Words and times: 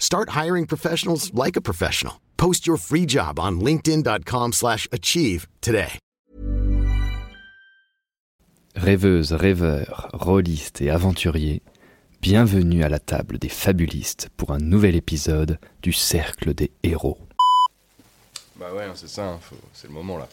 Start 0.00 0.30
hiring 0.30 0.66
professionals 0.66 1.30
like 1.34 1.56
a 1.56 1.60
professional. 1.60 2.14
Post 2.36 2.66
your 2.66 2.78
free 2.78 3.06
job 3.06 3.38
on 3.38 3.60
linkedin.com/achieve 3.60 4.52
slash 4.54 4.88
achieve 4.92 5.46
today. 5.60 5.98
Rêveuses, 8.76 9.32
rêveurs, 9.32 10.08
rôlistes 10.14 10.80
et 10.80 10.88
aventuriers, 10.90 11.60
bienvenue 12.22 12.82
à 12.82 12.88
la 12.88 12.98
table 12.98 13.38
des 13.38 13.48
fabulistes 13.50 14.30
pour 14.38 14.52
un 14.52 14.58
nouvel 14.58 14.94
épisode 14.96 15.58
du 15.82 15.92
Cercle 15.92 16.54
des 16.54 16.70
Héros. 16.82 17.18
Bah 18.58 18.72
ouais, 18.74 18.84
hein, 18.84 18.92
c'est 18.94 19.08
ça, 19.08 19.26
hein, 19.26 19.38
faut- 19.42 19.56
c'est 19.74 19.88
le 19.88 19.92
moment 19.94 20.16
là. 20.18 20.28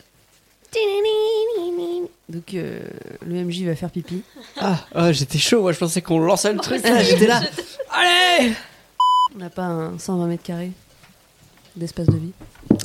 Donc 2.30 2.54
euh, 2.54 2.80
le 3.26 3.44
MJ 3.44 3.64
va 3.64 3.76
faire 3.76 3.90
pipi. 3.90 4.22
Ah, 4.58 4.86
ah, 4.94 5.12
j'étais 5.12 5.40
chaud, 5.40 5.62
moi 5.62 5.72
je 5.74 5.80
pensais 5.80 6.02
qu'on 6.02 6.20
lançait 6.20 6.54
le 6.54 6.60
truc. 6.60 6.84
là, 6.84 7.04
J'étais 7.04 7.28
là. 7.28 7.42
Allez 7.92 8.54
On 9.38 9.40
n'a 9.40 9.50
pas 9.52 9.66
un 9.66 10.00
120 10.00 10.26
mètres 10.28 10.42
carrés 10.44 10.72
d'espace 11.76 12.08
de 12.08 12.18
vie. 12.18 12.32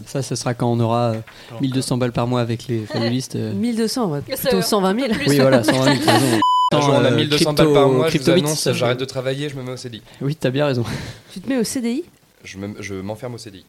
Ça, 0.04 0.20
ce 0.20 0.34
sera 0.34 0.52
quand 0.52 0.70
on 0.70 0.78
aura 0.80 1.12
euh, 1.12 1.20
1200 1.62 1.96
balles 1.96 2.12
par 2.12 2.26
mois 2.26 2.42
avec 2.42 2.66
les 2.68 2.80
fabulistes. 2.86 3.36
euh. 3.36 3.54
1200, 3.54 4.10
ouais, 4.10 4.20
plutôt 4.20 4.60
120 4.60 5.00
000. 5.00 5.12
Oui, 5.28 5.38
voilà, 5.38 5.64
120 5.64 5.84
000, 5.84 5.96
t'as 6.04 6.12
raison. 6.18 6.40
On 6.74 6.76
a 7.04 7.10
Euh, 7.10 7.16
1200 7.16 7.54
crypto- 7.54 7.64
balles 7.64 7.72
par 7.74 7.88
mois, 7.88 8.08
je 8.10 8.18
vous 8.18 8.30
annonce, 8.30 8.68
j'arrête 8.72 8.98
de 9.00 9.04
travailler, 9.06 9.48
je 9.48 9.56
me 9.56 9.62
mets 9.62 9.72
au 9.72 9.76
CDI. 9.78 10.02
Oui, 10.20 10.36
t'as 10.36 10.50
bien 10.50 10.66
raison. 10.66 10.84
Tu 11.32 11.40
te 11.40 11.48
mets 11.48 11.56
au 11.58 11.64
CDI 11.64 12.04
Je 12.44 12.58
me- 12.58 12.82
je 12.82 12.94
m'enferme 12.94 13.34
au 13.34 13.38
CDI. 13.38 13.64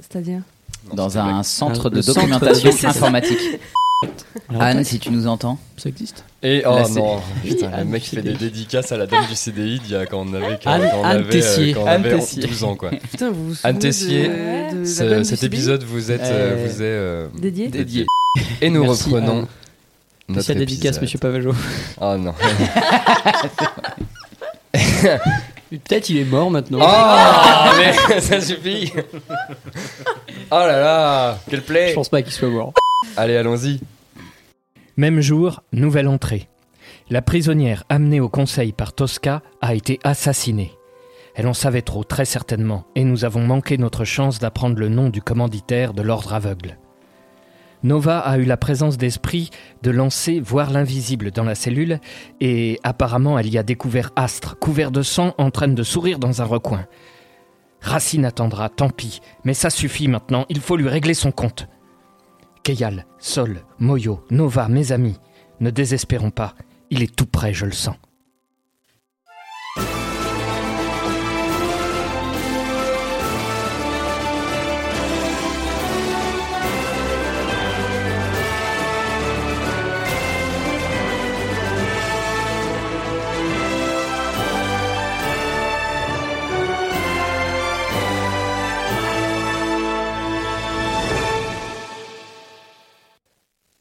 C'est-à-dire? 0.00 0.42
Dans 0.92 1.16
un 1.18 1.42
centre 1.42 1.88
de 1.88 2.02
documentation 2.02 2.70
informatique. 2.88 3.38
Anne, 4.58 4.84
si 4.84 4.98
tu 4.98 5.10
nous 5.10 5.26
entends. 5.26 5.58
Ça 5.78 5.88
existe 5.88 6.24
Et 6.42 6.62
oh 6.66 6.74
Là, 6.76 6.86
non, 6.90 7.20
putain, 7.42 7.70
le 7.78 7.84
mec 7.84 8.04
fait 8.04 8.20
des 8.22 8.34
dédicaces 8.34 8.92
à 8.92 8.96
la 8.98 9.06
dame 9.06 9.26
du 9.26 9.34
CDI 9.34 9.80
d'il 9.80 9.92
y 9.92 9.96
a 9.96 10.04
quand 10.06 10.18
on 10.28 10.34
avait, 10.34 10.58
quand, 10.62 10.70
Anne- 10.70 10.88
quand 10.90 10.98
on 11.00 11.04
Anne 11.04 11.16
avait, 11.20 11.28
Tessier. 11.30 11.72
quand 11.72 11.82
on 11.82 11.86
Anne 11.86 12.04
avait 12.04 12.18
Tessier. 12.18 12.42
12 12.46 12.64
ans 12.64 12.76
quoi. 12.76 12.90
Putain, 13.10 13.30
vous 13.30 13.48
vous 13.48 13.54
souvenez 13.54 13.70
Anne 13.74 13.78
Tessier, 13.78 14.28
de, 14.28 15.04
de 15.04 15.14
la 15.14 15.24
cet 15.24 15.42
épisode 15.44 15.82
vous 15.82 16.10
êtes, 16.10 16.20
euh, 16.22 16.52
Euh, 16.52 16.66
vous 16.66 16.82
est 16.82 16.84
euh, 16.84 17.28
dédié 17.38 17.68
dédié. 17.68 18.06
Et 18.60 18.68
nous 18.70 18.82
Merci, 18.84 19.04
reprenons 19.04 19.40
Anne. 19.40 19.46
notre 20.28 20.42
Spécial 20.42 20.58
dédicace, 20.58 21.00
monsieur 21.00 21.18
Pavageau. 21.18 21.54
Oh 22.00 22.16
non. 22.18 22.34
Peut-être 25.70 26.10
il 26.10 26.18
est 26.18 26.24
mort 26.24 26.50
maintenant. 26.50 26.78
Oh 26.82 27.70
mais 27.78 28.20
ça 28.20 28.40
suffit. 28.40 28.92
Oh 30.50 30.54
là 30.58 30.80
là, 30.80 31.38
quel 31.50 31.62
play. 31.62 31.88
Je 31.90 31.94
pense 31.94 32.08
pas 32.10 32.20
qu'il 32.22 32.32
soit 32.32 32.48
mort. 32.48 32.72
Allez, 33.16 33.36
allons-y. 33.36 33.80
Même 34.96 35.20
jour, 35.20 35.62
nouvelle 35.72 36.08
entrée. 36.08 36.48
La 37.10 37.22
prisonnière 37.22 37.84
amenée 37.88 38.20
au 38.20 38.28
conseil 38.28 38.72
par 38.72 38.92
Tosca 38.92 39.42
a 39.60 39.74
été 39.74 39.98
assassinée. 40.04 40.72
Elle 41.34 41.46
en 41.46 41.54
savait 41.54 41.82
trop, 41.82 42.02
très 42.02 42.24
certainement, 42.24 42.86
et 42.94 43.04
nous 43.04 43.24
avons 43.24 43.42
manqué 43.42 43.76
notre 43.76 44.04
chance 44.04 44.38
d'apprendre 44.38 44.78
le 44.78 44.88
nom 44.88 45.10
du 45.10 45.20
commanditaire 45.20 45.92
de 45.92 46.02
l'ordre 46.02 46.32
aveugle. 46.32 46.78
Nova 47.82 48.18
a 48.18 48.38
eu 48.38 48.44
la 48.44 48.56
présence 48.56 48.96
d'esprit 48.96 49.50
de 49.82 49.90
lancer 49.90 50.40
voir 50.40 50.70
l'invisible 50.70 51.30
dans 51.30 51.44
la 51.44 51.54
cellule, 51.54 52.00
et 52.40 52.80
apparemment 52.82 53.38
elle 53.38 53.48
y 53.48 53.58
a 53.58 53.62
découvert 53.62 54.10
Astre, 54.16 54.58
couvert 54.58 54.90
de 54.90 55.02
sang, 55.02 55.34
en 55.36 55.50
train 55.50 55.68
de 55.68 55.82
sourire 55.82 56.18
dans 56.18 56.40
un 56.40 56.46
recoin. 56.46 56.86
Racine 57.82 58.24
attendra, 58.24 58.70
tant 58.70 58.88
pis, 58.88 59.20
mais 59.44 59.54
ça 59.54 59.68
suffit 59.68 60.08
maintenant, 60.08 60.46
il 60.48 60.60
faut 60.60 60.76
lui 60.76 60.88
régler 60.88 61.14
son 61.14 61.32
compte. 61.32 61.68
Keyal, 62.66 63.06
Sol, 63.20 63.62
Moyo, 63.78 64.24
Nova, 64.28 64.66
mes 64.66 64.90
amis, 64.90 65.14
ne 65.60 65.70
désespérons 65.70 66.32
pas, 66.32 66.56
il 66.90 67.00
est 67.00 67.14
tout 67.14 67.26
prêt, 67.26 67.54
je 67.54 67.64
le 67.64 67.70
sens. 67.70 67.94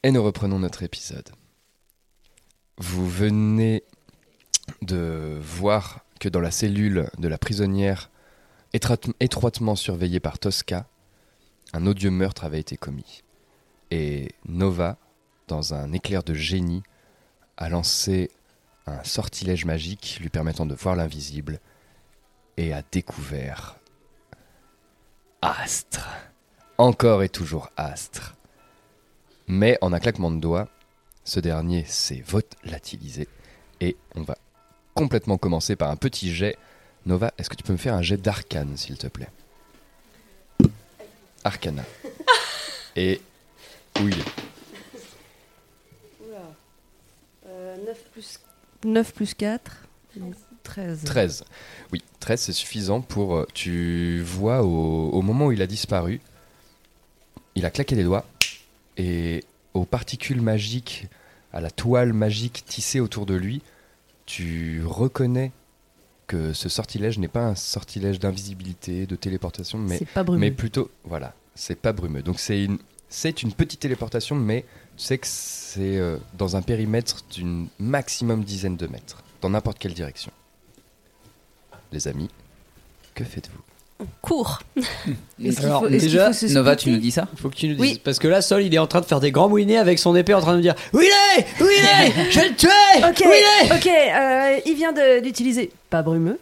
Et 0.06 0.12
nous 0.12 0.22
reprenons 0.22 0.60
notre 0.60 0.84
épisode. 0.84 1.32
Vous 2.78 3.10
venez 3.10 3.84
de 4.84 5.40
voir 5.42 6.02
que 6.20 6.30
dans 6.30 6.42
la 6.42 6.52
cellule 6.52 7.10
de 7.18 7.28
la 7.28 7.40
prisonnière, 7.40 8.12
étroite- 8.72 9.10
étroitement 9.20 9.76
surveillée 9.76 10.20
par 10.20 10.38
Tosca, 10.38 10.88
un 11.74 11.88
odieux 11.88 12.12
meurtre 12.12 12.44
avait 12.44 12.60
été 12.60 12.78
commis. 12.78 13.24
Et 13.90 14.30
Nova, 14.48 15.00
dans 15.48 15.74
un 15.74 15.92
éclair 15.92 16.22
de 16.22 16.36
génie, 16.36 16.84
a 17.58 17.68
lancé 17.68 18.30
un 18.86 19.04
sortilège 19.04 19.66
magique 19.66 20.20
lui 20.22 20.30
permettant 20.30 20.68
de 20.68 20.76
voir 20.76 20.96
l'invisible 20.96 21.60
et 22.58 22.74
a 22.74 22.84
découvert 22.92 23.78
Astre. 25.42 26.08
Encore 26.78 27.24
et 27.24 27.30
toujours 27.30 27.72
Astre. 27.76 28.36
Mais 29.48 29.78
en 29.82 29.94
un 29.94 30.00
claquement 30.00 30.32
de 30.32 30.40
doigts, 30.40 30.68
ce 31.24 31.40
dernier 31.40 31.86
s'est 31.86 32.24
volatilisé 32.26 33.28
et 33.82 33.96
on 34.16 34.22
va 34.22 34.38
complètement 34.94 35.38
commencer 35.38 35.76
par 35.76 35.90
un 35.92 35.96
petit 35.96 36.34
jet. 36.34 36.58
Nova, 37.06 37.32
est-ce 37.38 37.50
que 37.50 37.56
tu 37.56 37.64
peux 37.64 37.74
me 37.74 37.78
faire 37.78 37.94
un 37.94 38.02
jet 38.02 38.18
d'arcane, 38.18 38.76
s'il 38.78 38.98
te 38.98 39.08
plaît? 39.08 39.30
Arcana. 41.44 41.84
Et 42.96 43.22
où 44.02 44.08
il 44.08 44.18
est 44.18 44.24
9, 47.86 48.04
plus... 48.12 48.40
9 48.84 49.14
plus 49.14 49.34
4, 49.36 49.72
13. 50.64 51.04
13. 51.04 51.44
Oui, 51.92 52.02
13 52.20 52.40
c'est 52.42 52.54
suffisant 52.54 53.02
pour... 53.02 53.36
euh, 53.36 53.46
Tu 53.54 54.22
vois 54.24 54.64
au, 54.64 55.10
au 55.12 55.22
moment 55.22 55.48
où 55.48 55.52
il 55.52 55.62
a 55.62 55.68
disparu, 55.68 56.22
il 57.54 57.66
a 57.66 57.70
claqué 57.70 57.96
les 57.96 58.04
doigts 58.04 58.26
et 58.98 59.44
aux 59.74 59.86
particules 59.86 60.42
magiques, 60.42 61.08
à 61.54 61.62
la 61.62 61.72
toile 61.72 62.14
magique 62.14 62.64
tissée 62.66 63.00
autour 63.00 63.26
de 63.26 63.36
lui, 63.36 63.62
tu 64.26 64.84
reconnais 64.86 65.52
que 66.28 66.54
ce 66.54 66.70
sortilège 66.70 67.20
n'est 67.20 67.28
pas 67.28 67.46
un 67.46 67.56
sortilège 67.56 68.20
d'invisibilité, 68.20 69.06
de 69.06 69.16
téléportation, 69.16 69.78
mais, 69.78 70.00
pas 70.14 70.24
plutôt, 70.24 70.90
voilà, 71.04 71.34
c'est 71.54 71.80
pas 71.80 71.94
brumeux. 71.94 72.24
Donc 72.24 72.40
c'est 72.40 72.64
une, 72.64 72.80
C'est 73.10 73.44
une 73.44 73.54
petite 73.54 73.80
téléportation, 73.80 74.36
mais 74.36 74.66
tu 74.98 75.06
sais 75.06 75.18
que 75.18 75.28
c'est 75.28 75.98
euh, 75.98 76.18
dans 76.34 76.56
un 76.56 76.62
périmètre 76.62 77.24
d'une 77.32 77.68
maximum 77.80 78.44
dizaine 78.44 78.78
de 78.78 78.88
mètres, 78.88 79.24
dans 79.42 79.50
n'importe 79.50 79.78
quelle 79.78 79.94
direction. 79.94 80.32
Les 81.92 82.08
amis, 82.08 82.30
que 83.14 83.24
faites-vous? 83.24 83.62
Cours. 84.22 84.60
Est-ce 84.78 85.56
qu'il 85.58 85.66
Alors, 85.66 85.84
faut- 85.84 85.88
déjà, 85.90 86.34
faut 86.34 86.48
Nova, 86.48 86.76
tu 86.76 86.90
nous 86.90 86.98
dis 86.98 87.12
ça 87.12 87.28
Faut 87.42 87.50
que 87.50 87.56
tu 87.56 87.68
nous 87.70 87.76
dises. 87.76 87.82
Oui. 87.82 88.02
Parce 88.04 88.20
que 88.20 88.28
là, 88.28 88.42
Sol, 88.42 88.62
il 88.64 88.74
est 88.74 88.78
en 88.78 88.88
train 88.88 89.00
de 89.00 89.06
faire 89.06 89.20
des 89.22 89.32
grands 89.32 89.48
moulinets 89.48 89.78
avec 89.78 90.00
son 90.00 90.16
épée 90.16 90.34
en 90.34 90.42
train 90.42 90.52
de 90.52 90.58
nous 90.58 90.62
dire 90.64 90.76
Où 90.94 91.00
il 91.00 91.06
est 91.08 91.64
Où 91.64 91.66
il 91.66 91.86
est 91.86 92.32
Je 92.32 92.40
vais 92.42 92.50
le 92.50 92.56
tuer 92.56 92.70
Ok, 92.98 93.24
Où 93.26 93.30
il 93.32 93.70
est 93.70 93.74
ok, 93.74 93.88
euh, 93.88 94.60
il 94.66 94.76
vient 94.76 94.94
d'utiliser 95.22 95.72
pas 95.90 96.02
brumeux 96.02 96.40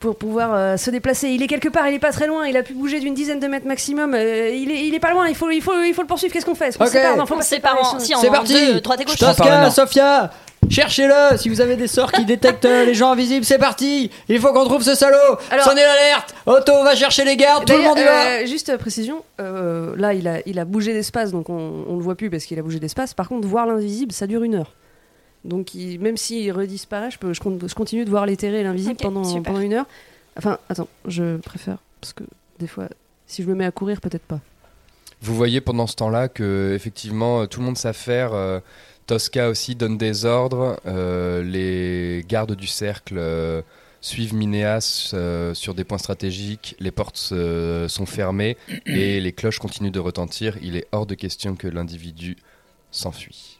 pour 0.00 0.16
pouvoir 0.16 0.52
euh, 0.52 0.76
se 0.76 0.90
déplacer. 0.90 1.28
Il 1.28 1.42
est 1.42 1.46
quelque 1.46 1.68
part, 1.68 1.88
il 1.88 1.94
est 1.94 1.98
pas 2.00 2.12
très 2.12 2.26
loin, 2.26 2.46
il 2.46 2.56
a 2.56 2.62
pu 2.62 2.74
bouger 2.74 2.98
d'une 3.00 3.14
dizaine 3.14 3.40
de 3.40 3.46
mètres 3.46 3.66
maximum. 3.68 4.12
euh, 4.14 4.50
il, 4.52 4.70
est, 4.70 4.86
il 4.86 4.94
est 4.94 5.00
pas 5.00 5.12
loin, 5.12 5.28
il 5.28 5.34
faut, 5.34 5.48
il 5.50 5.62
faut, 5.62 5.72
il 5.82 5.94
faut 5.94 6.02
le 6.02 6.08
poursuivre. 6.08 6.32
Qu'est-ce 6.32 6.44
qu'on 6.44 6.54
fait? 6.56 6.68
Est-ce 6.68 6.78
qu'on 6.78 6.84
Ok. 6.84 6.90
se 6.90 6.96
sépare? 6.98 7.16
Non, 7.16 7.24
faut 7.24 7.34
On 7.34 7.38
pas 7.38 7.42
séparer. 7.44 7.78
si, 8.00 8.14
en 8.14 8.20
C'est 8.20 8.28
parti 8.28 8.52
deux, 8.52 8.80
droite 8.80 9.00
et 9.00 9.04
Cherchez-le 10.70 11.36
si 11.36 11.48
vous 11.48 11.60
avez 11.60 11.76
des 11.76 11.86
sorts 11.86 12.12
qui 12.12 12.24
détectent 12.24 12.64
euh, 12.64 12.84
les 12.84 12.94
gens 12.94 13.10
invisibles, 13.12 13.44
c'est 13.44 13.58
parti 13.58 14.10
Il 14.28 14.40
faut 14.40 14.52
qu'on 14.52 14.64
trouve 14.64 14.82
ce 14.82 14.94
salaud 14.94 15.16
Alors- 15.50 15.66
Sonnez 15.66 15.82
l'alerte 15.82 16.34
Otto 16.46 16.72
va 16.84 16.94
chercher 16.94 17.24
les 17.24 17.36
gardes, 17.36 17.66
tout 17.66 17.74
le 17.74 17.82
monde 17.82 17.98
y 17.98 18.04
va 18.04 18.40
euh, 18.42 18.46
juste 18.46 18.70
euh, 18.70 18.78
précision, 18.78 19.22
euh, 19.40 19.94
là 19.96 20.14
il 20.14 20.26
a, 20.28 20.38
il 20.46 20.58
a 20.58 20.64
bougé 20.64 20.92
d'espace, 20.94 21.30
donc 21.30 21.50
on, 21.50 21.84
on 21.88 21.96
le 21.96 22.02
voit 22.02 22.14
plus 22.14 22.30
parce 22.30 22.44
qu'il 22.46 22.58
a 22.58 22.62
bougé 22.62 22.78
d'espace. 22.78 23.12
Par 23.12 23.28
contre, 23.28 23.46
voir 23.46 23.66
l'invisible, 23.66 24.12
ça 24.12 24.26
dure 24.26 24.42
une 24.44 24.54
heure. 24.54 24.72
Donc 25.44 25.74
il- 25.74 25.98
même 26.00 26.16
s'il 26.16 26.50
redisparaît, 26.52 27.10
je, 27.10 27.18
peux, 27.18 27.32
je, 27.34 27.40
con- 27.40 27.58
je 27.66 27.74
continue 27.74 28.04
de 28.04 28.10
voir 28.10 28.24
l'éthéré 28.24 28.60
et 28.60 28.62
l'invisible 28.62 28.94
Ok, 28.94 29.02
pendant, 29.02 29.24
super. 29.24 29.42
pendant 29.42 29.60
une 29.60 29.74
heure. 29.74 29.86
Enfin, 30.38 30.58
attends, 30.70 30.88
je 31.06 31.36
préfère 31.38 31.78
parce 32.00 32.12
que 32.14 32.24
des 32.60 32.66
fois, 32.66 32.84
si 33.26 33.42
je 33.42 33.48
me 33.48 33.54
mets 33.54 33.66
à 33.66 33.72
courir, 33.72 34.00
peut-être 34.00 34.22
pas. 34.24 34.38
Vous 35.20 35.34
voyez 35.34 35.60
pendant 35.60 35.86
ce 35.86 35.94
temps-là 35.96 36.28
que 36.28 36.72
effectivement 36.74 37.42
euh, 37.42 37.46
tout 37.46 37.60
le 37.60 37.66
monde 37.66 37.76
s'affaire. 37.76 38.30
euh, 38.32 38.60
Tosca 39.06 39.48
aussi 39.48 39.74
donne 39.74 39.98
des 39.98 40.24
ordres. 40.24 40.80
euh, 40.86 41.42
les 41.42 42.24
gardes 42.28 42.54
du 42.56 42.66
cercle 42.66 43.16
euh, 43.18 43.62
suivent 44.00 44.34
Minéas 44.34 45.10
euh, 45.14 45.54
sur 45.54 45.74
des 45.74 45.84
points 45.84 45.98
stratégiques. 45.98 46.76
Les 46.80 46.90
portes 46.90 47.30
euh, 47.32 47.88
sont 47.88 48.06
fermées 48.06 48.56
et 48.86 49.20
les 49.20 49.32
cloches 49.32 49.58
continuent 49.58 49.90
de 49.92 50.00
retentir. 50.00 50.56
Il 50.62 50.76
est 50.76 50.86
hors 50.92 51.06
de 51.06 51.14
question 51.14 51.56
que 51.56 51.68
l'individu 51.68 52.36
s'enfuit. 52.90 53.58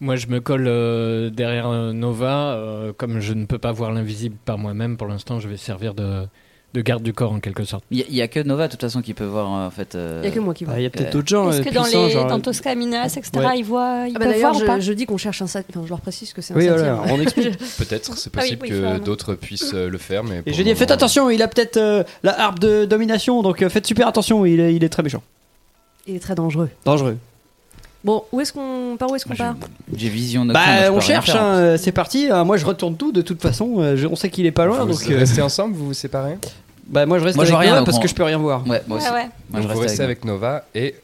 Moi, 0.00 0.14
je 0.16 0.28
me 0.28 0.40
colle 0.40 0.66
euh, 0.68 1.28
derrière 1.30 1.70
Nova. 1.92 2.54
euh, 2.54 2.92
comme 2.92 3.18
je 3.20 3.32
ne 3.34 3.46
peux 3.46 3.58
pas 3.58 3.72
voir 3.72 3.90
l'invisible 3.92 4.36
par 4.44 4.56
moi-même, 4.56 4.96
pour 4.96 5.08
l'instant, 5.08 5.40
je 5.40 5.48
vais 5.48 5.56
servir 5.56 5.94
de, 5.94 6.26
de 6.74 6.80
garde 6.82 7.02
du 7.02 7.14
corps 7.14 7.32
en 7.32 7.40
quelque 7.40 7.64
sorte. 7.64 7.82
Il 7.90 8.04
y, 8.14 8.20
a 8.20 8.28
que 8.28 8.40
Nova, 8.40 8.66
de 8.66 8.72
toute 8.72 8.82
façon, 8.82 9.00
qui 9.00 9.14
peut 9.14 9.24
voir 9.24 9.48
en 9.48 9.70
fait. 9.70 9.94
euh, 9.94 10.20
Il 10.22 10.28
y 10.28 10.32
a 10.32 10.34
que 10.34 10.38
moi 10.40 10.52
qui 10.52 10.64
vois. 10.64 10.74
Bah, 10.74 10.80
Il 10.80 10.82
y 10.82 10.86
a 10.86 10.90
peut-être 10.90 11.08
Euh, 11.08 11.12
d'autres 11.12 11.28
gens 11.28 11.50
Est-ce 11.50 11.60
euh, 11.60 11.64
que 11.64 11.72
dans, 11.74 11.84
les, 11.84 12.10
genre- 12.10 12.26
dans 12.26 12.40
Tosca, 12.40 12.74
Minas, 12.74 13.06
etc., 13.16 13.30
Ouais. 13.36 13.58
ils 13.58 13.64
voient, 13.64 14.04
ils 14.06 14.12
Ah 14.14 14.18
bah 14.18 14.24
peuvent 14.26 14.34
D'ailleurs, 14.34 14.52
voir 14.52 14.62
ou 14.62 14.66
pas 14.66 14.78
je, 14.80 14.86
je 14.86 14.92
dis 14.92 15.06
qu'on 15.06 15.16
cherche 15.16 15.40
un 15.40 15.46
sat... 15.46 15.62
Enfin, 15.70 15.80
je 15.84 15.88
leur 15.88 16.00
précise 16.02 16.32
que 16.34 16.42
c'est 16.42 16.52
un 16.52 16.56
Oui, 16.58 16.68
voilà, 16.68 17.02
on 17.08 17.20
explique. 17.22 17.56
Peut-être, 17.78 18.18
c'est 18.18 18.30
Ah 18.36 18.40
oui, 18.42 18.48
possible 18.56 18.58
oui, 18.62 18.68
que 18.68 18.74
vraiment. 18.74 18.98
d'autres 18.98 19.34
puissent 19.34 19.72
euh, 19.72 19.88
le 19.88 19.96
faire, 19.98 20.24
mais 20.24 20.42
Et 20.44 20.52
je 20.52 20.62
dis 20.62 20.74
faites 20.74 20.90
attention, 20.90 21.30
il 21.30 21.40
a 21.42 21.48
peut-être 21.48 21.78
euh, 21.78 22.04
la 22.22 22.38
harpe 22.38 22.58
de 22.58 22.84
domination, 22.84 23.40
donc 23.42 23.62
euh, 23.62 23.70
faites 23.70 23.86
super 23.86 24.06
attention, 24.06 24.44
il 24.44 24.60
est, 24.60 24.74
il 24.74 24.84
est 24.84 24.88
très 24.90 25.02
méchant. 25.02 25.22
Il 26.06 26.16
est 26.16 26.20
très 26.20 26.34
dangereux. 26.34 26.68
Dangereux. 26.84 27.16
Bon, 28.04 28.24
où 28.32 28.40
est-ce 28.40 28.52
qu'on 28.52 28.96
par 28.98 29.10
où 29.10 29.16
est-ce 29.16 29.24
qu'on 29.26 29.34
part 29.34 29.56
j'ai- 29.94 30.08
vision. 30.08 30.44
Bah, 30.44 30.92
on 30.92 31.00
cherche, 31.00 31.30
hein, 31.30 31.54
euh, 31.56 31.76
c'est 31.76 31.90
parti. 31.92 32.30
euh, 32.30 32.44
moi, 32.44 32.56
je 32.56 32.64
retourne 32.64 32.96
tout 32.96 33.10
de 33.12 33.22
toute 33.22 33.42
façon. 33.42 33.76
euh, 33.80 33.96
je- 33.96 34.06
on 34.06 34.14
sait 34.16 34.30
qu'il 34.30 34.46
est 34.46 34.52
pas 34.52 34.66
loin, 34.66 34.84
Vous 34.84 34.92
donc. 34.92 35.10
euh, 35.10 35.18
restez 35.18 35.42
ensemble, 35.42 35.74
vous 35.74 35.86
vous 35.88 35.94
séparez 35.94 36.38
bah, 36.86 37.04
moi, 37.06 37.18
je 37.18 37.24
reste 37.24 37.36
Moi, 37.36 37.44
je 37.44 37.48
avec 37.50 37.54
vois 37.54 37.60
rien, 37.60 37.70
Nova 37.70 37.78
donc 37.80 37.86
parce 37.86 37.98
on- 37.98 38.00
que 38.00 38.08
je 38.08 38.14
peux 38.14 38.22
rien 38.22 38.38
voir. 38.38 38.66
Ouais, 38.66 38.82
moi 38.86 38.96
Ouais, 38.98 39.04
aussi. 39.04 39.12
ouais. 39.12 39.22
Moi, 39.24 39.30
je 39.54 39.56
Donc 39.56 39.62
vous 39.62 39.68
reste 39.68 39.80
restez 39.90 40.02
avec. 40.04 40.18
avec 40.18 40.24
Nova 40.24 40.64
et 40.74 40.94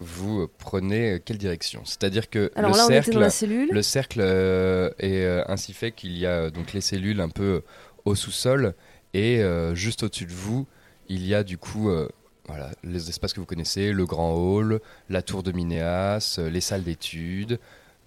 vous 0.00 0.40
euh, 0.40 0.50
prenez 0.58 1.12
euh, 1.12 1.18
quelle 1.24 1.38
direction? 1.38 1.80
C'est-à-dire 1.84 2.28
que 2.28 2.50
Alors 2.56 2.72
le 2.72 2.76
là, 2.76 2.84
on 2.84 2.88
cercle, 2.88 3.08
était 3.08 3.14
dans 3.14 3.20
la 3.20 3.30
cellule. 3.30 3.68
le 3.70 3.82
cercle 3.82 4.18
euh, 4.20 4.90
est 4.98 5.22
euh, 5.24 5.42
ainsi 5.48 5.72
fait 5.72 5.92
qu'il 5.92 6.18
y 6.18 6.26
a 6.26 6.30
euh, 6.30 6.50
donc 6.50 6.72
les 6.74 6.80
cellules 6.82 7.20
un 7.22 7.28
peu 7.30 7.62
au 8.04 8.14
sous-sol 8.14 8.74
et 9.14 9.38
euh, 9.40 9.74
juste 9.74 10.02
au-dessus 10.02 10.26
de 10.26 10.32
vous, 10.32 10.66
il 11.08 11.26
y 11.26 11.34
a 11.34 11.42
du 11.42 11.56
coup 11.58 11.88
euh, 11.90 12.06
voilà, 12.50 12.70
les 12.84 13.08
espaces 13.08 13.32
que 13.32 13.40
vous 13.40 13.46
connaissez, 13.46 13.92
le 13.92 14.06
grand 14.06 14.34
hall, 14.34 14.80
la 15.08 15.22
tour 15.22 15.42
de 15.42 15.52
Minéas, 15.52 16.36
euh, 16.38 16.50
les 16.50 16.60
salles 16.60 16.82
d'études 16.82 17.58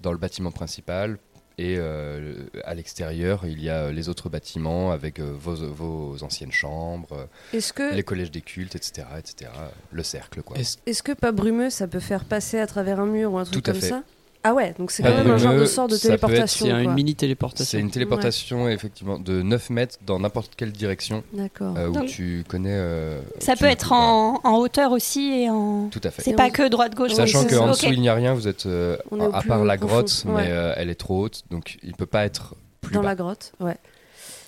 dans 0.02 0.12
le 0.12 0.18
bâtiment 0.18 0.52
principal. 0.52 1.18
Et 1.60 1.76
euh, 1.78 2.46
à 2.64 2.74
l'extérieur, 2.74 3.46
il 3.46 3.62
y 3.62 3.70
a 3.70 3.84
euh, 3.84 3.92
les 3.92 4.10
autres 4.10 4.28
bâtiments 4.28 4.92
avec 4.92 5.20
vos, 5.20 5.54
vos 5.56 6.24
anciennes 6.24 6.52
chambres, 6.52 7.28
Est-ce 7.54 7.74
que 7.74 7.94
les 7.94 8.02
collèges 8.04 8.32
des 8.32 8.42
cultes, 8.42 8.76
etc., 8.76 9.06
etc. 9.20 9.52
Le 9.92 10.02
cercle, 10.04 10.42
quoi. 10.42 10.58
Est-ce- 10.58 11.04
que 11.04 11.12
pas 11.12 11.32
brumeux, 11.32 11.70
ça 11.70 11.88
peut 11.88 12.00
faire 12.00 12.26
passer 12.26 12.58
à 12.60 12.66
travers 12.66 13.00
un 13.00 13.06
mur 13.06 13.34
ou 13.34 13.38
un 13.38 13.44
truc 13.46 13.64
Tout 13.64 13.70
à 13.70 13.74
comme 13.74 13.82
fait. 13.82 13.90
ça? 13.90 14.04
Ah 14.46 14.54
ouais, 14.54 14.74
donc 14.78 14.92
c'est 14.92 15.04
quand 15.04 15.10
même 15.16 15.30
un 15.32 15.38
genre 15.38 15.54
de 15.54 15.66
sort 15.66 15.88
de 15.88 15.96
ça 15.96 16.10
peut 16.10 16.14
être- 16.16 16.28
téléportation. 16.28 16.66
C'est 16.66 16.84
une 16.84 16.94
mini 16.94 17.12
C'est 17.12 17.18
téléportation. 17.18 17.80
une 17.80 17.92
téléportation 17.92 18.68
effectivement 18.68 19.18
de 19.18 19.42
9 19.42 19.70
mètres 19.70 19.98
dans 20.06 20.20
n'importe 20.20 20.54
quelle 20.58 20.74
direction 20.74 21.24
D'accord. 21.34 21.78
euh, 21.78 21.88
où 21.88 21.94
Donc- 21.94 22.08
tu 22.08 22.44
connais. 22.50 22.74
euh, 22.74 23.22
Ça 23.40 23.54
tu- 23.54 23.60
peut 23.60 23.70
être 23.70 23.94
en, 23.94 24.42
en 24.44 24.58
hauteur 24.58 24.92
aussi 24.92 25.32
et 25.44 25.50
en. 25.50 25.88
Tout 25.90 26.02
à 26.04 26.12
fait. 26.12 26.24
C'est 26.24 26.34
pas 26.34 26.48
on- 26.48 26.50
que 26.50 26.68
droite-gauche. 26.68 27.14
Sachant 27.14 27.40
Oui, 27.44 27.46
c'est 27.50 27.56
qu'en 27.58 27.70
dessous 27.70 27.86
il 27.86 28.02
n'y 28.02 28.10
a 28.10 28.14
rien, 28.16 28.34
vous 28.34 28.50
êtes 28.50 28.66
euh, 28.66 28.98
à 29.32 29.42
part 29.44 29.64
la 29.64 29.78
grotte, 29.78 30.24
mais 30.28 30.48
euh, 30.50 30.74
elle 30.76 30.90
est 30.90 30.96
trop 30.96 31.22
haute, 31.24 31.44
donc 31.50 31.78
il 31.82 31.94
peut 31.94 32.06
pas 32.06 32.26
être 32.26 32.56
plus 32.82 32.94
Dans 32.96 33.02
bas. 33.02 33.08
la 33.10 33.16
grotte, 33.16 33.54
ouais. 33.62 33.78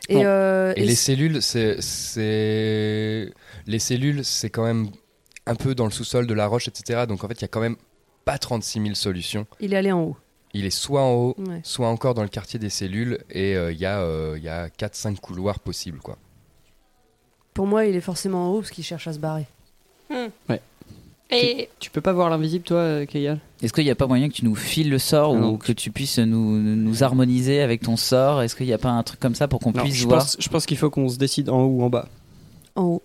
Et, 0.09 0.15
Bon. 0.15 0.21
euh, 0.25 0.73
Et 0.75 0.81
et 0.83 0.85
les 0.85 0.93
cellules, 0.95 1.41
c'est, 1.41 1.77
c'est 1.81 3.31
les 3.65 3.79
cellules, 3.79 4.23
c'est 4.25 4.49
quand 4.49 4.63
même 4.65 4.89
un 5.47 5.55
peu 5.55 5.73
dans 5.73 5.85
le 5.85 5.91
sous-sol 5.91 6.27
de 6.27 6.33
la 6.33 6.47
roche, 6.47 6.67
etc. 6.67 7.05
Donc 7.07 7.23
en 7.23 7.27
fait, 7.27 7.35
il 7.35 7.41
y 7.41 7.45
a 7.45 7.47
quand 7.47 7.61
même 7.61 7.75
pas 8.25 8.37
36 8.37 8.81
000 8.81 8.95
solutions. 8.95 9.45
il 9.59 9.73
est 9.73 9.77
allé 9.77 9.91
en 9.91 10.01
haut. 10.01 10.17
Il 10.53 10.65
est 10.65 10.69
soit 10.69 11.01
en 11.03 11.13
haut, 11.13 11.35
Ouais. 11.37 11.59
soit 11.63 11.87
encore 11.89 12.13
dans 12.13 12.23
le 12.23 12.29
quartier 12.29 12.59
des 12.59 12.69
cellules, 12.69 13.19
et 13.29 13.55
euh, 13.55 13.71
il 13.73 13.77
y 13.77 13.85
a, 13.85 13.99
euh, 14.01 14.35
il 14.37 14.43
y 14.43 14.49
a 14.49 14.69
4-5 14.69 15.17
couloirs 15.19 15.59
possibles, 15.59 15.99
quoi. 15.99 16.17
Pour 17.53 17.67
moi, 17.67 17.85
il 17.85 17.95
est 17.95 18.01
forcément 18.01 18.47
en 18.47 18.51
haut 18.53 18.59
parce 18.59 18.71
qu'il 18.71 18.83
cherche 18.83 19.07
à 19.07 19.13
se 19.13 19.19
barrer. 19.19 19.45
Et 21.31 21.69
Tu 21.79 21.89
peux 21.89 22.01
pas 22.01 22.13
voir 22.13 22.29
l'invisible, 22.29 22.63
toi, 22.63 22.77
euh, 22.77 23.05
Kayal 23.05 23.39
Est-ce 23.61 23.73
qu'il 23.73 23.83
n'y 23.83 23.89
a 23.89 23.95
pas 23.95 24.05
moyen 24.07 24.29
que 24.29 24.33
tu 24.33 24.45
nous 24.45 24.55
files 24.55 24.89
le 24.91 24.99
sort 24.99 25.35
Ah 25.35 25.47
ou 25.47 25.57
que 25.57 25.71
tu 25.71 25.89
puisses 25.91 26.19
nous, 26.19 26.59
nous 26.59 27.03
harmoniser 27.03 27.61
avec 27.61 27.81
ton 27.81 27.97
sort? 27.97 28.41
Est-ce 28.43 28.55
qu'il 28.55 28.67
n'y 28.67 28.73
a 28.73 28.77
pas 28.77 28.91
un 28.91 29.01
truc 29.03 29.19
comme 29.19 29.33
ça 29.35 29.47
pour 29.47 29.59
qu'on 29.59 29.73
puisse 29.73 29.95
je 29.95 30.05
voir? 30.05 30.19
pense, 30.19 30.37
je 30.39 30.47
pense 30.49 30.65
qu'il 30.67 30.77
faut 30.77 30.89
qu'on 30.91 31.09
se 31.09 31.17
décide 31.17 31.49
en 31.49 31.61
haut 31.63 31.67
ou 31.79 31.83
en 31.83 31.89
bas. 31.89 32.07
En 32.75 32.83
haut. 32.83 33.03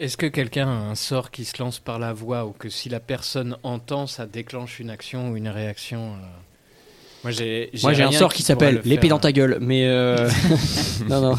Est-ce 0.00 0.16
que 0.16 0.26
quelqu'un 0.26 0.68
a 0.68 0.70
un 0.70 0.94
sort 0.94 1.30
qui 1.32 1.44
se 1.44 1.60
lance 1.60 1.80
par 1.80 1.98
la 1.98 2.12
voix 2.12 2.46
ou 2.46 2.52
que 2.52 2.68
si 2.68 2.88
la 2.88 3.00
personne 3.00 3.56
entend, 3.64 4.06
ça 4.06 4.26
déclenche 4.26 4.78
une 4.78 4.90
action 4.90 5.30
ou 5.30 5.36
une 5.36 5.48
réaction 5.48 6.12
euh 6.12 6.16
Moi, 7.24 7.32
j'ai 7.32 7.70
Moi, 7.82 7.92
j'ai 7.94 8.04
un 8.04 8.12
sort 8.12 8.32
qui 8.32 8.42
s'appelle 8.44 8.76
le 8.76 8.80
l'épée 8.84 9.08
faire. 9.08 9.16
dans 9.16 9.18
ta 9.18 9.32
gueule, 9.32 9.58
mais. 9.60 9.88
euh, 9.88 10.30
non, 11.08 11.20
non. 11.20 11.38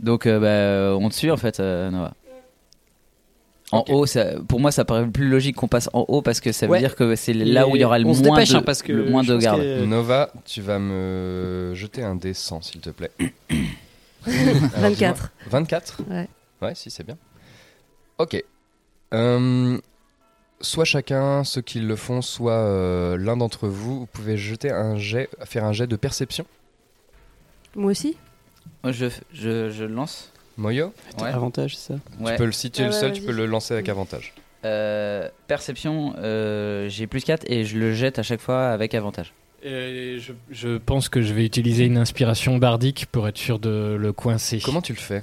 Donc, 0.00 0.24
euh, 0.26 0.38
bah, 0.40 0.96
on 0.98 1.08
te 1.10 1.14
suit 1.14 1.30
en 1.30 1.36
fait, 1.36 1.60
euh, 1.60 1.90
Noah. 1.90 2.14
En 3.70 3.84
haut, 3.90 4.06
ça, 4.06 4.40
pour 4.48 4.58
moi, 4.60 4.72
ça 4.72 4.86
paraît 4.86 5.06
plus 5.06 5.28
logique 5.28 5.56
qu'on 5.56 5.68
passe 5.68 5.90
en 5.92 6.06
haut 6.08 6.22
parce 6.22 6.40
que 6.40 6.52
ça 6.52 6.64
veut 6.64 6.72
Ouais. 6.72 6.78
dire 6.78 6.96
que 6.96 7.14
c'est 7.16 7.34
là 7.34 7.68
où 7.68 7.76
il 7.76 7.82
y 7.82 7.84
aura 7.84 7.98
le 7.98 8.06
on 8.06 8.14
se 8.14 8.22
moins, 8.22 8.36
dépêche, 8.38 8.52
de, 8.52 8.56
hein, 8.56 8.62
parce 8.64 8.80
que 8.80 8.92
le 8.92 9.04
moins 9.10 9.22
de 9.22 9.36
que- 9.36 9.84
Nova, 9.84 10.32
tu 10.46 10.62
vas 10.62 10.78
me 10.78 11.72
jeter 11.74 12.02
un 12.02 12.14
dé 12.14 12.32
100, 12.32 12.62
s'il 12.62 12.80
te 12.80 12.88
plaît. 12.88 13.10
Alors, 14.26 14.90
24. 14.90 14.94
dis-moi. 14.96 15.30
24 15.50 15.98
Ouais. 16.08 16.28
Ouais, 16.62 16.74
si, 16.74 16.90
c'est 16.90 17.04
bien. 17.04 17.16
Ok. 18.18 18.42
Euh, 19.14 19.78
soit 20.60 20.84
chacun, 20.84 21.44
ceux 21.44 21.62
qui 21.62 21.80
le 21.80 21.96
font, 21.96 22.20
soit 22.22 22.52
euh, 22.52 23.16
l'un 23.16 23.36
d'entre 23.36 23.68
vous, 23.68 24.00
vous 24.00 24.06
pouvez 24.06 24.36
jeter 24.36 24.70
un 24.70 24.96
jet, 24.96 25.28
faire 25.44 25.64
un 25.64 25.72
jet 25.72 25.86
de 25.86 25.96
perception. 25.96 26.44
Moi 27.74 27.92
aussi 27.92 28.16
Moi, 28.82 28.92
je, 28.92 29.06
je, 29.32 29.84
lance. 29.84 30.32
Moyo, 30.56 30.92
Ouais. 31.20 31.28
Avantage, 31.28 31.76
c'est 31.76 31.92
ça 31.94 31.98
Ouais. 32.20 32.32
tu 32.32 32.38
peux 32.38 32.46
le, 32.46 32.52
si 32.52 32.70
tu 32.70 32.80
es 32.82 32.84
Ah 32.84 32.88
le 32.88 32.94
ouais, 32.94 33.00
seul, 33.00 33.12
tu 33.12 33.20
vas-y. 33.20 33.26
peux 33.30 33.32
le 33.36 33.46
lancer 33.46 33.74
avec 33.74 33.88
avantage. 33.88 34.34
Euh, 34.64 35.28
perception, 35.46 36.14
euh, 36.18 36.88
j'ai 36.88 37.06
plus 37.06 37.22
4 37.22 37.44
et 37.48 37.64
je 37.64 37.78
le 37.78 37.94
jette 37.94 38.18
à 38.18 38.24
chaque 38.24 38.40
fois 38.40 38.70
avec 38.70 38.94
avantage. 38.94 39.32
Je, 39.62 40.32
je 40.50 40.78
pense 40.78 41.08
que 41.08 41.20
je 41.22 41.32
vais 41.32 41.44
utiliser 41.44 41.84
une 41.84 41.96
inspiration 41.98 42.58
bardique 42.58 43.06
pour 43.10 43.26
être 43.28 43.38
sûr 43.38 43.58
de 43.60 43.96
le 43.98 44.12
coincer. 44.12 44.60
Comment 44.64 44.82
tu 44.82 44.92
le 44.92 44.98
fais? 44.98 45.22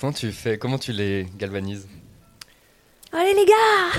Comment 0.00 0.12
tu 0.12 0.32
fais 0.32 0.56
Comment 0.58 0.78
tu 0.78 0.92
les 0.92 1.26
galvanises? 1.36 1.86
Allez 3.12 3.34
les 3.34 3.44
gars 3.44 3.90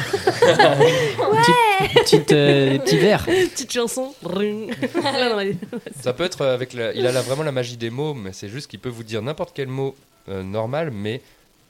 Petite, 1.95 2.31
euh, 2.31 2.77
petit 2.79 2.97
verre. 2.97 3.25
Petite 3.25 3.71
chanson. 3.71 4.13
Allez. 4.25 5.57
Ça 6.01 6.13
peut 6.13 6.23
être 6.23 6.45
avec 6.45 6.73
la, 6.73 6.93
il 6.93 7.05
a 7.05 7.11
la- 7.11 7.21
vraiment 7.21 7.43
la 7.43 7.51
magie 7.51 7.75
des 7.77 7.89
mots, 7.89 8.13
mais 8.13 8.31
c'est 8.33 8.47
juste 8.47 8.69
qu'il 8.69 8.79
peut 8.79 8.89
vous 8.89 9.03
dire 9.03 9.21
n'importe 9.21 9.51
quel 9.53 9.67
mot 9.67 9.95
euh, 10.29 10.43
normal, 10.43 10.91
mais 10.91 11.21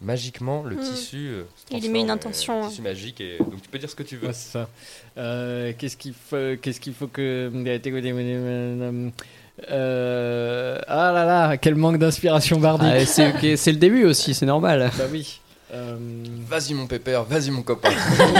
magiquement 0.01 0.63
le 0.63 0.75
Hmm. 0.75 0.81
tissu. 0.81 1.17
euh, 1.29 1.43
se 1.69 1.75
Il 1.75 1.83
y 1.83 1.89
met 1.89 2.01
une 2.01 2.09
euh, 2.11 2.13
intention, 2.13 2.63
hein. 2.63 2.69
tissu 2.69 2.81
magique 2.83 3.19
et 3.21 3.37
donc 3.39 3.61
tu 3.61 3.69
peux 3.69 3.79
dire 3.79 3.89
ce 3.89 3.95
que 3.95 4.03
tu 4.03 4.17
veux. 4.17 4.27
Ouais, 4.27 4.33
c'est 4.33 4.51
ça. 4.51 4.69
Euh, 5.17 5.73
qu'est-ce 5.77 5.97
qu'il 5.97 6.13
faut, 6.13 6.55
qu'est-ce 6.61 6.79
qu'il 6.79 6.93
faut 6.93 7.07
que. 7.07 7.49
Euh, 9.69 10.79
ah 10.87 11.11
là 11.13 11.25
là, 11.25 11.57
quel 11.57 11.75
manque 11.75 11.97
d'inspiration 11.97 12.59
bardique. 12.59 12.89
Ah, 12.91 13.05
c'est 13.05 13.71
le 13.71 13.77
début 13.77 14.05
aussi, 14.05 14.33
c'est 14.33 14.45
normal. 14.45 14.91
Bah 14.97 15.03
oui. 15.11 15.39
Euh, 15.73 15.95
Vas-y 16.49 16.73
mon 16.73 16.85
pépère, 16.85 17.23
vas-y 17.23 17.49
mon 17.49 17.61
copain. 17.61 17.91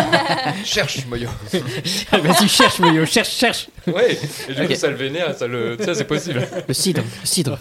cherche 0.65 1.05
Moyo. 1.05 1.29
Vas-y, 2.11 2.49
cherche, 2.49 2.79
Moyo, 2.79 3.05
cherche, 3.05 3.29
cherche. 3.29 3.67
Ouais, 3.87 4.17
et 4.49 4.53
du 4.53 4.67
coup 4.67 4.75
ça 4.75 4.89
le 4.89 4.97
vénère, 4.97 5.33
ça 5.37 5.47
le. 5.47 5.77
Ça 5.79 5.95
c'est 5.95 6.03
possible. 6.03 6.45
Le 6.67 6.73
cidre, 6.73 7.01
le 7.21 7.25
cidre. 7.25 7.57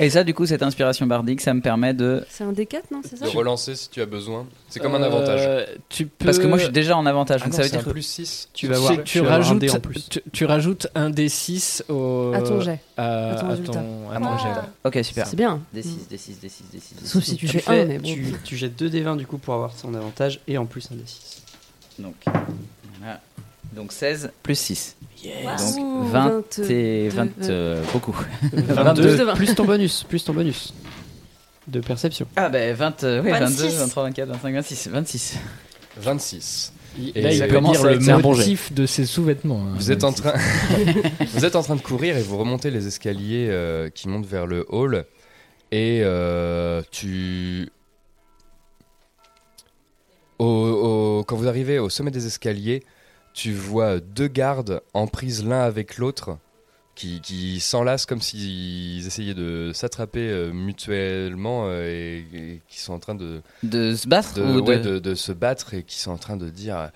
Et 0.00 0.10
ça, 0.10 0.24
du 0.24 0.34
coup, 0.34 0.44
cette 0.44 0.62
inspiration 0.62 1.06
bardique, 1.06 1.40
ça 1.40 1.54
me 1.54 1.60
permet 1.60 1.94
de. 1.94 2.24
C'est 2.28 2.42
un 2.42 2.52
D4, 2.52 2.82
non 2.90 3.00
C'est 3.08 3.16
ça 3.16 3.26
De 3.26 3.30
relancer 3.30 3.76
si 3.76 3.88
tu 3.90 4.00
as 4.02 4.06
besoin. 4.06 4.46
C'est 4.68 4.80
comme 4.80 4.94
un 4.96 5.02
avantage. 5.02 5.40
Euh, 5.44 5.66
tu 5.88 6.06
peux... 6.06 6.24
Parce 6.24 6.38
que 6.40 6.46
moi, 6.48 6.58
je 6.58 6.64
suis 6.64 6.72
déjà 6.72 6.96
en 6.96 7.06
avantage. 7.06 7.42
Ah 7.42 7.44
donc 7.44 7.52
non, 7.52 7.56
ça 7.58 7.62
veut 7.62 7.68
un 7.68 7.76
dire 7.78 7.84
que 7.84 7.90
plus 7.90 8.02
6. 8.02 8.48
Tu 8.52 8.66
vas 8.66 8.78
voir, 8.78 8.92
tu, 8.94 9.02
tu 9.04 9.18
un 9.20 9.28
rajoutes, 9.28 9.58
dé 9.60 9.70
en 9.70 9.78
plus. 9.78 10.08
tu, 10.08 10.20
tu 10.32 10.44
rajoutes 10.46 10.88
un 10.96 11.10
D6 11.10 11.82
au, 11.90 12.32
À 12.34 12.42
ton 12.42 12.60
jet. 12.60 12.80
à, 12.96 13.30
à 13.30 13.34
ton 13.36 13.46
à 13.46 13.48
résultat. 13.50 13.72
ton- 13.72 14.10
à 14.10 14.14
Ah 14.16 14.18
ton 14.20 14.38
jet. 14.38 14.98
Ok, 14.98 15.04
super. 15.04 15.26
C'est 15.28 15.36
bien. 15.36 15.60
D6, 15.74 15.84
D6, 16.10 16.40
D6, 16.42 16.50
D6. 16.74 17.04
Sauf 17.06 17.22
si 17.22 17.36
tu 17.36 17.46
fais 17.46 17.62
un, 17.70 17.84
mais 17.84 17.98
bon. 17.98 18.08
tu, 18.08 18.34
tu 18.42 18.56
jettes 18.56 18.76
2 18.76 18.88
D20 18.90 19.16
du 19.16 19.26
coup 19.26 19.38
pour 19.38 19.54
avoir 19.54 19.72
son 19.76 19.94
avantage 19.94 20.40
et 20.48 20.58
en 20.58 20.66
plus 20.66 20.88
un 20.90 20.96
D6. 20.96 22.02
Donc, 22.02 22.14
voilà. 22.98 23.20
Donc 23.72 23.92
16 23.92 24.30
plus 24.42 24.58
6. 24.58 24.96
Ouh, 25.24 25.28
Donc 26.02 26.10
20 26.10 26.58
et 26.70 27.08
20, 27.08 27.24
22. 27.38 27.50
euh, 27.50 27.82
beaucoup. 27.92 28.16
22 28.52 29.02
de 29.18 29.24
20. 29.24 29.34
plus 29.34 29.54
ton 29.54 29.64
bonus, 29.64 30.04
plus 30.08 30.22
ton 30.24 30.32
bonus 30.34 30.74
de 31.66 31.80
perception. 31.80 32.26
Ah 32.36 32.50
bah 32.50 32.72
20, 32.74 33.04
euh, 33.04 33.22
ouais, 33.22 33.30
22, 33.32 33.46
26. 33.64 33.76
23, 33.78 34.02
24, 34.04 34.28
25, 34.28 34.52
26, 34.54 34.88
26. 34.88 35.38
26. 35.96 36.72
Il- 36.98 37.12
Et 37.16 37.22
Là, 37.22 37.32
il 37.32 37.48
commence 37.48 37.78
dire 37.78 37.86
à 37.86 38.18
le 38.18 38.22
motif 38.22 38.72
de 38.72 38.84
ses 38.86 39.06
sous-vêtements. 39.06 39.62
hein. 39.66 39.74
Vous 39.76 39.90
êtes 39.90 40.04
en 40.04 40.12
train, 40.12 40.34
vous 41.32 41.44
êtes 41.44 41.56
en 41.56 41.62
train 41.62 41.74
de 41.76 41.80
courir 41.80 42.16
et 42.18 42.22
vous 42.22 42.36
remontez 42.38 42.70
les 42.70 42.86
escaliers 42.86 43.48
euh, 43.50 43.88
qui 43.90 44.08
montent 44.08 44.26
vers 44.26 44.46
le 44.46 44.66
hall 44.68 45.04
et 45.72 46.02
euh, 46.04 46.82
tu, 46.92 47.70
au, 50.38 50.44
au- 50.44 51.24
quand 51.24 51.36
vous 51.36 51.48
arrivez 51.48 51.78
au 51.78 51.88
sommet 51.88 52.10
des 52.10 52.26
escaliers, 52.26 52.82
tu 53.34 53.52
vois 53.52 54.00
deux 54.00 54.28
gardes 54.28 54.80
en 54.94 55.06
prise 55.06 55.44
l'un 55.44 55.60
avec 55.60 55.98
l'autre 55.98 56.38
qui, 56.94 57.20
qui 57.20 57.58
s'enlacent 57.58 58.06
comme 58.06 58.20
s'ils 58.20 59.04
essayaient 59.04 59.34
de 59.34 59.72
s'attraper 59.74 60.28
euh, 60.30 60.52
mutuellement 60.52 61.64
euh, 61.66 61.88
et, 61.88 62.18
et 62.32 62.60
qui 62.68 62.78
sont 62.78 62.92
en 62.92 63.00
train 63.00 63.16
de 63.16 63.42
De 63.64 63.96
se 63.96 64.06
battre 64.06 64.34
de, 64.34 64.42
ou 64.44 64.60
de... 64.60 64.70
ouais, 64.70 64.78
de, 64.78 65.00
de 65.00 65.14
se 65.16 65.32
battre 65.32 65.74
et 65.74 65.82
qui 65.82 65.98
sont 65.98 66.12
en 66.12 66.18
train 66.18 66.36
de 66.36 66.48
dire 66.48 66.76
euh, 66.78 66.86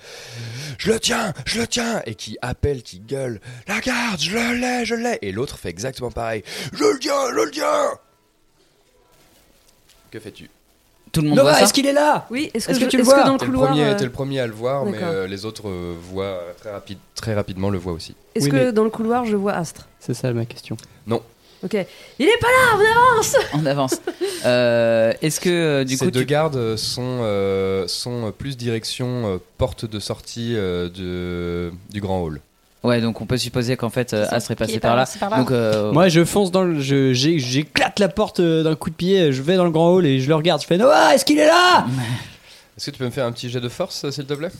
je 0.78 0.92
le 0.92 1.00
tiens, 1.00 1.34
je 1.46 1.58
le 1.58 1.66
tiens 1.66 2.00
et 2.06 2.14
qui 2.14 2.38
appellent, 2.42 2.84
qui 2.84 3.00
gueulent 3.00 3.40
la 3.66 3.80
garde, 3.80 4.20
je 4.20 4.30
le 4.36 4.54
l'ai, 4.60 4.84
je 4.84 4.94
l'ai 4.94 5.18
et 5.22 5.32
l'autre 5.32 5.58
fait 5.58 5.70
exactement 5.70 6.12
pareil 6.12 6.44
je 6.72 6.84
le 6.84 6.98
tiens, 7.00 7.30
je 7.30 7.34
le 7.34 7.50
tiens. 7.50 7.90
Que 10.12 10.20
fais-tu? 10.20 10.48
Tout 11.18 11.22
le 11.24 11.28
monde 11.30 11.38
voit 11.38 11.44
Nova, 11.46 11.58
ça 11.58 11.64
est-ce 11.64 11.72
qu'il 11.72 11.86
est 11.86 11.92
là? 11.92 12.26
Oui, 12.30 12.50
est-ce 12.54 12.66
que, 12.66 12.70
Est-ce 12.72 12.78
que 12.80 12.84
je- 12.86 12.90
tu 12.90 12.96
le 12.96 13.02
est-ce 13.02 13.10
que 13.10 13.14
vois? 13.16 13.24
dans 13.24 13.32
le 13.34 13.38
T'es 13.38 13.44
le, 13.46 13.50
couloir. 13.52 13.68
premier, 13.70 13.84
euh, 13.84 13.94
t'es 13.96 14.04
le 14.04 14.10
premier 14.10 14.40
à 14.40 14.46
le 14.46 14.52
voir 14.52 14.84
mais 14.84 14.92
d'accord. 14.92 15.08
euh, 15.10 15.26
les 15.26 15.44
autres 15.44 15.68
euh, 15.68 15.94
voient 16.12 16.40
très, 16.60 16.70
rapide, 16.70 16.98
très 17.14 17.34
rapidement 17.34 17.70
le 17.70 17.78
voient 17.78 17.92
aussi 17.92 18.14
Est-ce 18.34 18.44
Oui, 18.46 18.50
que 18.50 18.56
mais- 18.56 18.72
dans 18.72 18.84
le 18.84 18.90
couloir 18.90 19.24
je 19.24 19.36
vois 19.36 19.52
Astre? 19.54 19.86
C'est 20.00 20.14
ça 20.14 20.32
ma 20.32 20.44
question. 20.44 20.76
Ok. 21.64 21.74
Il 22.20 22.26
est 22.28 22.38
pas 22.40 22.46
là, 22.46 22.76
on 22.76 22.80
avance 23.16 23.36
On 23.54 23.66
avance. 23.66 24.00
Euh, 24.46 25.12
est-ce 25.22 25.40
que 25.40 25.48
euh, 25.50 25.84
du 25.84 25.96
ces 25.96 26.04
coup 26.04 26.10
deux 26.12 26.20
tu... 26.20 26.26
gardes 26.26 26.54
euh, 26.54 26.76
sont, 26.76 27.02
euh, 27.22 27.88
sont 27.88 28.32
plus 28.38 28.56
direction 28.56 29.26
euh, 29.26 29.38
porte 29.58 29.84
de 29.84 29.98
sortie 29.98 30.52
euh, 30.54 30.88
de, 30.88 31.72
du 31.92 32.00
grand 32.00 32.22
hall 32.22 32.40
Ouais, 32.84 33.00
donc 33.00 33.20
on 33.20 33.26
peut 33.26 33.36
supposer 33.36 33.76
qu'en 33.76 33.90
fait 33.90 34.14
euh, 34.14 34.26
Astre 34.30 34.52
est 34.52 34.56
passé 34.56 34.78
par 34.78 34.94
là. 34.94 35.04
c'est 35.04 35.18
par 35.18 35.30
là. 35.30 35.38
Donc 35.38 35.50
euh, 35.50 35.90
Moi 35.92 36.08
je 36.08 36.24
fonce 36.24 36.50
dans 36.52 36.62
le. 36.62 36.80
je- 36.80 37.12
j'ai- 37.12 37.38
J'éclate 37.40 37.98
la 37.98 38.08
porte 38.08 38.38
euh, 38.40 38.62
d'un 38.62 38.76
coup 38.76 38.90
de 38.90 38.94
pied, 38.94 39.32
je 39.32 39.42
vais 39.42 39.56
dans 39.56 39.64
le 39.64 39.70
grand 39.70 39.90
hall 39.94 40.06
et 40.06 40.20
je 40.20 40.28
le 40.28 40.34
regarde. 40.36 40.62
Je 40.62 40.66
fais 40.66 40.76
Noah, 40.78 41.14
est-ce 41.14 41.24
qu'il 41.24 41.38
est 41.38 41.46
là? 41.46 41.86
Est-ce 42.76 42.86
que 42.86 42.90
tu 42.92 42.98
peux 42.98 43.06
me 43.06 43.10
faire 43.10 43.26
un 43.26 43.32
petit 43.32 43.50
jet 43.50 43.60
de 43.60 43.68
force 43.68 44.04
euh, 44.04 44.12
s'il 44.12 44.24
te 44.26 44.34
plaît? 44.34 44.50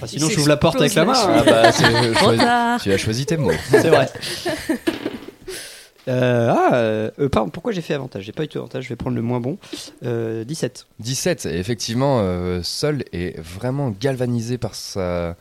Ah, 0.00 0.06
Sinon 0.06 0.30
j'ouvre 0.30 0.48
la 0.48 0.56
porte 0.56 0.80
avec 0.80 0.94
la 0.94 1.04
main. 1.04 1.12
hein. 1.14 1.42
bah 1.44 1.70
c'est 1.72 2.12
Trop 2.14 2.32
tard 2.34 2.80
tu 2.80 2.90
as 2.90 2.96
choisi 2.96 3.26
tes 3.26 3.36
mots 3.36 3.52
C'est 3.70 3.90
vrai. 3.90 4.08
Euh, 6.06 6.52
ah, 6.54 6.74
euh, 6.74 7.10
euh, 7.18 7.28
pardon, 7.30 7.48
pourquoi 7.48 7.72
j'ai 7.72 7.80
fait 7.80 7.94
avantage? 7.94 8.24
J'ai 8.24 8.32
pas 8.32 8.44
eu 8.44 8.48
tout 8.48 8.58
avantage, 8.58 8.84
je 8.84 8.88
vais 8.90 8.96
prendre 8.96 9.16
le 9.16 9.22
moins 9.22 9.40
bon. 9.40 9.56
Euh, 10.04 10.44
17. 10.44 10.86
17, 11.00 11.46
et 11.46 11.58
effectivement, 11.58 12.18
euh, 12.20 12.60
Sol 12.62 13.04
est 13.14 13.40
vraiment 13.40 13.88
galvanisé 13.98 14.58
par, 14.58 14.74
sa, 14.74 15.34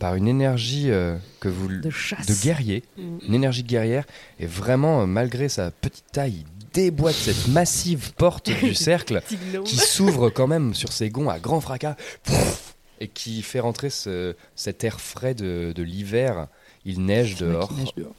par 0.00 0.16
une 0.16 0.26
énergie 0.26 0.90
euh, 0.90 1.16
que 1.38 1.48
vous, 1.48 1.68
De 1.68 1.90
chasse. 1.90 2.26
de 2.26 2.34
guerrier, 2.34 2.82
Mm. 2.96 3.18
une 3.28 3.34
énergie 3.34 3.62
de 3.62 3.68
guerrière, 3.68 4.04
et 4.40 4.46
vraiment, 4.46 5.02
euh, 5.02 5.06
malgré 5.06 5.48
sa 5.48 5.70
petite 5.70 6.06
taille, 6.10 6.44
il 6.58 6.66
déboîte 6.72 7.14
cette 7.14 7.46
massive 7.48 8.12
porte 8.14 8.50
du 8.50 8.74
cercle 8.74 9.22
qui 9.64 9.76
s'ouvre 9.76 10.30
quand 10.30 10.48
même 10.48 10.74
sur 10.74 10.92
ses 10.92 11.10
gonds 11.10 11.28
à 11.28 11.38
grand 11.38 11.60
fracas, 11.60 11.94
Pouf 12.24 12.74
et 12.98 13.08
qui 13.08 13.42
fait 13.42 13.60
rentrer 13.60 13.88
ce- 13.90 14.34
cet 14.56 14.82
air 14.84 15.00
frais 15.00 15.34
de, 15.34 15.72
de 15.74 15.82
l'hiver. 15.82 16.48
Il 16.84 17.04
neige 17.04 17.36
dehors. 17.36 17.72
Neige 17.72 17.94
dehors. 17.96 18.14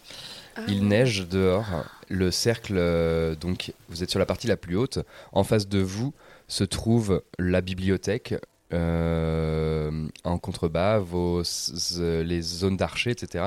Il 0.68 0.88
neige 0.88 1.28
dehors. 1.28 1.66
Le 2.10 2.30
cercle, 2.32 2.74
euh, 2.78 3.36
donc, 3.36 3.74
vous 3.90 4.04
êtes 4.04 4.10
sur 4.10 4.20
la 4.20 4.26
partie 4.26 4.48
la 4.48 4.58
plus 4.58 4.76
haute. 4.76 5.00
En 5.34 5.44
face 5.44 5.68
de 5.68 5.80
vous 5.80 6.14
se 6.48 6.64
trouve 6.64 7.22
la 7.40 7.62
bibliothèque. 7.62 8.36
Euh, 8.74 9.92
en 10.24 10.38
contrebas, 10.38 11.00
vos, 11.00 11.42
s- 11.42 11.98
les 12.00 12.42
zones 12.42 12.78
d'archers, 12.78 13.12
etc. 13.12 13.46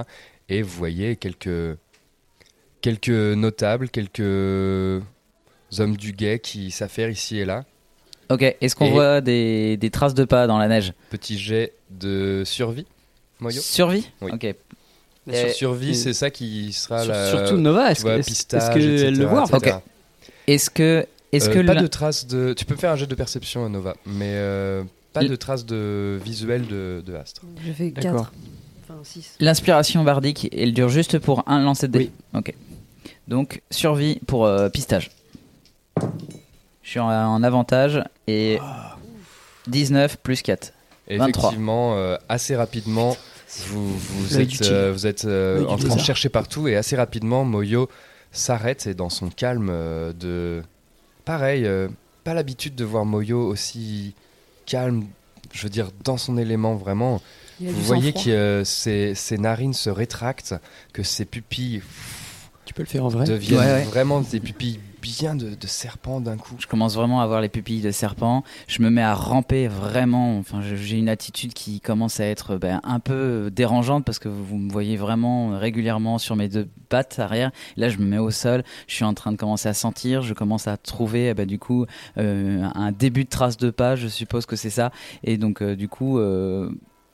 Et 0.49 0.63
vous 0.63 0.77
voyez 0.77 1.17
quelques, 1.17 1.77
quelques 2.81 3.09
notables, 3.09 3.89
quelques 3.89 4.21
hommes 5.79 5.97
du 5.97 6.13
guet 6.13 6.39
qui 6.39 6.71
s'affairent 6.71 7.11
ici 7.11 7.39
et 7.39 7.45
là. 7.45 7.65
ok, 8.31 8.43
est-ce 8.61 8.77
qu'on 8.77 8.87
Et- 8.87 8.91
voit 8.93 9.21
des, 9.21 9.77
des 9.77 9.91
traces 9.91 10.15
de 10.15 10.25
pas 10.25 10.47
dans 10.47 10.59
la 10.59 10.69
neige? 10.69 10.93
Petit 11.11 11.39
jet 11.39 11.73
de 11.91 12.43
survie, 12.45 12.87
Moyo? 13.41 13.61
Survie? 13.61 14.09
Oui. 14.21 14.31
Ok. 14.33 14.55
Sur 15.27 15.35
Euh, 15.35 15.49
survie, 15.49 15.95
c'est 15.95 16.13
ça 16.13 16.31
qui 16.31 16.73
sera 16.75 17.03
Sur- 17.03 17.13
la. 17.13 17.31
Surtout 17.31 17.57
Nova, 17.57 17.91
est-ce 17.91 18.05
qu'elle 18.05 18.21
etc., 18.21 19.11
le 19.11 19.25
voit. 19.25 19.45
Ok. 19.55 19.71
Est-ce 20.47 20.69
que 20.69 21.07
est-ce 21.33 21.49
Euh, 21.49 21.55
que 21.55 21.67
pas 21.67 21.75
de 21.77 21.87
traces 21.87 22.27
de. 22.27 22.53
Tu 22.53 22.67
peux 22.67 22.77
faire 22.77 22.91
un 22.93 22.97
jet 22.97 23.07
de 23.07 23.15
perception, 23.15 23.67
Nova, 23.71 23.95
mais 24.05 24.33
euh, 24.35 24.85
pas 25.15 25.25
de 25.25 25.37
traces 25.37 25.65
de 25.65 26.19
visuel 26.23 26.67
de, 26.67 27.03
de 27.05 27.15
Astre. 27.15 27.43
J'ai 27.65 27.73
fait 27.73 27.91
D'accord. 27.91 28.31
4. 28.31 28.33
Enfin 28.91 29.01
6. 29.03 29.37
l'inspiration 29.41 30.05
bardique, 30.05 30.49
elle 30.55 30.75
dure 30.75 30.91
juste 30.91 31.19
pour 31.19 31.43
un 31.49 31.63
lancer 31.63 31.89
de 31.89 31.93
dés 31.99 32.11
Oui. 32.35 32.39
Ok. 32.39 32.55
Donc 33.29 33.63
survie 33.71 34.21
pour 34.27 34.45
euh, 34.45 34.69
pistage. 34.69 35.11
Je 36.83 36.91
suis 36.91 37.01
en, 37.01 37.09
en 37.09 37.43
avantage 37.43 38.03
et 38.27 38.59
19 39.69 40.19
plus 40.19 40.43
4. 40.43 40.73
Et 41.09 41.19
23. 41.19 41.43
effectivement, 41.45 41.95
euh, 41.97 42.17
assez 42.29 42.57
rapidement, 42.57 43.17
vous, 43.69 43.97
vous 43.99 44.35
L'œil 44.35 44.47
du 44.47 44.55
êtes, 44.57 44.61
tigre. 44.63 44.73
euh, 44.73 44.93
vous 44.93 45.07
êtes 45.07 45.25
euh, 45.25 45.57
L'œil 45.59 45.67
du 45.67 45.73
en 45.73 45.77
train 45.77 45.85
de 45.89 45.91
lézard. 45.93 46.05
chercher 46.07 46.29
partout 46.29 46.67
et 46.69 46.77
assez 46.77 46.97
rapidement, 46.97 47.45
Moyo 47.45 47.89
s'arrête 48.33 48.87
et 48.87 48.95
dans 48.95 49.11
son 49.11 49.29
calme 49.31 49.69
euh, 49.71 50.13
de. 50.13 50.63
Pareil, 51.25 51.65
euh, 51.67 51.89
pas 52.25 52.35
l'habitude 52.35 52.75
de 52.75 52.85
voir 52.85 53.05
Moyo 53.07 53.47
aussi 53.47 54.15
calme, 54.67 55.05
je 55.53 55.63
veux 55.63 55.69
dire, 55.71 55.91
dans 56.05 56.17
son 56.17 56.37
élément 56.39 56.75
vraiment. 56.75 57.21
Vous 57.61 57.83
voyez 57.83 58.13
que 58.13 58.31
euh, 58.31 58.65
ses, 58.65 59.15
ses 59.15 59.39
narines 59.39 59.75
se 59.75 59.89
rétractent, 59.91 60.55
que 60.93 61.03
ses 61.03 61.25
pupilles 61.25 61.83
Tu 62.65 62.75
peux 62.75 62.83
le 62.83 62.89
faire 62.89 63.05
en 63.05 63.09
vrai? 63.09 63.25
deviennent 63.27 63.59
Ouais, 63.61 63.65
ouais. 63.67 63.85
vraiment 63.85 64.21
des 64.21 64.41
pupilles 64.41 64.81
bien 65.05 65.35
de, 65.35 65.55
de 65.55 65.67
serpent 65.67 66.21
d'un 66.23 66.39
coup. 66.39 66.55
Je 66.59 66.67
commence 66.67 66.95
vraiment 66.95 67.21
à 67.21 67.25
avoir 67.25 67.43
les 67.43 67.51
pupilles 67.51 67.83
de 67.83 67.91
serpent. 67.91 68.43
Je 68.69 68.83
me 68.83 68.89
mets 68.89 69.03
à 69.03 69.15
ramper 69.15 69.69
vraiment. 69.69 70.39
Enfin, 70.39 70.63
j'ai 70.63 70.97
une 70.97 71.11
attitude 71.11 71.53
qui 71.53 71.81
commence 71.81 72.21
à 72.21 72.25
être 72.25 72.57
ben, 72.57 72.81
un 72.85 73.01
peu 73.01 73.51
dérangeante 73.53 74.05
parce 74.07 74.19
que 74.19 74.29
vous, 74.29 74.43
vous 74.43 74.57
me 74.57 74.73
voyez 74.73 74.97
vraiment 74.97 75.59
régulièrement 75.59 76.17
sur 76.17 76.37
mes 76.37 76.49
deux 76.49 76.69
pattes 76.89 77.19
arrière. 77.19 77.51
Là, 77.77 77.91
je 77.91 77.99
me 77.99 78.07
mets 78.07 78.19
au 78.19 78.31
sol. 78.31 78.65
Je 78.87 78.95
suis 78.95 79.05
en 79.05 79.13
train 79.13 79.31
de 79.31 79.37
commencer 79.37 79.69
à 79.69 79.75
sentir. 79.75 80.23
Je 80.23 80.33
commence 80.33 80.67
à 80.69 80.79
trouver, 80.79 81.29
eh 81.29 81.35
ben, 81.35 81.47
du 81.47 81.59
coup, 81.59 81.85
euh, 82.17 82.67
un 82.75 82.91
début 82.91 83.25
de 83.25 83.29
trace 83.29 83.59
de 83.59 83.69
pas. 83.71 83.97
Je 83.97 84.09
suppose 84.09 84.47
que 84.47 84.57
c'est 84.57 84.71
ça. 84.71 84.91
Et 85.23 85.37
donc, 85.37 85.61
euh, 85.61 85.77
du 85.77 85.89
coup. 85.89 86.19
euh, 86.19 86.71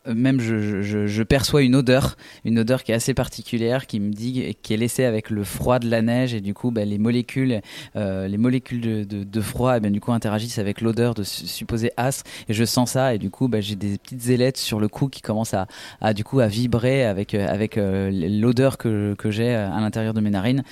même 0.06 0.40
je, 0.40 1.22
perçois 1.22 1.62
une 1.62 1.76
odeur, 1.76 2.16
une 2.44 2.58
odeur 2.58 2.82
qui 2.82 2.92
est 2.92 2.94
assez 2.94 3.14
particulière, 3.14 3.86
qui 3.86 4.00
me 4.00 4.12
dit, 4.12 4.56
qui 4.62 4.74
est 4.74 4.76
laissée 4.76 5.04
avec 5.04 5.30
le 5.30 5.44
froid 5.44 5.78
de 5.78 5.88
la 5.90 6.02
neige. 6.02 6.34
Et 6.34 6.40
du 6.40 6.54
coup 6.54 6.70
ben, 6.70 6.88
les 6.88 6.98
molécules 6.98 7.60
euh, 7.96 8.26
les 8.28 8.38
molécules 8.38 9.06
de, 9.06 9.40
froid 9.40 9.76
eh 9.76 9.80
bien, 9.80 9.90
du 9.90 10.00
coup 10.00 10.12
interagissent 10.12 10.58
avec 10.58 10.80
l'odeur 10.80 11.14
de 11.14 11.22
su- 11.22 11.46
supposé 11.46 11.92
as. 11.96 12.22
Et 12.48 12.54
je 12.54 12.64
sens 12.64 12.92
ça. 12.92 13.14
Et 13.14 13.18
du 13.18 13.30
coup 13.30 13.48
bah, 13.48 13.60
j'ai 13.60 13.76
des 13.76 13.98
petites 13.98 14.28
ailettes 14.30 14.56
sur 14.56 14.80
le 14.80 14.88
cou 14.88 15.08
qui 15.08 15.20
commencent 15.20 15.54
à, 15.54 16.14
du 16.14 16.24
coup 16.24 16.40
à 16.40 16.46
vibrer 16.46 17.04
avec 17.04 17.34
euh, 17.34 17.46
avec 17.48 17.76
euh, 17.76 18.10
l'odeur 18.12 18.78
que, 18.78 19.14
j'ai 19.26 19.54
à 19.54 19.80
l'intérieur 19.80 20.14
de 20.14 20.20
mes 20.20 20.30
narines. 20.30 20.62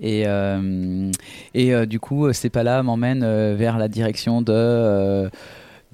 Et 0.00 0.24
euh, 0.26 1.10
et 1.54 1.74
euh, 1.74 1.86
du 1.86 2.00
coup 2.00 2.32
ces 2.32 2.50
pas 2.50 2.62
là 2.64 2.82
m'emmènent 2.82 3.22
euh, 3.22 3.54
vers 3.56 3.78
la 3.78 3.88
direction 3.88 4.42
de 4.42 5.30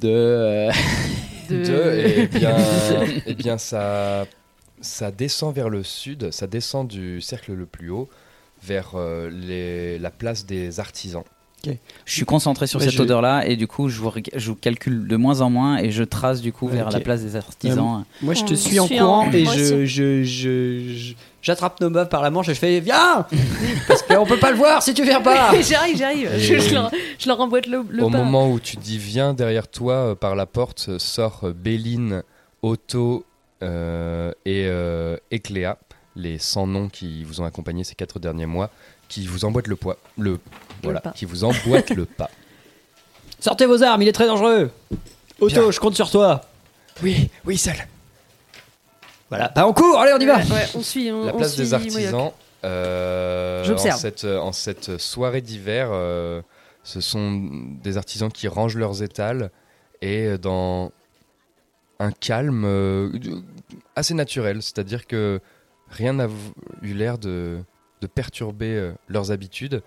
euh, 0.08 0.70
de 1.50 1.56
De- 1.64 1.98
et 2.20 2.26
bien, 2.26 2.56
et 3.26 3.34
bien 3.34 3.58
ça, 3.58 4.26
ça 4.80 5.10
descend 5.10 5.54
vers 5.54 5.68
le 5.68 5.82
sud, 5.82 6.30
ça 6.30 6.46
descend 6.46 6.88
du 6.88 7.20
cercle 7.20 7.52
le 7.54 7.66
plus 7.66 7.90
haut 7.90 8.08
vers 8.62 8.92
euh, 8.94 9.30
les- 9.30 9.98
la 9.98 10.10
place 10.10 10.46
des 10.46 10.80
artisans. 10.80 11.24
Je 11.66 12.12
suis 12.14 12.24
concentré 12.24 12.66
sur 12.66 12.80
cette 12.80 12.90
je- 12.92 13.02
odeur-là 13.02 13.46
et 13.46 13.56
du 13.56 13.66
coup, 13.66 13.88
je, 13.88 14.00
vous 14.00 14.08
reg- 14.10 14.30
je 14.34 14.48
vous 14.50 14.56
calcule 14.56 15.06
de 15.06 15.16
moins 15.16 15.40
en 15.42 15.50
moins 15.50 15.78
et 15.78 15.90
je 15.90 16.02
trace 16.02 16.40
du 16.40 16.52
coup 16.52 16.68
vers 16.68 16.90
la 16.90 17.00
place 17.00 17.22
des 17.22 17.36
artisans. 17.36 18.04
Moi, 18.22 18.34
je 18.34 18.44
te 18.44 18.52
On 18.54 18.56
suis 18.56 18.80
en 18.80 18.88
courant 18.88 19.26
en- 19.28 19.32
et 19.32 19.44
je, 19.44 19.50
aussi. 19.50 19.86
je, 19.86 20.22
je, 20.24 20.82
je- 20.96 21.14
j'attrape 21.42 21.80
nos 21.80 21.90
meufs 21.90 22.08
par 22.08 22.22
la 22.22 22.30
manche 22.30 22.48
et 22.48 22.54
je 22.54 22.58
fais 22.58 22.80
Viens 22.80 23.26
Parce 23.88 24.02
qu'on 24.02 24.24
peut 24.26 24.38
pas 24.38 24.50
le 24.50 24.56
voir 24.56 24.82
si 24.82 24.94
tu 24.94 25.02
viens 25.04 25.20
pas 25.20 25.50
j'arrive, 25.62 25.96
j'arrive. 25.96 26.30
Et- 26.34 26.40
Je, 26.40 26.58
je 26.58 26.74
leur, 26.74 26.90
je 27.18 27.28
leur 27.28 27.40
emboîte 27.40 27.66
le, 27.66 27.84
le 27.90 28.04
Au 28.04 28.10
pas. 28.10 28.18
moment 28.18 28.50
où 28.50 28.58
tu 28.58 28.76
dis 28.76 28.98
viens 28.98 29.34
derrière 29.34 29.68
toi, 29.68 29.94
euh, 29.94 30.14
par 30.14 30.34
la 30.34 30.46
porte 30.46 30.86
euh, 30.88 30.98
sort 30.98 31.40
euh, 31.44 31.52
Béline, 31.52 32.22
Otto 32.62 33.24
euh, 33.62 34.32
et, 34.46 34.64
euh, 34.66 35.16
et 35.30 35.40
Cléa, 35.40 35.78
les 36.16 36.38
100 36.38 36.66
noms 36.66 36.88
qui 36.88 37.24
vous 37.24 37.40
ont 37.40 37.44
accompagné 37.44 37.84
ces 37.84 37.94
quatre 37.94 38.18
derniers 38.18 38.46
mois, 38.46 38.70
qui 39.10 39.26
vous 39.26 39.44
emboîtent 39.44 39.66
le 39.66 39.76
poids, 39.76 39.98
le 40.16 40.38
voilà, 40.82 41.00
pas. 41.00 41.10
qui 41.10 41.26
vous 41.26 41.44
emboîtent 41.44 41.90
le 41.90 42.06
pas. 42.06 42.30
Sortez 43.40 43.66
vos 43.66 43.82
armes, 43.82 44.00
il 44.02 44.08
est 44.08 44.12
très 44.12 44.26
dangereux 44.26 44.70
Otto, 45.40 45.60
Bien. 45.62 45.70
je 45.70 45.80
compte 45.80 45.94
sur 45.96 46.10
toi 46.10 46.42
Oui, 47.02 47.28
oui, 47.44 47.58
seul. 47.58 47.74
Voilà, 49.28 49.52
bah 49.54 49.66
on 49.66 49.72
court, 49.72 49.98
allez, 50.00 50.12
on 50.14 50.18
y 50.18 50.26
va 50.26 50.38
Ouais, 50.38 50.50
ouais, 50.52 50.66
on 50.74 50.82
suit. 50.82 51.10
On, 51.12 51.24
La 51.24 51.34
on 51.34 51.38
place 51.38 51.52
suit 51.54 51.62
des 51.62 51.74
artisans. 51.74 52.30
euh, 52.64 53.62
en, 53.62 53.64
J'observe. 53.64 53.98
cette, 53.98 54.24
en 54.24 54.52
cette 54.52 54.98
soirée 54.98 55.40
d'hiver, 55.40 55.88
euh, 55.92 56.42
ce 56.82 57.00
sont 57.00 57.40
des 57.82 57.96
artisans 57.96 58.30
qui 58.30 58.48
rangent 58.48 58.76
leurs 58.76 59.02
étals 59.02 59.50
et 60.02 60.36
dans 60.38 60.92
un 62.00 62.10
calme 62.12 62.64
euh, 62.64 63.10
assez 63.96 64.14
naturel, 64.14 64.62
c'est-à-dire 64.62 65.06
que 65.06 65.40
rien 65.90 66.14
n'a 66.14 66.28
eu 66.82 66.92
l'air 66.94 67.18
de, 67.18 67.60
de 68.00 68.06
perturber 68.06 68.74
euh, 68.74 68.92
leurs 69.08 69.30
habitudes. 69.30 69.82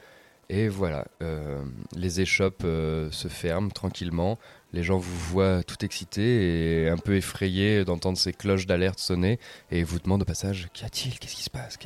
Et 0.50 0.68
voilà, 0.68 1.06
euh, 1.22 1.64
les 1.96 2.22
échoppes 2.22 2.64
euh, 2.66 3.10
se 3.12 3.28
ferment 3.28 3.70
tranquillement. 3.70 4.38
Les 4.74 4.84
gens 4.84 4.98
vous 4.98 5.18
voient 5.18 5.64
tout 5.64 5.84
excités 5.86 6.84
et 6.84 6.90
un 6.90 6.98
peu 6.98 7.16
effrayés 7.16 7.86
d'entendre 7.86 8.18
ces 8.18 8.34
cloches 8.34 8.66
d'alerte 8.66 9.00
sonner 9.00 9.40
et 9.72 9.84
vous 9.84 10.00
demandent 10.00 10.24
au 10.24 10.26
passage 10.26 10.68
Qu'y 10.74 10.86
a-t-il? 10.86 11.18
Qu'est-ce 11.18 11.36
qui 11.36 11.44
se 11.44 11.50
passe? 11.50 11.78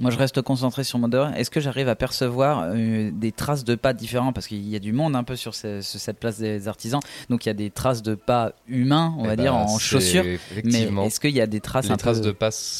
Moi, 0.00 0.10
je 0.10 0.18
reste 0.18 0.42
concentré 0.42 0.82
sur 0.82 0.98
mon 0.98 1.06
odeur. 1.06 1.32
Est-ce 1.36 1.50
que 1.50 1.60
j'arrive 1.60 1.88
à 1.88 1.94
percevoir 1.94 2.64
euh, 2.66 3.10
des 3.12 3.30
traces 3.30 3.62
de 3.62 3.76
pas 3.76 3.92
différents? 3.92 4.32
Parce 4.32 4.48
qu'il 4.48 4.68
y 4.68 4.74
a 4.74 4.80
du 4.80 4.92
monde 4.92 5.14
un 5.14 5.22
peu 5.22 5.36
sur, 5.36 5.54
ce- 5.54 5.82
sur 5.82 6.00
cette 6.00 6.18
place 6.18 6.38
des 6.38 6.66
artisans. 6.66 7.00
Donc, 7.30 7.46
il 7.46 7.48
y 7.48 7.50
a 7.50 7.54
des 7.54 7.70
traces 7.70 8.02
de 8.02 8.14
pas 8.16 8.52
humains, 8.66 9.14
on 9.18 9.24
Eh 9.24 9.28
va 9.28 9.36
ben, 9.36 9.42
dire, 9.42 9.54
en 9.54 9.66
c'est 9.68 9.84
chaussures. 9.84 10.24
Mais 10.24 10.34
Effectivement. 10.34 11.04
est-ce 11.04 11.20
qu'il 11.20 11.30
y 11.30 11.40
a 11.40 11.46
des 11.46 11.60
traces 11.60 11.86
les 11.86 11.92
un 11.92 11.96
traces 11.96 12.20
peu 12.20 12.32
de 12.32 12.36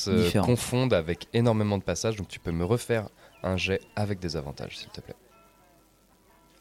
euh, 0.09 0.23
différentes? 0.25 0.47
confondent 0.47 0.93
avec 0.95 1.29
énormément 1.33 1.79
de 1.79 1.85
passages, 1.85 2.17
donc 2.17 2.27
tu 2.29 2.41
peux 2.41 2.51
me 2.53 2.65
refaire 2.65 3.09
un 3.45 3.57
jet 3.57 3.81
avec 3.95 4.19
des 4.19 4.37
avantages, 4.37 4.77
s'il 4.79 4.89
te 4.89 5.01
plaît. 5.01 5.15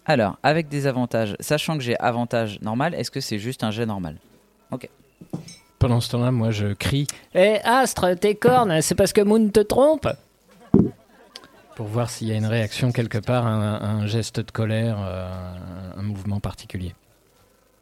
Alors, 0.06 0.38
avec 0.44 0.68
des 0.68 0.86
avantages, 0.86 1.36
sachant 1.40 1.78
que 1.78 1.84
j'ai 1.84 1.98
avantage 1.98 2.60
normal, 2.62 2.94
est-ce 2.94 3.10
que 3.10 3.22
c'est 3.22 3.40
juste 3.40 3.64
un 3.64 3.72
jet 3.72 3.86
normal? 3.86 4.18
Pendant 5.80 6.00
ce 6.00 6.10
temps-là, 6.12 6.32
moi, 6.32 6.52
je 6.52 6.74
crie 6.74 7.08
Hé, 7.36 7.60
Astre, 7.64 8.16
tes 8.20 8.36
cornes, 8.36 8.82
c'est 8.82 8.96
parce 8.96 9.12
que 9.14 9.22
Moon 9.22 9.50
te 9.50 9.60
trompe 9.60 10.08
Pour 11.76 11.88
voir 11.88 12.10
s'il 12.10 12.28
y 12.28 12.32
a 12.32 12.36
une 12.36 12.46
réaction 12.46 12.92
quelque 12.92 13.18
part, 13.18 13.48
un, 13.48 13.82
un 13.82 14.06
geste 14.06 14.40
de 14.40 14.52
colère, 14.52 14.98
euh, 15.00 15.96
un, 15.96 16.00
un 16.00 16.02
mouvement 16.04 16.40
particulier. 16.40 16.94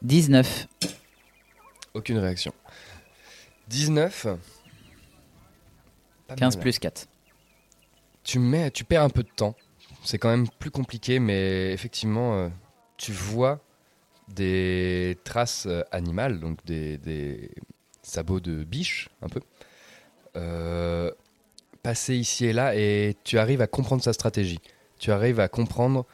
19. 0.02 0.66
Aucune 1.94 2.18
réaction. 2.18 2.52
19. 3.68 4.26
Pas 6.26 6.34
15 6.34 6.56
mal. 6.56 6.62
plus 6.62 6.78
4. 6.78 7.06
Tu, 8.24 8.38
mets, 8.38 8.70
tu 8.70 8.84
perds 8.84 9.02
un 9.02 9.10
peu 9.10 9.22
de 9.22 9.28
temps. 9.34 9.54
C'est 10.04 10.18
quand 10.18 10.30
même 10.30 10.48
plus 10.58 10.70
compliqué, 10.70 11.18
mais 11.18 11.72
effectivement, 11.72 12.34
euh, 12.34 12.48
tu 12.96 13.12
vois 13.12 13.60
des 14.28 15.18
traces 15.24 15.66
euh, 15.66 15.82
animales, 15.92 16.40
donc 16.40 16.64
des, 16.64 16.98
des 16.98 17.50
sabots 18.02 18.40
de 18.40 18.64
biche, 18.64 19.08
un 19.20 19.28
peu, 19.28 19.40
euh, 20.36 21.10
passer 21.82 22.16
ici 22.16 22.46
et 22.46 22.52
là, 22.52 22.76
et 22.76 23.16
tu 23.24 23.38
arrives 23.38 23.60
à 23.60 23.66
comprendre 23.66 24.02
sa 24.02 24.12
stratégie. 24.12 24.60
Tu 24.98 25.10
arrives 25.10 25.40
à 25.40 25.48
comprendre 25.48 26.06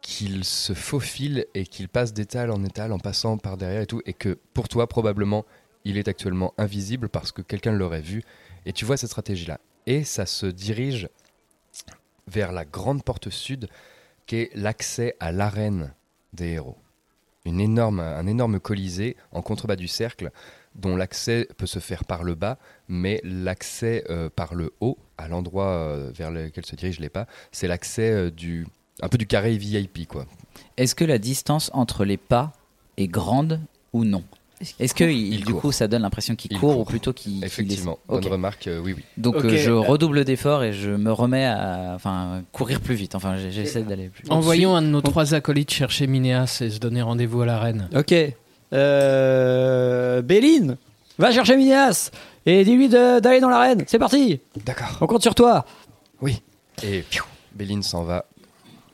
qu'il 0.00 0.44
se 0.44 0.72
faufile 0.72 1.46
et 1.54 1.66
qu'il 1.66 1.88
passe 1.88 2.12
d'étal 2.12 2.50
en 2.50 2.64
étal 2.64 2.92
en 2.92 2.98
passant 2.98 3.36
par 3.36 3.56
derrière 3.56 3.82
et 3.82 3.86
tout, 3.86 4.02
et 4.06 4.12
que 4.12 4.38
pour 4.54 4.68
toi, 4.68 4.86
probablement, 4.88 5.44
il 5.84 5.98
est 5.98 6.08
actuellement 6.08 6.54
invisible 6.58 7.08
parce 7.08 7.32
que 7.32 7.42
quelqu'un 7.42 7.72
l'aurait 7.72 8.00
vu, 8.00 8.22
et 8.66 8.72
tu 8.72 8.84
vois 8.84 8.96
cette 8.96 9.10
stratégie-là. 9.10 9.60
Et 9.86 10.04
ça 10.04 10.26
se 10.26 10.46
dirige 10.46 11.08
vers 12.26 12.52
la 12.52 12.64
grande 12.64 13.02
porte 13.02 13.30
sud, 13.30 13.68
qui 14.26 14.36
est 14.36 14.50
l'accès 14.54 15.16
à 15.20 15.32
l'arène 15.32 15.92
des 16.32 16.52
héros. 16.52 16.78
Une 17.44 17.60
énorme, 17.60 18.00
un 18.00 18.26
énorme 18.26 18.60
colisée 18.60 19.16
en 19.32 19.42
contrebas 19.42 19.76
du 19.76 19.88
cercle, 19.88 20.30
dont 20.74 20.96
l'accès 20.96 21.48
peut 21.56 21.66
se 21.66 21.78
faire 21.78 22.04
par 22.04 22.22
le 22.22 22.34
bas, 22.34 22.58
mais 22.88 23.20
l'accès 23.24 24.04
euh, 24.10 24.28
par 24.28 24.54
le 24.54 24.72
haut, 24.80 24.98
à 25.20 25.28
l'endroit 25.28 25.66
euh, 25.68 26.10
vers 26.14 26.30
lequel 26.30 26.64
se 26.66 26.74
dirigent 26.76 27.00
les 27.00 27.08
pas, 27.08 27.26
c'est 27.52 27.68
l'accès 27.68 28.10
euh, 28.10 28.30
du 28.30 28.66
un 29.02 29.08
peu 29.08 29.18
du 29.18 29.26
carré 29.26 29.56
VIP, 29.56 30.06
quoi. 30.06 30.26
Est-ce 30.76 30.94
que 30.94 31.04
la 31.04 31.18
distance 31.18 31.70
entre 31.72 32.04
les 32.04 32.16
pas 32.18 32.52
est 32.96 33.06
grande 33.08 33.60
ou 33.92 34.04
non? 34.04 34.22
Est-ce 34.78 34.92
que 34.94 35.04
il- 35.04 35.32
Il 35.32 35.44
du 35.46 35.52
court. 35.52 35.62
coup 35.62 35.72
ça 35.72 35.88
donne 35.88 36.02
l'impression 36.02 36.36
qu'il 36.36 36.52
Il 36.52 36.58
court, 36.58 36.78
ou 36.78 36.84
plutôt 36.84 37.14
qu'il 37.14 37.42
Effectivement, 37.42 37.98
bonne 38.06 38.26
remarque, 38.26 38.66
euh, 38.66 38.78
oui, 38.78 38.92
oui. 38.94 39.02
Donc 39.16 39.36
euh, 39.36 39.56
je 39.56 39.70
redouble 39.70 40.22
d'efforts 40.26 40.62
et 40.64 40.74
je 40.74 40.90
me 40.90 41.10
remets 41.10 41.46
à 41.46 41.92
enfin 41.94 42.42
courir 42.52 42.80
plus 42.82 42.94
vite. 42.94 43.14
Enfin 43.14 43.36
j'essaie 43.38 43.82
d'aller 43.84 44.10
plus 44.10 44.24
vite. 44.24 44.32
Envoyons 44.32 44.76
un 44.76 44.82
de 44.82 44.88
nos 44.88 45.00
trois 45.00 45.32
acolytes 45.32 45.70
chercher 45.72 46.06
Minéas 46.06 46.58
et 46.60 46.68
se 46.68 46.78
donner 46.78 47.00
rendez-vous 47.00 47.40
à 47.40 47.46
l'arène. 47.46 47.88
Ok. 47.96 48.14
Euh, 48.72 50.22
Béline, 50.22 50.76
va 51.18 51.32
chercher 51.32 51.56
Minéas 51.56 52.10
et 52.46 52.64
dis-lui 52.64 52.88
de- 52.88 53.20
d'aller 53.20 53.40
dans 53.40 53.48
l'arène. 53.48 53.84
C'est 53.86 53.98
parti 53.98 54.40
D'accord. 54.64 54.98
On 55.00 55.06
compte 55.06 55.22
sur 55.22 55.34
toi 55.34 55.64
Oui. 56.20 56.42
Et 56.82 57.00
piou, 57.02 57.24
Béline 57.54 57.82
s'en 57.82 58.04
va 58.04 58.24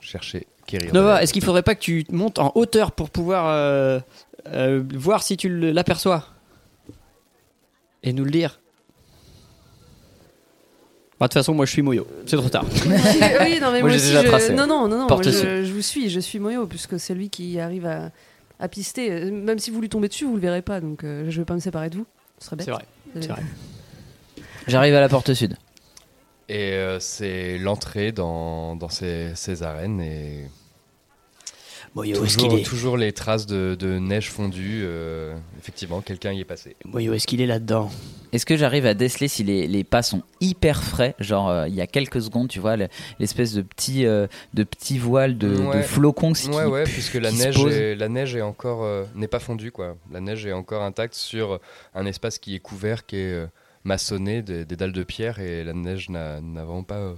chercher 0.01 0.47
Kérir. 0.67 0.93
Nova, 0.93 1.23
est-ce 1.23 1.33
qu'il 1.33 1.45
faudrait 1.45 1.63
pas 1.63 1.75
que 1.77 1.81
tu 1.81 2.05
montes 2.11 2.39
en 2.41 2.51
hauteur 2.57 2.91
pour 2.93 3.11
pouvoir 3.11 3.47
euh, 3.49 4.01
euh, 4.49 4.83
voir 4.95 5.23
si 5.23 5.37
tu 5.37 5.49
l'aperçois? 5.73 6.25
Et 8.03 8.13
nous 8.13 8.25
le 8.25 8.31
dire 8.31 8.61
Bah, 11.19 11.27
De 11.27 11.29
toute 11.29 11.35
façon, 11.35 11.55
moi 11.55 11.65
je 11.67 11.71
suis 11.73 11.83
Moyo. 11.83 12.07
C'est 12.27 12.37
trop 12.37 12.49
tard. 12.49 12.65
oui, 12.85 13.59
non, 13.61 13.71
mais 13.73 13.81
Moi, 13.81 13.89
moi, 13.89 13.89
aussi, 13.91 14.07
déjà 14.07 14.23
je- 14.23 14.29
tracé. 14.29 14.53
Non, 14.55 14.67
non, 14.67 14.89
non, 14.89 14.99
non. 14.99 15.07
Moi, 15.09 15.23
je 15.23 15.73
vous 15.73 15.83
suis, 15.83 16.11
je 16.11 16.21
suis 16.21 16.39
Moyo, 16.39 16.67
puisque 16.67 16.99
c'est 17.01 17.15
lui 17.15 17.31
qui 17.31 17.59
arrive 17.61 17.87
à, 17.87 18.11
à 18.61 18.69
pister. 18.69 19.11
Euh, 19.11 19.31
Même 19.31 19.59
si 19.59 19.71
vous 19.71 19.81
lui 19.81 19.89
tombez 19.89 20.09
dessus, 20.09 20.25
vous 20.25 20.35
le 20.35 20.41
verrez 20.41 20.63
pas, 20.63 20.81
donc 20.81 21.05
euh, 21.05 21.27
je 21.31 21.39
vais 21.41 21.45
pas 21.45 21.55
me 21.55 21.61
séparer 21.61 21.91
de 21.91 21.97
vous. 21.97 22.07
Ce 22.39 22.47
serait 22.47 22.57
bête. 22.57 22.67
C'est 22.67 22.73
vrai. 22.73 22.85
C'est 23.21 23.29
vrai. 23.29 23.43
J'arrive 24.67 24.95
à 24.95 25.01
la 25.01 25.09
porte 25.09 25.33
sud. 25.35 25.57
Et 26.49 26.73
euh, 26.75 27.01
c'est 27.01 27.59
l'entrée 27.59 28.13
dans, 28.13 28.77
dans 28.77 28.89
ces, 28.89 29.35
ces 29.35 29.63
arènes 29.63 30.01
et 30.01 30.49
Moyo, 31.97 32.25
est-ce 32.25 32.35
toujours, 32.37 32.51
qu'il 32.51 32.61
est, 32.61 32.63
toujours 32.63 32.97
les 32.97 33.13
traces 33.13 33.47
de, 33.47 33.75
de 33.79 33.99
neige 33.99 34.31
fondue. 34.31 34.83
euh, 34.85 35.35
effectivement, 35.59 36.01
quelqu'un 36.03 36.33
y 36.33 36.41
est 36.41 36.45
passé. 36.45 36.77
Moyo, 36.85 37.13
est-ce 37.15 37.27
qu'il 37.27 37.41
est 37.41 37.47
là-dedans 37.47 37.91
Est-ce 38.33 38.45
que 38.47 38.57
j'arrive 38.57 38.85
à 38.87 38.95
déceler 38.95 39.29
si 39.29 39.43
les, 39.45 39.67
les 39.67 39.83
pas 39.83 40.03
sont 40.03 40.23
hyper 40.41 40.85
frais 40.85 41.15
Genre 41.21 41.49
euh, 41.49 41.67
il 41.69 41.75
y 41.75 41.81
a 41.81 41.87
quelques 41.87 42.21
secondes, 42.21 42.49
tu 42.49 42.61
vois, 42.61 42.77
le- 42.77 42.89
l'espèce 43.19 43.55
de 43.55 43.63
petit 43.63 44.05
de 44.05 44.29
petit 44.65 44.99
voile 44.99 45.39
de, 45.39 45.57
Ouais. 45.57 45.79
de 45.79 45.83
flocons 45.83 46.33
qui, 46.35 46.49
Ouais, 46.51 46.65
ouais, 46.67 46.85
puisque 46.85 47.15
la 47.15 47.31
qui 47.31 47.37
se 47.39 47.45
neige, 47.45 47.57
pose. 47.57 47.73
est, 47.73 47.95
la 47.97 48.09
neige 48.09 48.37
est 48.37 48.43
encore 48.43 48.85
euh, 48.85 49.05
n'est 49.15 49.27
pas 49.29 49.41
fondue 49.41 49.73
quoi. 49.73 49.97
La 50.13 50.21
neige 50.21 50.45
est 50.47 50.53
encore 50.53 50.83
intacte 50.83 51.15
sur 51.15 51.59
un 51.95 52.05
espace 52.07 52.39
qui 52.39 52.55
est 52.55 52.61
couvert, 52.61 53.07
qui 53.07 53.17
est 53.17 53.33
euh, 53.33 53.47
maçonné 53.85 54.43
des, 54.43 54.65
des 54.67 54.77
dalles 54.77 54.93
de 54.93 55.03
pierre 55.03 55.39
et 55.39 55.65
la 55.65 55.73
neige 55.73 56.11
n'a 56.11 56.41
n'a 56.43 56.65
vraiment 56.65 56.83
pas. 56.85 56.97
euh, 56.97 57.15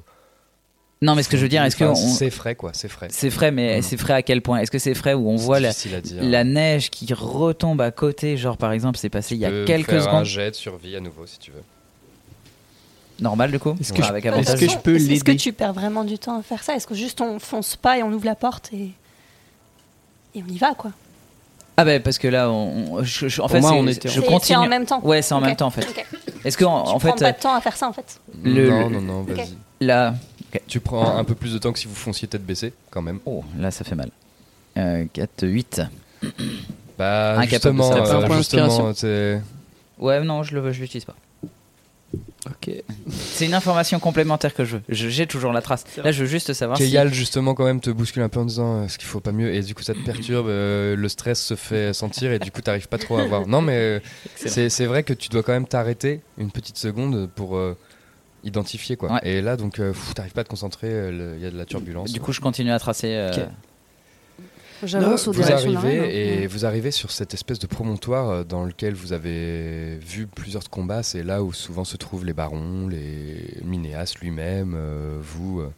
Non, 1.01 1.15
mais 1.15 1.23
ce 1.23 1.29
que 1.29 1.37
je 1.37 1.43
veux 1.43 1.49
dire, 1.49 1.63
est-ce 1.63 1.77
que 1.77 1.95
c'est 1.95 2.31
frais 2.31 2.57
quoi, 2.57 2.73
c'est 2.75 2.89
frais. 2.89 3.07
c'est 3.11 3.31
frais, 3.31 3.53
mais 3.53 3.83
c'est 3.83 3.97
frais 3.97 4.15
à 4.15 4.23
quel 4.23 4.43
point? 4.43 4.59
Est-ce 4.59 4.71
que 4.71 4.81
c'est 4.81 4.95
frais 4.95 5.15
où 5.15 5.29
on 5.31 5.37
voit 5.37 5.61
la, 5.61 6.45
neige 6.45 6.91
qui 6.91 7.13
retombe 7.15 7.81
à 7.81 7.91
côté 7.93 8.37
Genre 8.37 8.57
par 8.57 8.73
exemple, 8.73 8.99
c'est 8.99 9.09
passé 9.09 9.35
il 9.37 9.41
y 9.41 9.47
a 9.47 9.65
quelques 9.65 9.91
faire 9.91 10.01
un 10.03 10.05
secondes. 10.07 10.25
jet 10.25 10.51
de 10.51 10.57
survie 10.57 10.97
à 10.97 11.01
nouveau 11.01 11.25
si 11.27 11.39
tu 11.39 11.53
veux. 11.53 11.63
Normal 13.21 13.51
du 13.51 13.59
coup 13.59 13.75
Est-ce 13.81 13.93
que 13.93 14.01
Ouais, 14.01 14.09
je- 14.09 14.13
que 14.13 14.81
peux 14.81 14.95
Est-ce 14.97 15.25
que 15.25 15.31
l'aider 15.31 15.37
tu 15.37 15.53
perds 15.53 15.73
vraiment 15.73 16.05
du 16.05 16.19
temps 16.19 16.39
à 16.39 16.43
faire 16.43 16.63
ça? 16.63 16.75
Est-ce 16.75 16.87
que 16.87 16.95
juste 16.95 17.21
on 17.21 17.39
fonce 17.39 17.75
pas 17.77 17.99
et 17.99 18.03
on 18.03 18.13
ouvre 18.13 18.25
la 18.27 18.37
porte 18.37 18.71
et, 18.73 18.91
et 20.35 20.43
on 20.43 20.53
y 20.53 20.59
va 20.59 20.75
quoi? 20.75 20.93
Ah 21.77 21.85
bah 21.85 22.01
parce 22.01 22.19
que 22.19 22.27
là, 22.27 22.51
on, 22.51 22.95
on- 22.99 23.03
je, 23.05 23.29
je- 23.29 23.41
en 23.41 23.45
Pour 23.45 23.53
fait, 23.53 23.61
moi, 23.61 23.73
on 23.73 23.87
était 23.87 24.09
en- 24.09 24.13
je 24.13 24.21
continue. 24.21 24.41
C'est 24.43 24.57
en 24.57 24.67
même 24.69 24.85
temps. 24.85 25.01
Ouais, 25.05 25.23
c'est 25.23 25.35
en 25.35 25.41
même 25.41 25.55
temps 25.55 25.67
en 25.69 25.71
fait. 25.71 25.83
Ok. 25.89 26.05
Est-ce 26.45 26.57
que 26.59 26.65
en, 26.65 26.83
Tu 26.83 26.91
en 26.91 26.99
prends 26.99 27.13
fait, 27.17 27.25
pas 27.25 27.33
de 27.33 27.39
temps 27.41 27.55
à 27.55 27.61
faire 27.61 27.77
ça 27.77 27.89
en 27.89 27.93
fait. 27.93 28.21
Le- 28.43 28.69
non, 28.69 28.91
non, 28.91 29.01
non, 29.01 29.23
vas-y. 29.23 29.57
là, 29.81 30.15
Tu 30.67 30.81
prends 30.81 31.17
un 31.17 31.25
peu 31.25 31.35
plus 31.35 31.53
de 31.53 31.59
temps 31.59 31.73
que 31.73 31.79
si 31.79 31.87
vous 31.87 31.95
fonciez 31.95 32.29
tête 32.29 32.45
baissée, 32.45 32.73
quand 32.91 33.03
même. 33.03 33.21
oh, 33.27 33.45
là 33.59 33.71
ça 33.71 33.85
fait 33.85 33.95
mal. 33.95 34.11
Euh, 34.77 35.05
4, 35.13 35.47
8. 35.47 35.83
Bah, 36.99 37.37
de 37.39 37.49
justement, 37.49 37.93
euh, 37.93 38.37
justement, 38.37 38.93
Ouais, 39.99 40.21
non, 40.23 40.43
je 40.43 40.57
le 40.57 40.73
je 40.73 40.81
l'utilise 40.81 41.05
pas. 41.05 41.17
Ok. 42.47 42.71
c'est 43.11 43.45
une 43.45 43.53
information 43.53 43.99
complémentaire 43.99 44.55
que 44.55 44.65
je 44.65 44.77
veux. 44.77 44.83
J'ai 44.89 45.27
toujours 45.27 45.53
la 45.53 45.61
trace. 45.61 45.85
Là, 46.03 46.11
je 46.13 46.23
veux 46.23 46.29
juste 46.29 46.55
savoir 46.55 46.79
si. 46.79 46.85
Keyal 46.85 47.13
justement 47.13 47.55
quand 47.55 47.65
même 47.65 47.81
te 47.81 47.91
bouscule 47.91 48.23
un 48.23 48.31
peu 48.31 48.41
en 48.41 48.47
disant 48.47 48.83
euh, 48.83 48.89
ce 48.89 48.97
qu'il 48.97 49.07
faut 49.07 49.21
pas 49.21 49.33
mieux 49.33 49.53
et 49.53 49.61
du 49.61 49.75
coup 49.75 49.83
ça 49.83 49.93
te 49.93 49.99
perturbe, 50.01 50.47
euh, 50.49 50.97
le 50.97 51.09
stress 51.09 51.43
se 51.43 51.57
fait 51.57 51.93
sentir 51.93 52.33
et 52.33 52.39
du 52.39 52.51
coup 52.51 52.63
t'arrives 52.63 52.89
pas 52.89 52.97
trop 52.97 53.19
à 53.19 53.27
voir. 53.27 53.47
Non 53.47 53.61
mais 53.61 53.77
euh, 53.77 54.01
c'est 54.37 54.71
c'est 54.71 54.87
vrai 54.87 55.03
que 55.03 55.13
tu 55.13 55.29
dois 55.29 55.43
quand 55.43 55.53
même 55.53 55.67
t'arrêter 55.67 56.21
une 56.39 56.51
petite 56.51 56.79
seconde 56.79 57.29
pour 57.35 57.61
identifier 58.45 58.97
quoi. 58.97 59.13
Ouais. 59.13 59.21
Et 59.25 59.43
là 59.43 59.57
donc 59.57 59.79
euh, 59.79 59.93
t'arrives 60.15 60.33
pas 60.33 60.43
à 60.43 60.45
te 60.45 60.49
concentrer, 60.49 60.89
euh, 60.91 61.35
il 61.37 61.43
y 61.43 61.47
a 61.47 61.51
de 61.51 61.57
la 61.59 61.65
turbulence. 61.65 62.13
Du 62.13 62.21
coup, 62.21 62.33
je 62.33 62.41
continue 62.41 62.71
à 62.71 62.79
tracer. 62.79 63.15
euh, 63.15 63.31
Ok. 63.33 63.41
J'avance 64.85 65.27
aux 65.27 65.33
vous 65.33 65.51
arrivez 65.51 65.99
hein. 65.99 66.05
et 66.05 66.47
vous 66.47 66.65
arrivez 66.65 66.93
sur 66.93 67.11
cette 67.11 67.35
espèce 67.35 67.59
de 67.59 67.67
promontoire 67.67 68.45
dans 68.45 68.65
lequel 68.65 68.95
vous 68.95 69.13
avez 69.13 69.99
vu 69.99 70.29
plusieurs 70.29 70.71
combats. 70.71 71.03
C'est 71.03 71.25
là 71.25 71.43
où 71.43 71.53
souvent 71.53 71.85
se 71.85 71.97
trouvent 71.97 72.25
les 72.25 72.33
barons, 72.33 72.87
les 72.87 73.57
Minéas 73.65 74.15
lui-même, 74.23 74.75
euh, 74.77 75.19
vous, 75.21 75.61
euh, 75.63 75.73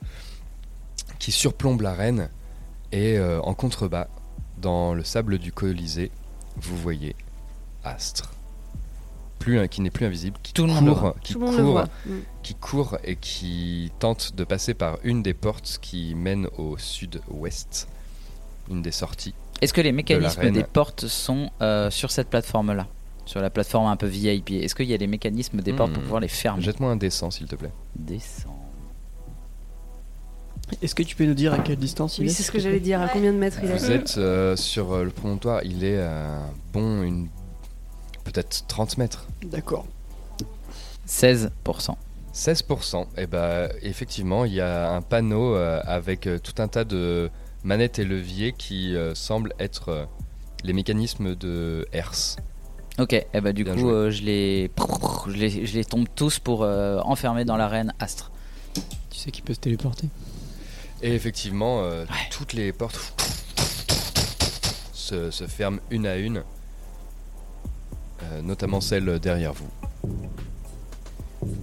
qui 1.19 1.33
surplombe 1.33 1.81
l'arène. 1.81 2.29
Et 2.93 3.17
euh, 3.17 3.41
en 3.41 3.55
contrebas, 3.55 4.09
dans 4.59 4.93
le 4.93 5.03
sable 5.03 5.39
du 5.39 5.51
Colisée, 5.51 6.11
vous 6.57 6.77
voyez 6.77 7.17
Astre, 7.85 8.31
plus 9.41 9.59
un- 9.59 9.67
qui 9.67 9.81
n'est 9.81 9.91
plus 9.91 10.07
invisible, 10.07 10.37
qui 10.43 10.53
Tout 10.53 10.67
le 10.67 10.73
monde 10.73 10.87
le 10.87 10.95
court, 10.95 11.15
qui 11.23 11.33
Tout 11.33 11.41
court. 11.41 11.85
Mm. 12.07 12.11
qui 12.45 12.55
court 12.55 12.99
et 13.03 13.17
qui 13.17 13.91
tente 13.99 14.37
de 14.37 14.45
passer 14.45 14.75
par 14.75 14.99
une 15.03 15.23
des 15.25 15.35
portes 15.35 15.79
qui 15.83 16.15
mène 16.15 16.47
au 16.59 16.77
sud-ouest, 16.79 17.89
une 18.71 18.83
des 18.83 18.93
sorties. 18.93 19.35
Est-ce 19.61 19.73
que 19.73 19.81
les 19.81 19.93
mécanismes 19.93 20.51
des 20.51 20.63
portes 20.63 21.07
sont 21.09 21.51
euh, 21.61 21.91
sur 21.91 22.11
cette 22.13 22.29
plateforme-là? 22.29 22.87
Sur 23.27 23.41
la 23.41 23.51
plateforme 23.51 23.87
un 23.87 23.97
peu 23.97 24.07
VIP 24.07 24.51
Est-ce 24.63 24.75
qu'il 24.75 24.87
y 24.87 24.95
a 24.95 24.97
les 24.97 25.07
mécanismes 25.07 25.61
des 25.61 25.73
portes 25.73 25.93
pour 25.93 26.01
Hmm. 26.01 26.05
pouvoir 26.05 26.21
les 26.21 26.29
fermer? 26.29 26.63
Jette-moi 26.63 26.91
un 26.91 26.97
dessin, 26.97 27.31
s'il 27.31 27.47
te 27.47 27.55
plaît. 27.57 27.71
Descends. 27.97 28.57
Est-ce 30.83 30.95
que 30.95 31.03
tu 31.03 31.17
peux 31.17 31.25
nous 31.27 31.35
dire 31.35 31.53
à 31.53 31.59
quelle 31.59 31.77
distance 31.79 32.19
il 32.19 32.23
Oui, 32.23 32.27
est? 32.31 32.33
c'est 32.33 32.43
ce 32.43 32.51
que 32.53 32.59
j'allais 32.61 32.81
dire. 32.81 33.01
À 33.01 33.09
combien 33.09 33.33
de 33.33 33.39
mètres 33.39 33.59
il 33.63 33.69
Vous 33.71 33.91
est 33.91 33.95
êtes 33.95 34.15
euh, 34.19 34.55
sur 34.57 34.93
euh, 34.93 35.05
le 35.05 35.11
promontoire, 35.11 35.63
il 35.65 35.83
est 35.85 36.01
à 36.01 36.41
bon, 36.73 37.03
une... 37.03 37.29
peut-être 38.25 38.65
30 38.69 38.99
mètres. 38.99 39.27
D'accord. 39.45 39.87
16%. 41.09 41.51
16%. 42.35 43.07
Et 43.17 43.27
bah, 43.27 43.69
effectivement, 43.83 44.45
il 44.45 44.55
y 44.55 44.61
a 44.61 44.93
un 44.93 45.03
panneau 45.03 45.55
euh, 45.55 45.81
avec 45.85 46.27
euh, 46.27 46.39
tout 46.39 46.61
un 46.63 46.69
tas 46.69 46.85
de 46.85 47.31
manettes 47.65 47.99
et 47.99 48.05
leviers 48.05 48.53
qui 48.53 48.95
euh, 48.95 49.15
semblent 49.15 49.53
être 49.59 49.89
euh, 49.89 50.05
les 50.65 50.73
mécanismes 50.73 51.35
de 51.35 51.87
Hertz. 51.93 52.37
Ok, 52.99 53.13
et 53.15 53.41
bah 53.41 53.53
du 53.53 53.65
Bien 53.65 53.75
coup, 53.77 53.89
euh, 53.89 54.11
je, 54.11 54.23
les... 54.23 54.71
je 55.27 55.33
les 55.33 55.67
je 55.67 55.75
les 55.75 55.85
tombe 55.85 56.07
tous 56.15 56.39
pour 56.39 56.63
euh, 56.63 56.99
enfermer 57.01 57.45
dans 57.45 57.57
l'arène 57.57 57.95
Astre. 57.99 58.31
Tu 59.11 59.19
sais 59.19 59.31
qu'il 59.31 59.43
peut 59.43 59.55
se 59.55 59.61
téléporter? 59.61 60.09
Et 61.03 61.15
effectivement, 61.15 61.81
euh, 61.83 62.03
Ouais. 62.05 62.29
toutes 62.31 62.53
les 62.53 62.73
portes 62.73 63.15
se, 64.93 65.31
se 65.31 65.47
ferment 65.47 65.81
une 65.91 66.07
à 66.07 66.17
une, 66.17 66.39
euh, 66.39 66.43
notamment 68.43 68.81
celle 68.81 69.19
derrière 69.19 69.53
vous. 69.53 69.69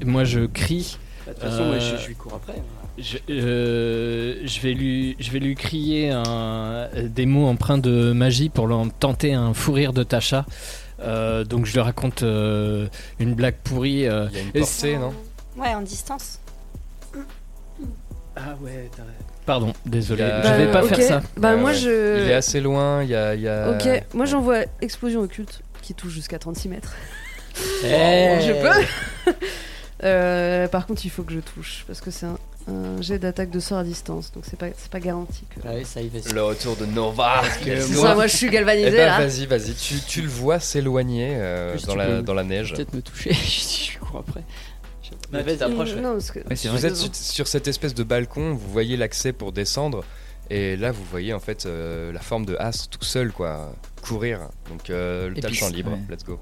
Moi, 0.06 0.24
je 0.24 0.42
crie. 0.46 0.98
Bah, 1.26 1.34
De 1.34 1.40
toute 1.40 1.50
façon, 1.50 1.66
moi, 1.66 1.80
je- 1.80 1.98
je 1.98 2.08
lui 2.08 2.16
cours 2.16 2.34
après. 2.36 2.62
Je, 2.98 3.18
euh, 3.30 4.36
je 4.44 4.60
vais 4.62 4.74
lui, 4.74 5.16
je 5.20 5.30
vais 5.32 5.40
lui 5.40 5.54
crier 5.56 6.10
un- 6.10 6.88
des 7.04 7.26
mots 7.28 7.46
empreints 7.48 7.78
de 7.78 8.12
magie 8.12 8.50
pour 8.50 8.66
leur 8.68 8.84
tenter 9.00 9.34
un 9.34 9.54
fou 9.54 9.74
rire 9.74 9.94
de 9.94 10.02
Tasha. 10.04 10.46
Euh, 11.00 11.44
donc 11.44 11.68
je 11.68 11.74
lui 11.74 11.80
raconte 11.80 12.24
euh, 12.24 12.88
une 13.20 13.36
blague 13.36 13.58
pourrie. 13.64 14.08
euh. 14.08 14.28
Il 14.32 14.36
y 14.36 14.40
a 14.40 14.42
une 14.44 14.50
Et 14.56 14.60
portée, 14.62 14.98
non? 14.98 15.14
Ouais, 15.58 15.76
en 15.76 15.82
distance. 15.82 16.40
Ah 18.36 18.56
ouais, 18.62 18.90
Pardon, 19.46 19.74
désolé. 19.86 20.24
A- 20.24 20.42
Je 20.44 20.54
vais 20.62 20.66
Bah, 20.68 20.74
pas 20.74 20.84
ok. 20.84 20.96
faire 20.96 21.08
ça. 21.08 21.22
Bah, 21.38 21.56
moi, 21.56 21.74
je. 21.74 22.24
Il 22.24 22.30
est 22.30 22.34
assez 22.34 22.60
loin, 22.62 23.02
il 23.04 23.10
y 23.10 23.16
a... 23.16 23.34
il 23.36 23.42
y 23.42 23.48
a- 23.48 23.72
Ok, 23.72 24.04
moi 24.14 24.26
j'envoie 24.26 24.60
explosion 24.82 25.22
occulte 25.22 25.62
qui 25.88 25.94
touche 25.94 26.12
jusqu'à 26.14 26.38
36 26.38 26.68
mètres. 26.70 26.94
Eh. 27.84 28.40
Je 28.46 28.52
peux 28.62 29.34
Euh, 30.04 30.68
Par 30.68 30.86
contre, 30.86 31.06
il 31.06 31.10
faut 31.10 31.24
que 31.24 31.34
je 31.34 31.40
touche 31.40 31.84
parce 31.88 32.02
que 32.02 32.12
c'est 32.12 32.28
un, 32.28 32.38
un 32.68 33.02
jet 33.02 33.18
d'attaque 33.18 33.50
de 33.50 33.60
sort 33.60 33.80
à 33.80 33.84
distance, 33.84 34.32
donc 34.32 34.44
c'est 34.48 34.56
pas, 34.60 34.68
c'est 34.78 34.92
pas 34.92 35.00
garanti. 35.00 35.44
Que... 35.50 35.68
Ouais, 35.68 35.84
ça 35.86 36.02
y 36.02 36.08
va. 36.10 36.20
Le 36.36 36.44
retour 36.44 36.76
de 36.76 36.86
Nova 36.86 37.42
que 37.66 37.94
moi- 37.96 38.08
ça, 38.10 38.14
moi 38.14 38.28
je 38.28 38.36
suis 38.38 38.46
Eh 38.48 38.52
galvanisé 38.52 38.92
ben 38.92 39.06
là. 39.08 39.18
vas-y, 39.26 39.48
vas-y, 39.48 39.74
tu, 39.74 39.96
tu 40.08 40.22
le 40.22 40.28
vois 40.28 40.60
s'éloigner 40.60 41.32
euh, 41.34 41.76
dans, 41.88 41.96
la, 41.96 42.22
dans 42.22 42.36
la 42.36 42.44
neige. 42.44 42.74
Peut-être 42.76 42.94
me 42.94 43.02
toucher. 43.02 43.34
je 43.34 43.98
cours 43.98 44.20
après. 44.28 44.44
Vas-y. 45.32 45.54
tu 45.54 45.58
t'approches. 45.58 45.96
Non, 45.96 46.12
parce 46.14 46.30
que- 46.30 46.40
Ouais, 46.48 46.56
c'est 46.56 46.68
Vous 46.70 46.86
êtes 46.86 46.96
sur, 46.96 47.16
sur 47.16 47.48
cette 47.48 47.68
espèce 47.68 47.96
de 47.96 48.04
balcon, 48.04 48.54
vous 48.54 48.70
voyez 48.72 48.98
l'accès 48.98 49.34
pour 49.34 49.52
descendre, 49.52 50.04
et 50.50 50.76
là 50.78 50.92
vous 50.92 51.04
voyez 51.04 51.34
en 51.34 51.40
fait 51.40 51.66
euh, 51.66 52.12
la 52.12 52.20
forme 52.20 52.46
de 52.46 52.56
Astre 52.58 52.90
tout 52.90 53.04
seul, 53.06 53.32
quoi, 53.32 53.74
courir. 54.02 54.50
Donc 54.70 54.90
euh, 54.90 55.34
t'as 55.40 55.48
le 55.50 55.54
champ 55.54 55.70
libre, 55.70 55.92
ouais. 55.92 56.00
let's 56.10 56.24
go. 56.24 56.40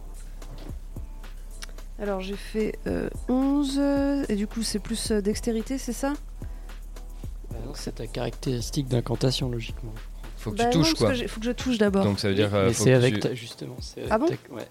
Alors 2.00 2.20
j'ai 2.22 2.36
fait 2.36 2.78
euh, 2.88 3.10
11 3.30 3.78
euh, 3.80 4.26
et 4.28 4.36
du 4.36 4.48
coup 4.48 4.64
c'est 4.64 4.80
plus 4.80 5.12
euh, 5.12 5.22
dextérité, 5.22 5.78
c'est 5.78 5.94
ça? 5.94 6.14
Bah 7.50 7.58
non, 7.66 7.72
C'est 7.74 7.96
ta 7.96 8.08
caractéristique 8.08 8.88
d'incantation, 8.88 9.50
logiquement. 9.50 9.94
Faut 10.38 10.52
que 10.52 10.58
Bah 10.58 10.66
tu 10.66 10.78
non, 10.78 10.84
touches 10.84 10.94
quoi. 10.96 11.14
que 11.14 11.28
faut 11.28 11.40
que 11.40 11.46
je 11.46 11.52
touche 11.52 11.78
d'abord. 11.78 12.04
Donc 12.04 12.20
ça 12.20 12.28
veut 12.28 12.36
dire. 12.36 12.54
euh, 12.54 12.68
Mais 12.68 12.74
faut 12.74 12.84
c'est 12.84 12.92
que 12.92 12.96
avec 12.96 13.14
tu- 13.16 13.20
ta, 13.22 13.34
justement. 13.34 13.78
c'est 13.80 14.02
avec 14.02 14.12
Ah 14.12 14.18
bon? 14.18 14.28
ta- 14.28 14.54
ouais. 14.54 14.68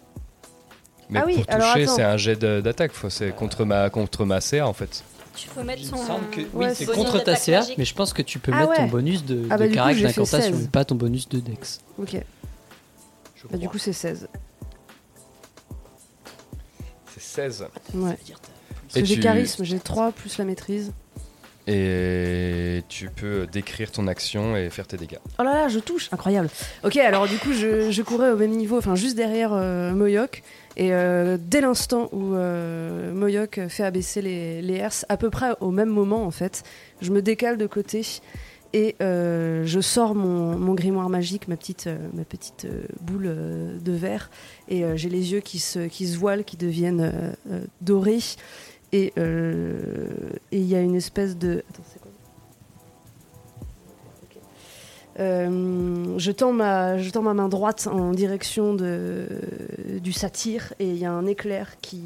Mais 1.11 1.21
Ah 1.21 1.25
oui, 1.27 1.35
pour 1.35 1.47
toucher, 1.47 1.87
c'est 1.87 2.03
un 2.03 2.17
jet 2.17 2.37
d'attaque, 2.39 2.93
faut- 2.93 3.11
c'est 3.11 3.35
contre 3.35 3.65
ma, 3.65 3.89
contre 3.91 4.25
ma 4.25 4.41
CA 4.41 4.67
en 4.69 4.73
fait. 4.73 5.03
Tu 5.37 5.49
peux 5.49 5.63
mettre 5.65 5.83
Il 5.83 5.89
son. 5.89 5.97
me 5.97 6.07
semble 6.07 6.31
que 6.31 6.41
oui, 6.53 6.67
c'est 6.75 6.85
c'est 6.87 6.93
contre 6.93 7.19
ta 7.23 7.35
CA, 7.37 7.61
magique. 7.61 7.77
mais 7.79 7.85
je 7.85 7.95
pense 7.95 8.13
que 8.13 8.23
tu 8.23 8.39
peux 8.39 8.53
Ah 8.55 8.61
mettre 8.61 8.75
ton 8.77 8.87
bonus 8.87 9.25
de, 9.25 9.47
Ah 9.51 9.57
bah 9.57 9.67
de 9.69 9.75
caractère 9.75 10.09
d'incantation, 10.09 10.53
16. 10.53 10.63
mais 10.63 10.69
pas 10.69 10.85
ton 10.85 10.95
bonus 10.95 11.29
de 11.29 11.41
dex. 11.41 11.81
Ok, 11.99 12.17
bah, 13.51 13.59
du 13.59 13.69
coup 13.69 13.79
c'est 13.79 13.93
16. 13.93 14.29
C'est 17.15 17.21
16. 17.23 17.67
Ouais. 17.95 18.17
Parce 18.17 18.95
que 18.95 19.05
j'ai 19.05 19.15
tu- 19.17 19.21
charisme, 19.21 19.65
j'ai 19.65 19.79
3 19.79 20.13
plus 20.13 20.39
la 20.39 20.45
maîtrise. 20.45 20.93
Et 21.67 22.83
tu 22.91 23.09
peux 23.09 23.47
décrire 23.51 23.91
ton 23.91 24.07
action 24.07 24.55
et 24.55 24.69
faire 24.69 24.87
tes 24.87 24.99
dégâts. 24.99 25.17
Oh 25.39 25.43
là 25.43 25.53
là, 25.55 25.69
je 25.69 25.79
touche, 25.79 26.11
incroyable. 26.13 26.51
Ok, 26.85 26.97
alors 26.99 27.27
du 27.27 27.39
coup, 27.39 27.53
je, 27.55 27.91
je 27.91 28.03
courais 28.03 28.31
au 28.31 28.37
même 28.37 28.51
niveau, 28.51 28.77
enfin 28.77 28.95
juste 28.97 29.17
derrière 29.17 29.51
euh, 29.55 29.93
Moyoc. 29.93 30.43
Et 30.77 30.93
euh, 30.93 31.39
dès 31.41 31.61
l'instant 31.61 32.09
où 32.13 32.35
euh, 32.35 33.13
Moyoc 33.13 33.61
fait 33.69 33.85
abaisser 33.85 34.23
les, 34.23 34.61
les 34.61 34.75
herses, 34.75 35.07
à 35.09 35.17
peu 35.17 35.31
près 35.31 35.53
au 35.61 35.71
même 35.71 35.89
moment 35.89 36.25
en 36.25 36.31
fait, 36.31 36.65
je 37.01 37.13
me 37.13 37.23
décale 37.23 37.59
de 37.59 37.67
côté 37.67 38.03
et 38.73 38.97
euh, 39.01 39.65
je 39.65 39.81
sors 39.81 40.17
mon, 40.17 40.75
grimoire 40.75 41.09
magique, 41.09 41.47
ma 41.47 41.55
petite, 41.57 41.87
euh, 41.87 42.87
boule 43.01 43.33
de 43.81 43.93
verre. 43.93 44.31
Et 44.69 44.83
j'ai 44.97 45.09
les 45.09 45.33
yeux 45.33 45.39
qui 45.39 45.61
se, 45.61 46.17
voilent, 46.17 46.43
qui 46.43 46.57
deviennent 46.57 47.37
dorés. 47.81 48.19
Et 48.91 49.13
il 49.17 50.67
y 50.67 50.75
a 50.75 50.81
une 50.81 50.97
espèce 50.97 51.39
de. 51.39 51.63
Euh, 55.21 56.15
je, 56.19 56.31
tends 56.33 56.53
ma, 56.53 56.99
je 56.99 57.09
tends 57.11 57.23
ma 57.23 57.35
main 57.35 57.49
droite 57.49 57.89
en 57.91 58.11
direction 58.13 58.75
de, 58.75 59.27
du 60.03 60.13
satyre 60.13 60.73
et 60.81 60.89
il 60.91 60.97
y 60.99 61.05
a 61.05 61.13
un 61.13 61.27
éclair 61.27 61.77
qui, 61.81 62.01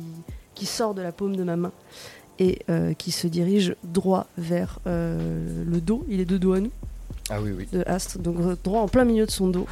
qui 0.55 0.66
sort 0.66 0.94
de 0.94 1.03
la 1.03 1.12
paume 1.12 1.35
de 1.37 1.42
ma 1.44 1.57
main 1.57 1.73
et 2.38 2.61
euh, 2.71 2.92
qui 2.94 3.11
se 3.11 3.27
dirige 3.27 3.75
droit 3.83 4.27
vers 4.37 4.79
euh, 4.87 5.64
le 5.64 5.81
dos. 5.81 6.05
Il 6.09 6.21
est 6.21 6.25
de 6.27 6.37
dos 6.38 6.53
à 6.53 6.61
nous, 6.61 6.71
Ah 7.31 7.40
oui, 7.40 7.51
oui. 7.57 7.66
de 7.73 7.83
Astre, 7.87 8.18
donc 8.18 8.37
droit 8.62 8.83
en 8.83 8.88
plein 8.88 9.05
milieu 9.05 9.25
de 9.27 9.31
son 9.31 9.49
dos 9.49 9.66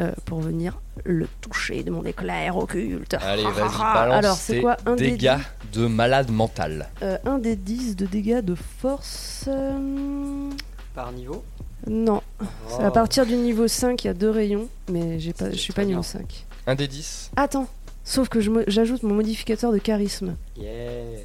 euh, 0.00 0.10
pour 0.26 0.40
venir 0.40 0.80
le 1.04 1.26
toucher 1.40 1.82
de 1.84 1.90
mon 1.90 2.04
éclair 2.04 2.56
occulte. 2.56 3.14
Allez, 3.22 3.44
vas-y, 3.44 3.78
balance 3.78 4.14
Alors, 4.24 4.36
c'est 4.36 4.60
quoi 4.60 4.76
un 4.84 4.96
des 4.96 5.12
dégâts 5.12 5.38
de 5.72 5.86
malade 5.86 6.30
mental? 6.30 6.88
Euh, 7.02 7.16
un 7.24 7.38
des 7.38 7.54
10 7.56 7.94
de 7.96 8.04
dégâts 8.06 8.40
de 8.40 8.54
force. 8.56 9.44
euh, 9.48 10.50
Par 10.94 11.12
niveau 11.12 11.42
Non, 11.86 12.22
c'est 12.68 12.82
à 12.82 12.90
partir 12.90 13.24
du 13.24 13.36
niveau 13.36 13.68
5, 13.68 14.02
il 14.04 14.06
y 14.08 14.10
a 14.10 14.14
deux 14.14 14.30
rayons, 14.30 14.68
mais 14.90 15.18
j'ai 15.20 15.32
pas, 15.32 15.50
je 15.50 15.56
suis 15.56 15.72
pas 15.72 15.84
niveau 15.84 16.02
5. 16.02 16.46
Un 16.66 16.74
des 16.74 16.88
10. 16.88 17.30
Attends, 17.36 17.68
sauf 18.04 18.28
que 18.28 18.40
j'ajoute 18.68 19.02
mon 19.02 19.14
modificateur 19.14 19.72
de 19.72 19.78
charisme. 19.78 20.36
Yeah. 20.56 21.20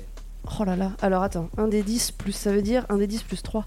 Oh 0.60 0.64
là 0.66 0.76
là, 0.76 0.92
alors 1.02 1.24
attends, 1.24 1.50
un 1.58 1.68
des 1.68 1.84
10 1.84 2.12
plus, 2.12 2.34
ça 2.34 2.52
veut 2.52 2.62
dire 2.62 2.86
un 2.90 2.98
des 2.98 3.08
10 3.08 3.24
plus 3.24 3.42
3. 3.42 3.66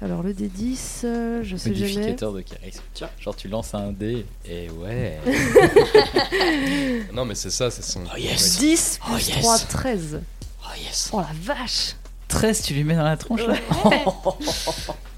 Alors 0.00 0.22
le 0.22 0.34
des 0.34 0.48
10, 0.48 1.02
euh, 1.04 1.40
je 1.44 1.56
sais 1.56 1.74
jamais. 1.74 1.92
Modificateur 1.92 2.32
de 2.32 2.40
charisme. 2.40 2.82
Tiens, 2.94 3.10
genre 3.20 3.36
tu 3.36 3.46
lances 3.48 3.74
un 3.74 3.92
dé 3.92 4.26
et 4.48 4.68
ouais. 4.70 5.18
Non, 7.12 7.24
mais 7.24 7.34
c'est 7.36 7.50
ça, 7.50 7.70
c'est 7.70 7.84
son. 7.84 8.00
Oh 8.12 8.16
yes. 8.18 8.58
10 8.58 8.98
plus 9.04 9.12
Oh, 9.14 9.18
yes. 9.18 9.42
3, 9.42 9.58
13. 9.58 10.20
Oh 10.64 10.68
yes. 10.80 11.10
Oh 11.12 11.20
la 11.20 11.54
vache 11.54 11.94
13, 12.28 12.62
tu 12.62 12.74
lui 12.74 12.82
mets 12.84 12.96
dans 12.96 13.04
la 13.04 13.16
tronche 13.16 13.46
là 13.46 13.54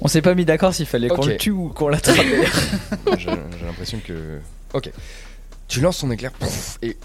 On 0.00 0.08
s'est 0.08 0.22
pas 0.22 0.34
mis 0.34 0.44
d'accord 0.44 0.72
s'il 0.74 0.86
fallait 0.86 1.08
qu'on 1.08 1.22
Ok. 1.22 1.26
le 1.26 1.36
tue 1.36 1.50
ou 1.50 1.68
qu'on 1.68 1.88
l'attrape. 1.88 2.16
J'ai 3.18 3.30
j'ai 3.58 3.66
l'impression 3.66 4.00
que. 4.06 4.38
Ok. 4.72 4.90
Tu 5.66 5.80
lances 5.80 5.98
ton 5.98 6.10
éclair 6.10 6.32
pouf, 6.32 6.78
et 6.82 6.96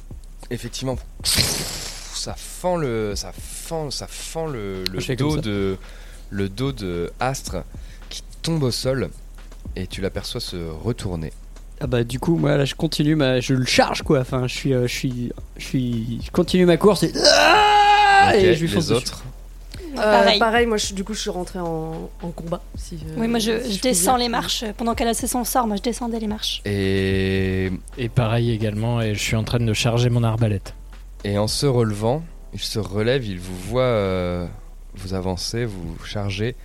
effectivement, 0.51 0.95
ça 1.23 2.35
fend 2.37 2.77
le, 2.77 3.13
ça 3.15 3.31
fend, 3.37 3.89
ça 3.91 4.07
fend 4.07 4.45
le, 4.47 4.83
le 4.91 4.99
Je 4.99 5.05
fais 5.05 5.15
comme 5.15 5.29
dos 5.29 5.35
ça. 5.35 5.41
de, 5.41 5.77
le 6.29 6.49
dos 6.49 6.71
de 6.71 7.11
Astre 7.19 7.57
qui 8.09 8.23
tombe 8.41 8.63
au 8.63 8.71
sol 8.71 9.09
et 9.75 9.87
tu 9.87 9.99
l'aperçois 10.01 10.39
se 10.39 10.55
retourner. 10.69 11.33
Ah 11.81 11.87
bah 11.87 12.03
du 12.05 12.19
coup 12.19 12.37
moi 12.37 12.55
là 12.55 12.63
je 12.63 12.75
continue 12.75 13.15
ma 13.15 13.41
je 13.41 13.53
le 13.53 13.65
charge 13.65 14.03
quoi 14.03 14.21
enfin 14.21 14.47
je 14.47 14.53
suis 14.53 14.73
euh, 14.73 14.87
je 14.87 14.93
suis 14.93 15.31
je 15.57 15.63
suis 15.65 16.21
je 16.23 16.31
continue 16.31 16.65
ma 16.65 16.77
course 16.77 17.03
et, 17.03 17.11
Ah 17.25 18.29
Ok, 18.29 18.35
et 18.35 18.53
je 18.55 18.61
lui 18.61 18.67
fonce 18.69 18.87
les 18.89 18.95
dessus. 18.95 19.07
autres. 19.09 19.23
Euh, 19.93 20.01
Pareil. 20.01 20.39
pareil, 20.39 20.65
moi, 20.65 20.77
je- 20.77 20.93
du 20.93 21.03
coup, 21.03 21.13
je 21.13 21.19
suis 21.21 21.29
rentrée 21.29 21.59
en, 21.59 22.09
en 22.21 22.31
combat. 22.31 22.61
Si, 22.75 22.95
euh, 22.95 23.15
Oui, 23.17 23.27
moi 23.27 23.39
je, 23.39 23.61
si 23.63 23.73
je 23.73 23.81
peux 23.81 23.89
descends 23.89 24.17
les 24.17 24.29
marches. 24.29 24.63
Pendant 24.77 24.95
qu'elle 24.95 25.07
a 25.07 25.13
fait 25.13 25.27
son 25.27 25.43
sort, 25.43 25.67
moi 25.67 25.75
je 25.77 25.81
descendais 25.81 26.19
les 26.19 26.27
marches. 26.27 26.61
Et, 26.65 27.71
Et 27.97 28.09
pareil 28.09 28.51
également, 28.51 29.01
et 29.01 29.13
je 29.13 29.19
suis 29.19 29.35
en 29.35 29.43
train 29.43 29.59
de 29.59 29.73
charger 29.73 30.09
mon 30.09 30.23
arbalète. 30.23 30.73
et 31.23 31.37
en 31.37 31.47
se 31.47 31.65
relevant, 31.65 32.23
il 32.53 32.59
se 32.59 32.79
relève, 32.79 33.25
il 33.25 33.39
vous 33.39 33.55
voit 33.55 33.81
euh, 33.83 34.47
vous 34.95 35.13
avancer, 35.13 35.65
vous 35.65 35.97
charger 36.05 36.55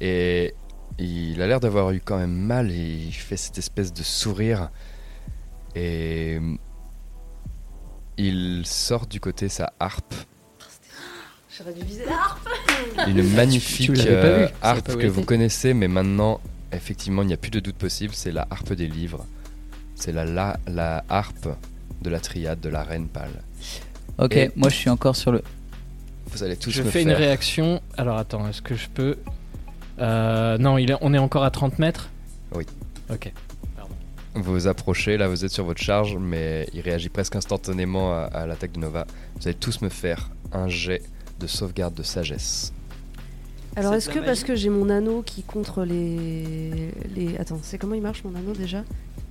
et 0.00 0.54
il 0.98 1.40
a 1.40 1.46
l'air 1.46 1.58
d'avoir 1.60 1.90
eu 1.92 2.00
quand 2.04 2.18
même 2.18 2.34
mal 2.34 2.70
et 2.70 2.74
il 3.06 3.12
fait 3.12 3.36
cette 3.36 3.58
espèce 3.58 3.92
de 3.92 4.02
sourire 4.02 4.70
et 5.74 6.38
il 8.18 8.62
sort 8.66 9.06
du 9.06 9.20
côté 9.20 9.48
sa 9.48 9.72
harpe. 9.80 10.14
J'aurais 11.64 11.74
dû 11.78 11.84
viser 11.84 12.04
là. 12.06 13.06
Une 13.06 13.22
magnifique 13.34 13.92
Tu 13.94 14.02
euh, 14.08 14.46
vu, 14.46 14.52
harpe 14.62 14.96
que 14.96 15.06
vous 15.06 15.22
connaissez, 15.24 15.74
mais 15.74 15.88
maintenant, 15.88 16.40
effectivement, 16.72 17.22
il 17.22 17.26
n'y 17.28 17.34
a 17.34 17.36
plus 17.36 17.50
de 17.50 17.60
doute 17.60 17.76
possible. 17.76 18.12
C'est 18.14 18.32
la 18.32 18.46
harpe 18.50 18.72
des 18.72 18.88
livres. 18.88 19.26
C'est 19.94 20.12
la, 20.12 20.24
la, 20.24 20.58
la 20.66 21.04
harpe 21.08 21.48
de 22.02 22.10
la 22.10 22.18
triade 22.20 22.60
de 22.60 22.68
la 22.68 22.82
reine 22.82 23.06
pâle. 23.08 23.30
Ok, 24.18 24.34
Et- 24.36 24.50
moi 24.56 24.68
je 24.68 24.74
suis 24.74 24.90
encore 24.90 25.14
sur 25.16 25.30
le. 25.32 25.42
Vous 26.26 26.42
allez 26.42 26.56
tous 26.56 26.70
Je 26.70 26.82
me 26.82 26.90
fais 26.90 27.02
faire. 27.04 27.12
une 27.12 27.14
réaction. 27.16 27.80
Alors 27.96 28.18
attends, 28.18 28.48
est-ce 28.48 28.62
que 28.62 28.74
je 28.74 28.88
peux. 28.88 29.16
Euh, 30.00 30.58
non, 30.58 30.78
il 30.78 30.90
est- 30.90 30.96
on 31.00 31.14
est 31.14 31.18
encore 31.18 31.44
à 31.44 31.50
30 31.50 31.78
mètres? 31.78 32.08
Oui. 32.54 32.66
Ok. 33.10 33.32
Vous 34.34 34.42
vous 34.54 34.66
approchez, 34.66 35.18
là 35.18 35.28
vous 35.28 35.44
êtes 35.44 35.50
sur 35.52 35.64
votre 35.66 35.82
charge, 35.82 36.16
mais 36.18 36.66
il 36.72 36.80
réagit 36.80 37.10
presque 37.10 37.36
instantanément 37.36 38.14
à, 38.14 38.22
à 38.22 38.46
l'attaque 38.46 38.72
de 38.72 38.78
Nova. 38.78 39.06
Vous 39.36 39.46
allez 39.46 39.54
tous 39.56 39.82
me 39.82 39.90
faire 39.90 40.30
un 40.52 40.68
jet 40.68 41.02
de 41.40 41.46
sauvegarde 41.46 41.94
de 41.94 42.02
sagesse. 42.02 42.72
Alors, 43.76 43.94
est-ce 43.94 44.10
que 44.10 44.18
parce 44.18 44.44
que 44.44 44.54
j'ai 44.54 44.68
mon 44.68 44.90
anneau 44.90 45.22
qui 45.22 45.42
contre 45.42 45.84
les. 45.84 46.92
les... 47.14 47.36
Attends, 47.38 47.58
c'est 47.62 47.78
comment 47.78 47.94
il 47.94 48.02
marche 48.02 48.22
mon 48.24 48.34
anneau 48.34 48.52
déjà 48.52 48.84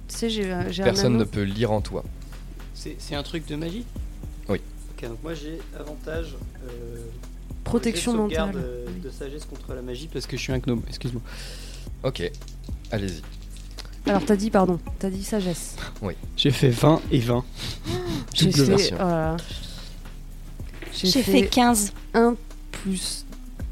Tu 0.08 0.16
sais, 0.18 0.30
j'ai 0.30 0.52
euh, 0.52 0.62
un 0.62 0.84
Personne 0.84 1.14
ne 1.14 1.18
anneau. 1.20 1.26
peut 1.28 1.44
lire 1.44 1.72
en 1.72 1.82
toi. 1.82 2.04
C'est 2.74 3.14
un 3.14 3.22
truc 3.22 3.46
de 3.48 3.56
magie? 3.56 3.86
Oui. 4.50 4.60
Ok 4.98 5.08
donc 5.08 5.22
moi 5.24 5.34
j'ai 5.36 5.60
avantage 5.80 6.36
euh, 6.68 6.98
Protection 7.64 8.12
jet 8.14 8.18
de 8.18 8.22
sauvegarde, 8.24 8.56
mentale. 8.56 8.64
euh, 8.66 8.86
Oui. 8.88 9.02
de 9.04 9.10
sagesse 9.12 9.46
contre 9.46 9.74
la 9.76 9.84
magie 9.84 10.10
parce 10.12 10.26
que 10.26 10.36
je 10.36 10.42
suis 10.42 10.52
un 10.54 10.58
gnome 10.60 10.82
excuse-moi. 10.88 11.22
Ok, 12.04 12.32
allez-y. 12.92 13.22
Alors, 14.10 14.26
t'as 14.26 14.36
dit, 14.36 14.50
pardon, 14.50 14.80
t'as 14.98 15.12
dit 15.12 15.24
sagesse. 15.24 15.76
J'ai 16.36 16.50
fait 16.50 16.70
20 16.72 17.02
et 17.12 17.20
20. 17.20 17.46
J'ai 18.34 18.46
Double 18.48 18.58
fait. 18.58 18.64
version. 18.66 18.98
J'ai 20.94 21.24
fait 21.24 21.48
15. 21.48 21.94
1 22.14 22.36
plus 22.72 23.26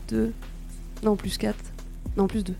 2. 0.09 0.33
Non, 1.03 1.15
plus 1.15 1.37
4. 1.37 1.55
Non, 2.17 2.27
plus 2.27 2.43
2. 2.43 2.53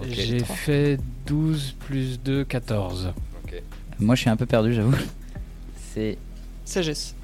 Ok. 0.00 0.06
J'ai 0.08 0.40
fait 0.40 0.98
12 1.26 1.74
plus 1.80 2.20
2, 2.20 2.44
14. 2.44 3.12
Ok. 3.44 3.62
Moi 4.00 4.14
je 4.14 4.20
suis 4.22 4.30
un 4.30 4.36
peu 4.36 4.46
perdu, 4.46 4.74
j'avoue. 4.74 4.96
C'est. 5.92 6.18
Sagesse. 6.64 7.14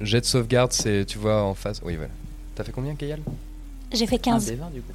Jet 0.00 0.20
de 0.20 0.26
sauvegarde, 0.26 0.72
c'est, 0.72 1.04
tu 1.06 1.18
vois, 1.18 1.42
en 1.42 1.54
face. 1.54 1.80
Oui, 1.84 1.94
voilà. 1.94 2.10
T'as 2.54 2.64
fait 2.64 2.72
combien, 2.72 2.94
Kayal? 2.94 3.20
J'ai 3.92 4.06
fait 4.06 4.18
15. 4.18 4.46
des 4.46 4.56
20 4.56 4.70
du 4.70 4.82
coup. 4.82 4.92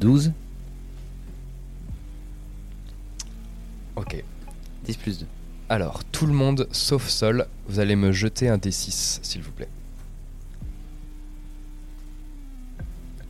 12 0.00 0.32
10 4.90 4.96
plus 4.96 5.18
2. 5.20 5.26
Alors, 5.68 6.02
tout 6.04 6.26
le 6.26 6.32
monde, 6.32 6.66
sauf 6.72 7.08
Sol, 7.08 7.46
vous 7.68 7.78
allez 7.78 7.94
me 7.94 8.10
jeter 8.10 8.48
un 8.48 8.56
D6, 8.58 9.20
s'il 9.22 9.42
vous 9.42 9.52
plaît. 9.52 9.68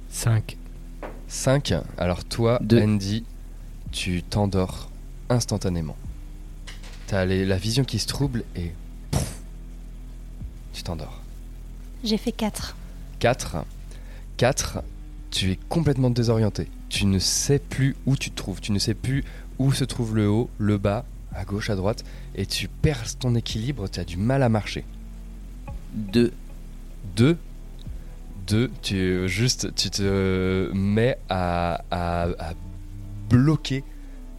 5. 0.08 0.56
5. 1.28 1.74
Alors 1.98 2.24
toi, 2.24 2.58
Deux. 2.62 2.82
Andy, 2.82 3.24
tu 3.92 4.22
t'endors 4.22 4.90
instantanément. 5.28 5.96
T'as 7.06 7.24
les- 7.24 7.44
la 7.44 7.56
vision 7.58 7.84
qui 7.84 7.98
se 7.98 8.06
trouble 8.06 8.44
et 8.56 8.72
pouf, 9.10 9.42
tu 10.72 10.82
t'endors. 10.82 11.20
J'ai 12.02 12.16
fait 12.16 12.32
4. 12.32 12.76
4. 13.18 13.58
4. 14.38 14.82
Tu 15.30 15.52
es 15.52 15.58
complètement 15.68 16.10
désorienté. 16.10 16.68
Tu 16.88 17.04
ne 17.06 17.18
sais 17.18 17.58
plus 17.58 17.94
où 18.06 18.16
tu 18.16 18.30
te 18.30 18.36
trouves. 18.36 18.60
Tu 18.60 18.72
ne 18.72 18.78
sais 18.78 18.94
plus 18.94 19.24
où 19.58 19.72
se 19.72 19.84
trouve 19.84 20.16
le 20.16 20.28
haut, 20.28 20.48
le 20.58 20.78
bas, 20.78 21.04
à 21.34 21.44
gauche, 21.44 21.70
à 21.70 21.76
droite. 21.76 22.04
Et 22.34 22.46
tu 22.46 22.68
perds 22.68 23.16
ton 23.18 23.34
équilibre. 23.34 23.88
Tu 23.88 24.00
as 24.00 24.04
du 24.04 24.16
mal 24.16 24.42
à 24.42 24.48
marcher. 24.48 24.84
2. 25.94 26.32
2 27.16 27.36
2 28.46 28.70
tu 28.82 29.28
juste 29.28 29.74
tu 29.74 29.90
te 29.90 30.70
mets 30.74 31.18
à, 31.28 31.82
à, 31.90 32.22
à 32.38 32.52
bloquer 33.28 33.82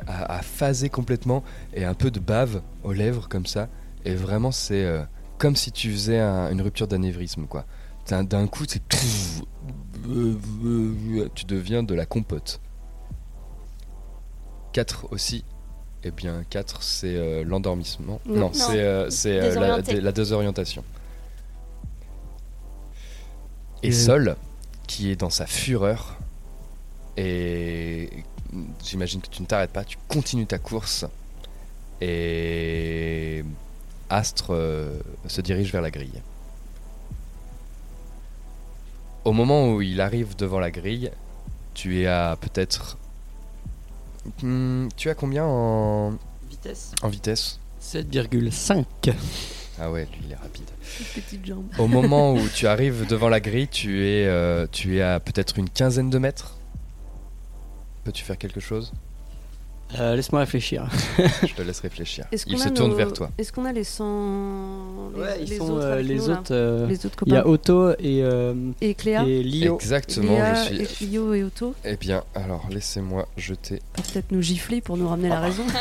à, 0.08 0.36
à 0.38 0.42
phaser 0.42 0.90
complètement 0.90 1.44
et 1.74 1.84
un 1.86 1.94
peu 1.94 2.12
de 2.12 2.20
bave 2.20 2.62
aux 2.84 2.94
lèvres 2.94 3.28
comme 3.30 3.46
ça 3.46 3.68
et 4.06 4.16
vraiment 4.16 4.52
c'est 4.52 4.84
euh, 4.86 5.04
comme 5.38 5.56
si 5.56 5.72
tu 5.72 5.92
faisais 5.92 6.20
un- 6.20 6.52
une 6.52 6.62
rupture 6.62 6.88
d'anévrisme 6.88 7.46
quoi 7.48 7.66
D'un- 8.10 8.24
d'un 8.24 8.48
coup 8.48 8.64
c'est 8.68 8.82
tu 11.36 11.46
deviens 11.46 11.84
de 11.84 11.94
la 11.94 12.06
compote 12.06 12.60
4 14.74 15.08
aussi 15.12 15.44
eh 16.04 16.12
bien 16.12 16.44
4 16.50 16.82
c'est 16.82 17.16
euh, 17.16 17.44
l'endormissement 17.44 18.20
Non. 18.26 18.36
non, 18.36 18.40
Non. 18.48 18.54
c'est 18.54 18.80
euh, 18.80 19.10
euh, 19.26 20.02
la, 20.02 20.12
désorientation 20.12 20.84
et. 23.84 23.92
Sol, 23.92 24.36
qui 24.88 25.12
est 25.12 25.16
dans 25.16 25.30
sa 25.30 25.46
fureur, 25.46 26.18
et 27.18 28.10
j'imagine 28.84 29.22
que 29.22 29.30
tu 29.30 29.42
ne 29.42 29.48
t'arrêtes 29.48 29.72
pas, 29.72 29.84
tu 29.84 29.98
continues 30.08 30.46
ta 30.46 30.60
course, 30.60 31.06
et 32.00 33.44
Astre 34.10 34.48
euh, 34.52 35.00
se 35.28 35.42
dirige 35.42 35.72
vers 35.72 35.82
la 35.82 35.92
grille. 35.92 36.22
Au 39.24 39.32
moment 39.32 39.72
où 39.72 39.82
il 39.82 40.02
arrive 40.02 40.36
devant 40.36 40.60
la 40.60 40.72
grille, 40.72 41.12
tu 41.74 42.02
es 42.02 42.08
à 42.08 42.38
peut-être... 42.40 42.98
Hmm, 44.44 44.88
tu 44.96 45.10
as 45.10 45.16
combien 45.16 45.46
en, 45.46 46.12
Vitesse 46.50 46.92
en 47.02 47.10
vitesse 47.10 47.60
7,5. 47.82 48.86
Ah 49.80 49.90
ouais, 49.90 50.06
lui 50.12 50.22
il 50.26 50.32
est 50.32 50.36
rapide. 50.36 50.70
Petite 51.16 51.44
jambe. 51.46 51.66
Au 51.80 51.88
moment 51.88 52.34
où 52.34 52.48
tu 52.54 52.68
arrives 52.68 53.08
devant 53.08 53.30
la 53.30 53.40
grille, 53.40 53.68
tu 53.68 54.06
es, 54.06 54.28
euh, 54.28 54.68
tu 54.72 54.98
es 54.98 55.02
à 55.02 55.20
peut-être 55.20 55.58
une 55.58 55.70
quinzaine 55.70 56.12
de 56.12 56.20
mètres. 56.20 56.58
Peux-tu 58.04 58.24
faire 58.24 58.38
quelque 58.38 58.60
chose? 58.60 58.94
Euh, 60.00 60.16
Laisse-moi 60.16 60.40
réfléchir. 60.42 60.88
Je 61.18 61.54
te 61.54 61.62
laisse 61.62 61.80
réfléchir. 61.82 62.26
Il 62.48 62.58
se 62.58 62.70
tourne 62.70 62.92
nos- 62.92 62.96
vers 62.96 63.12
toi. 63.12 63.30
Est-ce 63.38 63.52
qu'on 63.52 63.66
a 63.66 63.74
les 63.74 63.84
100. 63.84 65.12
Les, 65.16 65.20
Ouais, 65.22 65.38
ils 65.42 65.50
les 65.50 65.58
sont 65.58 65.64
autres 65.72 65.84
euh, 65.86 66.02
les 66.02 66.30
autres. 66.30 66.42
euh, 66.52 66.88
Les 66.88 67.06
autres 67.06 67.18
Il 67.26 67.34
y 67.34 67.36
a 67.36 67.42
copains. 67.42 67.52
Otto 67.54 67.90
et, 68.00 68.24
euh, 68.24 68.54
Et 68.80 68.94
Cléa. 68.94 69.24
et 69.26 69.44
Lio. 69.44 69.76
Exactement, 69.76 70.32
Léa 70.34 70.54
je 70.56 70.84
suis. 70.86 71.06
et 71.06 71.08
Lio 71.10 71.34
et 71.34 71.44
Otto. 71.44 71.76
Eh 71.84 71.98
bien, 71.98 72.24
alors 72.36 72.66
laissez-moi 72.70 73.28
jeter. 73.38 73.82
Peut-être 73.94 74.32
nous 74.32 74.42
gifler 74.42 74.80
pour 74.82 74.96
nous 74.98 75.08
ramener 75.10 75.30
la 75.30 75.40
raison. 75.42 75.64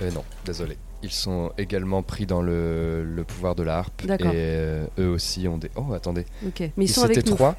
Euh, 0.00 0.12
non, 0.12 0.22
désolé. 0.44 0.76
Ils 1.02 1.10
sont 1.10 1.50
également 1.58 2.02
pris 2.04 2.24
dans 2.26 2.40
le, 2.40 3.04
le 3.04 3.24
pouvoir 3.24 3.56
de 3.56 3.64
la 3.64 3.78
harpe. 3.78 4.02
Et 4.04 4.06
D'accord. 4.06 4.30
euh, 4.32 4.86
eux 4.98 5.08
aussi 5.08 5.48
ont 5.48 5.58
des. 5.58 5.70
Oh, 5.74 5.92
attendez. 5.92 6.24
ok. 6.46 6.70
Mais 6.76 6.84
ils 6.84 6.88
sont 6.88 7.02
avec 7.02 7.16
C'était 7.16 7.30
nous. 7.30 7.36
trois 7.36 7.56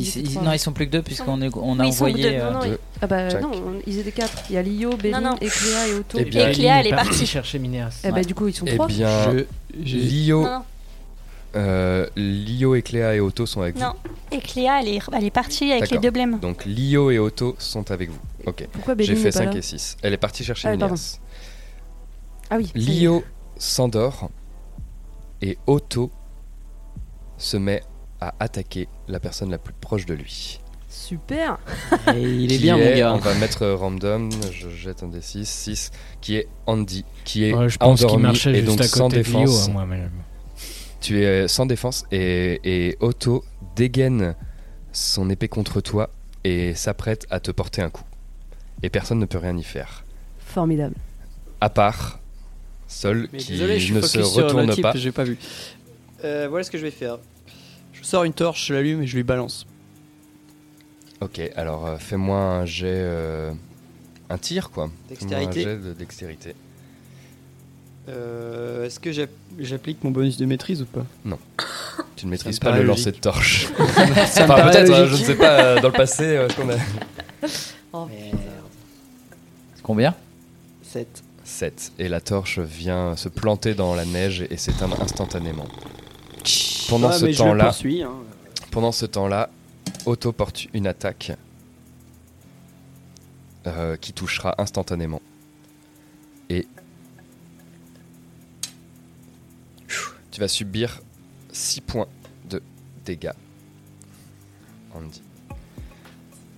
Ils 0.00 0.06
Ils- 0.06 0.08
étaient 0.08 0.20
ils- 0.20 0.30
trois. 0.32 0.42
non, 0.42 0.52
ils 0.52 0.58
sont 0.58 0.72
plus 0.72 0.86
que 0.86 0.92
deux 0.92 1.02
puisqu'on 1.02 1.32
on 1.40 1.78
a 1.78 1.82
Oui, 1.84 1.88
envoyé. 1.88 2.22
deux. 2.22 2.28
euh, 2.38 2.50
Non, 2.52 2.58
non, 2.60 2.66
deux. 2.66 2.78
Ah 3.02 3.06
bah 3.06 3.28
Jack. 3.28 3.42
non, 3.42 3.50
on- 3.54 3.80
ils 3.86 3.98
étaient 3.98 4.12
quatre. 4.12 4.44
Il 4.48 4.54
y 4.54 4.58
a 4.58 4.62
Lio, 4.62 4.96
Béline 4.96 5.20
non. 5.20 5.36
et 5.40 5.46
Cléa 5.48 5.88
et 5.88 5.94
Otto. 5.94 6.18
Eh 6.20 6.24
bien, 6.24 6.48
Et 6.48 6.52
Cléa, 6.52 6.80
elle 6.80 6.86
est 6.88 6.90
partie. 6.90 7.26
chercher 7.26 7.58
Minéas. 7.58 8.00
Eh 8.04 8.10
bah 8.12 8.22
du 8.22 8.34
coup 8.34 8.48
ils 8.48 8.54
sont 8.54 8.64
Eh 8.66 8.74
trois. 8.74 8.86
bien, 8.86 9.32
Je- 9.84 9.96
Lio, 9.96 10.42
Non, 10.42 10.62
euh, 11.56 12.06
Lio 12.16 12.74
et 12.74 12.82
Cléa 12.82 13.14
et 13.14 13.20
Otto 13.20 13.46
sont 13.46 13.60
avec 13.62 13.76
non. 13.76 13.92
Et 14.32 14.38
Cléa, 14.38 14.80
elle 14.80 14.88
est, 14.88 15.00
elle 15.12 15.24
est 15.24 15.30
partie 15.30 15.70
avec 15.72 15.90
les 15.90 15.98
deux 15.98 16.10
blêmes. 16.10 16.32
vous. 16.32 16.38
Donc 16.38 16.64
Lio 16.64 17.10
et 17.10 17.18
Otto 17.18 17.56
sont 17.58 17.90
avec 17.90 18.10
vous. 18.10 18.18
Ok. 18.46 18.66
Pourquoi 18.72 18.94
J'ai 18.98 19.14
fait 19.16 19.24
n'est 19.24 19.24
pas 19.24 19.32
5 19.32 19.52
là 19.52 19.58
et 19.58 19.62
6. 19.62 19.96
Elle 20.02 20.12
est 20.14 20.16
partie 20.18 20.44
chercher 20.44 20.68
Ah. 20.68 20.72
Minéas. 20.72 21.18
Ah 22.50 22.56
oui. 22.58 22.70
Lio 22.74 23.22
s'endort 23.58 24.30
et 25.42 25.58
Otto 25.66 26.10
se 27.38 27.56
met 27.56 27.82
à 28.20 28.34
attaquer 28.40 28.88
la 29.08 29.20
personne 29.20 29.50
la 29.50 29.58
plus 29.58 29.74
proche 29.74 30.06
de 30.06 30.14
lui. 30.14 30.60
Super. 30.88 31.58
Et 32.14 32.20
il 32.20 32.52
est 32.52 32.56
qui 32.56 32.62
bien, 32.62 32.76
mon 32.76 32.82
est- 32.82 32.98
gars. 32.98 33.14
On 33.14 33.18
va 33.18 33.34
mettre 33.34 33.66
random, 33.66 34.30
je 34.52 34.68
jette 34.70 35.02
un 35.02 35.08
des 35.08 35.20
6, 35.20 35.48
6, 35.48 35.90
qui 36.20 36.36
est 36.36 36.48
Andy, 36.66 37.04
qui 37.24 37.44
est 37.44 37.54
Ouais, 37.54 37.68
je 37.68 37.78
pense 37.78 37.98
qu'il 38.00 38.06
endormi 38.06 38.22
marchait 38.24 38.50
et 38.50 38.54
juste 38.56 38.66
donc 38.66 38.80
à 38.80 38.84
sans 38.88 39.08
côté 39.08 39.22
de 39.22 39.28
Lio, 39.28 39.40
défense. 39.40 39.68
hein, 39.68 39.72
moi, 39.72 39.86
Tu 41.00 41.22
es 41.22 41.48
sans 41.48 41.66
défense 41.66 42.04
et, 42.12 42.60
et 42.64 42.96
Otto 43.00 43.44
dégaine 43.76 44.34
son 44.92 45.30
épée 45.30 45.48
contre 45.48 45.80
toi 45.80 46.10
et 46.44 46.74
s'apprête 46.74 47.26
à 47.30 47.38
te 47.40 47.50
porter 47.50 47.82
un 47.82 47.90
coup. 47.90 48.04
Et 48.82 48.90
personne 48.90 49.18
ne 49.18 49.26
peut 49.26 49.38
rien 49.38 49.56
y 49.56 49.62
faire. 49.62 50.04
Formidable. 50.38 50.94
À 51.60 51.70
part 51.70 52.18
Sol 52.88 53.28
Mais 53.32 53.38
qui 53.38 53.52
désolé, 53.52 53.78
je 53.78 53.84
suis 53.84 53.94
ne 53.94 54.00
se 54.00 54.08
sur 54.08 54.20
le 54.40 54.46
retourne 54.46 54.70
type, 54.70 54.82
pas. 54.82 54.92
J'ai 54.96 55.12
pas 55.12 55.22
vu. 55.24 55.38
Euh, 56.24 56.48
voilà 56.50 56.64
ce 56.64 56.70
que 56.70 56.78
je 56.78 56.82
vais 56.82 56.90
faire. 56.90 57.18
Je 58.00 58.06
sors 58.06 58.24
une 58.24 58.32
torche, 58.32 58.66
je 58.68 58.74
l'allume 58.74 59.02
et 59.02 59.06
je 59.06 59.16
lui 59.16 59.22
balance. 59.22 59.66
Ok, 61.20 61.40
alors 61.56 61.86
euh, 61.86 61.96
fais-moi 61.98 62.38
un 62.38 62.64
jet. 62.66 62.86
euh, 62.88 63.52
un 64.30 64.38
tir 64.38 64.70
quoi. 64.70 64.90
Fais-moi 65.08 65.36
un 65.36 65.40
Dextérité. 65.48 65.62
jet 65.62 65.76
de 65.76 65.92
dextérité. 65.92 66.54
Euh, 68.08 68.86
Est-ce 68.86 68.98
que 68.98 69.12
j'app- 69.12 69.30
j'applique 69.58 70.02
mon 70.02 70.10
bonus 70.10 70.36
de 70.38 70.46
maîtrise 70.46 70.82
ou 70.82 70.86
pas? 70.86 71.04
Tu 72.16 72.26
ne 72.26 72.30
maîtrises 72.32 72.56
me 72.56 72.60
pas 72.60 72.70
paraît 72.70 72.82
le 72.82 72.86
lancer 72.88 73.06
logique. 73.10 73.16
de 73.16 73.20
torche. 73.20 73.66
Ça 73.76 73.82
me 73.86 74.44
enfin, 74.44 74.46
paraît 74.46 74.70
peut-être, 74.72 74.90
euh, 74.92 75.06
je 75.06 75.10
logique. 75.10 75.20
ne 75.28 75.32
sais 75.32 75.36
pas, 75.38 75.60
euh, 75.64 75.80
dans 75.80 75.88
le 75.88 75.94
passé, 75.94 76.24
euh, 76.24 76.46
est-ce 76.48 76.56
qu'on 76.56 76.68
a. 76.70 76.76
Oh, 77.92 78.06
Combien? 79.82 80.14
7. 80.82 81.22
7. 81.44 81.92
Et 81.98 82.08
la 82.08 82.20
torche 82.20 82.58
vient 82.60 83.16
se 83.16 83.28
planter 83.28 83.74
dans 83.74 83.94
la 83.96 84.04
neige 84.04 84.46
et 84.48 84.56
s'éteindre 84.56 85.00
instantanément. 85.02 85.66
Pendant 86.90 87.08
Ah, 87.08 87.12
ce 87.12 87.26
poursuis, 87.26 88.02
hein. 88.02 88.12
pendant 88.70 88.92
ce 88.92 89.06
temps-là, 89.06 89.48
Otto 90.06 90.32
porte 90.32 90.66
une 90.74 90.86
attaque 90.86 91.32
euh, 93.66 93.96
qui 93.96 94.12
touchera 94.12 94.54
instantanément. 94.58 95.22
Et 96.48 96.66
tu 100.32 100.40
vas 100.40 100.48
subir 100.48 101.00
6 101.52 101.80
points 101.80 102.08
de 102.48 102.62
dégâts. 103.04 103.30
Andy. 104.94 105.22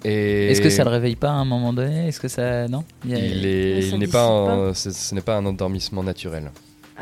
Et 0.04 0.48
Est-ce 0.50 0.60
que 0.62 0.70
ça 0.70 0.82
le 0.84 0.90
réveille 0.90 1.16
pas 1.16 1.28
à 1.30 1.34
un 1.34 1.44
moment 1.44 1.72
donné? 1.72 2.08
Est-ce 2.08 2.18
que 2.20 2.28
ça. 2.28 2.66
Non? 2.68 2.80
A- 3.04 3.06
Il 3.08 3.44
est- 3.46 3.96
n'est 3.96 4.06
pas, 4.06 4.26
pas. 4.26 4.28
en- 4.70 4.74
ce, 4.74 4.90
ce 4.90 5.14
n'est 5.14 5.20
pas 5.20 5.36
un 5.36 5.44
endormissement 5.46 6.02
naturel. 6.02 6.50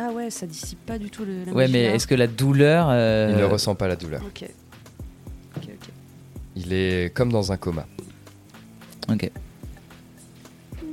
Ah 0.02 0.10
ouais, 0.12 0.30
ça 0.30 0.46
dissipe 0.46 0.78
pas 0.86 0.98
du 0.98 1.10
tout 1.10 1.24
le. 1.26 1.44
la 1.44 1.52
Ouais, 1.52 1.68
mais 1.68 1.88
là. 1.88 1.94
est-ce 1.94 2.06
que 2.06 2.14
la 2.14 2.26
douleur. 2.26 2.88
euh, 2.90 3.28
Il 3.32 3.36
ne 3.36 3.44
ressent 3.44 3.74
pas 3.74 3.86
la 3.88 3.96
douleur. 3.96 4.22
Ok. 4.24 4.48
Ok, 5.56 5.64
ok. 5.68 5.88
Il 6.56 6.72
est 6.72 7.14
comme 7.14 7.30
dans 7.30 7.52
un 7.52 7.56
coma. 7.58 7.86
Ok. 9.10 9.30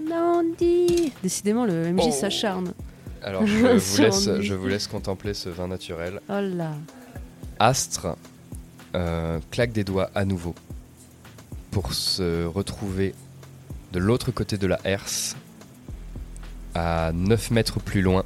Nandi 0.09 1.11
Décidément, 1.23 1.65
le 1.65 1.91
MJ 1.93 2.03
Oh. 2.07 2.11
s'acharne. 2.11 2.73
Alors 3.23 3.45
je 3.45 3.57
vous, 3.57 3.65
laisse, 4.01 4.27
lui. 4.29 4.45
je 4.45 4.53
vous 4.53 4.67
laisse 4.67 4.87
contempler 4.87 5.33
ce 5.33 5.49
vin 5.49 5.67
naturel. 5.67 6.19
Oh 6.29 6.39
là. 6.41 6.71
Astre 7.59 8.15
euh, 8.95 9.39
claque 9.51 9.71
des 9.71 9.83
doigts 9.83 10.09
à 10.15 10.23
nouveau 10.25 10.53
pour 11.71 11.93
se 11.93 12.45
retrouver 12.45 13.13
de 13.93 13.99
l'autre 13.99 14.31
côté 14.31 14.57
de 14.57 14.67
la 14.67 14.79
herse, 14.83 15.35
à 16.75 17.11
9 17.13 17.51
mètres 17.51 17.79
plus 17.79 18.01
loin, 18.01 18.23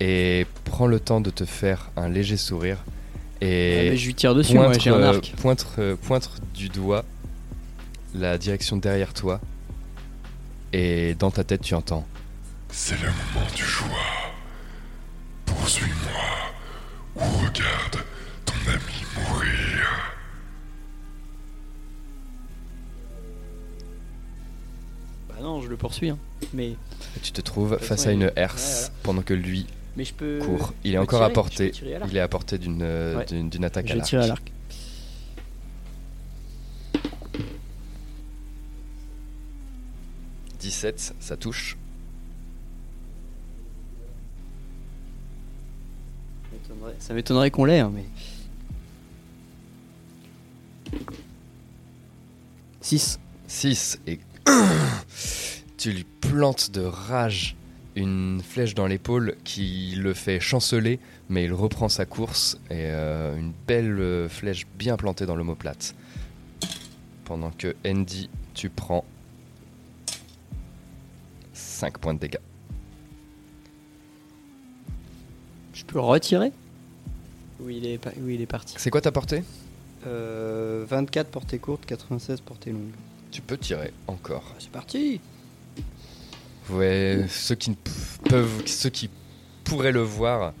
et 0.00 0.46
prend 0.64 0.86
le 0.86 0.98
temps 1.00 1.20
de 1.20 1.30
te 1.30 1.44
faire 1.44 1.90
un 1.96 2.08
léger 2.08 2.36
sourire 2.36 2.78
et 3.40 3.90
Ah, 3.92 3.96
je 3.96 4.06
lui 4.06 4.14
tire 4.14 4.34
dessus, 4.34 4.54
moi, 4.54 4.72
j'ai 4.78 4.90
un 4.90 5.02
arc. 5.02 5.34
pointe, 5.40 5.66
pointe 6.02 6.30
du 6.54 6.68
doigt 6.68 7.04
la 8.14 8.36
direction 8.38 8.76
derrière 8.76 9.14
toi, 9.14 9.40
et 10.72 11.14
dans 11.18 11.30
ta 11.30 11.44
tête 11.44 11.62
tu 11.62 11.74
entends 11.74 12.06
C'est 12.70 13.00
le 13.00 13.08
moment 13.08 13.46
du 13.56 13.62
choix. 13.62 13.88
Poursuis-moi 15.46 16.22
ou 17.16 17.20
regarde 17.38 18.04
ton 18.44 18.54
ami 18.70 19.04
mourir. 19.16 19.88
Bah 25.28 25.34
non, 25.42 25.60
je 25.62 25.68
le 25.68 25.76
poursuis. 25.76 26.10
hein. 26.10 26.18
Mais, 26.54 26.68
Et 27.16 27.20
tu 27.22 27.32
te 27.32 27.40
trouves 27.40 27.78
face 27.78 28.06
à 28.06 28.12
une 28.12 28.30
herse 28.36 28.62
ouais, 28.62 28.80
voilà. 28.80 28.94
pendant 29.02 29.22
que 29.22 29.34
lui 29.34 29.66
mais 29.96 30.04
je 30.04 30.14
peux. 30.14 30.38
court. 30.40 30.72
Il 30.84 30.94
est 30.94 30.98
encore 30.98 31.20
tirer, 31.20 31.30
à 31.30 31.34
portée. 31.34 31.70
à. 31.70 32.06
Il 32.10 32.16
est 32.16 32.20
à 32.20 32.28
portée 32.28 32.58
d'une 32.58 32.82
euh, 32.82 33.18
Ouais. 33.18 33.24
d'une- 33.26 33.64
attaque 33.64 33.86
Je 33.86 33.92
à 33.92 33.94
vais 33.94 33.98
l'arc. 33.98 34.08
tirer 34.08 34.24
à 34.24 34.26
l'arc. 34.28 34.52
«17, 40.60 41.14
ça 41.20 41.36
touche. 41.36 41.76
Ça 46.44 46.48
m'étonnerait- 46.52 46.96
Ça 47.00 47.14
m'étonnerait 47.14 47.50
qu'on 47.50 47.64
l'ait, 47.64 47.80
hein, 47.80 47.90
mais. 47.92 48.04
6. 52.80 53.18
6 53.48 53.98
et 54.06 54.18
tu 55.78 55.92
lui 55.92 56.04
plantes 56.04 56.70
de 56.70 56.80
rage 56.82 57.56
une 57.96 58.40
flèche 58.42 58.74
dans 58.74 58.86
l'épaule 58.86 59.36
qui 59.44 59.94
le 59.96 60.14
fait 60.14 60.40
chanceler, 60.40 60.98
mais 61.28 61.44
il 61.44 61.52
reprend 61.52 61.88
sa 61.88 62.06
course 62.06 62.58
et 62.70 62.86
euh, 62.90 63.36
une 63.36 63.52
belle 63.66 63.98
euh, 64.00 64.28
flèche 64.28 64.66
bien 64.78 64.96
plantée 64.96 65.26
dans 65.26 65.36
l'omoplate. 65.36 65.94
Pendant 67.24 67.50
que 67.50 67.74
Andy, 67.86 68.30
tu 68.54 68.68
prends 68.70 69.04
5 71.52 71.98
points 71.98 72.14
de 72.14 72.18
dégâts. 72.20 72.38
Je 75.74 75.84
peux 75.84 75.94
le 75.94 76.00
retirer? 76.04 76.52
Oui, 77.60 77.78
il 77.78 77.86
est, 77.86 77.98
pa- 77.98 78.12
oui, 78.20 78.34
il 78.34 78.40
est 78.40 78.46
parti. 78.46 78.74
C'est 78.78 78.90
quoi 78.90 79.00
ta 79.00 79.12
portée? 79.12 79.42
Euh, 80.06 80.84
24 80.88 81.28
portée 81.28 81.58
courte, 81.58 81.84
96 81.86 82.40
portée 82.40 82.72
longue. 82.72 82.90
Tu 83.30 83.40
peux 83.40 83.56
tirer 83.56 83.92
encore. 84.06 84.54
C'est 84.58 84.70
parti 84.70 85.20
Ouais, 86.70 87.24
ceux 87.28 87.54
qui 87.54 87.70
ne 87.70 87.74
peuvent, 88.28 88.62
ceux 88.66 88.90
qui 88.90 89.10
pourraient 89.64 89.92
le 89.92 90.02
voir 90.02 90.52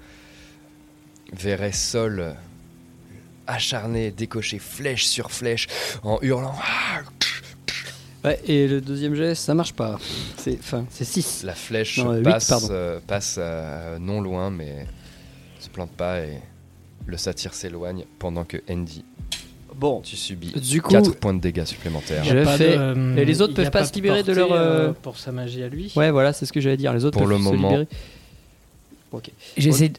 verraient 1.32 1.72
Sol 1.72 2.34
acharné, 3.46 4.10
décocher 4.10 4.58
flèche 4.58 5.04
sur 5.04 5.30
flèche 5.30 5.68
en 6.02 6.18
hurlant. 6.22 6.54
Ouais, 8.24 8.40
et 8.46 8.68
le 8.68 8.80
deuxième 8.80 9.14
geste, 9.14 9.42
ça 9.42 9.54
marche 9.54 9.72
pas. 9.72 9.98
C'est 10.36 10.56
enfin, 10.58 10.86
c'est 10.90 11.04
6. 11.04 11.42
La 11.42 11.54
flèche 11.54 11.98
Non, 11.98 12.12
euh, 12.12 12.22
passe, 12.22 12.68
euh, 12.70 13.00
passe 13.04 13.36
euh, 13.38 13.98
non 13.98 14.20
loin, 14.20 14.50
mais 14.50 14.86
se 15.58 15.68
plante 15.68 15.90
pas 15.90 16.20
et 16.20 16.40
le 17.06 17.16
satyre 17.16 17.52
s'éloigne 17.52 18.04
pendant 18.20 18.44
que 18.44 18.58
Andy, 18.70 19.04
Bon, 19.82 20.00
tu 20.00 20.14
subis 20.14 20.52
du 20.52 20.80
coup, 20.80 20.90
4 20.92 21.16
points 21.16 21.34
de 21.34 21.40
dégâts 21.40 21.64
supplémentaires. 21.64 22.22
Je 22.22 22.44
fais- 22.44 22.76
de, 22.76 22.80
euh, 22.80 23.16
et 23.16 23.24
les 23.24 23.42
autres 23.42 23.52
y 23.52 23.56
peuvent 23.56 23.70
pas 23.72 23.84
se 23.84 23.92
libérer 23.94 24.22
de 24.22 24.32
leur, 24.32 24.46
portée, 24.46 24.62
euh, 24.62 24.92
pour 25.02 25.18
sa 25.18 25.32
magie 25.32 25.60
à 25.64 25.68
lui. 25.68 25.92
Ouais, 25.96 26.12
voilà, 26.12 26.32
c'est 26.32 26.46
ce 26.46 26.52
que 26.52 26.60
j'allais 26.60 26.76
dire. 26.76 26.92
Les 26.92 27.04
autres 27.04 27.18
Pour 27.18 27.26
peuvent 27.28 27.36
le 27.36 27.44
se 27.44 27.50
moment. 27.50 27.68
libérer. 27.70 27.88
Ok. 29.10 29.30
J'essaie 29.56 29.88
de- 29.88 29.96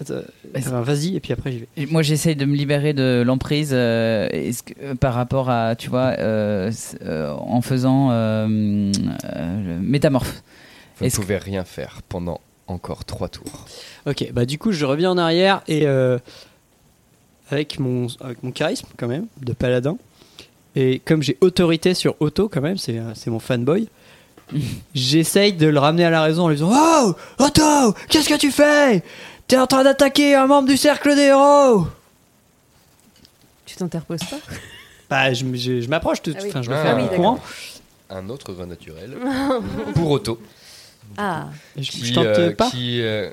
Attends, 0.00 0.14
enfin, 0.56 0.80
Vas-y, 0.80 1.14
et 1.14 1.20
puis 1.20 1.32
après 1.32 1.52
j'y 1.52 1.58
vais. 1.76 1.86
Moi, 1.86 2.02
j'essaye 2.02 2.34
de 2.34 2.44
me 2.44 2.56
libérer 2.56 2.92
de 2.92 3.22
l'emprise 3.24 3.70
euh, 3.72 4.28
euh, 4.82 4.94
par 4.96 5.14
rapport 5.14 5.48
à, 5.48 5.76
tu 5.76 5.90
vois, 5.90 6.14
euh, 6.18 6.72
euh, 7.04 7.30
en 7.32 7.60
faisant 7.60 8.08
euh, 8.10 8.90
euh, 9.36 9.78
métamorphe. 9.80 10.42
Vous 10.98 11.04
ne 11.06 11.10
pouvez 11.10 11.36
rien 11.36 11.64
faire 11.64 12.00
pendant 12.08 12.40
encore 12.66 13.04
3 13.04 13.28
tours. 13.28 13.66
Ok, 14.06 14.28
bah 14.32 14.44
du 14.44 14.58
coup, 14.58 14.72
je 14.72 14.84
reviens 14.86 15.10
en 15.12 15.18
arrière 15.18 15.62
et 15.68 15.86
euh, 15.86 16.18
avec, 17.50 17.78
mon, 17.78 18.06
avec 18.20 18.42
mon 18.42 18.50
charisme, 18.52 18.86
quand 18.96 19.08
même, 19.08 19.26
de 19.42 19.52
paladin, 19.52 19.96
et 20.76 21.00
comme 21.04 21.22
j'ai 21.22 21.36
autorité 21.40 21.94
sur 21.94 22.14
Otto, 22.20 22.48
quand 22.48 22.60
même, 22.60 22.78
c'est 22.78 22.98
euh, 22.98 23.12
c'est 23.14 23.30
mon 23.30 23.40
fanboy, 23.40 23.88
j'essaye 24.94 25.52
de 25.52 25.66
le 25.66 25.78
ramener 25.78 26.04
à 26.04 26.10
la 26.10 26.22
raison 26.22 26.44
en 26.44 26.48
lui 26.48 26.56
disant 26.56 26.70
Oh 26.72 27.14
Otto, 27.38 27.94
qu'est-ce 28.08 28.28
que 28.28 28.38
tu 28.38 28.50
fais? 28.50 29.02
T'es 29.48 29.58
en 29.58 29.66
train 29.66 29.82
d'attaquer 29.84 30.34
un 30.36 30.46
membre 30.46 30.68
du 30.68 30.76
cercle 30.76 31.14
des 31.16 31.22
héros 31.22 31.86
Tu 33.66 33.76
t'interposes 33.76 34.24
pas? 34.24 34.36
Bah, 35.10 35.32
je, 35.32 35.44
je- 35.54 35.80
je 35.80 35.88
m'approche, 35.88 36.22
tout- 36.22 36.32
Ah 36.36 36.40
oui. 36.40 36.48
enfin, 36.50 36.62
je 36.62 36.70
le 36.70 36.76
Ah. 36.76 36.82
fais 36.84 36.88
à 36.88 36.92
Ah 36.92 36.96
oui, 36.96 37.02
mi-courant. 37.02 37.40
Un 38.10 38.28
autre 38.28 38.52
vin 38.52 38.66
naturel 38.66 39.16
pour 39.96 40.08
Otto. 40.12 40.40
Ah, 41.18 41.48
Je, 41.76 41.90
Qui, 41.90 42.04
je 42.06 42.14
tente 42.14 42.26
euh, 42.26 42.52
pas. 42.54 42.70
qui, 42.70 43.02
euh, 43.02 43.28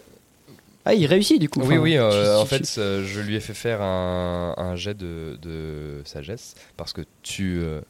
Ah, 0.89 0.93
il 0.93 1.05
réussit 1.05 1.39
du 1.39 1.49
coup. 1.49 1.59
Oui, 1.59 1.65
Enfin, 1.75 1.77
oui, 1.79 1.97
euh, 1.97 2.37
en 2.39 2.45
fait, 2.45 2.75
euh, 2.77 3.03
je 3.05 3.19
lui 3.19 3.35
ai 3.35 3.39
fait 3.41 3.53
faire 3.53 3.81
un, 3.81 4.53
un 4.57 4.75
jet 4.77 4.93
de, 4.95 5.37
de 5.41 6.01
sagesse 6.05 6.55
parce 6.77 6.93
que 6.93 7.01
tu 7.23 7.59
euh, 7.61 7.81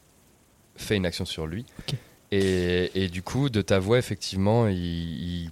fais 0.76 0.96
une 0.96 1.06
action 1.06 1.24
sur 1.24 1.46
lui. 1.46 1.64
Et, 2.32 2.90
et 2.94 3.08
du 3.08 3.22
coup, 3.22 3.50
de 3.50 3.62
ta 3.62 3.78
voix, 3.78 3.98
effectivement, 3.98 4.66
il, 4.66 4.76
il, 4.76 5.50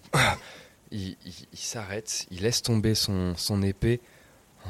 il- 0.90 1.16
il- 1.24 1.46
il 1.52 1.58
s'arrête, 1.58 2.26
il 2.30 2.42
laisse 2.42 2.62
tomber 2.62 2.94
son, 2.94 3.34
son 3.36 3.62
épée 3.62 4.00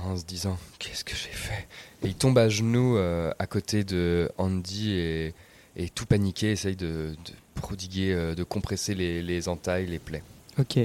en 0.05 0.17
se 0.17 0.25
disant 0.25 0.59
qu'est-ce 0.79 1.03
que 1.05 1.17
j'ai 1.17 1.31
fait? 1.31 1.67
Et 2.05 2.09
il 2.09 2.15
tombe 2.15 2.37
à 2.39 2.49
genoux 2.51 2.97
euh, 2.99 3.33
à 3.39 3.47
côté 3.47 3.85
de 3.85 4.31
Andy 4.37 4.93
et, 4.93 5.35
et 5.77 5.89
tout 5.89 6.05
paniqué 6.07 6.51
essaye 6.53 6.77
de, 6.77 7.15
de 7.25 7.33
prodiguer, 7.55 8.15
de 8.37 8.45
compresser 8.45 8.95
les, 8.95 9.23
les 9.23 9.49
entailles, 9.49 9.87
les 9.87 9.99
plaies. 9.99 10.23
Ok. 10.59 10.79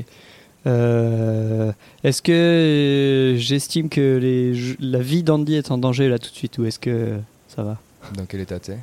Euh, 0.68 1.72
est-ce 2.04 2.22
que 2.22 2.32
euh, 2.32 3.38
j'estime 3.38 3.90
que 3.90 4.18
les, 4.18 4.54
la 4.80 5.00
vie 5.00 5.24
d'Andy 5.24 5.56
est 5.56 5.72
en 5.72 5.78
danger 5.78 6.08
là 6.08 6.20
tout 6.20 6.30
de 6.30 6.36
suite 6.36 6.58
ou 6.60 6.66
est-ce 6.66 6.80
que 6.80 7.18
ça 7.48 7.64
va? 7.64 7.80
Dans 8.16 8.26
quel 8.26 8.42
état 8.42 8.60
t'es? 8.60 8.78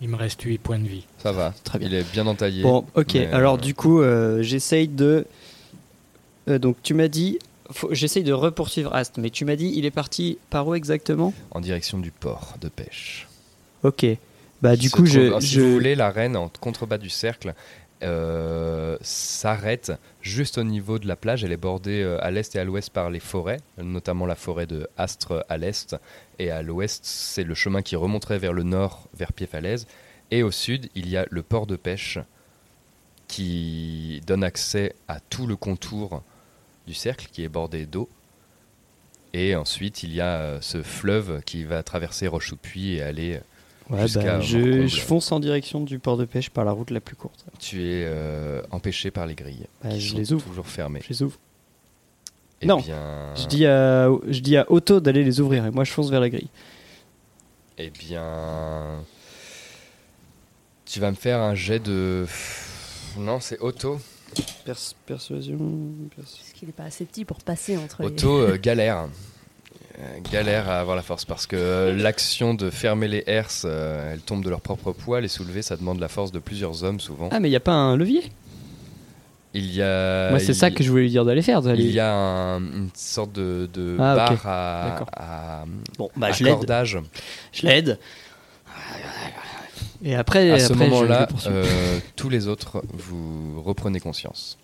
Il 0.00 0.08
me 0.08 0.16
reste 0.16 0.40
8 0.42 0.58
points 0.58 0.78
de 0.78 0.88
vie. 0.88 1.04
Ça 1.18 1.30
va, 1.32 1.52
Très 1.62 1.78
bien. 1.78 1.88
il 1.88 1.94
est 1.94 2.10
bien 2.10 2.26
entaillé. 2.26 2.62
Bon, 2.62 2.86
ok. 2.94 3.14
mais, 3.14 3.26
Alors 3.26 3.54
euh, 3.54 3.58
du 3.58 3.74
coup, 3.74 4.00
euh, 4.00 4.42
j'essaye 4.42 4.88
de. 4.88 5.26
euh, 6.48 6.58
donc 6.58 6.76
tu 6.82 6.94
m'as 6.94 7.08
dit, 7.08 7.38
faut- 7.70 7.92
j'essaye 7.92 8.24
de 8.24 8.32
repoursuivre 8.32 8.94
Ast, 8.94 9.18
mais 9.18 9.28
tu 9.28 9.44
m'as 9.44 9.56
dit, 9.56 9.72
il 9.76 9.84
est 9.84 9.90
parti 9.90 10.38
par 10.48 10.66
où 10.66 10.74
exactement? 10.74 11.34
En 11.50 11.60
direction 11.60 11.98
du 11.98 12.10
port 12.12 12.54
de 12.62 12.68
pêche. 12.70 13.28
Ok. 13.82 14.06
Bah 14.62 14.76
du 14.76 14.90
coup, 14.90 15.04
je, 15.06 15.38
si 15.40 15.46
je- 15.48 15.60
vous 15.60 15.72
voulez, 15.72 15.94
la 15.94 16.10
reine 16.10 16.36
en 16.36 16.50
contrebas 16.60 16.98
du 16.98 17.08
cercle 17.10 17.54
euh, 18.02 18.96
s'arrête 19.00 19.92
juste 20.22 20.58
au 20.58 20.64
niveau 20.64 20.98
de 20.98 21.06
la 21.06 21.16
plage. 21.16 21.44
Elle 21.44 21.52
est 21.52 21.56
bordée 21.56 22.02
euh, 22.02 22.22
à 22.24 22.30
l'est 22.30 22.54
et 22.54 22.58
à 22.58 22.64
l'ouest 22.64 22.90
par 22.90 23.10
les 23.10 23.20
forêts, 23.20 23.60
notamment 23.78 24.26
la 24.26 24.34
forêt 24.34 24.66
de 24.66 24.88
Astre 24.96 25.44
à 25.48 25.56
l'est. 25.56 25.96
Et 26.38 26.50
à 26.50 26.62
l'ouest, 26.62 27.04
c'est 27.04 27.44
le 27.44 27.54
chemin 27.54 27.82
qui 27.82 27.96
remonterait 27.96 28.38
vers 28.38 28.52
le 28.52 28.62
nord, 28.62 29.08
vers 29.14 29.32
Pied-Falaise. 29.32 29.86
Et 30.30 30.42
au 30.42 30.50
sud, 30.50 30.88
il 30.94 31.08
y 31.08 31.16
a 31.16 31.26
le 31.30 31.42
port 31.42 31.66
de 31.66 31.76
pêche 31.76 32.18
qui 33.28 34.20
donne 34.26 34.42
accès 34.42 34.94
à 35.06 35.20
tout 35.20 35.46
le 35.46 35.56
contour 35.56 36.22
du 36.86 36.94
cercle 36.94 37.28
qui 37.30 37.44
est 37.44 37.48
bordé 37.48 37.86
d'eau. 37.86 38.08
Et 39.32 39.54
ensuite, 39.54 40.02
il 40.02 40.12
y 40.12 40.20
a 40.20 40.38
euh, 40.38 40.58
ce 40.60 40.82
fleuve 40.82 41.42
qui 41.44 41.64
va 41.64 41.82
traverser 41.82 42.26
Roche-sous-Puy 42.26 42.94
et 42.94 43.02
aller 43.02 43.40
Ouais, 43.90 44.06
bah, 44.14 44.40
je, 44.40 44.86
fonce 45.00 45.32
en 45.32 45.40
direction 45.40 45.80
du 45.80 45.98
port 45.98 46.16
de 46.16 46.24
pêche 46.24 46.48
par 46.50 46.64
la 46.64 46.70
route 46.72 46.90
la 46.90 47.00
plus 47.00 47.16
courte. 47.16 47.44
Tu 47.58 47.82
es 47.82 48.04
euh, 48.06 48.62
empêché 48.70 49.10
par 49.10 49.26
les 49.26 49.34
grilles. 49.34 49.66
Bah, 49.82 49.90
qui 49.90 50.00
je 50.00 50.10
sont 50.12 50.16
les 50.18 50.32
ouvre. 50.32 50.44
Toujours 50.46 50.66
fermées. 50.68 51.00
Je 51.02 51.08
les 51.08 51.22
ouvre. 51.22 51.38
Eh 52.62 52.66
non, 52.66 52.76
bien- 52.80 53.34
je 53.36 53.46
dis 53.46 53.66
à, 53.66 54.08
je 54.28 54.40
dis 54.40 54.56
à 54.56 54.70
Otto 54.70 55.00
d'aller 55.00 55.24
les 55.24 55.40
ouvrir 55.40 55.64
et 55.66 55.70
moi 55.70 55.82
je 55.84 55.92
fonce 55.92 56.10
vers 56.10 56.20
la 56.20 56.28
grille. 56.30 56.48
Eh 57.78 57.90
bien. 57.90 59.02
Tu 60.84 61.00
vas 61.00 61.10
me 61.10 61.16
faire 61.16 61.38
un 61.40 61.54
jet 61.54 61.78
de. 61.80 62.26
Non, 63.18 63.40
c'est 63.40 63.58
Otto. 63.60 63.98
Pers- 64.64 64.94
persuasion. 65.06 65.56
pers- 66.14 66.24
Parce 66.24 66.52
qu'il 66.54 66.68
est 66.68 66.72
pas 66.72 66.84
assez 66.84 67.04
petit 67.06 67.24
pour 67.24 67.38
passer 67.38 67.76
entre 67.76 68.04
Otto 68.04 68.38
euh, 68.40 68.56
galère. 68.58 69.08
Euh, 69.98 70.02
galère 70.32 70.70
à 70.70 70.78
avoir 70.80 70.94
la 70.96 71.02
force 71.02 71.24
parce 71.24 71.46
que 71.46 71.56
euh, 71.56 71.94
l'action 71.96 72.54
de 72.54 72.70
fermer 72.70 73.08
les 73.08 73.24
herses, 73.26 73.64
euh, 73.68 74.12
elle 74.12 74.20
tombe 74.20 74.42
de 74.44 74.48
leur 74.48 74.60
propre 74.60 74.92
poids. 74.92 75.20
Les 75.20 75.28
soulever, 75.28 75.62
ça 75.62 75.76
demande 75.76 75.98
la 76.00 76.08
force 76.08 76.30
de 76.32 76.38
plusieurs 76.38 76.84
hommes 76.84 77.00
souvent. 77.00 77.28
Ah, 77.32 77.40
mais 77.40 77.48
il 77.48 77.50
n'y 77.50 77.56
a 77.56 77.60
pas 77.60 77.72
un 77.72 77.96
levier? 77.96 78.22
Il 79.52 79.74
y 79.74 79.82
a. 79.82 80.30
Moi, 80.30 80.38
c'est 80.38 80.54
ça 80.54 80.70
que 80.70 80.84
je 80.84 80.90
voulais 80.90 81.02
lui 81.02 81.10
dire 81.10 81.24
d'aller 81.24 81.42
faire. 81.42 81.60
d'aller- 81.60 81.82
Il 81.82 81.90
y 81.90 81.98
a 81.98 82.14
un- 82.14 82.60
une 82.60 82.90
sorte 82.94 83.32
de, 83.32 83.68
de 83.74 83.96
Ah, 83.98 84.14
barre 84.14 84.46
à, 84.46 85.64
Bon, 85.98 86.08
bah, 86.16 86.28
à 86.28 86.32
je 86.32 86.44
l'aide. 86.44 86.54
cordage. 86.54 86.98
Je 87.52 87.66
l'aide. 87.66 87.98
Et 90.02 90.14
après, 90.14 90.50
à 90.52 90.58
ce 90.60 90.72
après, 90.72 90.84
je- 90.86 90.90
je 90.90 90.90
moment-là, 90.94 91.28
euh, 91.48 91.98
tous 92.16 92.28
les 92.30 92.46
autres, 92.46 92.82
vous 92.94 93.60
reprenez 93.62 93.98
conscience. 94.00 94.56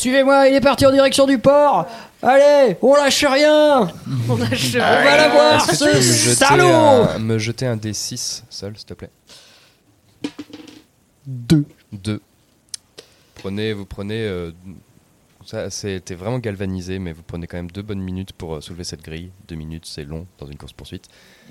Suivez-moi, 0.00 0.48
il 0.48 0.54
est 0.54 0.60
parti 0.60 0.86
en 0.86 0.90
direction 0.92 1.26
du 1.26 1.38
port. 1.38 1.86
Allez, 2.22 2.76
on 2.80 2.94
lâche 2.94 3.24
rien. 3.24 3.90
On 4.28 4.36
lâche 4.36 4.74
On 4.74 4.78
va 4.78 5.16
la 5.16 5.28
voir, 5.28 5.68
Est-ce 5.70 5.84
que 5.84 5.84
tu 5.84 5.90
peux 5.90 5.96
me 5.96 6.02
ce 6.02 6.12
jeter, 6.12 6.34
salaud. 6.36 6.66
un, 6.68 7.18
me 7.18 7.38
jeter 7.38 7.66
un 7.66 7.76
D6 7.76 8.42
seul, 8.48 8.76
s'il 8.76 8.86
te 8.86 8.94
plaît? 8.94 9.10
Deux. 11.26 11.64
Deux. 11.92 12.20
Prenez, 13.36 13.72
vous 13.72 13.84
prenez. 13.86 14.20
euh, 14.26 14.52
ça, 15.44 15.68
t'es 15.70 16.14
vraiment 16.14 16.38
galvanisé, 16.38 16.98
mais 16.98 17.12
vous 17.12 17.22
prenez 17.22 17.46
quand 17.46 17.56
même 17.56 17.70
deux 17.70 17.82
bonnes 17.82 18.00
minutes 18.00 18.32
pour 18.32 18.54
euh, 18.56 18.60
soulever 18.60 18.84
cette 18.84 19.02
grille. 19.02 19.30
Deux 19.48 19.56
minutes, 19.56 19.84
c'est 19.86 20.04
long 20.04 20.26
dans 20.38 20.46
une 20.46 20.56
course 20.56 20.72
poursuite. 20.72 21.06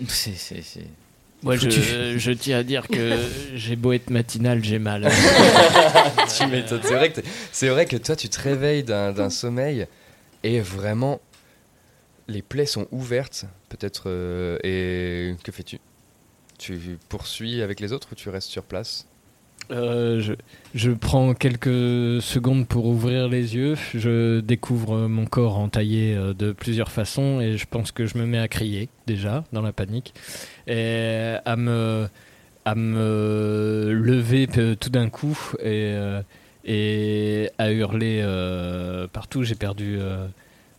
C'est, 0.08 0.34
c'est, 0.36 0.62
c'est... 0.62 0.86
Moi, 1.42 1.56
je, 1.56 2.32
tiens 2.32 2.58
à 2.60 2.64
dire 2.64 2.88
que 2.88 3.18
j'ai 3.56 3.76
beau 3.76 3.94
être 3.94 4.10
matinal, 4.10 4.64
j'ai 4.64 4.80
mal. 4.80 5.10
tu 6.38 6.48
m'étonnes. 6.48 6.82
C'est 6.84 6.96
vrai 6.96 7.10
que 7.12 7.22
t'es- 7.22 7.28
c'est 7.52 7.70
vrai 7.70 7.86
que 7.86 7.96
toi, 7.98 8.16
tu 8.16 8.28
te 8.30 8.40
réveilles 8.42 8.84
d'un 8.84 9.12
d'un 9.14 9.30
sommeil 9.30 9.88
et 10.44 10.60
vraiment, 10.60 11.22
les 12.28 12.42
plaies 12.42 12.66
sont 12.66 12.88
ouvertes, 12.92 13.46
peut-être. 13.70 14.04
euh, 14.08 14.58
et 14.64 15.36
que 15.44 15.52
fais-tu? 15.52 15.80
Tu 16.58 16.98
poursuis 17.08 17.62
avec 17.62 17.80
les 17.80 17.94
autres 17.94 18.10
ou 18.12 18.16
tu 18.16 18.28
restes 18.30 18.50
sur 18.50 18.64
place? 18.64 19.06
Euh, 19.72 20.36
je, 20.74 20.92
prends 20.92 21.34
quelques 21.34 22.22
secondes 22.22 22.68
pour 22.68 22.86
ouvrir 22.86 23.28
les 23.28 23.56
yeux. 23.56 23.76
Je 23.94 24.40
découvre 24.40 25.08
mon 25.08 25.26
corps 25.26 25.58
entaillé 25.58 26.16
euh, 26.16 26.34
de 26.34 26.52
plusieurs 26.52 26.92
façons 26.92 27.40
et 27.40 27.58
je 27.58 27.66
pense 27.68 27.92
que 27.92 28.06
je 28.06 28.18
me 28.18 28.26
mets 28.26 28.40
à 28.40 28.48
crier 28.48 28.90
déjà 29.06 29.44
dans 29.54 29.62
la 29.62 29.72
panique 29.72 30.14
et 30.68 31.36
à 31.46 31.56
me 31.56 32.08
à 32.66 32.76
me 32.76 33.92
lever 33.94 34.48
euh, 34.58 34.76
tout 34.76 34.90
d'un 34.90 35.10
coup 35.10 35.38
et 35.64 35.96
et 36.66 37.50
à 37.58 37.72
hurler 37.72 38.24
partout. 39.14 39.44
J'ai 39.44 39.56
perdu 39.56 40.00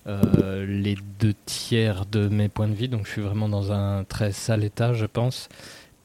les 0.06 0.96
deux 1.20 1.34
tiers 1.46 2.06
de 2.06 2.28
mes 2.28 2.48
points 2.48 2.68
de 2.68 2.74
vie, 2.74 2.88
donc 2.88 3.06
je 3.06 3.12
suis 3.12 3.22
vraiment 3.22 3.48
dans 3.48 3.72
un 3.72 4.04
très 4.04 4.32
sale 4.32 4.64
état, 4.64 4.92
je 4.92 5.06
pense. 5.06 5.48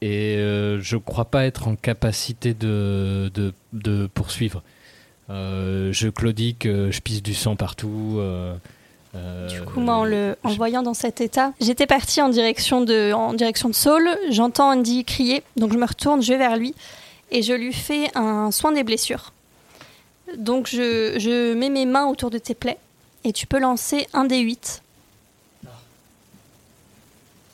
Et 0.02 0.36
euh, 0.36 0.80
je 0.80 0.96
crois 0.96 1.24
pas 1.24 1.46
être 1.46 1.68
en 1.68 1.76
capacité 1.76 2.52
de, 2.54 3.30
de, 3.34 3.52
de 3.72 4.06
poursuivre. 4.12 4.62
Euh, 5.30 5.92
je 5.92 6.08
claudique, 6.08 6.66
euh, 6.66 6.90
je 6.92 7.00
pisse 7.00 7.22
du 7.22 7.34
sang 7.34 7.56
partout. 7.56 8.16
euh, 8.18 8.54
euh, 9.14 9.48
Du 9.48 9.62
coup, 9.62 9.80
moi, 9.80 9.94
en 9.96 10.04
le 10.04 10.36
en 10.44 10.50
le 10.50 10.54
voyant 10.54 10.82
dans 10.82 10.94
cet 10.94 11.20
état, 11.20 11.52
j'étais 11.60 11.86
partie 11.86 12.20
en 12.20 12.28
direction 12.28 12.82
de, 12.82 13.12
en 13.12 13.32
direction 13.32 13.68
de 13.70 13.74
Saul. 13.74 14.06
J'entends 14.30 14.70
Andy 14.72 15.04
crier, 15.04 15.42
donc 15.56 15.72
je 15.72 15.78
me 15.78 15.86
retourne, 15.86 16.22
je 16.22 16.32
vais 16.32 16.38
vers 16.38 16.56
lui 16.56 16.74
et 17.32 17.42
je 17.42 17.54
lui 17.54 17.72
fais 17.72 18.10
un 18.14 18.50
soin 18.52 18.72
des 18.72 18.84
blessures. 18.84 19.32
Donc, 20.36 20.68
je, 20.68 21.18
je 21.18 21.54
mets 21.54 21.70
mes 21.70 21.86
mains 21.86 22.06
autour 22.06 22.30
de 22.30 22.38
tes 22.38 22.54
plaies 22.54 22.78
et 23.24 23.32
tu 23.32 23.46
peux 23.46 23.58
lancer 23.58 24.06
un 24.12 24.24
des 24.26 24.38
8. 24.40 24.82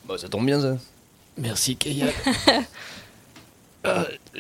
Bah, 0.09 0.19
ça 0.19 0.29
tombe 0.29 0.45
bien, 0.47 0.61
ça. 0.61 0.77
Merci, 1.39 1.77
Keia. 1.77 2.07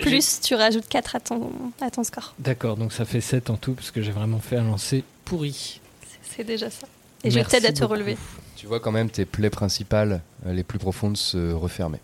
Plus, 0.01 0.41
tu 0.41 0.55
rajoutes 0.55 0.89
4 0.89 1.17
à 1.17 1.21
ton, 1.21 1.51
à 1.81 1.91
ton 1.91 2.05
score. 2.05 2.35
D'accord, 2.39 2.77
donc 2.77 2.93
ça 2.93 3.05
fait 3.05 3.21
7 3.21 3.51
en 3.51 3.57
tout 3.57 3.73
parce 3.75 3.91
que 3.91 4.01
j'ai 4.01 4.13
vraiment 4.13 4.39
fait 4.39 4.57
un 4.57 4.65
lancer 4.65 5.03
pourri. 5.25 5.81
C'est 6.23 6.45
déjà 6.45 6.71
ça. 6.71 6.87
Et 7.25 7.31
je 7.31 7.41
t'aide 7.41 7.67
à 7.67 7.73
te 7.73 7.85
relever. 7.85 8.17
Tu 8.57 8.67
vois 8.67 8.79
quand 8.81 8.93
même 8.93 9.11
tes 9.11 9.25
plaies 9.25 9.51
principales, 9.51 10.21
euh, 10.47 10.53
les 10.53 10.63
plus 10.63 10.79
profondes, 10.79 11.17
se 11.17 11.53
refermer. 11.53 11.99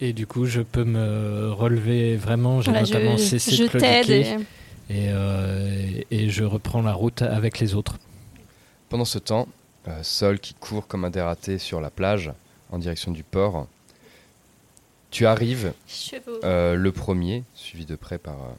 Et 0.00 0.12
du 0.12 0.26
coup, 0.26 0.44
je 0.46 0.60
peux 0.60 0.84
me 0.84 1.50
relever 1.52 2.16
vraiment. 2.16 2.60
J'ai 2.60 2.70
Voilà, 2.70 2.84
je- 2.84 2.92
notamment 2.92 3.16
cessé 3.18 3.52
je 3.52 3.64
de 3.64 4.10
et- 4.10 4.36
Et, 4.90 5.08
euh, 5.10 6.00
et 6.10 6.30
je 6.30 6.44
reprends 6.44 6.82
la 6.82 6.92
route 6.92 7.22
avec 7.22 7.58
les 7.58 7.74
autres. 7.74 7.96
Pendant 8.88 9.04
ce 9.04 9.18
temps, 9.18 9.48
euh, 9.88 9.98
Sol 10.02 10.38
qui 10.38 10.54
court 10.54 10.86
comme 10.86 11.04
un 11.04 11.10
dératé 11.10 11.58
sur 11.58 11.80
la 11.80 11.90
plage 11.90 12.32
en 12.70 12.78
direction 12.78 13.10
du 13.12 13.22
port. 13.22 13.66
Tu 15.10 15.26
arrives, 15.26 15.72
euh, 16.44 16.74
le 16.74 16.92
premier, 16.92 17.44
suivi 17.54 17.86
de 17.86 17.96
près 17.96 18.18
par 18.18 18.34
euh, 18.34 18.52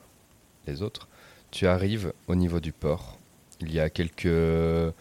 les 0.68 0.82
autres. 0.82 1.08
Tu 1.52 1.68
arrives 1.68 2.12
au 2.28 2.36
niveau 2.36 2.60
du 2.60 2.72
port. 2.72 3.18
Il 3.62 3.72
y 3.74 3.80
a 3.80 3.90
quelques, 3.90 4.94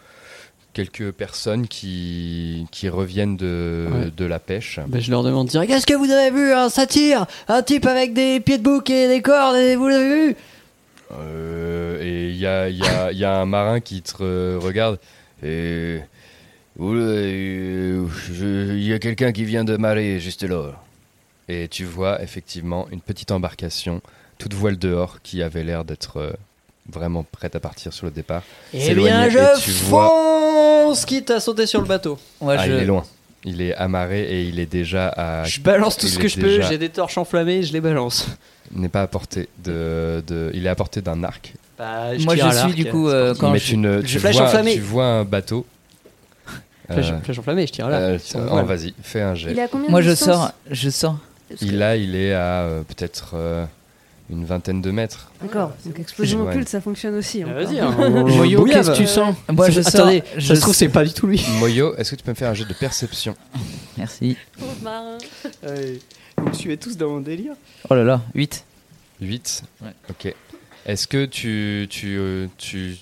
quelques 0.73 1.11
personnes 1.11 1.67
qui, 1.67 2.67
qui 2.71 2.87
reviennent 2.89 3.35
de, 3.37 3.87
Ouais. 3.91 4.11
de 4.15 4.25
la 4.25 4.37
pêche. 4.39 4.79
Bah, 4.87 4.99
je 4.99 5.09
leur 5.09 5.23
demande 5.23 5.47
direct 5.47 5.71
Est-ce 5.71 5.87
que 5.87 5.93
vous 5.95 6.11
avez 6.11 6.29
vu 6.29 6.51
un 6.53 6.69
satire 6.69 7.25
Un 7.47 7.63
type 7.63 7.85
avec 7.87 8.13
des 8.13 8.39
pieds 8.39 8.57
de 8.57 8.63
bouc 8.63 8.89
et 8.89 9.07
des 9.07 9.21
cordes 9.21 9.55
et 9.55 9.75
Vous 9.75 9.87
l'avez 9.87 10.27
vu? 10.27 10.35
Euh, 11.11 11.99
et 12.03 12.29
il 12.29 12.35
y 12.37 12.45
a, 12.45 12.69
il 12.69 12.77
y 12.77 12.83
a- 12.85 13.11
y 13.11 13.23
a 13.25 13.35
un 13.39 13.45
marin 13.45 13.79
qui 13.79 14.01
te 14.03 14.13
re- 14.17 14.57
regarde. 14.57 14.99
Et. 15.43 15.99
Oula, 16.79 17.01
euh, 17.01 18.05
je- 18.33 18.73
Il 18.73 18.87
y 18.87 18.93
a 18.93 18.99
quelqu'un 18.99 19.31
qui 19.31 19.43
vient 19.45 19.63
de 19.63 19.75
marrer 19.77 20.19
juste 20.19 20.43
là. 20.43 20.71
Et 21.47 21.67
tu 21.67 21.83
vois 21.83 22.21
effectivement 22.21 22.87
une 22.91 23.01
petite 23.01 23.31
embarcation, 23.31 24.01
toute 24.37 24.53
voile 24.53 24.77
dehors, 24.77 25.17
qui 25.21 25.41
avait 25.43 25.63
l'air 25.63 25.83
d'être 25.83 26.17
euh, 26.17 26.31
vraiment 26.91 27.23
prête 27.29 27.55
à 27.55 27.59
partir 27.59 27.91
sur 27.91 28.05
le 28.05 28.11
départ. 28.11 28.43
Eh 28.73 28.93
bien, 28.93 29.25
et 29.25 29.31
je 29.31 29.61
tu 29.61 29.71
vois. 29.71 30.07
fonce 30.07 31.05
quitte 31.05 31.31
à 31.31 31.39
sauter 31.39 31.65
sur 31.65 31.81
le 31.81 31.87
bateau. 31.87 32.17
ah, 32.47 32.65
il 32.65 32.73
est 32.73 32.85
loin. 32.85 33.03
Il 33.45 33.61
est 33.61 33.73
amarré 33.75 34.23
et 34.23 34.43
il 34.43 34.59
est 34.59 34.65
déjà 34.65 35.07
à. 35.15 35.43
Je 35.45 35.59
balance 35.61 35.97
tout 35.97 36.05
il 36.07 36.11
ce 36.11 36.19
que 36.19 36.27
je 36.27 36.39
peux, 36.39 36.61
j'ai 36.61 36.77
des 36.77 36.89
torches 36.89 37.17
enflammées, 37.17 37.63
je 37.63 37.71
les 37.73 37.79
balance. 37.81 38.27
Il 38.75 38.81
n'est 38.81 38.89
pas 38.89 39.01
à 39.01 39.07
portée 39.07 39.47
de, 39.63 40.21
de- 40.27 40.51
Il 40.53 40.65
est 40.65 40.69
à 40.69 40.75
portée 40.75 41.01
d'un 41.01 41.23
arc. 41.23 41.53
Bah, 41.77 42.09
Moi, 42.19 42.35
je 42.35 42.49
suis 42.57 42.73
du 42.73 42.85
coup, 42.85 43.07
euh, 43.07 43.33
quand 43.39 43.51
Mais 43.51 43.59
je- 43.59 43.65
tu, 43.65 43.77
ne, 43.77 44.01
je 44.01 44.05
tu, 44.07 44.19
flash 44.19 44.35
vois, 44.35 44.45
enflammé. 44.47 44.73
tu 44.75 44.81
vois 44.81 45.05
un 45.05 45.23
bateau 45.23 45.65
Flèche, 46.91 47.11
Euh, 47.11 47.19
flèche 47.21 47.39
enflammée, 47.39 47.67
je 47.67 47.71
tire 47.73 47.89
là. 47.89 47.97
euh, 47.99 48.17
oh. 48.35 48.63
Vas-y, 48.63 48.93
fais 49.01 49.21
un 49.21 49.35
jet. 49.35 49.51
Il 49.51 49.59
est 49.59 49.63
à 49.63 49.67
combien 49.67 49.89
Moi 49.89 50.01
de 50.01 50.05
je 50.09 50.15
sors, 50.15 50.51
je 50.71 50.89
sors. 50.89 51.17
Il 51.61 51.81
a, 51.81 51.95
il 51.95 52.15
est 52.15 52.33
à 52.33 52.61
euh, 52.63 52.81
peut-être 52.83 53.31
euh, 53.33 53.65
une 54.29 54.45
vingtaine 54.45 54.81
de 54.81 54.91
mètres. 54.91 55.31
D'accord, 55.41 55.71
donc 55.85 55.99
explosion 55.99 56.41
Ouais. 56.43 56.49
occulte, 56.49 56.69
ça 56.69 56.79
fonctionne 56.81 57.15
aussi. 57.15 57.43
Ah, 57.43 57.49
encore. 57.49 57.63
Vas-y, 57.63 57.79
hein, 57.79 57.95
on- 57.97 58.03
on 58.03 58.27
Moyo, 58.37 58.63
qu'est-ce 58.65 58.91
que 58.91 58.95
tu 58.97 59.07
sens 59.07 59.35
Moi 59.51 59.69
je 59.69 59.81
sors. 59.81 60.01
Attendez, 60.01 60.23
je 60.37 60.47
ça 60.47 60.55
se 60.55 60.61
trouve, 60.61 60.75
c'est 60.75 60.89
pas 60.89 61.03
du 61.05 61.13
tout 61.13 61.25
lui. 61.27 61.43
Moyo, 61.59 61.95
est-ce 61.95 62.11
que 62.11 62.15
tu 62.15 62.23
peux 62.23 62.31
me 62.31 62.35
faire 62.35 62.49
un 62.49 62.53
jet 62.53 62.65
de 62.65 62.73
perception 62.73 63.35
Merci. 63.97 64.37
Pauvre 64.57 64.75
marin. 64.83 65.17
Vous 66.37 66.47
me 66.49 66.53
suivez 66.53 66.77
tous 66.77 66.95
dans 66.97 67.09
mon 67.09 67.19
délire. 67.19 67.53
Oh 67.89 67.95
là 67.95 68.03
là, 68.03 68.21
8. 68.35 68.63
8 69.21 69.63
Ouais. 69.81 69.89
Ok. 70.09 70.33
Est-ce 70.85 71.07
que 71.07 71.25
tu, 71.25 71.87
tu, 71.89 72.17
euh, 72.17 72.47
tu, 72.57 72.95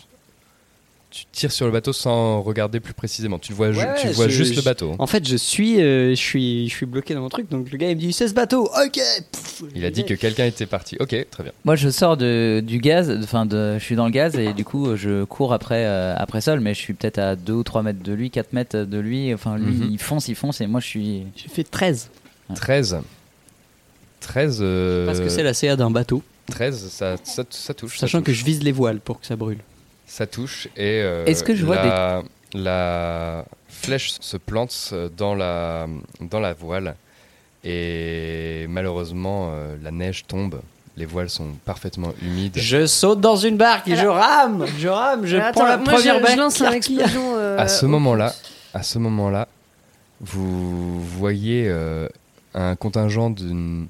tu 1.18 1.26
tires 1.32 1.52
sur 1.52 1.66
le 1.66 1.72
bateau 1.72 1.94
sans 1.94 2.42
regarder 2.44 2.80
plus 2.80 2.94
précisément 2.94 3.40
Tu 3.40 3.52
vois, 3.54 3.72
ju- 3.72 3.80
Ouais, 3.80 3.96
tu 4.00 4.08
vois 4.10 4.28
je- 4.28 4.34
juste 4.34 4.52
je- 4.54 4.58
le 4.60 4.62
bateau. 4.62 4.96
En 5.00 5.08
fait, 5.08 5.28
je 5.28 5.36
suis, 5.36 5.82
euh, 5.82 6.12
je 6.12 6.16
suis, 6.22 6.70
je 6.70 6.76
suis 6.76 6.86
bloqué 6.86 7.14
dans 7.16 7.22
mon 7.22 7.30
truc. 7.30 7.50
Donc 7.50 7.72
le 7.72 7.78
gars 7.78 7.90
il 7.90 7.96
me 7.96 8.02
dit 8.02 8.14
c'est 8.14 8.28
ce 8.28 8.34
bateau. 8.34 8.66
Ok. 8.66 9.00
Pff, 9.32 9.64
Il 9.76 9.84
a 9.86 9.90
dit 9.90 10.06
que 10.06 10.14
quelqu'un 10.14 10.46
était 10.46 10.66
parti. 10.68 10.96
Ok, 11.00 11.16
très 11.32 11.44
bien. 11.44 11.52
Moi 11.66 11.76
je 11.76 11.90
sors 11.90 12.18
de, 12.18 12.62
du 12.66 12.78
gaz, 12.78 13.10
enfin 13.24 13.48
je 13.50 13.80
suis 13.84 13.96
dans 13.96 14.06
le 14.06 14.12
gaz 14.12 14.36
et 14.36 14.54
du 14.54 14.64
coup 14.64 14.96
je 14.96 15.24
cours 15.24 15.54
après, 15.54 15.86
euh, 15.86 16.14
après 16.18 16.42
Sol, 16.42 16.60
mais 16.60 16.74
je 16.76 16.80
suis 16.80 16.94
peut-être 16.94 17.18
à 17.18 17.36
2 17.36 17.54
ou 17.54 17.64
3 17.64 17.82
mètres 17.82 18.04
de 18.04 18.14
lui, 18.14 18.30
4 18.30 18.54
mètres 18.54 18.78
de 18.78 18.98
lui. 19.00 19.34
Enfin 19.34 19.58
lui 19.58 19.74
Mhm. 19.74 19.90
il 19.92 19.98
fonce, 20.00 20.28
il 20.28 20.36
fonce 20.36 20.62
et 20.62 20.68
moi 20.68 20.80
je 20.82 20.88
suis. 20.88 21.24
J'ai 21.36 21.50
fait 21.50 21.64
13. 21.64 22.10
13. 22.56 22.98
13. 24.20 24.60
euh, 24.62 25.06
Parce 25.06 25.20
que 25.20 25.30
c'est 25.30 25.44
la 25.44 25.54
CA 25.54 25.76
d'un 25.76 25.92
bateau. 25.92 26.22
13, 26.52 26.90
ça, 26.90 27.16
ça, 27.24 27.44
ça 27.50 27.74
touche. 27.74 27.98
Sachant 28.00 28.20
ça 28.20 28.24
que 28.24 28.32
je 28.34 28.44
vise 28.46 28.64
les 28.64 28.72
voiles 28.72 29.00
pour 29.00 29.20
que 29.20 29.26
ça 29.28 29.36
brûle. 29.36 29.60
Ça 30.08 30.26
touche 30.26 30.68
et. 30.78 31.02
euh, 31.04 31.26
Est-ce 31.26 31.44
que 31.44 31.54
je 31.56 31.66
vois 31.66 31.76
la, 31.76 32.24
la 32.54 33.46
flèche 33.68 34.16
se 34.20 34.38
plante 34.38 34.94
dans 35.18 35.36
la, 35.36 35.88
dans 36.22 36.40
la 36.40 36.54
voile 36.54 36.96
et 37.64 38.66
malheureusement 38.70 39.50
euh, 39.52 39.76
la 39.84 39.92
neige 39.92 40.26
tombe. 40.28 40.62
Les 40.96 41.06
voiles 41.06 41.30
sont 41.30 41.50
parfaitement 41.64 42.12
humides. 42.24 42.54
Je 42.58 42.88
saute 42.88 43.22
dans 43.22 43.36
une 43.36 43.56
barque 43.58 43.88
et 43.88 43.96
je 43.96 44.08
rame. 44.08 44.66
Je 44.80 44.88
rame. 44.88 45.28
Je 45.28 45.38
Alors, 45.38 45.52
prends 45.52 45.66
attends, 45.66 45.70
la 45.70 45.78
moi, 45.78 45.94
première 45.94 46.16
je, 46.16 46.22
barque. 46.22 46.34
je 46.34 46.40
lance 46.40 46.54
qui 46.56 46.64
un 46.64 46.66
arquille. 46.68 47.00
explosion. 47.00 47.36
euh, 47.38 47.58
à 47.60 47.68
ce 47.68 47.86
moment-là, 47.86 48.34
à 48.74 48.82
ce 48.82 48.98
moment-là, 48.98 49.48
vous 50.22 51.00
voyez 51.04 51.66
euh, 51.68 52.08
un 52.56 52.76
contingent 52.76 53.30
d'une 53.30 53.88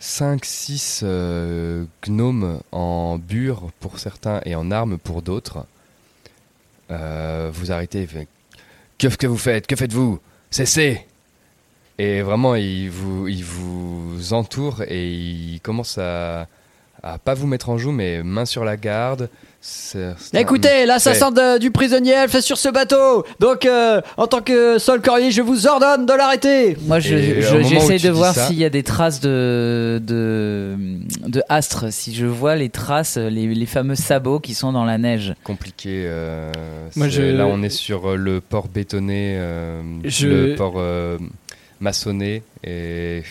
5-6 0.00 1.00
euh, 1.02 1.84
gnomes 2.06 2.60
en 2.72 3.18
bure 3.18 3.70
pour 3.80 3.98
certains 3.98 4.40
et 4.44 4.54
en 4.54 4.70
armes 4.70 4.98
pour 4.98 5.22
d'autres. 5.22 5.66
Euh, 6.90 7.50
vous 7.52 7.72
arrêtez, 7.72 8.06
que, 8.98 9.26
vous 9.26 9.38
faites 9.38 9.66
Que 9.66 9.76
faites-vous? 9.76 10.20
Cessez 10.50 11.06
Et 11.98 12.22
vraiment, 12.22 12.54
il 12.54 12.90
vous, 12.90 13.26
il 13.28 13.44
vous 13.44 14.32
entoure 14.32 14.82
et 14.82 15.10
il 15.10 15.60
commence 15.60 15.98
à, 15.98 16.46
à 17.02 17.18
pas 17.18 17.34
vous 17.34 17.46
mettre 17.46 17.70
en 17.70 17.78
joue, 17.78 17.92
mais 17.92 18.22
main 18.22 18.44
sur 18.44 18.64
la 18.64 18.76
garde. 18.76 19.30
Écoutez, 20.34 20.86
l'assassin 20.86 21.30
de- 21.30 21.58
du 21.58 21.70
prisonnier 21.70 22.12
elfe 22.12 22.34
est 22.34 22.40
sur 22.40 22.58
ce 22.58 22.68
bateau. 22.68 23.24
Donc, 23.40 23.64
euh, 23.66 24.00
en 24.16 24.26
tant 24.26 24.40
que 24.40 24.78
Sol 24.78 25.00
Corrier, 25.00 25.30
je 25.30 25.42
vous 25.42 25.66
ordonne 25.66 26.06
de 26.06 26.12
l'arrêter. 26.12 26.76
Moi 26.86 27.00
je- 27.00 27.14
Et 27.14 27.42
je- 27.42 27.48
au 27.48 27.52
moment 27.58 27.66
où 27.66 27.68
j'essaie 27.68 27.96
tu 27.98 28.06
de 28.06 28.12
dis 28.12 28.16
voir 28.18 28.34
ça- 28.34 28.46
s'il 28.46 28.58
y 28.58 28.64
a 28.64 28.70
des 28.70 28.82
traces 28.82 29.20
de, 29.20 30.00
de, 30.04 30.76
de 31.26 31.42
astres, 31.48 31.92
si 31.92 32.14
je 32.14 32.26
vois 32.26 32.54
les 32.56 32.68
traces, 32.68 33.16
les, 33.16 33.46
les 33.54 33.66
fameux 33.66 33.94
sabots 33.96 34.40
qui 34.40 34.54
sont 34.54 34.72
dans 34.72 34.84
la 34.84 34.98
neige. 34.98 35.34
compliqué. 35.44 36.04
euh, 36.06 36.52
Moi, 36.96 37.06
c'est- 37.06 37.12
je- 37.12 37.22
Là, 37.22 37.46
on 37.46 37.62
est 37.62 37.68
sur 37.70 38.10
euh, 38.10 38.16
le 38.16 38.40
port 38.40 38.68
bétonné, 38.68 39.36
euh, 39.38 39.82
Je- 40.04 40.28
le 40.28 40.54
port 40.56 40.74
euh, 40.76 41.18
maçonné, 41.80 42.42
et 42.64 43.22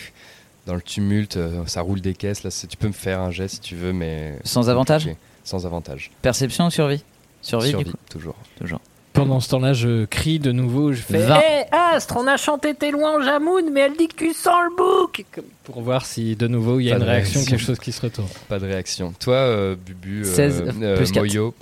dans 0.66 0.74
le 0.74 0.80
tumulte, 0.82 1.36
euh, 1.36 1.62
ça 1.66 1.80
roule 1.80 2.00
des 2.00 2.14
caisses. 2.14 2.42
Là, 2.44 2.50
c'est- 2.50 2.66
tu 2.66 2.76
peux 2.76 2.88
me 2.88 2.92
faire 2.92 3.20
un 3.20 3.30
jet 3.30 3.48
si 3.48 3.60
tu 3.60 3.74
veux, 3.74 3.92
mais 3.92 4.38
Sans 4.44 4.68
avantage 4.68 5.02
compliqué. 5.04 5.20
Sans 5.46 5.64
avantage. 5.64 6.10
Perception 6.22 6.66
ou 6.66 6.70
survie? 6.70 7.02
Survie, 7.40 7.70
Survie, 7.70 7.84
du 7.84 7.90
coup 7.92 7.96
toujours. 8.10 8.34
Toujours. 8.60 8.80
Pendant 9.12 9.38
ce 9.40 9.48
temps-là, 9.50 9.72
je 9.72 10.04
crie 10.04 10.38
de 10.40 10.50
nouveau, 10.52 10.92
je 10.92 11.00
fais. 11.00 11.20
Hé 11.20 11.64
Astre, 11.72 12.16
on 12.18 12.26
a 12.26 12.36
chanté 12.36 12.74
tes 12.74 12.90
louanges 12.90 13.26
à 13.28 13.38
Moon, 13.38 13.62
mais 13.72 13.80
elle 13.82 13.96
dit 13.96 14.08
que 14.08 14.16
tu 14.16 14.32
sens 14.34 14.56
le 14.68 14.76
bouc 14.76 15.24
Pour 15.64 15.80
voir 15.80 16.04
si 16.04 16.34
de 16.36 16.48
nouveau 16.48 16.80
il 16.80 16.86
y 16.86 16.88
a 16.90 16.96
Pas 16.96 16.98
une 16.98 17.04
de 17.04 17.10
réaction, 17.10 17.34
réaction. 17.40 17.56
quelque 17.56 17.64
chose 17.66 17.78
qui 17.78 17.92
se 17.92 18.02
retourne. 18.02 18.28
Pas 18.48 18.58
de 18.58 18.66
réaction. 18.66 19.14
Toi, 19.20 19.36
euh, 19.36 19.76
Bubu, 19.76 20.22
euh, 20.22 20.24
16 20.24 20.64
euh, 20.82 20.96
plus. 20.96 21.14
Moyo, 21.14 21.54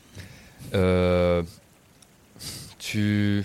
euh, 0.75 1.43
tu 2.79 3.45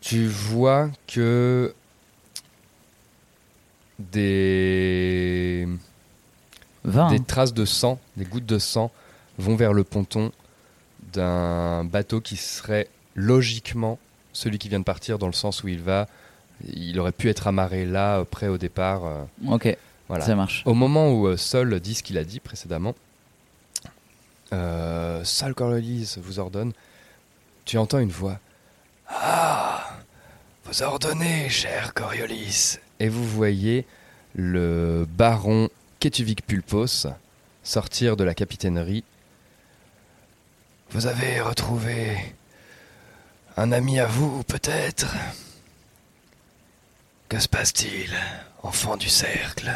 tu 0.00 0.26
vois 0.26 0.88
que 1.06 1.74
des 3.98 5.68
20. 6.90 7.08
des 7.10 7.20
traces 7.20 7.54
de 7.54 7.64
sang, 7.64 7.98
des 8.16 8.24
gouttes 8.24 8.46
de 8.46 8.58
sang 8.58 8.90
vont 9.38 9.56
vers 9.56 9.72
le 9.72 9.84
ponton 9.84 10.32
d'un 11.12 11.84
bateau 11.84 12.20
qui 12.20 12.36
serait 12.36 12.88
logiquement 13.14 13.98
celui 14.32 14.58
qui 14.58 14.68
vient 14.68 14.78
de 14.80 14.84
partir 14.84 15.18
dans 15.18 15.26
le 15.26 15.32
sens 15.32 15.62
où 15.64 15.68
il 15.68 15.80
va. 15.80 16.06
Il 16.72 17.00
aurait 17.00 17.12
pu 17.12 17.28
être 17.30 17.46
amarré 17.46 17.86
là, 17.86 18.18
euh, 18.18 18.24
près 18.24 18.48
au 18.48 18.58
départ. 18.58 19.04
euh, 19.06 19.24
Ok, 19.48 19.76
voilà. 20.08 20.24
ça 20.24 20.36
marche. 20.36 20.62
Au 20.66 20.74
moment 20.74 21.10
où 21.12 21.26
euh, 21.26 21.36
Sol 21.36 21.80
dit 21.80 21.94
ce 21.94 22.02
qu'il 22.02 22.18
a 22.18 22.24
dit 22.24 22.38
précédemment, 22.38 22.94
euh, 24.52 25.24
Sol 25.24 25.54
Coriolis 25.54 26.16
vous 26.18 26.38
ordonne, 26.38 26.72
tu 27.64 27.78
entends 27.78 27.98
une 27.98 28.10
voix. 28.10 28.38
Ah 29.08 29.84
Vous 30.64 30.82
ordonnez, 30.82 31.48
cher 31.48 31.94
Coriolis 31.94 32.76
Et 33.00 33.08
vous 33.08 33.24
voyez 33.24 33.86
le 34.34 35.06
baron 35.08 35.68
Ketuvic 36.00 36.46
Pulpos 36.46 37.06
sortir 37.62 38.16
de 38.16 38.24
la 38.24 38.34
capitainerie. 38.34 39.04
Vous 40.92 41.06
avez 41.06 41.40
retrouvé 41.40 42.16
un 43.56 43.70
ami 43.70 44.00
à 44.00 44.06
vous, 44.06 44.42
peut-être? 44.44 45.14
Que 47.28 47.38
se 47.38 47.48
passe-t-il, 47.48 48.10
enfant 48.62 48.96
du 48.96 49.08
cercle? 49.08 49.70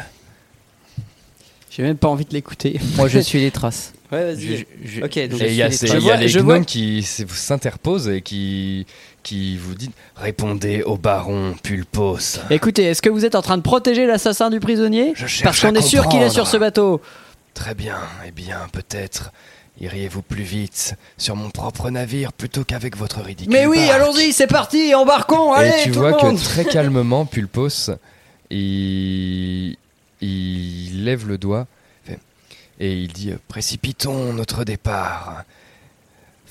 J'ai 1.71 1.83
même 1.83 1.97
pas 1.97 2.07
envie 2.07 2.25
de 2.25 2.33
l'écouter. 2.33 2.79
Moi 2.95 3.07
je 3.07 3.19
suis 3.19 3.39
les 3.39 3.51
traces. 3.51 3.93
Ouais, 4.11 4.33
vas-y. 4.33 4.65
je- 4.83 5.03
Ok, 5.03 5.29
donc 5.29 5.41
Et 5.41 5.49
il 5.51 5.55
y 5.55 5.61
a, 5.61 5.69
je 5.69 5.75
ces- 5.75 5.87
suis 5.87 5.95
les 5.97 6.03
il 6.03 6.07
y 6.07 6.09
a 6.09 6.13
traces. 6.13 6.21
les 6.21 6.27
Je 6.29 6.39
vois- 6.39 6.59
qui 6.61 7.03
s'interposent 7.03 8.09
et 8.09 8.21
qui, 8.21 8.85
qui 9.25 9.57
vous 9.57 9.73
disent 9.75 9.89
Répondez 10.15 10.83
au 10.83 10.97
baron 10.97 11.55
Pulpos. 11.61 12.39
Écoutez, 12.49 12.83
est-ce 12.83 13.01
que 13.01 13.09
vous 13.09 13.25
êtes 13.25 13.35
en 13.35 13.41
train 13.41 13.57
de 13.57 13.63
protéger 13.63 14.05
l'assassin 14.05 14.49
du 14.49 14.61
prisonnier 14.61 15.11
Je 15.15 15.25
cherche 15.25 15.43
Parce 15.43 15.59
qu'on 15.59 15.75
est 15.75 15.81
sûr 15.81 16.07
qu'il 16.07 16.21
est 16.21 16.29
sur 16.29 16.47
ce 16.47 16.55
bateau. 16.55 17.01
Très 17.53 17.73
bien, 17.73 17.97
eh 18.25 18.31
bien, 18.31 18.59
peut-être 18.71 19.31
iriez-vous 19.81 20.21
plus 20.21 20.43
vite 20.43 20.95
sur 21.17 21.35
mon 21.35 21.49
propre 21.49 21.89
navire 21.89 22.31
plutôt 22.31 22.63
qu'avec 22.63 22.95
votre 22.95 23.19
ridicule. 23.21 23.51
Mais 23.51 23.65
oui, 23.65 23.79
allons-y, 23.89 24.31
c'est 24.31 24.47
parti, 24.47 24.93
embarquons, 24.95 25.51
allez, 25.51 25.69
et 25.69 25.83
tu 25.83 25.91
tout 25.91 25.99
vois 25.99 26.11
le 26.11 26.17
que 26.17 26.43
très 26.43 26.63
calmement, 26.71 27.25
Pulpos, 27.25 27.89
il, 28.49 29.75
il 30.21 31.03
lève 31.03 31.27
le 31.27 31.37
doigt 31.37 31.67
et 32.79 32.93
il 32.93 33.11
dit 33.13 33.33
Précipitons 33.47 34.33
notre 34.33 34.63
départ. 34.63 35.43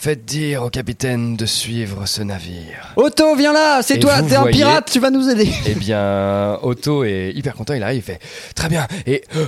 Faites 0.05 0.27
dire 0.27 0.63
au 0.65 0.69
capitaine 0.69 1.35
de 1.35 1.47
suivre 1.47 2.05
ce 2.05 2.21
navire. 2.21 2.93
Otto, 2.97 3.35
viens 3.37 3.55
là, 3.55 3.81
c'est 3.83 3.95
Et 3.97 4.01
toi, 4.01 4.21
vous 4.21 4.29
t'es 4.29 4.37
un 4.37 4.41
voyez- 4.43 4.59
pirate, 4.59 4.91
tu 4.93 5.01
vas 5.01 5.09
nous 5.09 5.31
aider. 5.31 5.51
Eh 5.67 5.75
bien, 5.75 6.59
Otto 6.61 7.05
est 7.05 7.33
hyper 7.35 7.55
content, 7.55 7.73
il 7.73 7.83
arrive, 7.83 8.01
il 8.01 8.03
fait 8.03 8.21
très 8.55 8.69
bien, 8.69 8.87
et 9.07 9.25
euh, 9.37 9.47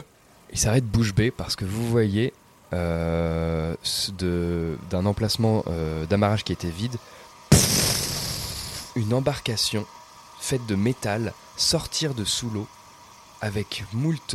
il 0.51 0.59
s'arrête 0.59 0.87
bouche 0.87 1.15
bée 1.15 1.31
parce 1.31 1.57
que 1.57 1.67
vous 1.67 1.87
voyez 1.87 2.33
euh, 2.73 3.75
ce 3.83 4.11
de- 4.13 4.79
d'un 4.89 5.05
emplacement 5.05 5.63
euh, 5.69 6.07
d'amarrage 6.07 6.43
qui 6.43 6.55
était 6.55 6.71
vide, 6.71 6.97
une 8.97 9.13
embarcation 9.13 9.85
faite 10.41 10.65
de 10.67 10.75
métal 10.75 11.35
sortir 11.59 12.15
de 12.15 12.25
sous 12.25 12.49
l'eau 12.49 12.67
avec 13.43 13.85
moult 13.93 14.35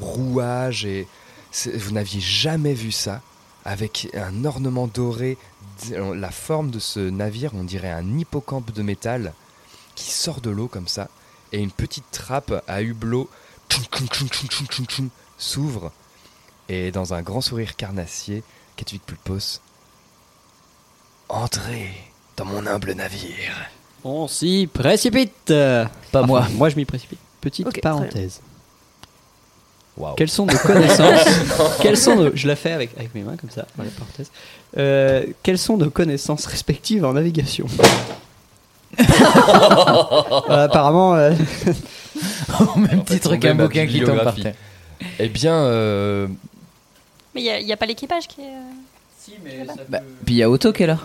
rouages 0.00 0.86
et 0.86 1.06
c'est- 1.50 1.76
vous 1.76 1.90
n'aviez 1.92 2.20
jamais 2.22 2.72
vu 2.72 2.92
ça 2.92 3.20
avec 3.64 4.08
un 4.14 4.44
ornement 4.44 4.86
doré, 4.86 5.38
la 5.90 6.30
forme 6.30 6.70
de 6.70 6.78
ce 6.78 7.00
navire, 7.00 7.52
on 7.54 7.64
dirait 7.64 7.90
un 7.90 8.18
hippocampe 8.18 8.72
de 8.72 8.82
métal 8.82 9.32
qui 9.94 10.10
sort 10.10 10.40
de 10.40 10.50
l'eau 10.50 10.68
comme 10.68 10.88
ça, 10.88 11.08
et 11.52 11.60
une 11.60 11.70
petite 11.70 12.10
trappe 12.10 12.62
à 12.66 12.82
hublot 12.82 13.28
tchoum, 13.68 13.84
tchoum, 13.84 14.08
tchoum, 14.08 14.28
tchoum, 14.28 14.48
tchoum, 14.48 14.66
tchoum, 14.66 14.86
tchoum, 14.86 15.08
s'ouvre, 15.38 15.92
et 16.68 16.90
dans 16.90 17.14
un 17.14 17.22
grand 17.22 17.40
sourire 17.40 17.76
carnassier, 17.76 18.42
Ketvik 18.76 19.04
Pulpos, 19.04 19.60
Entrez 21.28 21.90
dans 22.36 22.44
mon 22.44 22.66
humble 22.66 22.92
navire. 22.92 23.70
On 24.04 24.28
s'y 24.28 24.68
précipite. 24.72 25.52
Pas 26.12 26.22
moi. 26.26 26.46
Moi, 26.52 26.68
je 26.68 26.76
m'y 26.76 26.84
précipite. 26.84 27.18
Petite 27.40 27.80
parenthèse. 27.80 28.40
Waouh. 29.96 30.14
Quelles 30.16 30.28
sont 30.28 30.46
nos 30.46 30.56
connaissances 30.58 31.24
Quelles 31.80 31.96
sont 31.96 32.16
nos... 32.16 32.34
Je 32.34 32.48
la 32.48 32.56
fais 32.56 32.72
avec, 32.72 32.90
avec 32.96 33.14
mes 33.14 33.22
mains 33.22 33.36
comme 33.36 33.50
ça, 33.50 33.64
dans 33.76 33.84
les 33.84 33.90
parenthèses. 33.90 34.30
Euh, 34.76 35.24
quelles 35.42 35.58
sont 35.58 35.76
nos 35.76 35.90
connaissances 35.90 36.46
respectives 36.46 37.04
en 37.04 37.12
navigation? 37.12 37.66
Voilà, 38.96 40.62
Apparemment, 40.64 41.14
euh, 41.14 41.32
Au 42.74 42.78
même 42.78 43.04
titre 43.04 43.30
Tomber 43.30 43.38
qu'un 43.38 43.54
ma 43.54 43.64
bouquin 43.64 43.86
qui 43.86 44.00
tombe 44.02 44.22
par 44.22 44.34
terre. 44.34 44.54
Eh 45.18 45.28
bien, 45.28 45.54
euh, 45.54 46.26
Mais 47.34 47.42
il 47.42 47.64
n'y 47.66 47.72
a, 47.72 47.76
pas 47.76 47.86
l'équipage 47.86 48.26
qui 48.28 48.40
est. 48.42 48.52
euh, 49.38 49.64
Bah, 49.88 50.00
puis 50.24 50.34
il 50.34 50.38
y 50.38 50.42
a 50.42 50.50
Otto 50.50 50.72
qui 50.72 50.84
est 50.84 50.86
là. 50.86 50.98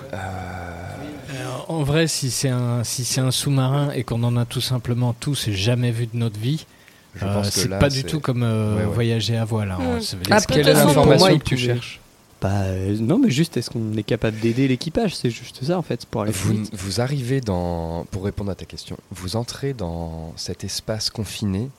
Alors, 1.39 1.65
en 1.69 1.83
vrai, 1.83 2.07
si 2.07 2.31
c'est 2.31 2.49
un, 2.49 2.83
si 2.83 3.05
c'est 3.05 3.21
un 3.21 3.31
sous-marin 3.31 3.91
et 3.91 4.03
qu'on 4.03 4.23
en 4.23 4.35
a 4.37 4.45
tout 4.45 4.61
simplement 4.61 5.13
tous 5.13 5.49
jamais 5.51 5.91
vu 5.91 6.07
de 6.07 6.17
notre 6.17 6.39
vie, 6.39 6.65
euh, 7.23 7.33
pense 7.33 7.49
que 7.49 7.59
c'est 7.61 7.67
là, 7.67 7.79
pas 7.79 7.89
du 7.89 8.03
tout 8.03 8.19
comme 8.19 8.43
euh, 8.43 8.75
Ouais, 8.77 8.85
ouais. 8.85 8.93
voyager 8.93 9.37
à 9.37 9.45
voile. 9.45 9.71
hein. 9.71 9.99
Ah, 10.29 10.39
Quelle 10.41 10.67
est 10.67 10.73
l'information 10.73 11.37
que 11.39 11.43
tu 11.43 11.57
cherches 11.57 11.99
bah, 12.41 12.51
euh, 12.61 12.95
non, 12.97 13.19
mais 13.19 13.29
juste, 13.29 13.57
est-ce 13.57 13.69
qu'on 13.69 13.97
est 13.97 14.03
capable 14.03 14.39
d'aider 14.39 14.69
l'équipage? 14.69 15.13
C'est 15.13 15.29
juste 15.29 15.61
ça 15.65 15.77
en 15.77 15.81
fait, 15.81 16.05
pour 16.05 16.21
aller 16.21 16.31
vous, 16.31 16.53
vite. 16.53 16.69
vous 16.73 17.01
arrivez 17.01 17.41
dans, 17.41 18.05
pour 18.11 18.23
répondre 18.23 18.49
à 18.49 18.55
ta 18.55 18.63
question, 18.63 18.95
vous 19.11 19.35
entrez 19.35 19.73
dans 19.73 20.31
cet 20.37 20.63
espace 20.63 21.09
confiné, 21.09 21.69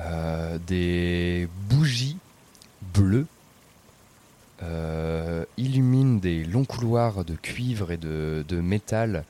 euh, 0.00 0.56
des 0.66 1.48
bougies 1.68 2.16
bleues 2.94 3.26
euh, 4.62 5.44
illuminent 5.58 6.18
des 6.18 6.44
longs 6.44 6.64
couloirs 6.64 7.22
de 7.26 7.34
cuivre 7.34 7.90
et 7.92 7.98
de, 7.98 8.42
de 8.48 8.56
métal. 8.56 9.24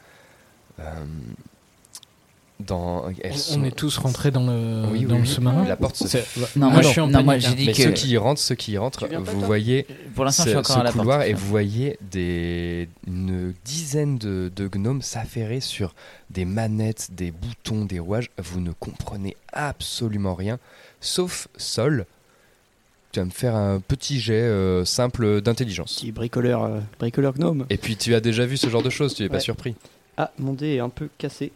Dans, 2.67 3.09
elles 3.23 3.33
On, 3.33 3.37
sont- 3.37 3.61
on 3.61 3.65
est 3.65 3.71
tous 3.75 3.97
rentrés 3.99 4.31
dans 4.31 4.47
le, 4.47 4.85
Oui, 4.91 5.01
dans 5.03 5.15
oui, 5.15 5.17
le 5.17 5.21
oui. 5.23 5.27
sous-marin. 5.27 5.65
La 5.67 5.77
porte 5.77 5.97
se 5.97 6.07
C'est- 6.09 6.25
Non, 6.57 6.67
Moi, 6.67 6.71
moi, 6.75 6.83
je 6.83 6.89
suis 6.89 7.01
en 7.01 7.07
non, 7.09 7.23
moi 7.23 7.35
panique, 7.35 7.49
j'ai 7.49 7.55
dit 7.55 7.67
Mais 7.67 7.73
que. 7.73 7.83
ceux 7.83 7.93
qui 7.93 8.09
y 8.11 8.17
rentrent, 8.17 8.41
ceux 8.41 8.55
qui 8.55 8.73
y 8.73 8.79
rentrent, 8.79 9.07
vous 9.09 9.41
voyez 9.41 9.87
Pour 10.15 10.25
l'instant, 10.25 10.45
je 10.45 10.51
suis 10.51 10.59
encore 10.59 10.77
ce 10.77 10.81
à 10.81 10.85
la 10.85 10.93
couloir 10.93 11.19
porte. 11.19 11.31
et 11.31 11.35
vous 11.35 11.47
voyez 11.47 11.99
des, 12.11 12.89
une 13.07 13.55
dizaine 13.65 14.19
de, 14.19 14.51
de 14.55 14.69
gnomes 14.69 15.03
s'affairer 15.03 15.61
sur 15.61 15.95
des 16.31 16.45
manettes, 16.45 17.09
des 17.13 17.31
boutons, 17.31 17.85
des 17.85 17.99
rouages. 17.99 18.31
Vous 18.39 18.61
ne 18.61 18.73
comprenez 18.73 19.37
absolument 19.53 20.35
rien, 20.35 20.59
sauf 21.01 21.49
Sol. 21.57 22.07
Tu 23.13 23.19
vas 23.19 23.27
me 23.27 23.31
faire 23.33 23.57
un 23.57 23.81
petit 23.81 24.21
jet 24.21 24.35
euh, 24.43 24.85
simple 24.85 25.41
d'intelligence. 25.41 25.95
Petit 25.97 26.13
bricoleur, 26.13 26.63
euh, 26.63 26.79
bricoleur 27.01 27.35
gnome. 27.35 27.67
Et 27.69 27.77
puis 27.77 27.97
tu 27.97 28.15
as 28.15 28.21
déjà 28.21 28.47
vu 28.47 28.57
ce 28.57 28.69
genre 28.69 28.85
de 28.85 28.91
choses, 28.91 29.15
tu 29.15 29.23
n'es 29.25 29.29
pas 29.29 29.41
surpris. 29.41 29.75
Ah, 30.17 30.31
mon 30.39 30.53
dé 30.53 30.75
est 30.75 30.79
un 30.81 30.91
peu 30.91 31.09
cassé. 31.19 31.51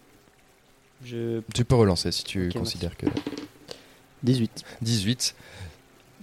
Je... 1.05 1.41
Tu 1.55 1.65
peux 1.65 1.75
relancer 1.75 2.11
si 2.13 2.25
tu 2.25 2.51
considères 2.53 2.97
que 2.97 3.07
18. 4.23 4.63
18. 4.83 5.35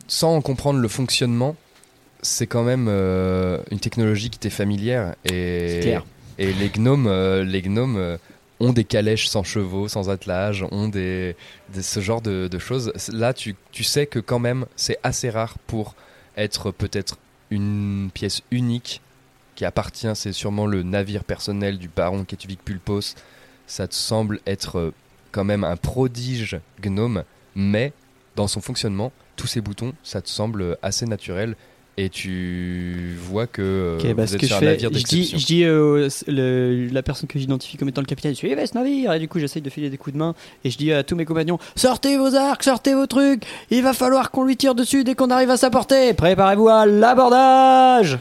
Sans 0.07 0.36
en 0.36 0.41
comprendre 0.41 0.79
le 0.79 0.88
fonctionnement, 0.88 1.55
c'est 2.21 2.47
quand 2.47 2.63
même 2.63 2.88
euh, 2.89 3.61
une 3.71 3.79
technologie 3.79 4.29
qui 4.29 4.39
t'est 4.39 4.49
familière. 4.49 5.15
Et, 5.25 5.67
C'est 5.69 5.79
clair. 5.82 6.05
et 6.38 6.51
les 6.53 6.69
gnomes, 6.69 7.07
euh, 7.07 7.43
les 7.43 7.61
gnomes 7.61 7.97
euh, 7.97 8.17
ont 8.59 8.73
des 8.73 8.84
calèches 8.84 9.27
sans 9.27 9.43
chevaux, 9.43 9.88
sans 9.88 10.09
attelage, 10.09 10.65
ont 10.71 10.88
des, 10.88 11.36
des- 11.73 11.82
ce 11.84 11.99
genre 11.99 12.21
de, 12.21 12.47
de 12.47 12.59
choses. 12.59 12.91
Là, 13.11 13.34
tu, 13.34 13.55
tu 13.71 13.84
sais 13.84 14.07
que 14.07 14.19
quand 14.19 14.39
même, 14.39 14.65
c'est 14.75 14.97
assez 15.03 15.29
rare 15.29 15.57
pour 15.67 15.95
être 16.38 16.71
peut-être 16.71 17.17
une 17.51 18.09
pièce 18.13 18.41
unique 18.51 19.01
qui 19.55 19.65
appartient, 19.65 20.07
c'est 20.15 20.32
sûrement 20.34 20.65
le 20.65 20.82
navire 20.82 21.23
personnel 21.23 21.77
du 21.77 21.88
baron 21.89 22.23
Ketuvik 22.25 22.63
Pulpos. 22.63 23.15
Ça 23.68 23.88
te 23.88 23.95
semble 23.95 24.39
être 24.45 24.78
euh, 24.80 24.93
quand 25.32 25.43
même 25.43 25.64
un 25.64 25.76
prodige 25.78 26.59
gnome, 26.82 27.24
mais 27.55 27.93
dans 28.36 28.47
son 28.47 28.62
fonctionnement, 28.62 29.12
tous 29.36 29.47
ces 29.47 29.62
boutons, 29.62 29.93
ça 30.03 30.22
te 30.22 30.30
semble 30.30 30.78
assez 30.82 31.05
naturel 31.05 31.55
et 31.97 32.07
tu 32.09 33.16
vois 33.22 33.47
que 33.47 33.62
euh, 33.62 33.97
Ok, 33.99 34.16
bah, 34.16 34.24
vous 34.24 34.28
ce 34.30 34.36
êtes 34.36 34.41
que 34.41 34.47
sur 34.47 34.57
je 34.59 34.62
un 34.66 34.66
navire 34.70 34.89
je 34.93 35.03
dis, 35.03 35.26
je 35.38 35.45
dis 35.45 35.64
euh, 35.66 36.07
le- 36.28 36.88
la 36.91 37.03
personne 37.03 37.28
que 37.28 37.38
j'identifie 37.38 37.76
comme 37.78 37.89
étant 37.89 37.99
le 38.01 38.07
capitaine, 38.07 38.34
suivez 38.34 38.66
ce 38.66 38.76
navire. 38.76 39.12
Et 39.14 39.20
du 39.20 39.28
coup, 39.28 39.39
j'essaye 39.39 39.62
de 39.62 39.70
filer 39.70 39.89
des 39.89 39.97
coups 39.97 40.14
de 40.14 40.18
main. 40.20 40.34
Et 40.64 40.70
je 40.72 40.78
dis 40.78 40.93
à 40.93 41.03
tous 41.03 41.16
mes 41.18 41.26
compagnons 41.26 41.59
sortez 41.76 42.18
vos 42.18 42.34
arcs, 42.34 42.64
sortez 42.64 42.93
vos 42.93 43.07
trucs. 43.07 43.43
Il 43.72 43.84
va 43.84 43.91
falloir 43.93 44.32
qu'on 44.32 44.45
lui 44.45 44.55
tire 44.55 44.74
dessus 44.74 45.03
dès 45.03 45.16
qu'on 45.16 45.30
arrive 45.30 45.49
à 45.51 45.57
sa 45.57 45.70
portée. 45.70 46.14
Préparez-vous 46.14 46.70
à 46.70 46.86
l'abordage. 46.86 48.18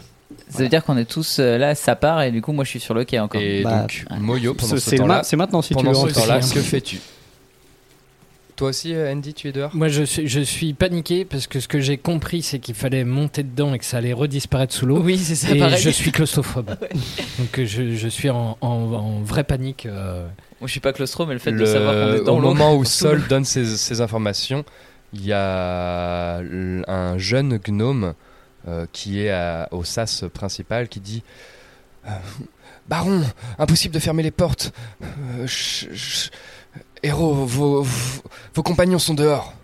Ça 0.50 0.58
veut 0.62 0.68
dire 0.68 0.84
qu'on 0.84 0.96
est 0.96 1.04
tous 1.04 1.38
euh, 1.38 1.56
là, 1.58 1.74
ça 1.74 1.96
part, 1.96 2.22
et 2.22 2.30
du 2.30 2.42
coup, 2.42 2.52
moi 2.52 2.64
je 2.64 2.70
suis 2.70 2.80
sur 2.80 2.94
le 2.94 3.04
quai 3.04 3.18
encore. 3.20 3.40
Et 3.40 3.62
Bah, 3.62 3.80
donc, 3.82 4.04
Moyo, 4.18 4.54
pendant 4.54 4.70
C'est 4.74 4.80
ce 4.80 4.90
c'est 4.90 4.96
temps-là, 4.96 5.16
ma- 5.18 5.22
c'est 5.22 5.36
maintenant 5.36 5.62
si 5.62 5.68
tu 5.68 5.74
pendant 5.74 6.02
veux. 6.04 6.08
ce 6.10 6.14
temps-là, 6.14 6.40
fait. 6.42 6.54
que 6.54 6.60
fais-tu? 6.60 6.98
Toi 8.56 8.68
aussi, 8.70 8.92
euh, 8.94 9.10
Andy, 9.10 9.32
tu 9.32 9.48
es 9.48 9.52
dehors? 9.52 9.74
Moi, 9.74 9.88
je 9.88 10.02
suis, 10.02 10.28
je 10.28 10.40
suis 10.40 10.74
paniqué 10.74 11.24
parce 11.24 11.46
que 11.46 11.60
ce 11.60 11.68
que 11.68 11.80
j'ai 11.80 11.96
compris, 11.96 12.42
c'est 12.42 12.58
qu'il 12.58 12.74
fallait 12.74 13.04
monter 13.04 13.42
dedans 13.42 13.72
et 13.72 13.78
que 13.78 13.86
ça 13.86 13.96
allait 13.96 14.12
redisparaître 14.12 14.74
sous 14.74 14.84
l'eau. 14.84 15.00
Oui, 15.00 15.16
c'est 15.16 15.34
ça, 15.34 15.54
Et 15.54 15.58
pareil. 15.58 15.78
je 15.80 15.88
suis 15.88 16.12
claustrophobe. 16.12 16.66
Donc, 17.38 17.58
euh, 17.58 17.64
je, 17.64 17.94
je 17.96 18.08
suis 18.08 18.28
en, 18.28 18.58
en, 18.60 18.68
en 18.68 19.20
vraie 19.22 19.44
panique. 19.44 19.86
euh. 19.86 20.26
Moi 20.60 20.66
je 20.66 20.72
suis 20.72 20.80
pas 20.80 20.92
claustro, 20.92 21.24
mais 21.24 21.32
le 21.32 21.38
fait 21.38 21.52
de 21.52 21.56
Le- 21.56 21.64
savoir 21.64 21.94
qu'on 21.94 22.12
est 22.16 22.24
dans 22.24 22.36
au 22.36 22.40
l'eau. 22.40 22.48
moment 22.48 22.74
où. 22.76 22.84
Sol 22.84 23.22
donne 23.30 23.46
ces, 23.46 23.64
ces 23.64 24.02
informations, 24.02 24.62
il 25.14 25.24
y 25.24 25.32
a 25.32 26.40
l- 26.40 26.84
un 26.86 27.16
jeune 27.16 27.56
gnome 27.66 28.12
euh, 28.68 28.86
qui 28.92 29.20
est 29.20 29.30
à- 29.30 29.68
au 29.70 29.84
sas 29.84 30.24
principal 30.32 30.88
qui 30.88 31.00
dit 31.00 31.22
euh, 32.06 32.10
Baron, 32.88 33.22
impossible 33.58 33.94
de 33.94 34.00
fermer 34.00 34.22
les 34.22 34.30
portes. 34.30 34.72
Euh, 35.02 35.46
ch- 35.46 35.86
ch- 35.92 36.30
Héros, 37.02 37.32
vos, 37.34 37.82
vos, 37.82 38.22
vos 38.54 38.62
compagnons 38.62 38.98
sont 38.98 39.14
dehors. 39.14 39.54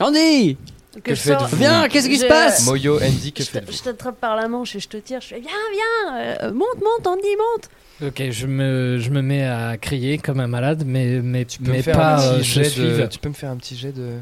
Andy 0.00 0.56
Que 1.04 1.12
Viens, 1.56 1.88
qu'est-ce 1.88 2.08
qui 2.08 2.18
se 2.18 2.26
passe? 2.26 2.64
Moyo, 2.66 2.96
Andy, 3.02 3.32
que 3.32 3.42
Je 3.42 3.48
te- 3.48 3.52
faites-vous? 3.52 3.72
je 3.72 3.82
t'attrape 3.82 4.18
par 4.20 4.36
la 4.36 4.48
manche 4.48 4.74
et 4.76 4.80
je 4.80 4.88
te 4.88 4.96
tire. 4.98 5.20
Je 5.20 5.28
fais 5.28 5.40
viens, 5.40 5.50
viens, 5.72 6.16
euh, 6.48 6.52
monte, 6.52 6.76
monte, 6.76 7.06
Andy, 7.06 7.22
monte. 7.36 7.70
Ok, 8.08 8.30
je 8.30 8.46
me, 8.46 8.98
je 8.98 9.10
me 9.10 9.22
mets 9.22 9.44
à 9.46 9.76
crier 9.76 10.18
comme 10.18 10.40
un 10.40 10.48
malade, 10.48 10.82
mais, 10.86 11.20
mais, 11.22 11.44
tu 11.44 11.58
peux, 11.60 11.70
mais 11.70 11.78
me 11.78 11.82
faire 11.82 11.96
pas 11.96 12.16
un 12.30 12.38
petit 12.38 12.44
je 12.44 12.62
jet 12.62 12.80
de, 12.80 13.06
tu 13.06 13.18
peux 13.18 13.28
me 13.28 13.34
faire 13.34 13.50
un 13.50 13.56
petit 13.56 13.76
jet 13.76 13.92
de 13.92 14.16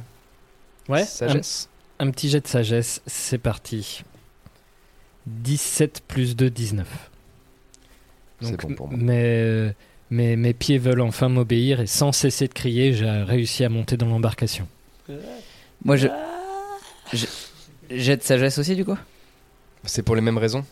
Ouais, 0.88 1.04
sagesse 1.04 1.68
Un, 1.68 1.79
un 2.00 2.10
petit 2.10 2.28
jet 2.28 2.40
de 2.40 2.48
sagesse, 2.48 3.00
c'est 3.06 3.38
parti. 3.38 4.02
17 5.26 6.02
plus 6.08 6.34
2, 6.34 6.50
19. 6.50 6.86
C'est 8.40 8.50
Donc, 8.50 8.66
bon 8.66 8.74
pour 8.74 8.88
moi. 8.88 8.96
mes, 8.98 9.70
mes, 10.10 10.34
mes 10.36 10.54
pieds 10.54 10.78
veulent 10.78 11.02
enfin 11.02 11.28
m'obéir 11.28 11.80
et 11.80 11.86
sans 11.86 12.10
cesser 12.12 12.48
de 12.48 12.54
crier, 12.54 12.92
j'ai 12.94 13.08
réussi 13.08 13.64
à 13.64 13.68
monter 13.68 13.96
dans 13.96 14.06
l'embarcation. 14.06 14.66
Moi 15.84 15.96
je. 15.96 16.08
je- 17.12 17.26
Jet 17.90 18.16
de 18.18 18.22
sagesse 18.22 18.56
aussi, 18.58 18.76
du 18.76 18.84
coup? 18.84 18.96
C'est 19.84 20.02
pour 20.04 20.14
les 20.14 20.20
mêmes 20.20 20.38
raisons? 20.38 20.64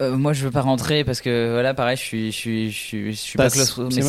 Euh, 0.00 0.16
moi, 0.16 0.32
je 0.32 0.44
veux 0.44 0.50
pas 0.52 0.60
rentrer 0.60 1.02
parce 1.02 1.20
que 1.20 1.50
voilà, 1.52 1.74
pareil, 1.74 1.96
je 1.96 2.02
suis, 2.02 2.30
je 2.30 2.36
suis, 2.36 2.70
je 2.70 2.76
suis, 2.78 3.12
je 3.12 3.16
suis 3.18 3.36
Bah, 3.36 3.44
pas 3.46 3.50
claustro. 3.50 3.90
c'est 3.90 4.00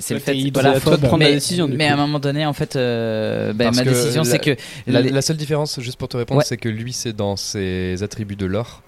c'est- 0.00 0.14
le 0.14 0.20
fait. 0.20 0.32
t'es- 0.34 0.50
Voilà, 0.52 0.74
de 0.74 0.80
prendre 0.80 1.16
mais, 1.18 1.24
la 1.24 1.32
décision, 1.32 1.66
du 1.66 1.74
mais 1.76 1.86
coup. 1.86 1.90
à 1.90 1.94
un 1.94 1.96
moment 1.96 2.18
donné, 2.18 2.44
en 2.44 2.52
fait, 2.52 2.76
euh, 2.76 3.54
Parce 3.56 3.76
ma 3.76 3.84
décision, 3.84 4.24
c'est 4.24 4.38
que 4.40 4.56
La, 4.86 5.00
les- 5.00 5.08
la 5.10 5.22
seule 5.22 5.38
différence, 5.38 5.80
juste 5.80 5.98
pour 5.98 6.08
te 6.08 6.18
répondre, 6.18 6.40
Ouais. 6.40 6.44
c'est 6.46 6.58
que 6.58 6.68
lui, 6.68 6.92
c'est 6.92 7.14
dans 7.14 7.36
ses 7.36 8.02
attributs 8.02 8.36
de 8.36 8.44
l'or. 8.44 8.82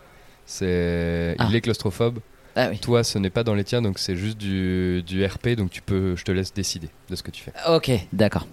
C'est, 0.45 1.37
Ah. 1.39 1.47
il 1.49 1.57
est 1.57 1.61
claustrophobe. 1.63 2.19
Ah 2.57 2.69
oui. 2.71 2.79
Toi, 2.79 3.05
ce 3.05 3.19
n'est 3.19 3.31
pas 3.31 3.45
dans 3.45 3.55
les 3.55 3.65
tiens, 3.65 3.81
donc 3.83 3.99
c'est 3.99 4.17
juste 4.17 4.37
du, 4.39 5.03
du 5.07 5.25
RP, 5.25 5.51
donc 5.57 5.71
tu 5.71 5.83
peux, 5.83 6.17
je 6.17 6.25
te 6.25 6.33
laisse 6.33 6.53
décider 6.53 6.89
de 7.09 7.15
ce 7.17 7.23
que 7.23 7.31
tu 7.31 7.43
fais. 7.45 7.53
Ok, 7.69 7.91
d'accord. 8.13 8.47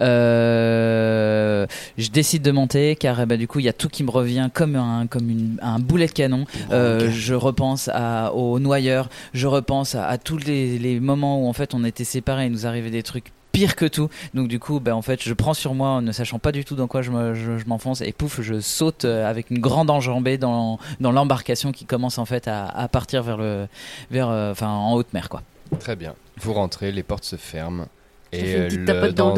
Euh, 0.00 1.66
je 1.98 2.10
décide 2.10 2.42
de 2.42 2.50
monter 2.50 2.96
car 2.96 3.20
eh 3.20 3.26
ben, 3.26 3.38
du 3.38 3.46
coup 3.46 3.58
il 3.60 3.64
y 3.64 3.68
a 3.68 3.72
tout 3.72 3.88
qui 3.88 4.02
me 4.04 4.10
revient 4.10 4.48
comme 4.52 4.74
un 4.76 5.06
comme 5.06 5.28
une- 5.30 5.58
un 5.62 5.78
boulet 5.78 6.06
de 6.06 6.12
canon. 6.12 6.44
Euh, 6.70 7.10
Je 7.10 7.34
repense 7.34 7.88
à, 7.92 8.32
aux 8.34 8.58
noyeurs, 8.58 9.08
je 9.34 9.46
repense 9.46 9.94
à, 9.94 10.06
à 10.08 10.18
tous 10.18 10.38
les, 10.38 10.78
les 10.78 10.98
moments 11.00 11.44
où 11.44 11.48
en 11.48 11.52
fait 11.52 11.74
on 11.74 11.84
était 11.84 12.04
séparés, 12.04 12.46
il 12.46 12.52
nous 12.52 12.66
arrivait 12.66 12.90
des 12.90 13.02
trucs 13.02 13.32
pires 13.52 13.76
que 13.76 13.84
tout. 13.86 14.08
Donc 14.34 14.48
du 14.48 14.58
coup, 14.58 14.80
ben, 14.80 14.94
en 14.94 15.02
fait, 15.02 15.22
je 15.22 15.32
prends 15.34 15.54
sur 15.54 15.74
moi, 15.74 15.88
en 15.90 16.02
ne 16.02 16.10
sachant 16.12 16.38
pas 16.38 16.50
du 16.52 16.64
tout 16.64 16.74
dans 16.74 16.86
quoi 16.88 17.02
je 17.02 17.10
me- 17.10 17.34
je- 17.34 17.58
je 17.58 17.66
m'enfonce, 17.66 18.00
et 18.00 18.12
pouf, 18.12 18.40
je 18.40 18.60
saute 18.60 19.04
euh, 19.04 19.28
avec 19.28 19.50
une 19.50 19.58
grande 19.60 19.90
enjambée 19.90 20.38
dans, 20.38 20.78
dans 21.00 21.12
l'embarcation 21.12 21.70
qui 21.72 21.84
commence 21.84 22.18
en 22.18 22.24
fait 22.24 22.48
à, 22.48 22.66
à 22.66 22.88
partir 22.88 23.22
vers 23.22 23.36
le, 23.36 23.68
vers, 24.10 24.28
euh, 24.30 24.50
enfin, 24.52 24.68
en 24.68 24.94
haute 24.94 25.12
mer, 25.12 25.28
quoi. 25.28 25.42
Très 25.78 25.96
bien. 25.96 26.14
Vous 26.40 26.52
rentrez, 26.54 26.92
les 26.92 27.02
portes 27.02 27.24
se 27.24 27.36
ferment. 27.36 27.86
Et 28.32 28.54
euh, 28.54 28.68
le- 28.78 28.84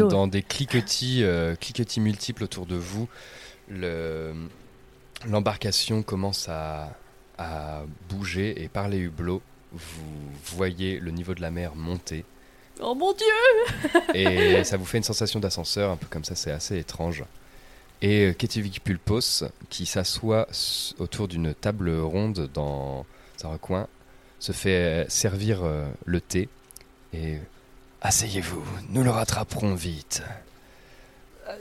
dans 0.07 0.27
des 0.27 0.41
cliquetis, 0.41 1.19
euh, 1.23 1.55
cliquetis 1.55 1.99
multiples 1.99 2.43
autour 2.45 2.65
de 2.65 2.75
vous, 2.75 3.09
le- 3.69 4.33
l'embarcation 5.27 6.03
commence 6.03 6.47
à, 6.49 6.93
à 7.37 7.81
bouger 8.09 8.63
et 8.63 8.67
par 8.69 8.87
les 8.87 8.99
hublots, 8.99 9.41
vous 9.73 10.55
voyez 10.55 10.99
le 10.99 11.11
niveau 11.11 11.33
de 11.35 11.41
la 11.41 11.51
mer 11.51 11.75
monter. 11.75 12.23
Oh 12.81 12.93
mon 12.95 13.13
dieu 13.13 13.25
Et 14.13 14.63
ça 14.65 14.77
vous 14.77 14.85
fait 14.85 14.97
une 14.97 15.03
sensation 15.03 15.39
d'ascenseur, 15.39 15.91
un 15.91 15.95
peu 15.95 16.07
comme 16.09 16.23
ça, 16.23 16.35
c'est 16.35 16.51
assez 16.51 16.77
étrange. 16.77 17.23
Et 18.01 18.27
euh, 18.27 18.33
Ketivik 18.33 18.83
Pulpos, 18.83 19.43
qui 19.69 19.85
s'assoit 19.85 20.47
autour 20.99 21.27
d'une 21.27 21.53
table 21.53 21.89
ronde 21.99 22.49
dans 22.53 23.05
un 23.43 23.47
recoin, 23.49 23.87
se 24.39 24.51
fait 24.51 24.69
euh, 24.69 25.05
servir 25.07 25.61
euh, 25.63 25.85
le 26.05 26.21
thé. 26.21 26.49
Et 27.13 27.37
asseyez-vous, 28.01 28.63
nous 28.89 29.03
le 29.03 29.09
rattraperons 29.09 29.75
vite. 29.75 30.21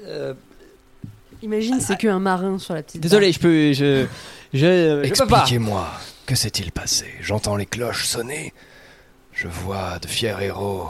Euh, 0.06 0.34
Imagine, 1.42 1.80
c'est 1.80 1.96
qu'un 1.96 2.20
marin 2.20 2.58
sur 2.58 2.74
la 2.74 2.82
petite. 2.82 3.00
Désolé, 3.00 3.32
je 3.32 3.38
peux. 3.38 3.72
Je. 3.72 4.06
Je. 4.52 5.02
Je 5.04 5.10
peux 5.10 5.26
pas. 5.26 5.40
Expliquez-moi, 5.40 5.88
que 6.26 6.34
s'est-il 6.34 6.72
passé? 6.72 7.06
J'entends 7.20 7.56
les 7.56 7.66
cloches 7.66 8.06
sonner. 8.06 8.52
Je 9.32 9.48
vois 9.48 9.98
de 9.98 10.06
fiers 10.06 10.36
héros 10.40 10.88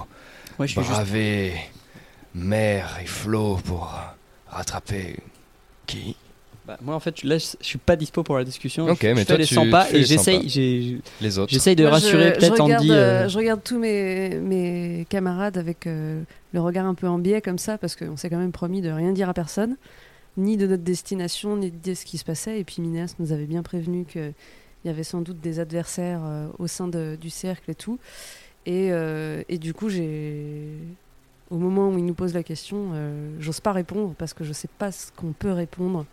Ouais, 0.58 0.66
je 0.68 0.74
juste- 0.80 0.90
braver 0.90 1.52
mer 2.34 2.98
et 3.02 3.06
flot 3.06 3.58
pour 3.64 3.92
rattraper 4.48 5.16
qui? 5.86 6.16
Bah, 6.66 6.78
moi 6.80 6.94
en 6.94 7.00
fait 7.00 7.22
là 7.24 7.36
je 7.36 7.44
je 7.60 7.66
suis 7.66 7.78
pas 7.78 7.94
dispo 7.94 8.22
pour 8.22 8.38
la 8.38 8.44
discussion. 8.44 8.86
Ok, 8.88 8.98
je, 9.02 9.08
je 9.08 9.12
mais 9.12 9.20
fais 9.20 9.24
toi, 9.26 9.36
les 9.36 9.44
tu- 9.44 9.54
100 9.54 9.70
pas 9.70 9.90
et 9.90 9.98
les 9.98 10.04
100 10.04 10.08
j'essaye 10.16 10.40
pas. 10.40 10.48
j'ai- 10.48 11.00
Les 11.20 11.38
autres. 11.38 11.52
J'essaye 11.52 11.76
de 11.76 11.82
Moi, 11.82 11.90
je- 11.90 12.04
rassurer 12.04 12.28
je 12.34 12.38
peut-être 12.40 12.62
regarde, 12.62 12.80
Andy. 12.82 12.90
euh, 12.90 12.94
euh, 13.24 13.28
Je 13.28 13.36
regarde 13.38 13.62
tous 13.62 13.78
mes, 13.78 14.30
mes 14.40 15.06
camarades 15.10 15.58
avec 15.58 15.86
euh, 15.86 16.22
le 16.54 16.60
regard 16.62 16.86
un 16.86 16.94
peu 16.94 17.06
en 17.06 17.18
biais 17.18 17.42
comme 17.42 17.58
ça, 17.58 17.76
parce 17.76 17.96
qu'on 17.96 18.16
s'est 18.16 18.30
quand 18.30 18.38
même 18.38 18.52
promis 18.52 18.80
de 18.80 18.88
rien 18.90 19.12
dire 19.12 19.28
à 19.28 19.34
personne, 19.34 19.76
ni 20.38 20.56
de 20.56 20.66
notre 20.66 20.82
destination, 20.82 21.56
ni 21.58 21.70
de 21.70 21.92
ce 21.94 22.06
qui 22.06 22.16
se 22.16 22.24
passait. 22.24 22.58
Et 22.58 22.64
puis 22.64 22.80
Minas 22.80 23.14
nous 23.18 23.32
avait 23.32 23.44
bien 23.46 23.62
prévenu 23.62 24.06
qu'il 24.06 24.32
y 24.86 24.88
avait 24.88 25.04
sans 25.04 25.20
doute 25.20 25.40
des 25.42 25.60
adversaires 25.60 26.22
euh, 26.24 26.46
au 26.58 26.66
sein 26.66 26.88
de- 26.88 27.18
du 27.20 27.28
cercle 27.28 27.70
et 27.72 27.74
tout. 27.74 27.98
Et, 28.66 28.88
euh, 28.92 29.42
et 29.48 29.58
du 29.58 29.74
coup, 29.74 29.88
j'ai. 29.88 30.78
Au 31.50 31.58
moment 31.58 31.90
où 31.90 31.98
il 31.98 32.04
nous 32.06 32.14
pose 32.14 32.32
la 32.34 32.42
question, 32.42 32.90
euh, 32.94 33.30
j'ose 33.38 33.60
pas 33.60 33.72
répondre 33.72 34.14
parce 34.18 34.32
que 34.32 34.44
je 34.44 34.52
sais 34.52 34.68
pas 34.78 34.90
ce 34.90 35.12
qu'on 35.14 35.32
peut 35.32 35.52
répondre 35.52 36.06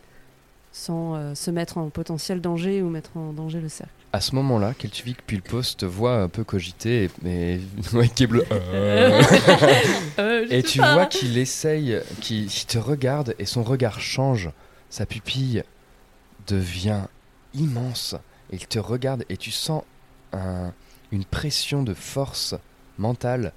sans 0.74 1.16
euh, 1.16 1.36
se 1.36 1.52
mettre 1.52 1.78
en 1.78 1.90
potentiel 1.90 2.42
danger 2.42 2.82
ou 2.82 2.90
mettre 2.90 3.16
en 3.18 3.32
danger 3.34 3.60
le 3.62 3.70
cercle. 3.70 3.92
À 4.14 4.20
ce 4.20 4.36
moment-là, 4.36 4.74
Keltuvik 4.74 5.26
Pulpos 5.26 5.78
te 5.78 5.86
voit 5.86 6.22
un 6.22 6.28
peu 6.28 6.44
cogiter, 6.44 7.06
et- 7.06 7.10
mais 7.22 7.60
ouais, 7.94 8.10
qui 8.10 8.24
est 8.24 8.28
bleu. 8.28 8.44
Et 10.50 10.64
tu 10.64 10.80
vois 10.80 11.06
qu'il 11.06 11.38
essaye, 11.38 11.98
qu'il 12.20 12.48
qu'il 12.48 12.68
te 12.68 12.78
regarde, 12.78 13.36
et 13.40 13.46
son 13.46 13.64
regard 13.64 14.02
change. 14.02 14.50
Sa 14.90 15.06
pupille 15.06 15.64
devient 16.48 17.04
immense. 17.54 18.16
Et 18.52 18.58
il 18.58 18.68
te 18.68 18.80
regarde, 18.80 19.24
et 19.30 19.38
tu 19.38 19.52
sens 19.52 19.84
un- 20.34 20.74
une 21.12 21.26
pression 21.26 21.84
de 21.84 21.94
force 21.94 22.56
mentale, 22.98 23.54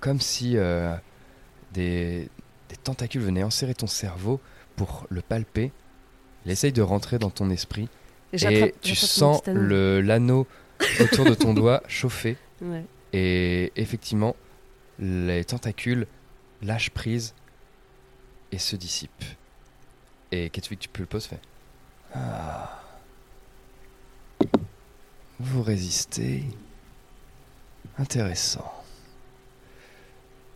comme 0.00 0.20
si 0.20 0.56
euh, 0.56 0.94
des, 1.72 2.28
des 2.68 2.76
tentacules 2.76 3.22
venaient 3.22 3.42
enserrer 3.42 3.74
ton 3.74 3.86
cerveau 3.86 4.40
pour 4.76 5.06
le 5.10 5.20
palper. 5.22 5.72
Il 6.44 6.50
essaye 6.50 6.72
de 6.72 6.82
rentrer 6.82 7.18
dans 7.18 7.30
ton 7.30 7.50
esprit. 7.50 7.88
Et 8.32 8.74
tu 8.80 8.94
sens 8.96 9.42
l'anneau 9.46 10.46
autour 11.00 11.24
de 11.26 11.34
ton 11.34 11.54
doigt 11.54 11.82
chauffer. 11.86 12.36
Ouais. 12.60 12.84
Et 13.12 13.72
effectivement, 13.76 14.34
les 14.98 15.44
tentacules 15.44 16.06
lâchent 16.62 16.90
prise 16.90 17.34
et 18.50 18.58
se 18.58 18.74
dissipent. 18.74 19.24
Et 20.30 20.48
Ketwick, 20.48 20.80
tu 20.80 20.88
peux 20.88 21.02
le 21.02 21.06
pose, 21.06 21.26
fait 21.26 21.40
Ah. 22.14 22.80
Vous 25.38 25.62
résistez. 25.62 26.44
Intéressant. 27.98 28.72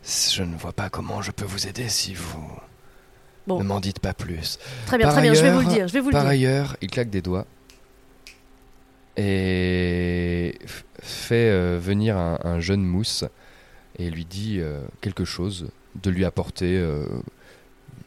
Je 0.05 0.43
ne 0.43 0.57
vois 0.57 0.73
pas 0.73 0.89
comment 0.89 1.21
je 1.23 1.31
peux 1.33 1.45
vous 1.45 1.67
aider 1.67 1.89
si 1.89 2.15
vous 2.15 2.49
Bon. 3.47 3.59
ne 3.59 3.65
m'en 3.65 3.81
dites 3.81 3.99
pas 4.01 4.15
plus. 4.15 4.59
Très 4.87 4.99
bien, 4.99 5.07
Par 5.07 5.15
très 5.15 5.23
bien, 5.23 5.35
je 5.35 5.43
vais 5.43 5.51
vous 5.53 5.61
le 5.61 5.67
ailleurs- 5.67 5.75
dire, 5.75 5.89
je 5.89 5.93
vais 5.93 6.01
vous 6.01 6.09
le 6.09 6.13
Par 6.13 6.23
dire. 6.23 6.31
ailleurs, 6.31 6.77
il 6.81 6.91
claque 6.91 7.11
des 7.11 7.23
doigts 7.23 7.47
et 9.17 10.59
fait 11.01 11.51
euh, 11.51 11.79
venir 11.81 12.17
un, 12.17 12.39
un 12.45 12.61
jeune 12.61 12.83
mousse 12.85 13.25
et 13.99 14.11
lui 14.11 14.25
dit 14.25 14.59
euh, 14.61 14.83
quelque 15.01 15.25
chose, 15.25 15.69
de 16.03 16.11
lui 16.11 16.25
apporter 16.25 16.77
euh, 16.77 17.07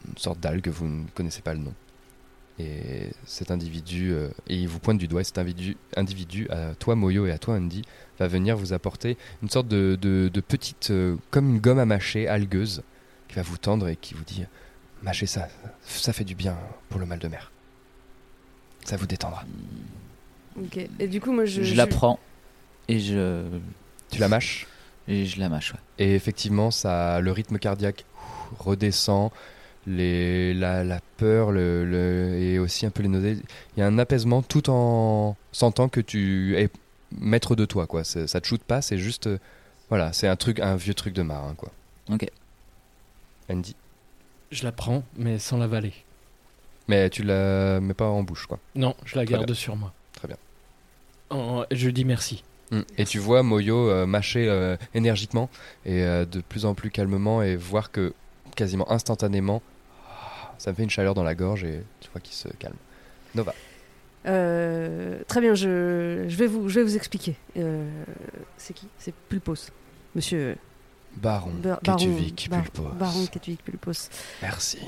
une 0.08 0.16
sorte 0.18 0.38
d'algue, 0.40 0.68
vous 0.68 0.86
ne 0.86 1.04
connaissez 1.14 1.42
pas 1.42 1.52
le 1.54 1.60
nom. 1.60 1.74
Et 2.60 3.10
cet 3.24 3.50
individu, 3.50 4.12
euh, 4.12 4.28
et 4.48 4.56
il 4.56 4.68
vous 4.68 4.78
pointe 4.80 4.98
du 4.98 5.08
doigt, 5.08 5.20
et 5.22 5.24
cet 5.24 5.38
individu, 5.38 5.76
individu, 5.96 6.46
à 6.50 6.74
toi 6.74 6.94
Moyo 6.94 7.26
et 7.26 7.30
à 7.32 7.38
toi 7.38 7.54
Andy, 7.54 7.82
va 8.18 8.26
venir 8.26 8.56
vous 8.56 8.72
apporter 8.72 9.16
une 9.42 9.48
sorte 9.48 9.68
de, 9.68 9.96
de- 10.00 10.28
de 10.32 10.40
petite, 10.40 10.90
euh, 10.90 11.16
comme 11.30 11.48
une 11.48 11.58
gomme 11.60 11.78
à 11.78 11.86
mâcher, 11.86 12.28
algueuse, 12.28 12.82
qui 13.28 13.36
va 13.36 13.42
vous 13.42 13.56
tendre 13.56 13.88
et 13.88 13.96
qui 13.96 14.14
vous 14.14 14.24
dit 14.24 14.44
Mâchez 15.02 15.26
ça, 15.26 15.48
ça 15.86 16.12
fait 16.12 16.24
du 16.24 16.34
bien 16.34 16.58
pour 16.90 17.00
le 17.00 17.06
mal 17.06 17.18
de 17.18 17.28
mer. 17.28 17.50
Ça 18.84 18.96
vous 18.96 19.06
détendra. 19.06 19.44
Ok. 20.58 20.78
Et 20.98 21.08
du 21.08 21.20
coup, 21.20 21.32
moi, 21.32 21.44
je. 21.46 21.62
Je, 21.62 21.74
la 21.74 21.86
prends 21.86 22.18
et 22.88 22.98
je. 23.00 23.44
Tu 24.10 24.18
la 24.18 24.28
mâches? 24.28 24.66
Et 25.08 25.24
je 25.24 25.38
la 25.40 25.48
mâche, 25.48 25.72
ouais. 25.72 25.78
Et 25.98 26.14
effectivement, 26.14 26.70
ça, 26.70 27.20
le 27.20 27.32
rythme 27.32 27.58
cardiaque 27.58 28.04
redescend, 28.58 29.30
les, 29.86 30.52
la, 30.54 30.84
la 30.84 31.00
peur 31.16 31.50
le, 31.52 31.84
le- 31.84 32.34
et 32.38 32.58
aussi 32.58 32.86
un 32.86 32.90
peu 32.90 33.02
les 33.02 33.08
nausées. 33.08 33.38
Il 33.76 33.80
y 33.80 33.82
a 33.82 33.86
un 33.86 33.98
apaisement 33.98 34.42
tout 34.42 34.68
en 34.70 35.36
sentant 35.52 35.88
que 35.88 36.00
tu 36.00 36.56
es 36.56 36.68
maître 37.18 37.56
de 37.56 37.64
toi. 37.64 37.86
Quoi. 37.86 38.04
Ça 38.04 38.26
te 38.40 38.46
shoot 38.46 38.62
pas, 38.62 38.82
c'est 38.82 38.98
juste. 38.98 39.26
euh, 39.26 39.38
voilà, 39.88 40.12
c'est 40.12 40.28
un, 40.28 40.36
truc, 40.36 40.60
un 40.60 40.76
vieux 40.76 40.94
truc 40.94 41.14
de 41.14 41.22
marin. 41.22 41.54
Quoi. 41.56 41.70
Ok. 42.10 42.26
Andy. 43.50 43.74
Je 44.52 44.64
la 44.64 44.72
prends, 44.72 45.02
mais 45.16 45.38
sans 45.38 45.58
l'avaler. 45.58 45.92
Mais 46.88 47.08
tu 47.10 47.22
la 47.22 47.80
mets 47.80 47.94
pas 47.94 48.06
en 48.06 48.22
bouche. 48.22 48.46
quoi. 48.46 48.58
Non, 48.74 48.94
je 49.04 49.16
la 49.16 49.24
Très 49.24 49.32
garde 49.32 49.46
bien. 49.46 49.54
sur 49.54 49.76
moi. 49.76 49.92
Très 50.12 50.28
bien. 50.28 50.36
Oh, 51.30 51.64
je 51.70 51.88
dis 51.90 52.04
merci. 52.04 52.42
Mm. 52.72 52.80
Et 52.98 53.04
tu 53.04 53.18
vois 53.18 53.42
Moyo 53.42 53.88
euh, 53.90 54.06
mâcher 54.06 54.48
euh, 54.48 54.76
énergiquement 54.94 55.48
et 55.84 56.02
euh, 56.04 56.24
de 56.24 56.40
plus 56.40 56.66
en 56.66 56.74
plus 56.74 56.90
calmement 56.90 57.42
et 57.42 57.56
voir 57.56 57.90
que 57.92 58.12
quasiment 58.60 58.90
instantanément, 58.92 59.62
ça 60.58 60.70
me 60.70 60.76
fait 60.76 60.82
une 60.82 60.90
chaleur 60.90 61.14
dans 61.14 61.22
la 61.24 61.34
gorge 61.34 61.64
et 61.64 61.82
tu 62.00 62.10
vois 62.12 62.20
qu'il 62.20 62.34
se 62.34 62.48
calme. 62.58 62.76
Nova. 63.34 63.54
Euh, 64.26 65.20
très 65.26 65.40
bien, 65.40 65.54
je, 65.54 66.26
je, 66.28 66.36
vais 66.36 66.46
vous, 66.46 66.68
je 66.68 66.74
vais 66.80 66.82
vous 66.84 66.94
expliquer. 66.96 67.36
Euh, 67.56 67.88
c'est 68.58 68.74
qui? 68.74 68.86
C'est 68.98 69.14
Pulpos. 69.14 69.70
Monsieur. 70.14 70.56
Baron 71.16 71.52
Bar- 71.62 71.80
Ketuvik 71.80 72.48
Bar- 72.50 72.62
Pulpos. 72.64 72.88
Baron 72.98 73.26
Ketuvik 73.26 73.64
Pulpos. 73.64 74.10
Merci. 74.42 74.78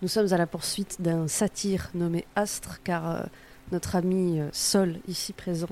Nous 0.00 0.08
sommes 0.08 0.32
à 0.32 0.36
la 0.38 0.46
poursuite 0.46 1.00
d'un 1.02 1.28
satyre 1.28 1.90
nommé 1.94 2.24
Astre, 2.34 2.80
car 2.82 3.08
euh, 3.10 3.22
notre 3.70 3.96
ami 3.96 4.40
euh, 4.40 4.48
Sol, 4.52 4.96
ici 5.06 5.32
présent, 5.34 5.68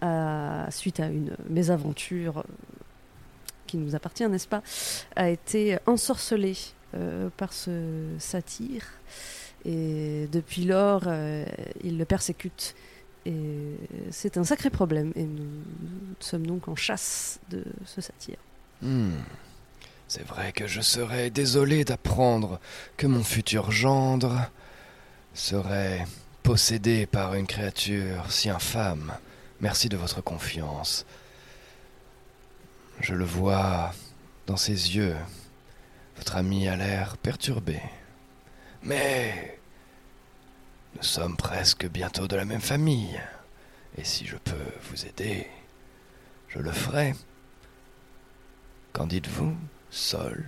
a- 0.00 0.66
suite 0.70 0.98
à 0.98 1.06
une 1.08 1.36
mésaventure 1.50 2.38
euh, 2.38 2.42
qui 3.72 3.78
nous 3.78 3.94
appartient, 3.94 4.28
n'est-ce 4.28 4.48
pas, 4.48 4.62
a 5.16 5.30
été 5.30 5.78
ensorcelé 5.86 6.54
euh, 6.94 7.30
par 7.38 7.54
ce 7.54 7.70
satyre. 8.18 8.84
Et 9.64 10.28
depuis 10.30 10.64
lors, 10.64 11.04
euh, 11.06 11.46
il 11.82 11.96
le 11.96 12.04
persécute. 12.04 12.74
Et 13.24 13.32
c'est 14.10 14.36
un 14.36 14.44
sacré 14.44 14.68
problème. 14.68 15.12
Et 15.16 15.22
nous, 15.22 15.44
nous 15.44 16.14
sommes 16.20 16.46
donc 16.46 16.68
en 16.68 16.76
chasse 16.76 17.40
de 17.48 17.64
ce 17.86 18.02
satyre. 18.02 18.36
Hmm. 18.82 19.12
C'est 20.06 20.26
vrai 20.26 20.52
que 20.52 20.66
je 20.66 20.82
serais 20.82 21.30
désolé 21.30 21.86
d'apprendre 21.86 22.60
que 22.98 23.06
mon 23.06 23.24
futur 23.24 23.70
gendre 23.70 24.50
serait 25.32 26.04
possédé 26.42 27.06
par 27.06 27.34
une 27.36 27.46
créature 27.46 28.30
si 28.30 28.50
infâme. 28.50 29.14
Merci 29.62 29.88
de 29.88 29.96
votre 29.96 30.20
confiance. 30.22 31.06
Je 33.02 33.14
le 33.14 33.24
vois 33.24 33.92
dans 34.46 34.56
ses 34.56 34.96
yeux. 34.96 35.16
Votre 36.16 36.36
ami 36.36 36.68
a 36.68 36.76
l'air 36.76 37.16
perturbé. 37.16 37.80
Mais 38.82 39.58
nous 40.96 41.02
sommes 41.02 41.36
presque 41.36 41.88
bientôt 41.88 42.28
de 42.28 42.36
la 42.36 42.44
même 42.44 42.60
famille. 42.60 43.20
Et 43.98 44.04
si 44.04 44.24
je 44.24 44.36
peux 44.36 44.54
vous 44.88 45.04
aider, 45.04 45.46
je 46.48 46.60
le 46.60 46.70
ferai. 46.70 47.14
Qu'en 48.92 49.06
dites-vous, 49.06 49.54
Sol 49.90 50.44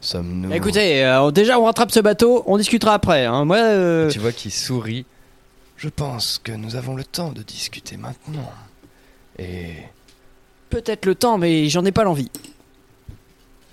Sommes-nous... 0.00 0.52
Écoutez, 0.52 1.04
euh, 1.04 1.30
déjà 1.30 1.58
on 1.58 1.64
rattrape 1.64 1.90
ce 1.90 2.00
bateau, 2.00 2.42
on 2.46 2.56
discutera 2.56 2.94
après. 2.94 3.26
hein. 3.26 3.44
Moi, 3.44 3.58
euh, 3.58 4.08
Tu 4.10 4.18
vois 4.18 4.32
qu'il 4.32 4.52
sourit. 4.52 5.04
Je 5.76 5.88
pense 5.88 6.38
que 6.38 6.52
nous 6.52 6.76
avons 6.76 6.94
le 6.94 7.04
temps 7.04 7.32
de 7.32 7.42
discuter 7.42 7.96
maintenant. 7.98 8.50
Et... 9.38 9.74
peut-être 10.70 11.04
le 11.04 11.14
temps, 11.14 11.36
mais 11.36 11.68
j'en 11.68 11.84
ai 11.84 11.92
pas 11.92 12.04
l'envie. 12.04 12.30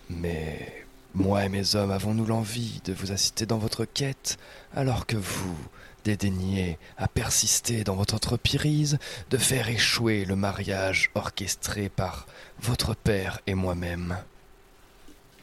Mais 0.10 0.86
moi 1.14 1.46
et 1.46 1.50
mes 1.50 1.76
hommes 1.76 1.92
avons-nous 1.92 2.26
l'envie 2.26 2.82
de 2.86 2.94
vous 2.94 3.12
assister 3.12 3.46
dans 3.46 3.58
votre 3.58 3.86
quête, 3.86 4.38
alors 4.76 5.06
que 5.06 5.18
vous 5.18 5.56
dédaignez 6.04 6.78
à 6.98 7.08
persister 7.08 7.84
dans 7.84 7.96
votre 7.96 8.16
entreprise, 8.16 8.98
de 9.30 9.38
faire 9.38 9.70
échouer 9.70 10.26
le 10.26 10.36
mariage 10.36 11.12
orchestré 11.16 11.90
par 11.90 12.28
votre 12.62 12.96
père 12.96 13.40
et 13.48 13.56
moi-même? 13.56 14.18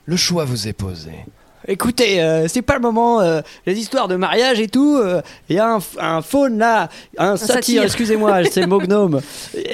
Le 0.07 0.17
choix 0.17 0.45
vous 0.45 0.69
est 0.69 0.75
posé. 0.75 1.25
Écoutez, 1.67 2.23
euh, 2.23 2.47
c'est 2.49 2.63
pas 2.63 2.75
le 2.75 2.81
moment, 2.81 3.21
euh, 3.21 3.41
les 3.67 3.79
histoires 3.79 4.09
de 4.09 4.17
mariage 4.17 4.61
et 4.61 4.69
tout. 4.69 5.01
Il 5.49 5.57
y 5.57 5.59
a 5.59 5.67
un, 5.67 5.79
f- 5.79 5.99
un 5.99 6.21
faune 6.23 6.59
là, 6.59 6.89
un, 7.19 7.37
satyre, 7.37 7.55
satyre. 7.55 7.83
excusez-moi, 7.85 8.45
c'est 8.51 8.61
le 8.61 8.67
mot 8.67 8.81
gnome. 8.81 9.21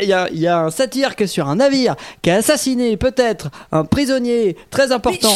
Il 0.01 0.09
y 0.09 0.13
a, 0.13 0.29
il 0.31 0.39
y 0.39 0.47
a 0.47 0.59
un 0.61 0.71
satyre 0.71 1.17
qui 1.17 1.25
est 1.25 1.27
sur 1.27 1.49
un 1.49 1.57
navire, 1.57 1.97
qui 2.23 2.31
a 2.31 2.37
assassiné 2.37 2.97
peut-être 2.97 3.51
un 3.73 3.85
prisonnier 3.85 4.57
très 4.71 4.93
important. 4.93 5.35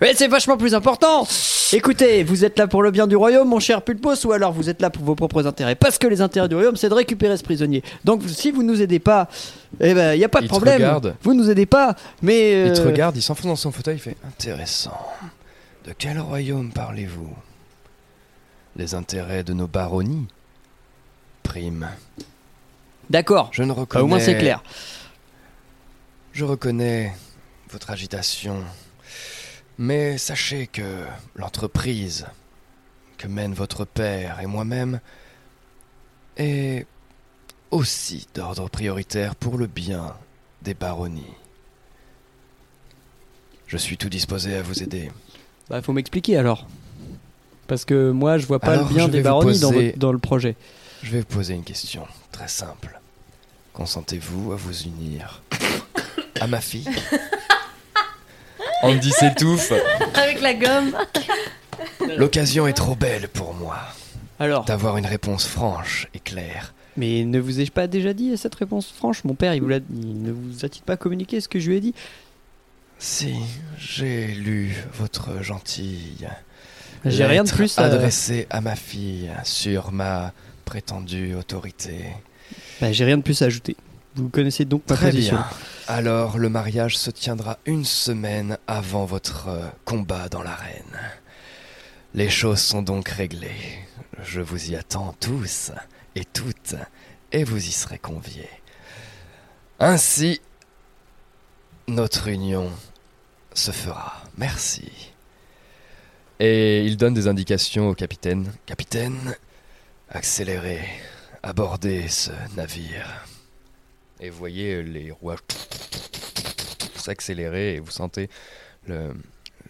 Mais 0.00 0.12
c'est 0.14 0.28
vachement 0.28 0.56
plus 0.56 0.74
important. 0.74 1.26
Écoutez, 1.72 2.22
vous 2.22 2.44
êtes 2.44 2.56
là 2.58 2.66
pour 2.68 2.82
le 2.82 2.90
bien 2.90 3.06
du 3.06 3.16
royaume, 3.16 3.48
mon 3.48 3.58
cher 3.60 3.82
Pulpos, 3.82 4.24
ou 4.24 4.32
alors 4.32 4.52
vous 4.52 4.70
êtes 4.70 4.80
là 4.80 4.88
pour 4.90 5.04
vos 5.04 5.16
propres 5.16 5.46
intérêts 5.46 5.74
Parce 5.74 5.98
que 5.98 6.06
les 6.06 6.20
intérêts 6.22 6.48
du 6.48 6.54
royaume, 6.54 6.76
c'est 6.76 6.88
de 6.88 6.94
récupérer 6.94 7.36
ce 7.36 7.42
prisonnier. 7.42 7.82
Donc 8.04 8.22
si 8.28 8.52
vous 8.52 8.62
nous 8.62 8.80
aidez 8.80 9.00
pas, 9.00 9.28
eh 9.80 9.92
ben, 9.92 10.14
il 10.14 10.18
n'y 10.18 10.24
a 10.24 10.28
pas 10.28 10.38
de 10.38 10.44
Il 10.44 10.48
te 10.48 10.52
problème. 10.54 10.76
regarde. 10.76 11.14
Vous 11.22 11.34
nous 11.34 11.50
aidez 11.50 11.66
pas, 11.66 11.94
mais. 12.22 12.68
Il 12.68 12.72
te 12.72 12.80
euh, 12.80 12.86
regarde, 12.86 13.16
il 13.16 13.22
s'enfonce 13.22 13.46
dans 13.46 13.56
son 13.56 13.72
fauteuil, 13.72 13.96
il 13.96 14.00
fait 14.00 14.16
Intéressant. 14.26 14.92
De 15.88 15.94
quel 15.94 16.20
royaume 16.20 16.70
parlez-vous? 16.70 17.34
Les 18.76 18.94
intérêts 18.94 19.42
de 19.42 19.54
nos 19.54 19.66
baronnies? 19.66 20.28
Prime. 21.42 21.88
D'accord. 23.08 23.48
Je 23.52 23.62
ne 23.62 23.68
Bah, 23.72 23.80
reconnais. 23.80 24.04
au 24.04 24.06
moins 24.06 24.20
c'est 24.20 24.36
clair. 24.36 24.62
Je 26.34 26.44
reconnais 26.44 27.14
votre 27.70 27.88
agitation. 27.88 28.62
Mais 29.78 30.18
sachez 30.18 30.66
que 30.66 31.06
l'entreprise 31.36 32.26
que 33.16 33.26
mène 33.26 33.54
votre 33.54 33.86
père 33.86 34.40
et 34.40 34.46
moi-même 34.46 35.00
est 36.36 36.86
aussi 37.70 38.26
d'ordre 38.34 38.68
prioritaire 38.68 39.36
pour 39.36 39.56
le 39.56 39.66
bien 39.66 40.14
des 40.60 40.74
baronnies. 40.74 41.34
Je 43.66 43.78
suis 43.78 43.96
tout 43.96 44.10
disposé 44.10 44.54
à 44.54 44.60
vous 44.62 44.82
aider. 44.82 45.10
Bah, 45.70 45.82
faut 45.82 45.92
m'expliquer 45.92 46.36
alors. 46.36 46.66
Parce 47.66 47.84
que 47.84 48.10
moi, 48.10 48.38
je 48.38 48.46
vois 48.46 48.58
pas 48.60 48.72
Alors, 48.72 48.88
le 48.88 48.94
bien 48.94 49.08
des 49.08 49.20
baronnies 49.20 49.58
dans, 49.58 49.70
poser- 49.70 49.86
votre- 49.88 49.98
dans 49.98 50.12
le 50.12 50.18
projet. 50.18 50.56
Je 51.02 51.10
vais 51.12 51.18
vous 51.20 51.26
poser 51.26 51.54
une 51.54 51.64
question 51.64 52.06
très 52.32 52.48
simple. 52.48 52.98
Consentez-vous 53.74 54.52
à 54.52 54.56
vous 54.56 54.82
unir 54.82 55.42
à 56.40 56.46
ma 56.46 56.60
fille? 56.60 56.88
Andy 58.82 59.10
s'étouffe. 59.10 59.72
Avec 60.14 60.40
la 60.40 60.54
gomme. 60.54 60.96
L'occasion 62.16 62.66
est 62.66 62.72
trop 62.72 62.94
belle 62.94 63.28
pour 63.28 63.54
moi 63.54 63.76
Alors, 64.38 64.64
d'avoir 64.64 64.96
une 64.96 65.06
réponse 65.06 65.46
franche 65.46 66.08
et 66.14 66.20
claire. 66.20 66.74
mais 66.96 67.24
ne 67.24 67.38
vous 67.38 67.60
ai-je 67.60 67.70
pas 67.72 67.86
déjà 67.86 68.12
dit 68.14 68.36
cette 68.36 68.54
réponse 68.54 68.90
franche? 68.90 69.24
Mon 69.24 69.34
père, 69.34 69.54
il, 69.54 69.62
vous 69.62 69.68
l'a- 69.68 69.78
il 69.94 70.22
ne 70.22 70.32
vous 70.32 70.64
a-t-il 70.64 70.82
pas 70.82 70.96
communiqué 70.96 71.40
ce 71.40 71.48
que 71.48 71.60
je 71.60 71.70
lui 71.70 71.76
ai 71.76 71.80
dit? 71.80 71.94
Si, 72.98 73.36
j'ai 73.78 74.26
lu 74.28 74.74
votre 74.94 75.42
gentille 75.42 76.28
J'ai 77.04 77.24
rien 77.26 77.44
de 77.44 77.50
plus 77.50 77.78
à- 77.78 77.84
adressée 77.84 78.46
à 78.50 78.60
ma 78.60 78.74
fille 78.76 79.30
sur 79.44 79.92
ma 79.92 80.32
prétendue 80.64 81.34
autorité. 81.34 82.06
Bah, 82.80 82.92
j'ai 82.92 83.04
rien 83.04 83.16
de 83.18 83.22
plus 83.22 83.40
à 83.42 83.46
ajouter. 83.46 83.76
Vous 84.16 84.28
connaissez 84.28 84.64
donc 84.64 84.82
ma 84.88 84.96
Très 84.96 85.10
position. 85.10 85.36
bien. 85.36 85.46
Alors 85.86 86.38
le 86.38 86.48
mariage 86.48 86.98
se 86.98 87.10
tiendra 87.10 87.58
une 87.66 87.84
semaine 87.84 88.58
avant 88.66 89.04
votre 89.04 89.48
euh, 89.48 89.68
combat 89.84 90.28
dans 90.28 90.42
l'arène. 90.42 90.98
Les 92.14 92.28
choses 92.28 92.58
sont 92.60 92.82
donc 92.82 93.08
réglées. 93.08 93.78
Je 94.24 94.40
vous 94.40 94.70
y 94.72 94.76
attends 94.76 95.14
tous 95.20 95.70
et 96.16 96.24
toutes, 96.24 96.74
et 97.30 97.44
vous 97.44 97.64
y 97.64 97.70
serez 97.70 97.98
conviés. 97.98 98.48
Ainsi, 99.78 100.40
notre 101.86 102.26
union 102.28 102.70
se 103.58 103.70
fera. 103.72 104.22
Merci. 104.36 104.90
Et 106.40 106.84
il 106.84 106.96
donne 106.96 107.14
des 107.14 107.26
indications 107.26 107.88
au 107.88 107.94
capitaine. 107.94 108.52
Capitaine, 108.66 109.36
accélérez, 110.08 110.84
abordez 111.42 112.08
ce 112.08 112.30
navire. 112.56 113.26
Et 114.20 114.30
vous 114.30 114.38
voyez 114.38 114.82
les 114.82 115.10
rouages 115.10 115.38
s'accélérer 116.96 117.74
et 117.76 117.80
vous 117.80 117.90
sentez 117.90 118.28
le, 118.86 119.08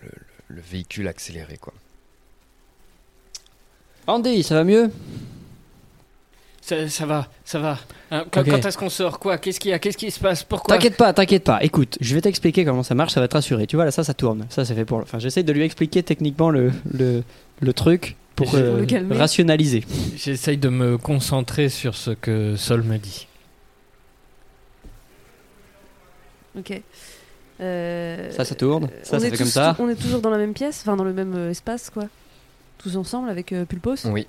le- 0.02 0.10
le 0.48 0.60
véhicule 0.60 1.06
accélérer 1.08 1.56
quoi. 1.58 1.74
Andy, 4.06 4.42
ça 4.42 4.54
va 4.54 4.64
mieux? 4.64 4.90
Ça, 6.68 6.86
ça 6.86 7.06
va, 7.06 7.28
ça 7.46 7.58
va. 7.58 7.78
Hein, 8.10 8.26
quand 8.30 8.44
est-ce 8.44 8.76
qu'on 8.76 8.90
sort 8.90 9.18
Quoi 9.18 9.38
Qu'est-ce 9.38 9.58
qu'il 9.58 9.70
y 9.70 9.74
a 9.74 9.78
Qu'est-ce 9.78 9.96
qui 9.96 10.10
se 10.10 10.20
passe 10.20 10.44
Pourquoi 10.44 10.76
T'inquiète 10.76 10.98
pas, 10.98 11.14
t'inquiète 11.14 11.44
pas. 11.44 11.62
Écoute, 11.64 11.96
je 11.98 12.14
vais 12.14 12.20
t'expliquer 12.20 12.66
comment 12.66 12.82
ça 12.82 12.94
marche, 12.94 13.14
ça 13.14 13.20
va 13.20 13.28
te 13.28 13.32
rassurer. 13.32 13.66
Tu 13.66 13.76
vois, 13.76 13.86
là, 13.86 13.90
ça, 13.90 14.04
ça 14.04 14.12
tourne. 14.12 14.44
Ça, 14.50 14.66
c'est 14.66 14.74
fait 14.74 14.84
pour. 14.84 14.98
Enfin, 14.98 15.18
j'essaie 15.18 15.42
de 15.42 15.52
lui 15.54 15.62
expliquer 15.62 16.02
techniquement 16.02 16.50
le, 16.50 16.70
le, 16.92 17.22
le 17.62 17.72
truc 17.72 18.16
pour, 18.36 18.54
euh, 18.54 18.84
Pour 18.84 19.16
rationaliser. 19.16 19.82
J'essaye 20.16 20.58
de 20.58 20.68
me 20.68 20.98
concentrer 20.98 21.70
sur 21.70 21.94
ce 21.94 22.10
que 22.10 22.54
Sol 22.56 22.82
me 22.82 22.98
dit. 22.98 23.26
Ok. 26.58 26.82
Euh, 27.62 28.30
Ça, 28.30 28.44
ça 28.44 28.54
tourne. 28.54 28.88
Ça, 29.04 29.16
on 29.16 29.20
ça 29.20 29.26
est 29.26 29.30
fait 29.30 29.36
comme 29.38 29.46
ça. 29.46 29.74
On 29.78 29.88
est 29.88 29.94
toujours 29.94 30.20
dans 30.20 30.30
la 30.30 30.38
même 30.38 30.52
pièce, 30.52 30.82
enfin 30.82 30.96
dans 30.96 31.04
le 31.04 31.14
même 31.14 31.34
euh, 31.34 31.50
espace, 31.50 31.88
quoi. 31.88 32.04
Tous 32.76 32.96
ensemble 32.98 33.30
avec 33.30 33.52
euh, 33.52 33.64
Pulpos. 33.64 34.04
Oui. 34.04 34.26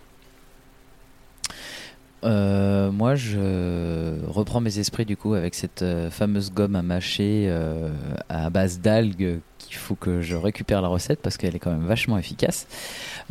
Euh, 2.24 2.92
moi, 2.92 3.16
je 3.16 4.26
reprends 4.28 4.62
mes 4.62 4.80
esprits 4.80 5.06
du 5.06 5.16
coup 5.16 5.34
avec 5.34 5.56
cette 5.56 5.82
euh, 5.82 6.10
fameuse 6.10 6.52
gomme 6.52 6.76
à 6.76 6.82
mâcher 6.82 7.46
euh, 7.48 7.90
à 8.28 8.50
base 8.50 8.80
d'algues 8.80 9.40
qu'il 9.60 9.76
faut 9.76 9.96
que 9.96 10.22
je 10.22 10.36
récupère 10.36 10.82
la 10.82 10.88
recette 10.88 11.20
parce 11.22 11.38
qu'elle 11.38 11.56
est 11.56 11.60
quand 11.60 11.72
même 11.72 11.86
vachement 11.86 12.18
efficace. 12.18 12.68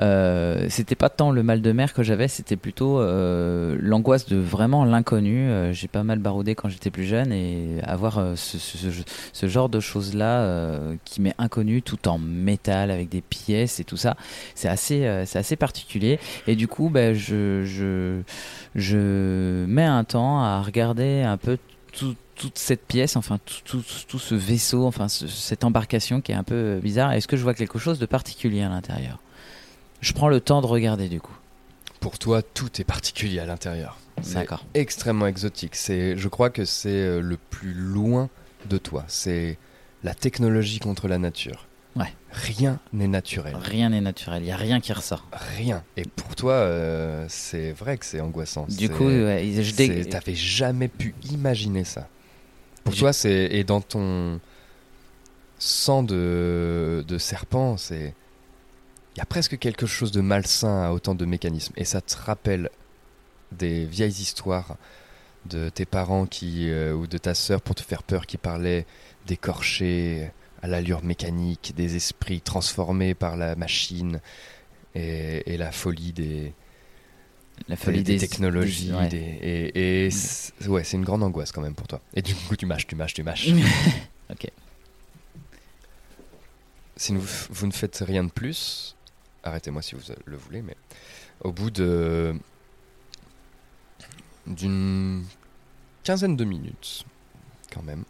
Euh, 0.00 0.66
c'était 0.68 0.94
pas 0.94 1.08
tant 1.08 1.32
le 1.32 1.42
mal 1.42 1.60
de 1.60 1.72
mer 1.72 1.92
que 1.92 2.04
j'avais, 2.04 2.28
c'était 2.28 2.56
plutôt 2.56 3.00
euh, 3.00 3.76
l'angoisse 3.80 4.26
de 4.26 4.36
vraiment 4.36 4.84
l'inconnu. 4.84 5.48
Euh, 5.48 5.72
J'ai 5.72 5.88
pas 5.88 6.04
mal 6.04 6.20
baroudé 6.20 6.54
quand 6.54 6.68
j'étais 6.68 6.90
plus 6.90 7.04
jeune 7.04 7.32
et 7.32 7.80
avoir 7.82 8.18
euh, 8.18 8.34
ce, 8.36 9.48
genre 9.48 9.68
de 9.68 9.80
choses 9.80 10.14
là 10.14 10.68
qui 11.04 11.20
m'est 11.20 11.34
inconnu 11.38 11.82
tout 11.82 12.06
en 12.08 12.18
métal 12.18 12.90
avec 12.90 13.08
des 13.08 13.22
pièces 13.22 13.80
et 13.80 13.84
tout 13.84 13.96
ça, 13.96 14.16
c'est 14.54 14.68
assez, 14.68 15.22
c'est 15.26 15.38
assez 15.38 15.56
particulier. 15.56 16.20
Et 16.46 16.54
du 16.54 16.68
coup, 16.68 16.90
ben, 16.90 17.14
je, 17.14 17.64
je, 17.64 18.20
je 18.74 19.64
mets 19.66 19.84
un 19.84 20.04
temps 20.04 20.42
à 20.42 20.60
regarder 20.60 21.22
un 21.22 21.36
peu 21.38 21.58
tout- 21.92 22.14
toute 22.38 22.58
cette 22.58 22.86
pièce, 22.86 23.16
enfin 23.16 23.38
tout, 23.44 23.60
tout, 23.64 23.84
tout 24.08 24.18
ce 24.18 24.34
vaisseau, 24.34 24.86
enfin 24.86 25.08
ce- 25.08 25.26
cette 25.26 25.64
embarcation 25.64 26.20
qui 26.20 26.32
est 26.32 26.36
un 26.36 26.44
peu 26.44 26.78
bizarre. 26.82 27.12
Est-ce 27.12 27.28
que 27.28 27.36
je 27.36 27.42
vois 27.42 27.54
quelque 27.54 27.78
chose 27.78 27.98
de 27.98 28.06
particulier 28.06 28.62
à 28.62 28.68
l'intérieur? 28.68 29.18
Je 30.00 30.12
prends 30.12 30.28
le 30.28 30.40
temps 30.40 30.60
de 30.62 30.66
regarder 30.66 31.08
du 31.08 31.20
coup. 31.20 31.36
Pour 32.00 32.18
toi, 32.18 32.42
tout 32.42 32.80
est 32.80 32.84
particulier 32.84 33.40
à 33.40 33.46
l'intérieur. 33.46 33.98
D'accord. 34.34 34.64
extrêmement 34.74 35.26
exotique. 35.28 35.76
C'est, 35.76 36.16
je 36.16 36.28
crois 36.28 36.50
que 36.50 36.64
c'est 36.64 36.88
euh, 36.90 37.20
le 37.20 37.36
plus 37.36 37.72
loin 37.74 38.28
de 38.68 38.76
toi. 38.78 39.04
C'est 39.06 39.58
la 40.02 40.12
technologie 40.14 40.80
contre 40.80 41.06
la 41.06 41.18
nature. 41.18 41.66
Ouais. 41.94 42.12
Rien 42.32 42.78
n'est 42.92 43.06
naturel. 43.08 43.56
Rien 43.60 43.90
n'est 43.90 44.00
naturel, 44.00 44.42
il 44.42 44.46
n'y 44.46 44.52
a 44.52 44.56
rien 44.56 44.80
qui 44.80 44.92
ressort. 44.92 45.26
Rien. 45.56 45.82
Et 45.96 46.02
pour 46.02 46.34
toi, 46.36 46.52
euh, 46.52 47.24
c'est 47.28 47.72
vrai 47.72 47.96
que 47.96 48.04
c'est 48.04 48.20
angoissant. 48.20 48.66
Du 48.68 48.88
coup, 48.90 49.04
ouais, 49.06 49.52
je 49.62 49.74
dé- 49.74 50.04
T'avais 50.08 50.34
jamais 50.34 50.88
pu 50.88 51.14
imaginer 51.30 51.84
ça. 51.84 52.08
Pour 52.88 52.98
toi, 52.98 53.12
c'est. 53.12 53.48
Et 53.50 53.64
dans 53.64 53.80
ton 53.80 54.40
sang 55.58 56.02
de, 56.02 57.04
de 57.06 57.18
serpent, 57.18 57.76
c'est. 57.76 58.14
Il 59.14 59.18
y 59.18 59.22
a 59.22 59.26
presque 59.26 59.58
quelque 59.58 59.86
chose 59.86 60.12
de 60.12 60.20
malsain 60.20 60.84
à 60.84 60.92
autant 60.92 61.14
de 61.14 61.24
mécanismes. 61.24 61.74
Et 61.76 61.84
ça 61.84 62.00
te 62.00 62.16
rappelle 62.16 62.70
des 63.52 63.84
vieilles 63.84 64.10
histoires 64.10 64.76
de 65.46 65.68
tes 65.68 65.86
parents 65.86 66.26
qui, 66.26 66.70
euh, 66.70 66.94
ou 66.94 67.06
de 67.06 67.18
ta 67.18 67.34
sœur 67.34 67.60
pour 67.60 67.74
te 67.74 67.82
faire 67.82 68.02
peur 68.02 68.26
qui 68.26 68.36
parlaient 68.36 68.86
d'écorchés 69.26 70.30
à 70.62 70.68
l'allure 70.68 71.02
mécanique, 71.02 71.74
des 71.76 71.96
esprits 71.96 72.40
transformés 72.40 73.14
par 73.14 73.36
la 73.36 73.56
machine 73.56 74.20
et, 74.94 75.52
et 75.52 75.56
la 75.56 75.72
folie 75.72 76.12
des, 76.12 76.52
La 77.68 77.76
folie 77.76 78.02
des, 78.02 78.14
des- 78.14 78.18
technologies. 78.18 78.86
des- 78.88 78.92
ouais. 78.94 79.08
et 79.12 80.04
et 80.06 80.10
c'est- 80.10 80.66
ouais, 80.68 80.84
c'est 80.84 80.96
une 80.96 81.04
grande 81.04 81.22
angoisse 81.22 81.52
quand 81.52 81.60
même 81.62 81.74
pour 81.74 81.86
toi. 81.88 82.00
Et 82.14 82.22
du 82.22 82.34
coup, 82.34 82.56
tu 82.56 82.66
mâches, 82.66 82.86
tu 82.86 82.94
mâches, 82.96 83.14
tu 83.14 83.22
mâches. 83.22 83.48
ok. 84.30 84.50
Si 86.96 87.14
vous, 87.14 87.26
vous 87.50 87.66
ne 87.66 87.72
faites 87.72 88.02
rien 88.06 88.24
de 88.24 88.30
plus, 88.30 88.96
arrêtez-moi 89.44 89.82
si 89.82 89.94
vous 89.94 90.00
le 90.24 90.36
voulez, 90.36 90.62
mais 90.62 90.76
au 91.42 91.52
bout 91.52 91.70
de 91.70 92.34
d'une 94.46 95.24
quinzaine 96.04 96.36
de 96.36 96.44
minutes, 96.44 97.04
quand 97.72 97.82
même, 97.82 98.04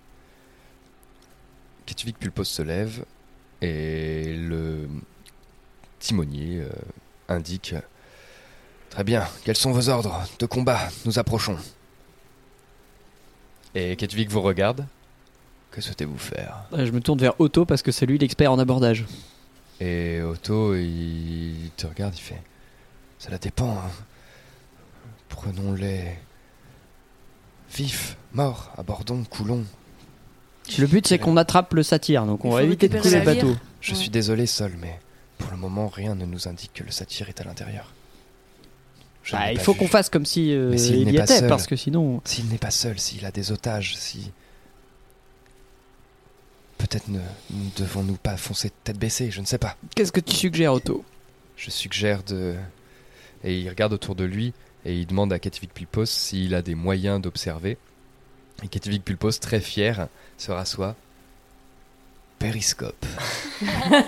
Ketvik 1.86 2.18
Pulpos 2.18 2.44
se 2.44 2.62
lève 2.62 3.04
et 3.60 4.36
le 4.36 4.88
timonier 5.98 6.60
euh, 6.60 6.68
indique 7.28 7.74
Très 8.90 9.04
bien, 9.04 9.26
quels 9.44 9.56
sont 9.56 9.70
vos 9.72 9.88
ordres 9.88 10.24
de 10.38 10.46
combat 10.46 10.88
Nous 11.04 11.18
approchons. 11.18 11.56
Et 13.74 13.96
Ketvik 13.96 14.30
vous 14.30 14.42
regarde. 14.42 14.86
Que 15.70 15.80
souhaitez-vous 15.80 16.18
faire 16.18 16.64
Euh, 16.72 16.86
Je 16.86 16.90
me 16.90 17.00
tourne 17.00 17.18
vers 17.20 17.38
Otto 17.40 17.64
parce 17.66 17.82
que 17.82 17.92
c'est 17.92 18.06
lui 18.06 18.18
l'expert 18.18 18.50
en 18.50 18.58
abordage. 18.58 19.04
Et 19.80 20.20
Otto, 20.22 20.74
il 20.74 21.70
te 21.76 21.86
regarde, 21.86 22.14
il 22.16 22.20
fait 22.20 22.42
Cela 23.18 23.38
dépend. 23.38 23.72
hein. 23.78 23.90
Prenons-les 25.28 26.16
vifs, 27.72 28.16
morts, 28.32 28.72
abordons, 28.78 29.22
coulons. 29.24 29.64
Le 30.78 30.86
but, 30.86 31.06
c'est 31.06 31.18
qu'on 31.18 31.36
attrape 31.36 31.74
le 31.74 31.82
satyre, 31.82 32.24
donc 32.26 32.44
on 32.44 32.50
va 32.50 32.62
éviter 32.62 32.88
de 32.88 32.98
couler 32.98 33.20
le 33.20 33.24
bateau. 33.24 33.56
Je 33.80 33.94
suis 33.94 34.10
désolé, 34.10 34.46
Sol, 34.46 34.72
mais 34.80 34.98
Pour 35.36 35.50
le 35.52 35.56
moment, 35.58 35.86
rien 35.88 36.14
ne 36.14 36.24
nous 36.24 36.48
indique 36.48 36.72
que 36.74 36.82
le 36.82 36.90
satyre 36.90 37.28
est 37.28 37.40
à 37.40 37.44
l'intérieur. 37.44 37.92
Bah, 39.32 39.52
il 39.52 39.60
faut 39.60 39.74
qu'on 39.74 39.88
fasse 39.88 40.08
comme 40.08 40.26
si 40.26 40.52
euh, 40.52 40.74
il 40.74 41.10
y 41.10 41.16
pas 41.16 41.24
était, 41.24 41.38
seul. 41.40 41.48
parce 41.48 41.66
que 41.66 41.76
sinon. 41.76 42.20
S'il 42.24 42.46
n'est 42.46 42.58
pas 42.58 42.70
seul, 42.70 42.98
s'il 42.98 43.24
a 43.26 43.30
des 43.30 43.52
otages, 43.52 43.96
si. 43.96 44.30
Peut-être 46.78 47.08
ne 47.08 47.18
ne 47.18 47.70
devons-nous 47.76 48.16
pas 48.16 48.36
foncer 48.36 48.70
tête 48.84 48.98
baissée, 48.98 49.30
je 49.30 49.40
ne 49.40 49.46
sais 49.46 49.58
pas. 49.58 49.76
Qu'est-ce 49.94 50.12
que 50.12 50.20
tu 50.20 50.34
suggères, 50.34 50.72
Otto? 50.72 51.04
Je 51.56 51.70
suggère 51.70 52.22
de. 52.22 52.54
Et 53.44 53.58
il 53.58 53.68
regarde 53.68 53.92
autour 53.92 54.14
de 54.14 54.24
lui 54.24 54.52
et 54.84 54.94
il 54.94 55.06
demande 55.06 55.32
à 55.32 55.38
Ketvik 55.38 55.72
Pulpos 55.74 56.06
s'il 56.06 56.54
a 56.54 56.62
des 56.62 56.74
moyens 56.74 57.20
d'observer. 57.20 57.78
Et 58.62 58.68
Ketvik 58.68 59.04
Pulpos, 59.04 59.38
très 59.40 59.60
fier, 59.60 60.08
se 60.36 60.50
rassoit. 60.50 60.96
Périscope. 62.38 63.04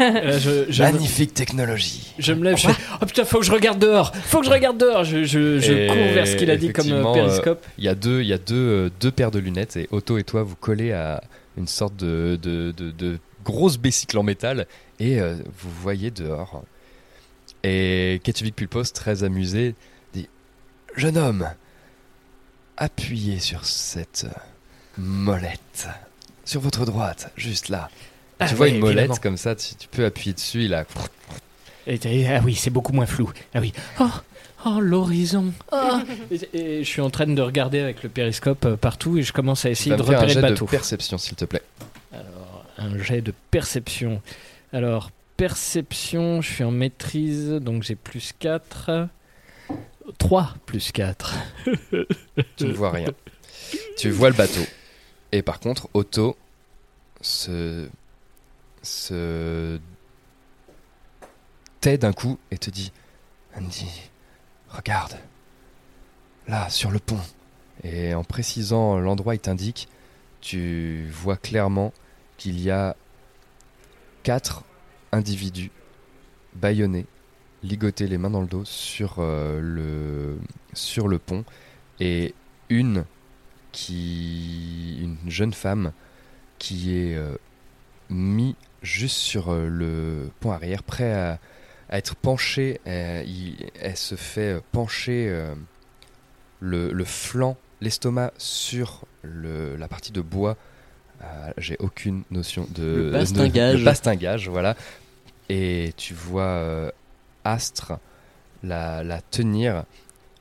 Euh, 0.01 0.39
je, 0.39 0.71
je- 0.71 0.83
Magnifique 0.85 1.35
technologie. 1.35 2.15
Je 2.19 2.33
me 2.33 2.45
lève, 2.45 2.57
je 2.57 2.69
fais 2.69 2.75
Oh 3.03 3.07
putain, 3.07 3.25
faut 3.25 3.41
que 3.41 3.45
je 3.45 3.51
regarde 3.51 3.79
dehors 3.81 4.15
Faut 4.15 4.39
que 4.41 4.47
je 4.47 4.51
regarde 4.51 4.79
dehors 4.79 5.03
Je, 5.03 5.25
je, 5.25 5.87
cours 5.89 6.15
vers 6.15 6.27
ce 6.29 6.37
qu'il 6.37 6.51
a 6.53 6.57
dit 6.57 6.73
comme 6.73 6.91
euh, 6.93 7.13
périscope. 7.13 7.65
euh, 7.67 7.71
Il 7.79 7.85
y 7.85 7.89
a 7.89 7.95
deux, 7.97 8.21
il 8.23 8.29
y 8.29 8.33
a 8.33 8.39
deux, 8.39 8.55
euh, 8.55 8.91
deux 9.01 9.11
paires 9.11 9.33
de 9.33 9.41
lunettes 9.41 9.77
et 9.77 9.89
Otto 9.91 10.19
et 10.19 10.23
toi 10.25 10.45
vous 10.45 10.55
collez 10.55 10.93
à 10.93 11.23
une 11.57 11.67
sorte 11.67 11.97
de, 11.97 12.39
de, 12.41 12.73
de, 12.77 12.93
de 12.93 13.19
grosse 13.45 13.77
bécycle 13.79 14.17
en 14.19 14.23
métal 14.23 14.67
et 15.01 15.21
euh, 15.21 15.35
vous 15.59 15.71
voyez 15.83 16.11
dehors. 16.13 16.63
Et 17.65 18.21
Ketvik 18.23 18.55
Pulpos, 18.55 18.85
très 18.95 19.25
amusé, 19.25 19.75
dit 20.15 20.29
Jeune 20.97 21.19
homme, 21.19 21.49
appuyez 22.77 23.39
sur 23.41 23.65
cette 23.65 24.27
molette. 24.97 25.89
Sur 26.45 26.61
votre 26.61 26.85
droite, 26.85 27.33
juste 27.37 27.69
là. 27.69 27.91
Ah 28.41 28.49
tu 28.49 28.55
vois 28.55 28.67
ouais, 28.67 28.73
une 28.73 28.81
molette 28.81 28.99
évidemment. 28.99 29.21
comme 29.23 29.37
ça, 29.37 29.55
tu, 29.55 29.75
tu 29.75 29.89
peux 29.89 30.05
appuyer 30.05 30.33
dessus, 30.33 30.65
il 30.65 30.75
a 30.75 30.85
ah 31.87 32.41
oui, 32.45 32.55
c'est 32.55 32.71
beaucoup 32.71 32.93
moins 32.93 33.07
flou. 33.07 33.31
Ah 33.55 33.61
oui. 33.61 33.73
Oh, 34.01 34.05
oh 34.67 34.81
l'horizon. 34.81 35.53
Oh. 35.73 35.99
Et, 36.31 36.59
et 36.59 36.85
je 36.85 36.89
suis 36.89 37.01
en 37.01 37.11
train 37.11 37.27
de 37.27 37.43
regarder 37.43 37.81
avec 37.81 38.03
le 38.03 38.09
périscope 38.09 38.65
euh, 38.65 38.77
partout 38.77 39.19
et 39.19 39.23
je 39.23 39.33
commence 39.33 39.65
à 39.65 39.71
essayer 39.71 39.97
de 39.97 40.03
faire 40.03 40.19
un 40.19 40.23
repérer 40.23 40.35
jet 40.35 40.49
le 40.49 40.55
de 40.55 40.65
perception, 40.65 41.19
s'il 41.19 41.37
te 41.37 41.45
plaît. 41.45 41.63
Alors, 42.13 42.65
un 42.79 42.99
jet 43.03 43.23
de 43.23 43.33
perception. 43.51 44.21
Alors, 44.73 45.11
perception, 45.37 46.43
je 46.43 46.53
suis 46.53 46.65
en 46.65 46.71
maîtrise, 46.71 47.51
donc 47.51 47.83
j'ai 47.83 47.97
plus 47.97 48.33
4. 48.39 49.09
3 50.19 50.55
plus 50.67 50.93
4. 50.93 51.35
Tu 52.57 52.65
ne 52.65 52.73
vois 52.73 52.91
rien. 52.91 53.09
tu 53.97 54.11
vois 54.11 54.31
le 54.31 54.37
bateau. 54.37 54.61
Et 55.33 55.43
par 55.43 55.61
contre, 55.61 55.89
Otto 55.95 56.37
se, 57.21 57.89
se 58.83 59.79
tait 61.81 61.99
d'un 61.99 62.13
coup 62.13 62.39
et 62.51 62.59
te 62.59 62.71
dit 62.71 62.93
Andy, 63.57 64.11
regarde, 64.69 65.17
là, 66.47 66.69
sur 66.71 66.91
le 66.91 66.99
pont. 66.99 67.21
Et 67.83 68.15
en 68.15 68.25
précisant 68.25 68.99
l'endroit, 68.99 69.35
il 69.35 69.41
t'indique, 69.41 69.89
tu 70.41 71.09
vois 71.11 71.37
clairement 71.37 71.93
qu'il 72.37 72.61
y 72.61 72.71
a 72.71 72.97
quatre 74.23 74.65
individus 75.13 75.71
bâillonnés, 76.55 77.07
ligotés 77.63 78.07
les 78.07 78.19
mains 78.19 78.31
dans 78.31 78.41
le 78.41 78.47
dos 78.47 78.65
sur, 78.65 79.17
euh, 79.19 79.61
le, 79.61 80.39
sur 80.73 81.09
le 81.09 81.19
pont. 81.19 81.45
Et 82.01 82.35
une 82.69 83.05
qui 83.73 84.99
une 85.03 85.31
jeune 85.31 85.53
femme 85.53 85.93
qui 86.59 86.97
est 86.97 87.15
euh, 87.15 87.37
mis 88.09 88.57
juste 88.83 89.17
sur 89.17 89.53
euh, 89.53 89.67
le 89.69 90.31
pont 90.41 90.53
arrière 90.53 90.83
prêt 90.83 91.13
à, 91.13 91.39
à 91.89 91.99
être 91.99 92.17
penchée 92.17 92.81
Euh, 92.87 93.23
il- 93.27 93.71
elle 93.81 93.97
se 93.97 94.15
fait 94.15 94.55
euh, 94.55 94.61
pencher 94.73 95.27
euh, 95.29 95.55
le, 96.61 96.93
le 96.93 97.05
flanc 97.05 97.57
l'estomac 97.81 98.33
sur 98.39 99.05
le, 99.23 99.77
la 99.77 99.89
partie 99.89 100.13
de 100.13 100.21
bois. 100.21 100.57
Euh, 101.23 101.53
j'ai 101.59 101.77
aucune 101.81 102.23
notion 102.31 102.67
de 102.75 102.83
Le 102.83 103.11
bastingage. 103.11 103.73
de- 103.75 103.79
le 103.79 103.85
bastingage 103.85 104.49
voilà. 104.49 104.77
Et 105.49 105.93
tu 105.97 106.15
vois 106.15 106.43
euh, 106.45 106.91
Astre 107.45 107.95
la, 108.63 109.03
la 109.03 109.21
tenir 109.23 109.85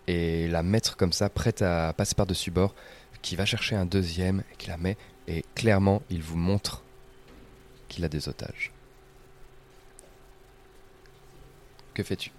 et 0.08 0.48
la 0.50 0.64
mettre 0.64 0.98
comme 0.98 1.14
ça, 1.14 1.30
prête 1.30 1.62
à 1.62 1.94
passer 1.94 2.16
par-dessus 2.16 2.52
bord, 2.52 2.74
qui 3.22 3.36
va 3.36 3.46
chercher 3.46 3.76
un 3.76 3.86
deuxième, 3.86 4.44
et 4.52 4.56
qui 4.58 4.68
la 4.70 4.78
met, 4.78 4.98
et 5.28 5.46
clairement, 5.56 6.02
il 6.10 6.22
vous 6.24 6.36
montre 6.38 6.84
qu'il 7.90 8.06
a 8.06 8.10
des 8.10 8.30
otages. 8.30 8.72
Que 11.94 12.04
fais-tu? 12.04 12.32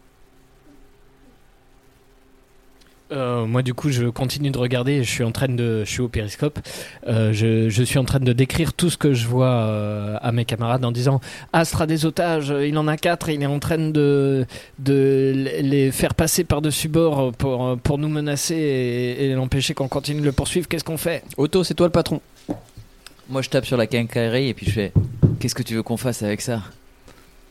Euh, 3.12 3.44
moi, 3.44 3.62
du 3.62 3.74
coup, 3.74 3.90
je 3.90 4.06
continue 4.06 4.50
de 4.50 4.58
regarder. 4.58 5.02
Je 5.02 5.10
suis 5.10 5.24
en 5.24 5.32
train 5.32 5.48
de, 5.48 5.82
je 5.84 5.90
suis 5.90 6.00
au 6.00 6.08
périscope. 6.08 6.60
Euh, 7.08 7.32
je, 7.32 7.68
je 7.68 7.82
suis 7.82 7.98
en 7.98 8.04
train 8.04 8.20
de 8.20 8.32
décrire 8.32 8.72
tout 8.72 8.88
ce 8.88 8.96
que 8.96 9.14
je 9.14 9.26
vois 9.26 9.50
euh, 9.50 10.16
à 10.22 10.30
mes 10.30 10.44
camarades 10.44 10.84
en 10.84 10.92
disant 10.92 11.20
Astre 11.52 11.82
a 11.82 11.86
des 11.86 12.06
otages. 12.06 12.54
Il 12.64 12.78
en 12.78 12.86
a 12.86 12.96
quatre. 12.96 13.28
Il 13.28 13.42
est 13.42 13.46
en 13.46 13.58
train 13.58 13.78
de 13.78 14.46
de 14.78 15.32
les 15.60 15.90
faire 15.90 16.14
passer 16.14 16.44
par 16.44 16.62
dessus 16.62 16.88
bord 16.88 17.32
pour 17.32 17.76
pour 17.78 17.98
nous 17.98 18.08
menacer 18.08 18.54
et, 18.54 19.26
et 19.26 19.34
l'empêcher 19.34 19.74
qu'on 19.74 19.88
continue 19.88 20.20
de 20.20 20.26
le 20.26 20.32
poursuivre. 20.32 20.68
Qu'est-ce 20.68 20.84
qu'on 20.84 20.96
fait? 20.96 21.24
Otto, 21.36 21.64
c'est 21.64 21.74
toi 21.74 21.88
le 21.88 21.92
patron. 21.92 22.20
Moi, 23.30 23.42
je 23.42 23.48
tape 23.48 23.64
sur 23.64 23.76
la 23.76 23.86
quincaillerie 23.86 24.48
et 24.48 24.54
puis 24.54 24.66
je 24.66 24.72
fais 24.72 24.92
Qu'est-ce 25.38 25.54
que 25.54 25.62
tu 25.62 25.74
veux 25.74 25.84
qu'on 25.84 25.96
fasse 25.96 26.22
avec 26.22 26.40
ça? 26.40 26.62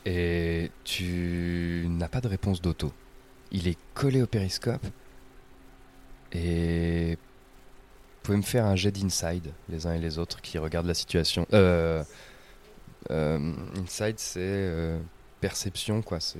Et 0.04 0.70
tu 0.84 1.86
n'as 1.88 2.08
pas 2.08 2.20
de 2.20 2.28
réponse 2.28 2.60
d'auto. 2.60 2.92
Il 3.50 3.66
est 3.66 3.78
collé 3.94 4.22
au 4.22 4.26
périscope. 4.26 4.84
Et 6.32 7.16
vous 7.16 8.22
pouvez 8.22 8.36
me 8.36 8.42
faire 8.42 8.66
un 8.66 8.76
jet 8.76 8.92
d'inside, 8.92 9.50
les 9.70 9.86
uns 9.86 9.94
et 9.94 9.98
les 9.98 10.18
autres, 10.18 10.42
qui 10.42 10.58
regardent 10.58 10.86
la 10.86 10.94
situation. 10.94 11.46
Euh, 11.54 12.04
euh, 13.10 13.52
inside, 13.82 14.18
c'est 14.18 14.40
euh, 14.40 14.98
perception, 15.40 16.02
quoi. 16.02 16.20
C'est 16.20 16.38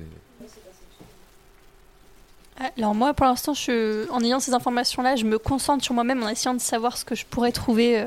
Alors 2.77 2.93
moi, 2.93 3.13
pour 3.13 3.25
l'instant, 3.25 3.55
je, 3.55 4.09
en 4.11 4.23
ayant 4.23 4.39
ces 4.39 4.53
informations-là, 4.53 5.15
je 5.15 5.25
me 5.25 5.39
concentre 5.39 5.83
sur 5.83 5.95
moi-même 5.95 6.21
en 6.23 6.29
essayant 6.29 6.53
de 6.53 6.61
savoir 6.61 6.95
ce 6.95 7.03
que 7.03 7.15
je 7.15 7.25
pourrais 7.25 7.51
trouver 7.51 8.01
euh, 8.01 8.05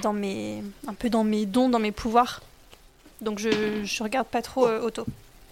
dans 0.00 0.12
mes, 0.12 0.62
un 0.86 0.94
peu 0.94 1.10
dans 1.10 1.24
mes 1.24 1.46
dons, 1.46 1.68
dans 1.68 1.78
mes 1.78 1.92
pouvoirs. 1.92 2.40
Donc 3.20 3.38
je, 3.38 3.82
je 3.84 4.02
regarde 4.02 4.26
pas 4.26 4.42
trop 4.42 4.66
euh, 4.66 4.80
Otto. 4.86 5.06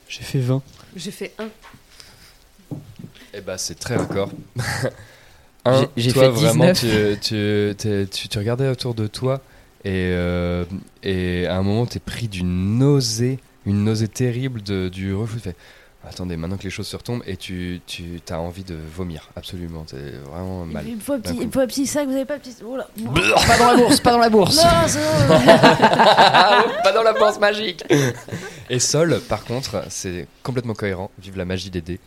J'ai 0.08 0.22
fait 0.22 0.40
20. 0.40 0.62
J'ai 0.96 1.10
fait 1.10 1.32
un. 1.38 1.48
Eh 3.32 3.40
bah, 3.40 3.58
c'est 3.58 3.76
très 3.78 3.96
raccord. 3.96 4.30
Un, 5.66 5.82
J'ai- 5.82 5.88
j'ai 6.04 6.12
toi, 6.14 6.22
fait 6.22 6.28
vraiment, 6.30 6.72
19. 6.72 7.20
tu, 7.20 8.06
tu, 8.08 8.28
tu 8.28 8.38
regardais 8.38 8.66
autour 8.68 8.94
de 8.94 9.06
toi 9.06 9.42
et, 9.84 9.90
euh, 10.10 10.64
et 11.02 11.46
à 11.46 11.56
un 11.56 11.62
moment, 11.62 11.84
t'es 11.84 11.98
pris 12.00 12.28
d'une 12.28 12.78
nausée, 12.78 13.38
une 13.66 13.84
nausée 13.84 14.08
terrible 14.08 14.62
de, 14.62 14.88
du 14.88 15.14
reflux. 15.14 15.42
Attendez, 16.02 16.38
maintenant 16.38 16.56
que 16.56 16.62
les 16.62 16.70
choses 16.70 16.86
se 16.88 16.96
retombent 16.96 17.22
et 17.26 17.36
tu, 17.36 17.82
tu 17.86 18.18
as 18.30 18.40
envie 18.40 18.64
de 18.64 18.74
vomir, 18.74 19.28
absolument. 19.36 19.84
T'es 19.84 20.12
vraiment 20.30 20.64
mal. 20.64 20.86
Il 20.88 20.96
me 20.96 21.00
faut 21.00 21.12
un 21.12 21.20
petit, 21.20 21.34
coup. 21.34 21.42
il 21.42 21.46
me 21.48 21.52
faut 21.52 21.60
un 21.60 21.66
petit 21.66 21.86
sac, 21.86 22.06
vous 22.08 22.14
avez 22.14 22.24
pas 22.24 22.36
un 22.36 22.38
petit. 22.38 22.56
Oh 22.64 22.74
là. 22.76 22.88
Pas 23.46 23.58
dans 23.58 23.70
la 23.70 23.76
bourse, 23.76 24.00
pas 24.00 24.12
dans 24.12 24.18
la 24.18 24.30
bourse. 24.30 24.56
Non, 24.56 24.62
c'est 24.86 24.98
bon. 25.28 25.34
Pas 26.82 26.92
dans 26.94 27.02
la 27.02 27.12
bourse 27.12 27.38
magique 27.38 27.84
Et 28.70 28.78
Sol, 28.78 29.20
par 29.28 29.44
contre, 29.44 29.84
c'est 29.90 30.26
complètement 30.42 30.72
cohérent. 30.74 31.10
Vive 31.18 31.36
la 31.36 31.44
magie 31.44 31.68
des 31.70 31.82
dés. 31.82 32.00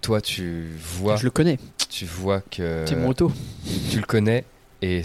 Toi, 0.00 0.20
tu 0.20 0.68
vois, 0.78 1.16
Je 1.16 1.24
le 1.24 1.30
connais. 1.30 1.58
tu 1.88 2.04
vois 2.06 2.40
que 2.40 2.84
C'est 2.86 2.94
mon 2.96 3.08
Otto. 3.10 3.32
tu 3.90 3.98
le 3.98 4.06
connais 4.06 4.44
et 4.80 5.02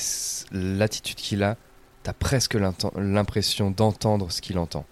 l'attitude 0.52 1.18
qu'il 1.18 1.44
a, 1.44 1.58
t'as 2.04 2.14
presque 2.14 2.56
l'impression 2.96 3.72
d'entendre 3.72 4.32
ce 4.32 4.40
qu'il 4.42 4.60
entend. 4.60 4.86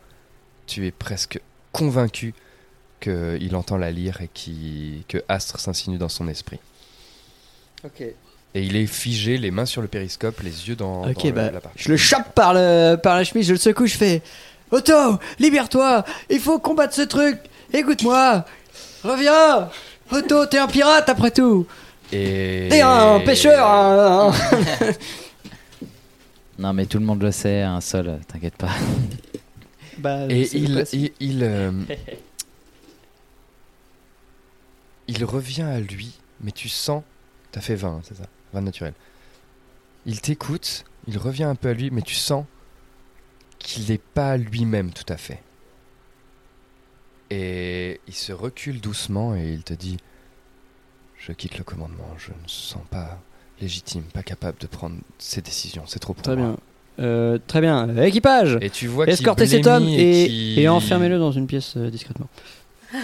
Tu 0.65 0.88
es 0.88 0.91
presque 0.91 1.39
convaincu 1.71 2.34
qu'il 3.04 3.56
entend 3.56 3.78
la 3.78 3.91
lyre 3.91 4.22
et 4.22 4.30
qui, 4.34 5.04
que 5.08 5.18
Astre 5.28 5.60
s'insinue 5.60 5.97
dans 5.97 6.10
son 6.10 6.28
esprit. 6.28 6.60
Ok. 7.86 8.01
Et 8.56 8.62
il 8.64 8.76
est 8.76 8.86
figé, 8.86 9.38
les 9.38 9.51
mains 9.51 9.66
sur 9.66 9.82
le 9.82 9.88
périscope, 9.88 10.39
les 10.41 10.70
yeux 10.70 10.76
dans, 10.76 11.04
Ok, 11.10 11.14
dans 11.18 11.24
le- 11.26 11.32
bah, 11.32 11.51
la 11.51 11.60
partie. 11.60 11.80
je 11.84 11.89
le 11.89 11.97
chope 11.97 12.34
par, 12.36 12.54
le, 12.54 12.95
par 12.95 13.16
la 13.16 13.24
chemise, 13.24 13.47
je 13.47 13.54
le 13.54 13.58
secoue, 13.60 13.88
je 13.88 13.95
fais 13.97 14.22
Otto, 14.72 15.20
libère-toi, 15.39 16.04
il 16.30 16.39
faut 16.39 16.60
combattre 16.60 16.93
ce 16.95 17.01
truc, 17.01 17.38
écoute-moi, 17.74 18.45
reviens, 19.04 19.70
Otto, 20.12 20.45
t'es 20.45 20.58
un 20.60 20.68
pirate 20.68 21.10
après 21.10 21.32
tout, 21.32 21.66
Et... 22.12 22.68
t'es 22.70 22.82
un 22.82 23.20
pêcheur, 23.22 23.68
un- 23.68 24.30
un- 24.30 24.34
Non, 26.60 26.74
mais 26.74 26.86
tout 26.86 26.99
le 26.99 27.06
monde 27.06 27.22
le 27.24 27.32
sait, 27.32 27.62
un 27.62 27.82
seul, 27.82 28.08
euh, 28.08 28.18
t'inquiète 28.32 28.56
pas. 28.56 28.70
Bah, 29.97 30.26
Et 30.30 30.47
il, 30.56 30.86
il, 31.20 31.43
euh, 31.43 31.72
il 35.08 35.24
revient 35.26 35.64
à 35.64 35.80
lui, 35.80 36.14
mais 36.41 36.51
tu 36.51 36.70
sens. 36.70 37.04
T'as 37.51 37.62
fait 37.62 37.76
20, 37.76 37.89
hein, 37.89 38.01
c'est 38.04 38.16
ça 38.16 38.24
20 38.54 38.62
naturel. 38.62 38.93
Il 40.06 40.22
t'écoute, 40.22 40.86
il 41.08 41.18
revient 41.18 41.43
un 41.43 41.56
peu 41.56 41.70
à 41.70 41.74
lui, 41.74 41.89
mais 41.91 42.01
tu 42.01 42.16
sens 42.16 42.45
qu'il 43.60 43.88
n'est 43.89 43.97
pas 43.97 44.38
lui-même 44.38 44.91
tout 44.91 45.06
à 45.08 45.18
fait. 45.18 45.41
Et 47.30 47.99
il 48.08 48.14
se 48.14 48.32
recule 48.34 48.80
doucement 48.82 49.36
et 49.36 49.49
il 49.54 49.64
te 49.64 49.74
dit 49.74 49.97
Je 51.18 51.32
quitte 51.32 51.58
le 51.58 51.64
commandement, 51.64 52.10
je 52.18 52.30
ne 52.32 52.36
me 52.38 52.47
sens 52.47 52.82
pas 52.91 53.20
légitime, 53.62 54.04
pas 54.04 54.24
capable 54.24 54.58
de 54.60 54.68
prendre 54.68 54.97
ces 55.20 55.41
décisions, 55.41 55.84
c'est 55.88 55.99
trop 55.99 56.14
pour 56.14 56.24
Très 56.24 56.36
moi. 56.36 56.47
bien. 56.47 56.58
Euh, 56.99 57.39
très 57.47 57.62
bien. 57.62 57.95
Équipage 58.04 58.60
Et 58.62 58.70
tu 58.70 58.88
vois 58.88 59.08
Escortez 59.08 59.47
cet 59.47 59.66
homme 59.66 59.88
et 59.88 60.26
et, 60.26 60.62
et 60.62 60.70
enfermez-le 60.70 61.18
dans 61.18 61.32
une 61.32 61.47
pièce 61.47 61.76
euh, 61.78 61.89
discrètement. 61.89 62.28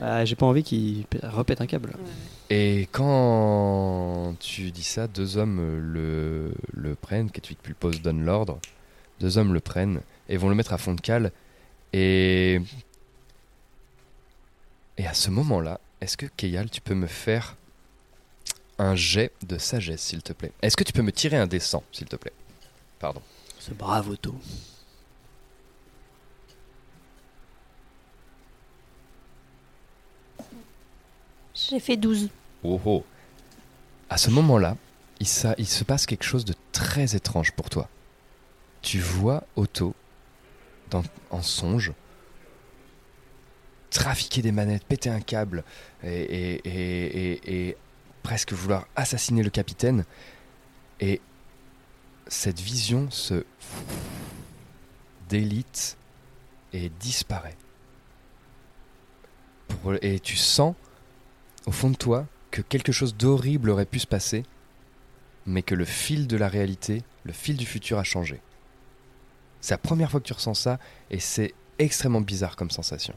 Ah, 0.00 0.24
J'ai 0.24 0.36
pas 0.36 0.46
envie 0.46 0.62
qu'il 0.62 1.04
repète 1.22 1.60
un 1.60 1.66
câble. 1.66 1.94
Et 2.50 2.88
quand 2.92 4.34
tu 4.40 4.70
dis 4.70 4.84
ça, 4.84 5.06
deux 5.06 5.36
hommes 5.36 5.60
le, 5.78 6.52
le 6.72 6.94
prennent, 6.94 7.30
Ketwick 7.30 7.60
Pulpos 7.62 8.00
donne 8.02 8.24
l'ordre, 8.24 8.58
deux 9.20 9.38
hommes 9.38 9.52
le 9.52 9.60
prennent 9.60 10.00
et 10.28 10.36
vont 10.36 10.48
le 10.48 10.54
mettre 10.54 10.72
à 10.72 10.78
fond 10.78 10.94
de 10.94 11.00
cale. 11.00 11.32
Et, 11.92 12.60
et 14.96 15.06
à 15.06 15.14
ce 15.14 15.30
moment-là, 15.30 15.80
est-ce 16.00 16.16
que 16.16 16.26
Keyal, 16.26 16.70
tu 16.70 16.80
peux 16.80 16.94
me 16.94 17.06
faire 17.06 17.56
un 18.78 18.94
jet 18.94 19.32
de 19.46 19.58
sagesse, 19.58 20.02
s'il 20.02 20.22
te 20.22 20.32
plaît? 20.32 20.52
Est-ce 20.62 20.76
que 20.76 20.84
tu 20.84 20.92
peux 20.92 21.02
me 21.02 21.12
tirer 21.12 21.36
un 21.36 21.46
descent, 21.46 21.82
s'il 21.92 22.06
te 22.06 22.16
plaît? 22.16 22.32
Pardon. 22.98 23.20
Ce 23.58 23.72
brave 23.72 24.08
auto. 24.08 24.34
J'ai 31.66 31.80
fait 31.80 31.96
12. 31.96 32.28
Oh 32.62 32.80
oh. 32.84 33.04
À 34.10 34.16
ce 34.16 34.30
moment-là, 34.30 34.76
il, 35.20 35.26
il 35.58 35.66
se 35.66 35.84
passe 35.84 36.06
quelque 36.06 36.24
chose 36.24 36.44
de 36.44 36.54
très 36.72 37.16
étrange 37.16 37.52
pour 37.52 37.68
toi. 37.68 37.88
Tu 38.82 39.00
vois 39.00 39.44
Otto 39.56 39.94
dans- 40.90 41.02
en 41.30 41.42
songe 41.42 41.92
trafiquer 43.90 44.42
des 44.42 44.52
manettes, 44.52 44.84
péter 44.84 45.10
un 45.10 45.20
câble 45.20 45.64
et, 46.04 47.76
presque 48.22 48.52
vouloir 48.52 48.86
assassiner 48.96 49.42
le 49.42 49.50
capitaine. 49.50 50.04
Et 51.00 51.20
cette 52.26 52.60
vision 52.60 53.10
se 53.10 53.44
délite 55.28 55.96
et 56.72 56.90
disparaît. 57.00 57.56
Et 60.02 60.20
tu 60.20 60.36
sens 60.36 60.74
au 61.68 61.70
fond 61.70 61.90
de 61.90 61.96
toi 61.96 62.26
que 62.50 62.62
quelque 62.62 62.92
chose 62.92 63.14
d'horrible 63.14 63.68
aurait 63.68 63.84
pu 63.84 63.98
se 63.98 64.06
passer, 64.06 64.44
mais 65.44 65.62
que 65.62 65.74
le 65.74 65.84
fil 65.84 66.26
de 66.26 66.38
la 66.38 66.48
réalité, 66.48 67.02
le 67.24 67.32
fil 67.34 67.58
du 67.58 67.66
futur 67.66 67.98
a 67.98 68.04
changé. 68.04 68.40
C'est 69.60 69.74
la 69.74 69.78
première 69.78 70.10
fois 70.10 70.20
que 70.20 70.24
tu 70.24 70.32
ressens 70.32 70.54
ça, 70.54 70.78
et 71.10 71.20
c'est 71.20 71.52
extrêmement 71.78 72.22
bizarre 72.22 72.56
comme 72.56 72.70
sensation. 72.70 73.14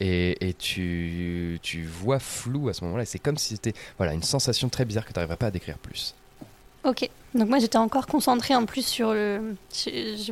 Et, 0.00 0.48
et 0.48 0.54
tu, 0.54 1.60
tu 1.62 1.84
vois 1.84 2.18
flou 2.18 2.68
à 2.68 2.72
ce 2.72 2.82
moment-là, 2.84 3.04
c'est 3.04 3.20
comme 3.20 3.38
si 3.38 3.54
c'était 3.54 3.74
voilà, 3.96 4.12
une 4.12 4.24
sensation 4.24 4.68
très 4.68 4.84
bizarre 4.84 5.04
que 5.04 5.12
tu 5.12 5.18
n'arriverais 5.18 5.36
pas 5.36 5.46
à 5.46 5.50
décrire 5.52 5.78
plus. 5.78 6.16
Ok. 6.82 7.08
Donc 7.34 7.48
moi 7.48 7.60
j'étais 7.60 7.76
encore 7.76 8.06
concentrée 8.06 8.56
en 8.56 8.66
plus 8.66 8.86
sur 8.86 9.12
le... 9.12 9.54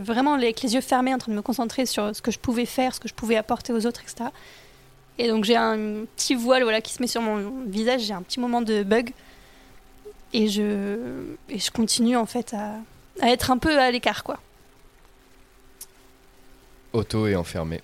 Vraiment 0.00 0.34
avec 0.34 0.62
les 0.62 0.74
yeux 0.74 0.80
fermés 0.80 1.14
en 1.14 1.18
train 1.18 1.30
de 1.30 1.36
me 1.36 1.42
concentrer 1.42 1.86
sur 1.86 2.14
ce 2.14 2.22
que 2.22 2.32
je 2.32 2.38
pouvais 2.40 2.66
faire, 2.66 2.94
ce 2.94 3.00
que 3.00 3.08
je 3.08 3.14
pouvais 3.14 3.36
apporter 3.36 3.72
aux 3.72 3.86
autres, 3.86 4.02
etc. 4.02 4.30
Et 5.18 5.28
donc 5.28 5.44
j'ai 5.44 5.56
un 5.56 6.04
petit 6.16 6.34
voile 6.34 6.62
voilà, 6.62 6.80
qui 6.80 6.92
se 6.92 7.00
met 7.02 7.06
sur 7.08 7.22
mon 7.22 7.64
visage, 7.66 8.02
j'ai 8.02 8.12
un 8.12 8.22
petit 8.22 8.40
moment 8.40 8.60
de 8.62 8.82
bug. 8.82 9.12
Et 10.32 10.48
je, 10.48 11.06
et 11.48 11.58
je 11.58 11.70
continue 11.70 12.16
en 12.16 12.26
fait 12.26 12.52
à, 12.54 12.74
à 13.22 13.30
être 13.30 13.50
un 13.50 13.58
peu 13.58 13.78
à 13.78 13.90
l'écart 13.90 14.22
quoi. 14.24 14.38
Otto 16.92 17.26
est 17.26 17.34
enfermé. 17.36 17.80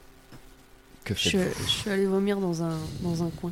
Que 1.04 1.14
Je, 1.14 1.30
je 1.30 1.68
suis 1.68 1.90
allée 1.90 2.06
vomir 2.06 2.38
dans 2.38 2.62
un, 2.62 2.76
dans 3.00 3.22
un 3.24 3.30
coin. 3.30 3.50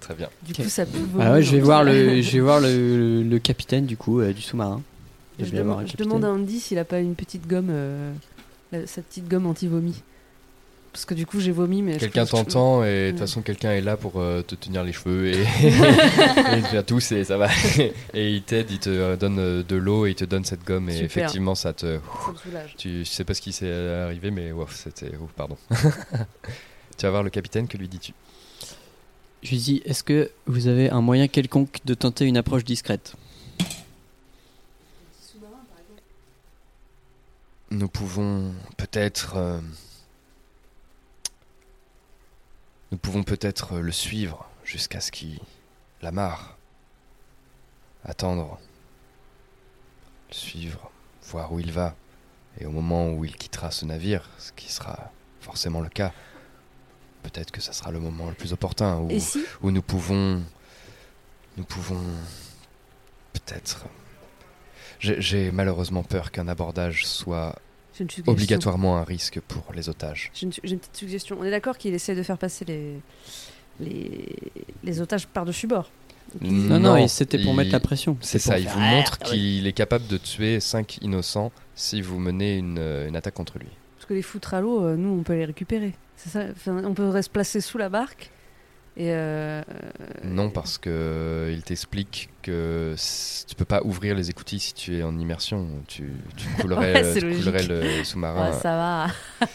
Très 0.00 0.14
bien. 0.14 0.28
Du 0.42 0.54
coup, 0.54 0.68
ça 0.68 0.84
pue 0.86 0.98
vomir. 0.98 1.26
Ah 1.26 1.32
ouais, 1.32 1.42
je 1.42 1.50
vais 1.52 1.60
voir 1.60 1.82
le, 1.82 2.20
je 2.20 2.30
vais 2.32 2.40
voir 2.40 2.60
le, 2.60 3.22
le 3.22 3.38
capitaine 3.38 3.86
du 3.86 3.96
coup 3.96 4.20
euh, 4.20 4.32
du 4.32 4.42
sous-marin. 4.42 4.82
Je, 5.38 5.46
vais 5.46 5.62
voir 5.62 5.78
demande- 5.78 5.90
je 5.90 5.96
demande 5.96 6.24
à 6.24 6.30
Andy 6.30 6.60
s'il 6.60 6.78
a 6.78 6.84
pas 6.84 7.00
une 7.00 7.14
petite 7.16 7.46
gomme, 7.48 7.68
euh, 7.70 8.12
la- 8.70 8.86
sa 8.86 9.02
petite 9.02 9.28
gomme 9.28 9.46
anti-vomi. 9.46 10.02
Parce 10.94 11.06
que 11.06 11.14
du 11.14 11.26
coup, 11.26 11.40
j'ai 11.40 11.50
vomi, 11.50 11.82
mais. 11.82 11.96
Quelqu'un 11.96 12.24
que 12.24 12.30
t'entend 12.30 12.84
et 12.84 13.06
de 13.06 13.10
toute 13.10 13.14
Ouais. 13.20 13.26
façon 13.26 13.42
quelqu'un 13.42 13.72
est 13.72 13.80
là 13.80 13.96
pour 13.96 14.20
euh, 14.20 14.42
te 14.42 14.54
tenir 14.54 14.84
les 14.84 14.92
cheveux 14.92 15.26
et, 15.26 15.40
et 15.42 16.56
il 16.58 16.62
te 16.62 16.80
tous 16.82 17.10
et 17.10 17.24
ça 17.24 17.36
va 17.36 17.48
et 18.14 18.30
il 18.32 18.42
t'aide, 18.44 18.70
il 18.70 18.78
te 18.78 18.90
euh, 18.90 19.16
donne 19.16 19.40
euh, 19.40 19.62
de 19.64 19.74
l'eau 19.74 20.06
et 20.06 20.10
il 20.10 20.14
te 20.14 20.24
donne 20.24 20.44
cette 20.44 20.62
gomme 20.64 20.88
et 20.88 20.92
Super. 20.92 21.06
effectivement 21.06 21.56
ça 21.56 21.72
te 21.72 21.98
Ça 22.24 22.30
me 22.32 22.36
soulage. 22.36 22.74
tu 22.78 23.00
je 23.04 23.10
sais 23.10 23.24
pas 23.24 23.34
ce 23.34 23.40
qui 23.40 23.52
s'est 23.52 23.68
arrivé 24.04 24.30
mais 24.30 24.52
wow, 24.52 24.68
c'était 24.70 25.10
oh, 25.20 25.28
pardon. 25.36 25.56
tu 26.96 27.02
vas 27.02 27.10
voir 27.10 27.24
le 27.24 27.30
capitaine 27.30 27.66
que 27.66 27.76
lui 27.76 27.88
dis-tu? 27.88 28.12
Je 29.42 29.50
lui 29.50 29.58
dis 29.58 29.82
est-ce 29.84 30.04
que 30.04 30.30
vous 30.46 30.68
avez 30.68 30.90
un 30.90 31.00
moyen 31.00 31.26
quelconque 31.26 31.78
de 31.84 31.94
tenter 31.94 32.24
une 32.24 32.36
approche 32.36 32.62
discrète? 32.64 33.14
Nous 37.70 37.88
pouvons 37.88 38.52
peut-être 38.76 39.34
euh, 39.36 39.58
nous 42.94 42.98
pouvons 42.98 43.24
peut-être 43.24 43.80
le 43.80 43.90
suivre 43.90 44.48
jusqu'à 44.62 45.00
ce 45.00 45.10
qu'il 45.10 45.40
l'amarre. 46.00 46.56
Attendre. 48.04 48.60
Le 50.28 50.34
suivre, 50.34 50.92
voir 51.24 51.52
où 51.52 51.58
il 51.58 51.72
va. 51.72 51.96
Et 52.60 52.66
au 52.66 52.70
moment 52.70 53.10
où 53.10 53.24
il 53.24 53.34
quittera 53.34 53.72
ce 53.72 53.84
navire, 53.84 54.30
ce 54.38 54.52
qui 54.52 54.70
sera 54.70 55.10
forcément 55.40 55.80
le 55.80 55.88
cas, 55.88 56.12
peut-être 57.24 57.50
que 57.50 57.60
ça 57.60 57.72
sera 57.72 57.90
le 57.90 57.98
moment 57.98 58.28
le 58.28 58.34
plus 58.34 58.52
opportun 58.52 58.98
où, 58.98 59.10
Et 59.10 59.18
si 59.18 59.44
où 59.60 59.72
nous 59.72 59.82
pouvons 59.82 60.40
nous 61.56 61.64
pouvons 61.64 62.00
peut-être 63.32 63.86
j'ai 65.00 65.50
malheureusement 65.50 66.04
peur 66.04 66.30
qu'un 66.30 66.46
abordage 66.46 67.04
soit. 67.06 67.56
Obligatoirement 68.26 68.96
un 68.98 69.04
risque 69.04 69.40
pour 69.40 69.72
les 69.74 69.88
otages. 69.88 70.30
J'ai 70.34 70.46
une, 70.46 70.50
petite 70.52 70.96
suggestion. 70.96 71.36
On 71.40 71.44
est 71.44 71.50
d'accord 71.50 71.78
qu'il 71.78 71.94
essaie 71.94 72.14
de 72.14 72.22
faire 72.22 72.38
passer 72.38 72.64
les, 72.64 73.00
les, 73.80 74.36
les 74.82 75.00
otages 75.00 75.26
par-dessus 75.26 75.66
bord. 75.66 75.90
Non, 76.40 76.80
non, 76.80 77.06
c'était 77.08 77.38
pour 77.38 77.54
mettre 77.54 77.72
la 77.72 77.80
pression. 77.80 78.16
C'est 78.20 78.38
ça, 78.38 78.58
il 78.58 78.64
faire, 78.64 78.74
vous 78.74 78.80
Ah, 78.82 78.90
montre 78.96 79.18
ah 79.20 79.24
ouais. 79.24 79.30
qu'il 79.30 79.66
est 79.66 79.72
capable 79.72 80.06
de 80.06 80.16
tuer 80.16 80.58
5 80.58 80.98
innocents 81.02 81.52
si 81.74 82.00
vous 82.00 82.18
menez 82.18 82.56
une, 82.58 82.78
une 82.78 83.16
attaque 83.16 83.34
contre 83.34 83.58
lui. 83.58 83.68
Parce 83.96 84.06
que 84.06 84.14
les 84.14 84.22
foutre 84.22 84.54
à 84.54 84.60
l'eau, 84.60 84.84
euh, 84.84 84.96
nous, 84.96 85.18
on 85.18 85.22
peut 85.22 85.34
les 85.34 85.44
récupérer. 85.44 85.94
C'est 86.16 86.30
ça 86.30 86.44
Enfin, 86.50 86.82
On 86.84 86.94
peut 86.94 87.22
se 87.22 87.30
placer 87.30 87.60
sous 87.60 87.78
la 87.78 87.88
barque. 87.88 88.30
Et 88.96 89.08
euh, 89.10 89.60
Non, 90.22 90.50
parce 90.50 90.78
que 90.78 90.88
euh, 90.88 91.52
il 91.52 91.62
t'explique 91.62 92.28
que 92.42 92.94
tu 93.48 93.54
peux 93.56 93.64
pas 93.64 93.82
ouvrir 93.82 94.14
les 94.14 94.30
écoutilles 94.30 94.60
si 94.60 94.72
tu 94.72 94.96
es 94.98 95.02
en 95.02 95.18
immersion. 95.18 95.66
Tu, 95.88 96.12
tu 96.36 96.48
coulerais, 96.60 96.92
Ouais, 97.02 97.14
le- 97.14 97.20
tu 97.20 97.36
coulerais 97.42 97.62
le 97.64 98.04
sous-marin. 98.04 98.50
ouais, 98.52 98.56
ça 98.56 98.70
va. 98.76 99.06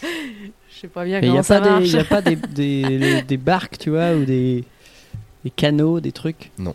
Je 0.72 0.80
sais 0.82 0.88
pas 0.88 1.04
bien 1.04 1.20
Mais 1.20 1.28
il 1.28 1.30
n'y 1.32 1.36
comment 1.36 1.40
a 1.40 1.42
ça 1.42 1.58
pas, 1.60 1.64
des, 1.66 1.70
marche. 1.70 1.88
y 1.90 1.98
a 1.98 2.04
pas 2.04 2.20
des, 2.30 2.36
des, 2.36 2.98
les- 2.98 3.22
des 3.22 3.36
barques, 3.38 3.78
tu 3.78 3.90
vois, 3.90 4.12
ou 4.14 4.24
des, 4.26 4.64
des 5.44 5.50
canaux, 5.50 6.00
des 6.00 6.12
trucs? 6.12 6.50
Non. 6.58 6.74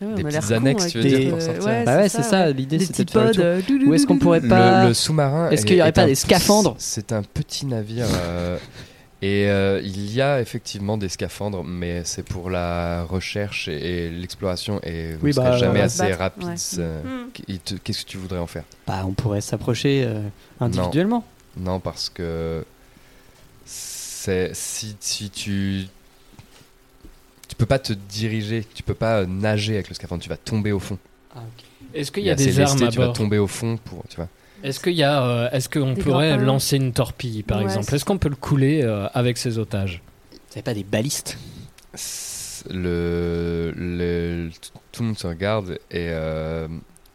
Ah 0.00 0.06
ouais, 0.06 0.14
Des 0.14 0.22
petites 0.24 0.50
annexes, 0.52 0.86
tu 0.88 0.98
veux 0.98 1.04
des- 1.04 1.18
dire, 1.18 1.28
pour 1.30 1.38
euh, 1.38 1.40
sortir 1.40 1.64
ouais, 1.66 1.84
Bah 1.84 1.96
ouais, 1.96 2.08
c'est 2.08 2.22
ça, 2.22 2.50
l'idée, 2.50 2.78
c'était 2.78 3.04
de 3.04 3.10
faire 3.10 3.22
le 3.22 3.28
pods, 3.30 3.34
tour. 3.34 3.44
euh, 3.44 3.60
doudou, 3.66 3.86
Où 3.86 3.94
est-ce 3.94 4.06
qu'on 4.06 4.18
pourrait 4.18 4.40
pas- 4.40 4.82
Le, 4.82 4.88
le 4.88 4.94
sous-marin. 4.94 5.50
Est-ce 5.50 5.62
est- 5.62 5.66
qu'il 5.66 5.76
y 5.76 5.80
aurait 5.80 5.92
pas 5.92 6.06
des 6.06 6.14
scaphandres? 6.14 6.76
C'est 6.78 7.12
un 7.12 7.22
petit 7.22 7.66
navire. 7.66 8.06
Et 9.26 9.48
euh, 9.48 9.80
il 9.82 10.12
y 10.12 10.20
a 10.20 10.40
effectivement 10.40 10.98
des 10.98 11.08
scaphandres, 11.08 11.64
mais 11.64 12.02
c'est 12.04 12.22
pour 12.24 12.50
la 12.50 13.04
recherche 13.04 13.68
et, 13.68 14.06
et 14.06 14.10
l'exploration. 14.10 14.80
Et 14.82 15.14
vous 15.14 15.20
Oui, 15.24 15.28
ne 15.30 15.32
serez 15.32 15.44
bah, 15.50 15.56
jamais 15.56 15.80
assez 15.80 16.08
battre, 16.08 16.18
rapide. 16.18 16.48
ouais. 16.48 16.54
euh, 16.78 17.02
Mm. 17.48 17.58
te- 17.64 17.74
Qu'est-ce 17.76 18.04
que 18.04 18.10
tu 18.10 18.18
voudrais 18.18 18.38
en 18.38 18.46
faire? 18.46 18.64
Bah, 18.86 19.02
on 19.06 19.12
pourrait 19.12 19.40
s'approcher 19.40 20.04
euh, 20.06 20.20
individuellement. 20.60 21.24
Non, 21.56 21.80
parce 21.80 22.10
que 22.10 22.64
si, 23.64 24.96
si 25.00 25.30
tu 25.30 25.86
tu 27.48 27.54
peux 27.56 27.66
pas 27.66 27.78
te 27.78 27.92
diriger, 27.92 28.66
tu 28.74 28.82
peux 28.82 28.94
pas 28.94 29.26
nager 29.26 29.74
avec 29.74 29.88
le 29.88 29.94
scaphandre, 29.94 30.22
tu 30.22 30.28
vas 30.28 30.36
tomber 30.36 30.72
au 30.72 30.80
fond. 30.80 30.98
Est-ce 31.94 32.10
qu'il 32.10 32.24
Il 32.24 32.26
y 32.26 32.30
a 32.30 32.34
des 32.34 32.58
armes 32.60 32.72
lesté, 32.80 32.86
à 32.86 32.90
tu 32.90 32.98
vas 32.98 33.04
bord? 33.06 33.12
tomber 33.16 33.38
au 33.38 33.46
fond 33.46 33.76
pour, 33.76 34.02
tu 34.08 34.16
vois. 34.16 34.28
Est-ce 34.64 34.80
qu'il 34.80 34.94
y 34.94 35.02
a, 35.04 35.22
euh, 35.24 35.50
est-ce 35.52 35.68
qu'on 35.68 35.92
Des 35.92 36.02
pourrait 36.02 36.30
grappins. 36.30 36.42
lancer 36.44 36.76
une 36.76 36.92
torpille, 36.92 37.42
par 37.42 37.58
Ouais, 37.58 37.64
exemple 37.64 37.86
c'est- 37.90 37.96
Est-ce 37.96 38.04
qu'on 38.04 38.18
peut 38.18 38.30
le 38.30 38.34
couler 38.36 38.82
euh, 38.82 39.06
avec 39.14 39.36
ses 39.38 39.58
otages 39.58 40.02
Vous 40.32 40.38
avez 40.54 40.62
pas 40.62 40.74
des 40.74 40.84
balistes 40.84 41.38
Le, 42.70 43.72
le- 43.76 44.50
tout 44.90 45.02
le 45.02 45.08
monde 45.08 45.18
se 45.18 45.26
regarde 45.26 45.72
et 45.90 46.08
euh, 46.10 46.66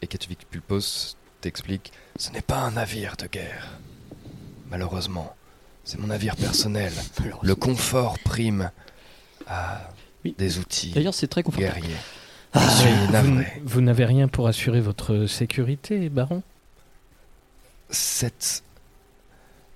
et 0.02 0.06
Pulpos 0.50 1.16
t'explique 1.40 1.92
ce 2.16 2.30
n'est 2.30 2.40
pas 2.42 2.58
un 2.58 2.72
navire 2.72 3.16
de 3.18 3.26
guerre. 3.26 3.78
Malheureusement, 4.70 5.34
c'est 5.84 5.98
mon 5.98 6.06
navire 6.08 6.36
personnel. 6.36 6.92
Le 7.42 7.54
confort 7.54 8.16
prime 8.24 8.70
à 9.48 9.90
Oui. 10.24 10.34
des 10.38 10.58
outils 10.58 10.92
D'ailleurs, 10.92 11.14
c'est 11.14 11.26
très 11.28 11.42
confortable. 11.42 11.80
guerriers. 11.80 11.96
Ah, 12.52 12.60
Je 12.68 12.82
suis 12.82 12.90
Vous, 13.06 13.12
navré. 13.12 13.46
vous 13.64 13.80
n'avez 13.80 14.04
rien 14.04 14.28
pour 14.28 14.46
assurer 14.46 14.80
votre 14.80 15.26
sécurité, 15.26 16.08
baron 16.10 16.42
Cette 17.90 18.62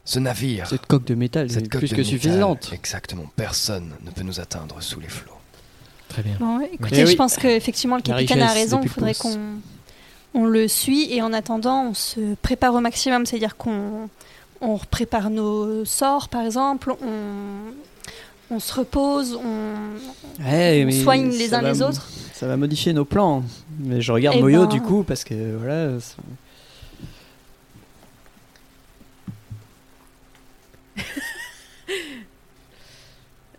Ce 0.04 0.18
navire. 0.18 0.66
Cette 0.68 0.86
coque 0.86 1.04
de 1.06 1.14
métal 1.14 1.50
Cette 1.50 1.64
est 1.64 1.68
coque 1.68 1.80
plus 1.80 1.90
de 1.90 1.96
que 1.96 2.00
métal, 2.02 2.20
suffisante. 2.20 2.70
Exactement. 2.72 3.24
Personne 3.36 3.92
ne 4.04 4.10
peut 4.10 4.22
nous 4.22 4.40
atteindre 4.40 4.76
sous 4.82 5.00
les 5.00 5.08
flots. 5.08 5.32
Très 6.08 6.22
bien. 6.22 6.36
Bon, 6.38 6.60
écoutez, 6.60 7.00
Eh 7.00 7.06
je 7.06 7.10
oui. 7.12 7.16
pense 7.16 7.36
qu'effectivement, 7.36 7.96
le 7.96 8.02
capitaine 8.02 8.42
a 8.42 8.52
raison. 8.52 8.80
Il 8.82 8.88
faudrait 8.88 9.14
qu'on 9.14 9.38
on 10.34 10.44
le 10.46 10.68
suit 10.68 11.12
et 11.12 11.22
en 11.22 11.32
attendant, 11.32 11.84
on 11.90 11.94
se 11.94 12.34
prépare 12.36 12.74
au 12.74 12.80
maximum. 12.80 13.24
C'est-à-dire 13.26 13.56
qu'on 13.56 14.08
on 14.60 14.78
prépare 14.78 15.30
nos 15.30 15.84
sorts, 15.84 16.28
par 16.28 16.42
exemple. 16.42 16.92
On, 17.02 18.54
on 18.54 18.60
se 18.60 18.74
repose, 18.74 19.34
on, 19.42 20.42
Ouais, 20.44 20.82
on 20.82 20.86
mais 20.86 21.02
soigne 21.02 21.30
les 21.30 21.54
uns 21.54 21.62
va 21.62 21.72
les 21.72 21.82
autres. 21.82 22.06
Ça 22.34 22.46
va 22.46 22.56
modifier 22.56 22.92
nos 22.92 23.04
plans. 23.06 23.42
Mais 23.80 24.00
je 24.02 24.12
regarde 24.12 24.36
Eh 24.38 24.42
Moyo 24.42 24.62
ben. 24.66 24.68
du 24.68 24.80
coup 24.82 25.02
parce 25.02 25.24
que 25.24 25.56
voilà. 25.56 25.92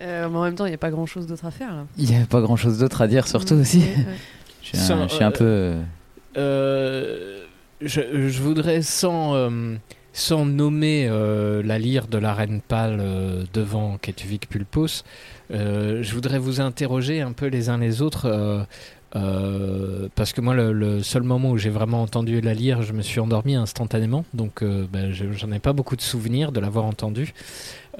Euh, 0.05 0.29
mais 0.29 0.37
en 0.37 0.43
même 0.43 0.55
temps, 0.55 0.65
il 0.65 0.69
n'y 0.69 0.75
a 0.75 0.77
pas 0.79 0.91
grand 0.91 1.05
chose 1.05 1.25
d'autre 1.27 1.45
à 1.45 1.51
faire 1.51 1.73
là. 1.73 1.85
Il 1.97 2.09
n'y 2.09 2.15
a 2.21 2.25
pas 2.25 2.39
grand 2.41 2.55
chose 2.55 2.77
d'autre 2.79 3.01
à 3.01 3.07
dire, 3.07 3.27
surtout 3.27 3.55
aussi. 3.55 3.79
Ouais, 3.79 3.85
ouais. 3.97 4.05
Je 4.61 4.67
suis, 4.69 4.77
un, 4.77 4.81
Sans, 4.81 5.07
je 5.07 5.13
suis 5.13 5.23
un 5.23 5.31
euh, 5.41 5.81
peu. 6.33 6.39
euh, 6.39 7.39
je, 7.81 8.29
je 8.29 8.41
voudrais, 8.41 8.81
sans, 8.81 9.35
euh, 9.35 9.75
sans 10.11 10.45
nommer 10.45 11.07
euh, 11.07 11.61
la 11.63 11.77
lyre 11.77 12.07
de 12.07 12.17
la 12.17 12.33
reine 12.33 12.61
pâle 12.67 12.97
euh, 12.99 13.43
devant 13.53 13.97
Ketuvik 13.99 14.49
Pulpos, 14.49 15.03
euh, 15.51 16.01
je 16.01 16.13
voudrais 16.15 16.39
vous 16.39 16.61
interroger 16.61 17.21
un 17.21 17.31
peu 17.31 17.45
les 17.47 17.69
uns 17.69 17.77
les 17.77 18.01
autres. 18.01 18.65
Euh, 19.15 20.09
parce 20.15 20.33
que 20.33 20.41
moi, 20.41 20.53
le, 20.53 20.73
le 20.73 21.01
seul 21.01 21.23
moment 21.23 21.51
où 21.51 21.57
j'ai 21.57 21.69
vraiment 21.69 22.01
entendu 22.01 22.41
la 22.41 22.53
lyre, 22.53 22.81
je 22.81 22.91
me 22.93 23.01
suis 23.01 23.19
endormi 23.19 23.55
instantanément. 23.55 24.25
Donc, 24.33 24.61
euh, 24.61 24.85
ben, 24.91 25.11
je- 25.11 25.31
j'en 25.31 25.51
ai 25.51 25.59
pas 25.59 25.73
beaucoup 25.73 25.95
de 25.95 26.01
souvenirs 26.01 26.51
de 26.51 26.59
l'avoir 26.59 26.85
entendu. 26.85 27.33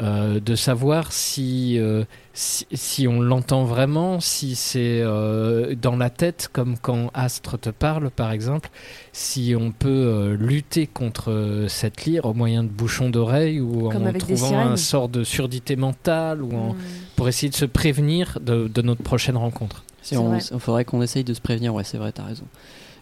Euh, 0.02 0.42
de 0.42 0.56
savoir 0.56 1.14
si, 1.14 1.80
euh, 1.80 2.04
si, 2.34 2.68
si 2.74 3.08
on 3.08 3.22
l'entend 3.22 3.64
vraiment, 3.64 4.20
si 4.20 4.56
c'est 4.56 5.00
euh, 5.02 5.74
dans 5.82 5.96
la 5.96 6.10
tête, 6.10 6.50
comme 6.52 6.76
quand 6.78 7.12
Astre 7.14 7.58
te 7.58 7.70
parle, 7.70 8.10
par 8.10 8.32
exemple, 8.34 8.70
si 9.14 9.56
on 9.58 9.72
peut 9.72 10.36
lutter 10.38 10.86
contre 10.86 11.66
cette 11.70 12.04
lyre 12.04 12.26
au 12.26 12.34
moyen 12.34 12.64
de 12.64 12.68
bouchons 12.70 13.10
d'oreilles 13.10 13.62
ou 13.62 13.90
Comme 13.90 14.08
en 14.08 14.12
trouvant 14.12 14.60
un 14.60 14.76
sort 14.76 15.08
de 15.08 15.24
surdité 15.24 15.78
mentale 15.78 16.42
ou 16.44 16.54
en- 16.58 16.74
Mm. 16.74 16.78
pour 17.16 17.30
essayer 17.30 17.50
de 17.50 17.56
se 17.56 17.64
prévenir 17.66 18.38
de, 18.42 18.68
de 18.68 18.82
notre 18.82 19.02
prochaine 19.04 19.38
rencontre. 19.38 19.86
Si 20.06 20.10
C'est 20.14 20.18
on, 20.18 20.30
vrai. 20.30 20.38
il 20.52 20.60
faudrait 20.60 20.86
qu'on 20.86 21.02
essaye 21.02 21.24
de 21.24 21.34
se 21.34 21.42
prévenir. 21.42 21.74
Ouais, 21.74 21.84
c'est 21.84 21.98
vrai, 21.98 22.12
t'as 22.12 22.24
raison. 22.24 22.44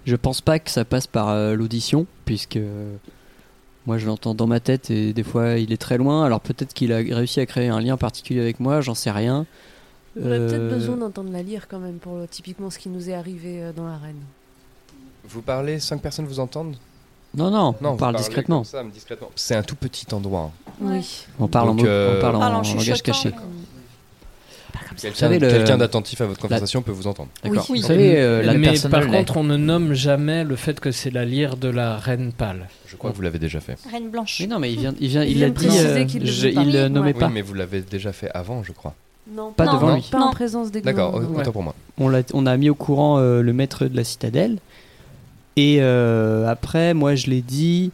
Je 0.06 0.16
pense 0.16 0.40
pas 0.42 0.58
que 0.60 0.70
ça 0.72 0.86
passe 0.86 1.06
par 1.06 1.30
euh, 1.30 1.54
l'audition, 1.54 2.06
puisque 2.26 2.56
euh, 2.58 2.96
moi 3.86 3.98
je 3.98 4.06
l'entends 4.08 4.34
dans 4.34 4.48
ma 4.48 4.60
tête 4.62 4.90
et 4.90 5.12
des 5.14 5.24
fois 5.24 5.58
il 5.58 5.72
est 5.74 5.78
très 5.78 5.98
loin. 5.98 6.24
Alors 6.26 6.40
peut-être 6.40 6.74
qu'il 6.74 6.94
a 6.94 6.98
réussi 6.98 7.40
à 7.42 7.46
créer 7.46 7.68
un 7.68 7.82
lien 7.82 7.98
particulier 7.98 8.40
avec 8.40 8.60
moi, 8.62 8.80
j'en 8.82 8.96
sais 8.96 9.12
rien. 9.12 9.46
On 10.16 10.26
a 10.26 10.38
peut-être 10.38 10.54
Euh, 10.62 10.70
besoin 10.76 10.96
d'entendre 10.98 11.32
la 11.32 11.42
lire 11.44 11.68
quand 11.68 11.80
même 11.80 11.98
pour 11.98 12.20
typiquement 12.30 12.70
ce 12.70 12.80
qui 12.80 12.88
nous 12.90 13.10
est 13.10 13.14
arrivé 13.14 13.72
dans 13.76 13.86
l'arène. 13.86 14.22
Vous 15.26 15.42
parlez, 15.42 15.80
cinq 15.80 16.02
personnes 16.02 16.26
vous 16.26 16.40
entendent? 16.40 16.76
Non, 17.36 17.50
non, 17.50 17.74
Non, 17.82 17.92
on 17.92 17.98
parle 17.98 18.16
discrètement. 18.16 18.64
C'est 19.36 19.56
un 19.56 19.64
tout 19.64 19.76
petit 19.76 20.06
endroit. 20.14 20.52
hein. 20.68 20.74
Oui. 20.82 21.26
On 21.40 21.48
parle, 21.48 21.70
en, 21.70 21.76
Donc, 21.76 21.86
euh, 21.86 22.18
on 22.18 22.22
parle 22.22 22.36
en, 22.36 22.40
Parle 22.40 22.54
en 22.54 22.58
langage 22.62 22.86
chuchotant, 22.86 23.14
Quelqu'un 25.02 25.30
quelqu'un 25.40 25.78
d'attentif 25.78 26.22
à 26.22 26.26
votre 26.26 26.40
la- 26.42 26.48
conversation 26.48 26.82
peut 26.82 26.92
vous 26.92 27.08
entendre. 27.08 27.30
D'accord. 27.44 27.66
Oui. 27.70 27.82
Vous 27.82 27.88
savez, 27.88 28.18
euh, 28.18 28.42
la 28.44 28.54
Mais 28.54 28.74
par 28.90 29.08
contre, 29.08 29.38
on 29.38 29.44
ne 29.44 29.58
nomme 29.58 29.94
jamais 29.94 30.44
le 30.44 30.56
fait 30.56 30.80
que 30.80 30.92
c'est 30.92 31.10
la 31.12 31.26
lyre 31.26 31.58
de 31.58 31.68
la 31.70 31.98
reine 31.98 32.32
pâle. 32.32 32.68
Je 32.88 32.96
crois 32.96 33.12
que 33.12 33.16
vous 33.16 33.22
l'avez 33.22 33.40
déjà 33.40 33.60
fait. 33.60 33.78
Reine 33.92 34.10
blanche. 34.10 34.38
Mais 34.42 34.48
non, 34.48 34.60
mais 34.60 34.72
il 34.72 34.80
vient, 34.80 34.94
il 35.00 35.08
vient, 35.10 35.24
Il 35.24 35.38
il, 35.38 35.44
a 35.44 35.50
dit, 35.50 35.68
euh, 35.70 36.06
qu'il 36.06 36.22
le 36.24 36.28
je- 36.32 36.48
il 36.48 36.72
le 36.74 36.88
nommait 36.90 37.14
ouais. 37.14 37.20
pas. 37.20 37.28
Oui, 37.28 37.34
mais 37.34 37.42
vous 37.42 37.54
l'avez 37.54 37.82
déjà 37.82 38.14
fait 38.14 38.30
avant, 38.34 38.64
je 38.64 38.72
crois. 38.72 38.94
Non, 39.34 39.52
Pas 39.52 39.66
Non, 39.66 39.74
devant 39.74 39.88
non. 39.90 39.96
lui. 39.96 40.04
Pas 40.12 40.20
en 40.20 40.32
présence 40.32 40.70
des 40.72 40.82
D'accord, 40.82 41.16
autant 41.16 41.52
pour 41.52 41.64
moi. 41.64 41.74
On, 41.98 42.46
a 42.46 42.58
mis 42.58 42.70
au 42.70 42.76
courant 42.76 43.20
euh, 43.20 43.42
le 43.42 43.54
maître 43.54 43.86
de 43.86 43.96
la 43.96 44.04
citadelle. 44.04 44.58
Et 45.56 45.78
euh, 45.82 46.48
après, 46.48 46.94
moi, 46.94 47.16
je 47.16 47.28
l'ai 47.28 47.42
dit 47.42 47.92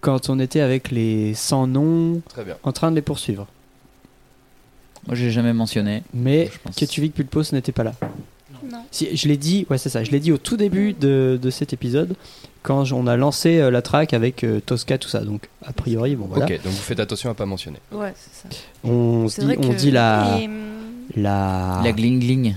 quand 0.00 0.28
on 0.28 0.38
était 0.40 0.60
avec 0.60 0.90
les 0.90 1.32
100 1.34 1.68
noms 1.68 2.20
en 2.64 2.72
train 2.72 2.90
de 2.90 2.96
les 2.96 3.02
poursuivre. 3.02 3.46
Moi, 5.06 5.16
j'ai 5.16 5.30
jamais 5.30 5.52
mentionné. 5.52 6.02
Mais 6.14 6.50
Je. 6.66 6.72
Ketuvik 6.74 7.14
Pulpos 7.14 7.52
n'était 7.52 7.72
pas 7.72 7.84
là. 7.84 7.94
Non. 8.70 8.78
Si, 8.92 9.16
je 9.16 9.26
l'ai 9.28 9.36
dit, 9.36 9.66
ouais, 9.70 9.78
c'est 9.78 9.88
ça. 9.88 10.04
Je 10.04 10.10
l'ai 10.12 10.20
dit 10.20 10.30
au 10.30 10.38
tout 10.38 10.56
début 10.56 10.92
de, 10.92 11.38
de 11.42 11.50
cet 11.50 11.72
épisode, 11.72 12.14
quand 12.62 12.92
on 12.92 13.08
a 13.08 13.16
lancé 13.16 13.58
euh, 13.58 13.70
la 13.72 13.82
track 13.82 14.14
avec 14.14 14.44
euh, 14.44 14.60
Tosca, 14.60 14.98
tout 14.98 15.08
ça. 15.08 15.20
Donc, 15.20 15.48
a 15.66 15.72
priori, 15.72 16.14
bon, 16.14 16.26
voilà. 16.26 16.44
Ok, 16.44 16.52
donc 16.62 16.72
vous 16.72 16.82
faites 16.82 17.00
attention 17.00 17.28
à 17.30 17.34
pas 17.34 17.44
mentionner. 17.46 17.78
Ouais, 17.90 18.14
c'est 18.16 18.48
ça. 18.48 18.56
On, 18.84 19.26
se 19.28 19.40
dit, 19.40 19.56
on 19.58 19.70
que- 19.70 19.74
dit 19.76 19.90
la. 19.90 20.38
Et, 20.40 20.48
La. 21.16 21.80
La 21.84 21.92
gling 21.92 22.20
gling. 22.20 22.54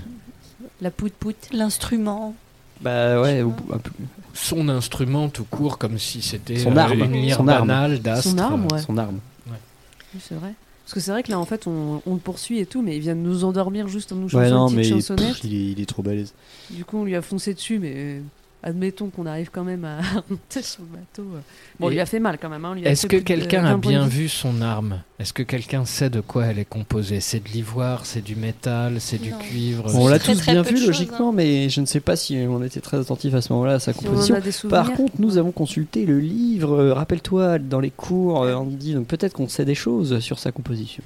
La 0.80 0.90
pout 0.92 1.12
pout. 1.12 1.34
L'instrument. 1.52 2.34
Bah 2.80 3.20
ouais, 3.20 3.42
ou- 3.42 3.54
un 3.72 3.78
peu- 3.78 3.90
Son 4.34 4.68
instrument 4.68 5.28
tout 5.28 5.44
court, 5.44 5.76
comme 5.78 5.98
si 5.98 6.22
c'était 6.22 6.58
Son 6.58 6.76
euh, 6.76 6.80
arme. 6.80 7.00
une 7.00 7.12
lyre 7.12 7.36
Son 7.38 7.48
arme. 7.48 7.66
banale 7.66 7.98
d'astre. 8.00 8.30
Son 8.30 8.38
arme, 8.38 8.68
ouais. 8.70 8.80
son 8.80 8.96
arme. 8.96 9.18
Oui, 9.48 10.20
c'est 10.22 10.34
vrai. 10.36 10.52
Parce 10.86 10.94
que 10.94 11.00
c'est 11.00 11.10
vrai 11.10 11.24
que 11.24 11.30
là, 11.32 11.38
en 11.40 11.44
fait, 11.44 11.66
on, 11.66 12.00
on 12.06 12.14
le 12.14 12.20
poursuit 12.20 12.60
et 12.60 12.66
tout, 12.66 12.80
mais 12.80 12.94
il 12.96 13.00
vient 13.00 13.16
de 13.16 13.20
nous 13.20 13.42
endormir 13.42 13.88
juste 13.88 14.12
en 14.12 14.14
nous 14.16 14.32
Ouais, 14.34 14.44
chantant 14.44 14.54
non, 14.54 14.68
une 14.68 14.76
petite 14.76 14.90
il, 14.92 14.94
chansonnette. 14.94 15.26
pff, 15.34 15.44
il 15.44 15.54
est, 15.54 15.72
il 15.72 15.80
est 15.80 15.86
trop 15.86 16.02
balèze. 16.02 16.32
Du 16.70 16.84
coup, 16.84 16.98
on 16.98 17.04
lui 17.04 17.16
a 17.16 17.22
foncé 17.22 17.54
dessus, 17.54 17.80
mais 17.80 18.22
admettons 18.66 19.08
qu'on 19.10 19.26
arrive 19.26 19.50
quand 19.52 19.64
même 19.64 19.84
à 19.84 20.00
monter 20.30 20.60
sur 20.62 20.82
le 20.82 20.88
bateau. 20.98 21.22
euh. 21.36 21.40
Bon, 21.78 21.86
on 21.86 21.90
Et 21.90 21.94
lui 21.94 22.00
a 22.00 22.06
fait 22.06 22.18
mal 22.20 22.36
quand 22.40 22.48
même. 22.48 22.64
hein, 22.64 22.74
Est-ce 22.84 23.06
que 23.06 23.16
quelqu'un 23.16 23.64
a 23.64 23.72
20 23.74 23.78
points 23.80 23.92
de 23.92 23.96
bien 23.98 24.06
vu 24.06 24.28
son 24.28 24.60
arme? 24.60 25.00
Est-ce 25.18 25.32
que 25.32 25.42
quelqu'un 25.42 25.84
sait 25.84 26.10
de 26.10 26.20
quoi 26.20 26.46
elle 26.46 26.58
est 26.58 26.64
composée? 26.68 27.20
C'est 27.20 27.40
de 27.40 27.48
l'ivoire, 27.48 28.04
c'est 28.04 28.20
du 28.22 28.36
métal, 28.36 29.00
c'est 29.00 29.18
du 29.18 29.32
cuivre 29.32 29.94
On 29.94 30.08
l'a 30.08 30.18
très, 30.18 30.32
tous 30.34 30.40
très 30.40 30.52
bien 30.52 30.62
vu 30.62 30.84
logiquement, 30.84 31.32
mais 31.32 31.68
je 31.70 31.80
ne 31.80 31.86
sais 31.86 32.00
pas 32.00 32.16
si 32.16 32.36
on 32.48 32.62
était 32.62 32.80
très 32.80 32.98
attentif 32.98 33.32
à 33.34 33.40
ce 33.40 33.52
moment-là 33.52 33.74
à 33.74 33.78
sa 33.78 33.92
Si 33.92 33.98
composition. 34.00 34.36
Par 34.68 34.92
contre, 34.92 35.14
nous 35.20 35.38
avons 35.38 35.52
consulté 35.52 36.04
le 36.04 36.18
livre. 36.20 36.72
euh, 36.74 36.92
Rappelle-toi, 36.94 37.58
dans 37.58 37.80
les 37.80 37.90
cours, 37.90 38.42
euh, 38.42 38.54
on 38.56 38.66
dit 38.66 38.94
donc 38.94 39.06
peut-être 39.06 39.32
qu'on 39.32 39.48
sait 39.48 39.64
des 39.64 39.74
choses 39.76 40.18
sur 40.18 40.38
sa 40.38 40.52
composition. 40.52 41.02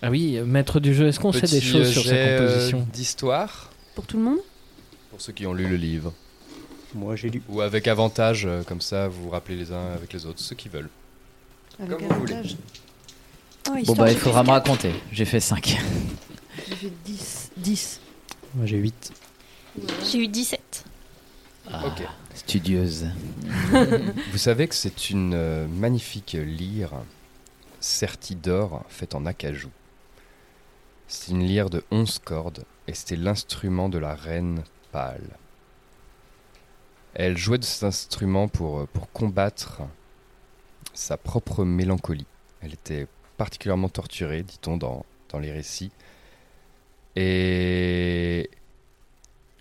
Ah 0.00 0.10
oui, 0.10 0.36
euh, 0.36 0.44
maître 0.44 0.80
du 0.80 0.94
jeu, 0.94 1.06
est-ce 1.06 1.20
qu'on 1.20 1.32
sait 1.32 1.46
des 1.46 1.60
choses 1.60 1.88
euh, 1.88 1.92
sur 1.92 2.02
sa 2.04 2.14
euh, 2.14 2.38
composition? 2.38 2.86
D'histoire, 2.92 3.70
Pour 3.94 4.04
tout 4.06 4.16
le 4.16 4.24
monde? 4.24 4.38
Pour 5.10 5.20
ceux 5.20 5.32
qui 5.32 5.46
ont 5.46 5.52
lu 5.52 5.68
le 5.68 5.76
livre. 5.76 6.12
Moi, 6.94 7.16
j'ai 7.16 7.30
lu. 7.30 7.42
Ou 7.48 7.60
avec 7.60 7.88
avantage, 7.88 8.46
euh, 8.46 8.62
comme 8.62 8.80
ça 8.80 9.08
vous 9.08 9.24
vous 9.24 9.30
rappelez 9.30 9.56
les 9.56 9.72
uns 9.72 9.92
avec 9.94 10.12
les 10.12 10.26
autres, 10.26 10.40
ceux 10.40 10.54
qui 10.54 10.68
veulent. 10.68 10.90
Avec 11.78 11.98
Comme 11.98 12.08
vous 12.08 12.20
voulez. 12.20 12.32
avantage. 12.34 12.56
Oh, 13.70 13.74
Bon, 13.86 13.94
bah, 13.94 14.10
il 14.10 14.18
faudra 14.18 14.42
me 14.42 14.50
raconter. 14.50 14.92
J'ai 15.12 15.24
fait 15.24 15.40
5. 15.40 15.78
J'ai 16.68 16.74
fait 16.74 16.92
10. 17.04 17.50
10. 17.56 18.00
Moi, 18.54 18.66
j'ai 18.66 18.76
8. 18.78 19.12
J'ai 20.10 20.18
eu 20.18 20.28
17. 20.28 20.84
Ok. 21.72 22.02
Studieuse. 22.34 23.06
Vous 24.32 24.38
savez 24.38 24.68
que 24.68 24.74
c'est 24.74 25.10
une 25.10 25.32
euh, 25.34 25.66
magnifique 25.68 26.36
lyre 26.38 26.92
sertie 27.80 28.34
d'or 28.34 28.84
faite 28.88 29.14
en 29.14 29.24
acajou. 29.24 29.70
C'est 31.08 31.30
une 31.30 31.42
lyre 31.44 31.70
de 31.70 31.84
11 31.90 32.18
cordes 32.18 32.64
et 32.88 32.94
c'était 32.94 33.16
l'instrument 33.16 33.88
de 33.88 33.98
la 33.98 34.14
reine 34.14 34.62
pâle. 34.90 35.38
Elle 37.14 37.36
jouait 37.36 37.58
de 37.58 37.64
cet 37.64 37.84
instrument 37.84 38.48
pour, 38.48 38.80
euh, 38.80 38.88
pour 38.92 39.10
combattre 39.12 39.82
sa 40.94 41.16
propre 41.16 41.64
mélancolie. 41.64 42.26
Elle 42.60 42.72
était 42.72 43.06
particulièrement 43.36 43.88
torturée, 43.88 44.42
dit-on 44.42 44.76
dans, 44.76 45.04
les 45.40 45.50
récits. 45.50 45.90
Et 47.16 48.50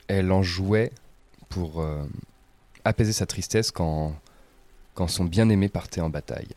elle 0.07 0.32
en 0.32 0.44
jouait 0.44 0.91
pour 1.48 1.82
euh, 1.82 2.03
apaiser 2.84 3.14
sa 3.14 3.26
tristesse 3.26 3.72
quand, 3.72 4.14
son 5.07 5.26
bien-aimé 5.26 5.69
partait 5.69 6.02
en 6.02 6.10
bataille. 6.10 6.49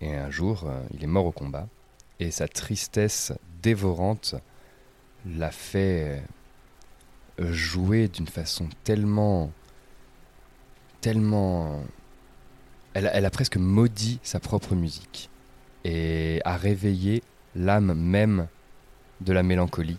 Et 0.00 0.14
un 0.14 0.30
jour, 0.30 0.64
euh, 0.66 0.82
il 0.94 1.04
est 1.04 1.06
mort 1.06 1.26
au 1.26 1.32
combat, 1.32 1.68
et 2.18 2.30
sa 2.30 2.48
tristesse 2.48 3.32
dévorante 3.62 4.34
l'a 5.26 5.50
fait 5.50 6.22
jouer 7.38 8.08
d'une 8.08 8.26
façon 8.26 8.68
tellement... 8.84 9.52
tellement... 11.02 11.84
Elle, 12.94 13.06
a- 13.06 13.30
presque 13.30 13.56
maudit 13.56 14.18
sa 14.22 14.40
propre 14.40 14.74
musique, 14.74 15.28
et 15.84 16.40
a 16.44 16.56
réveillé 16.56 17.22
l'âme 17.54 17.92
même 17.94 18.48
de 19.20 19.32
la 19.32 19.42
mélancolie 19.42 19.98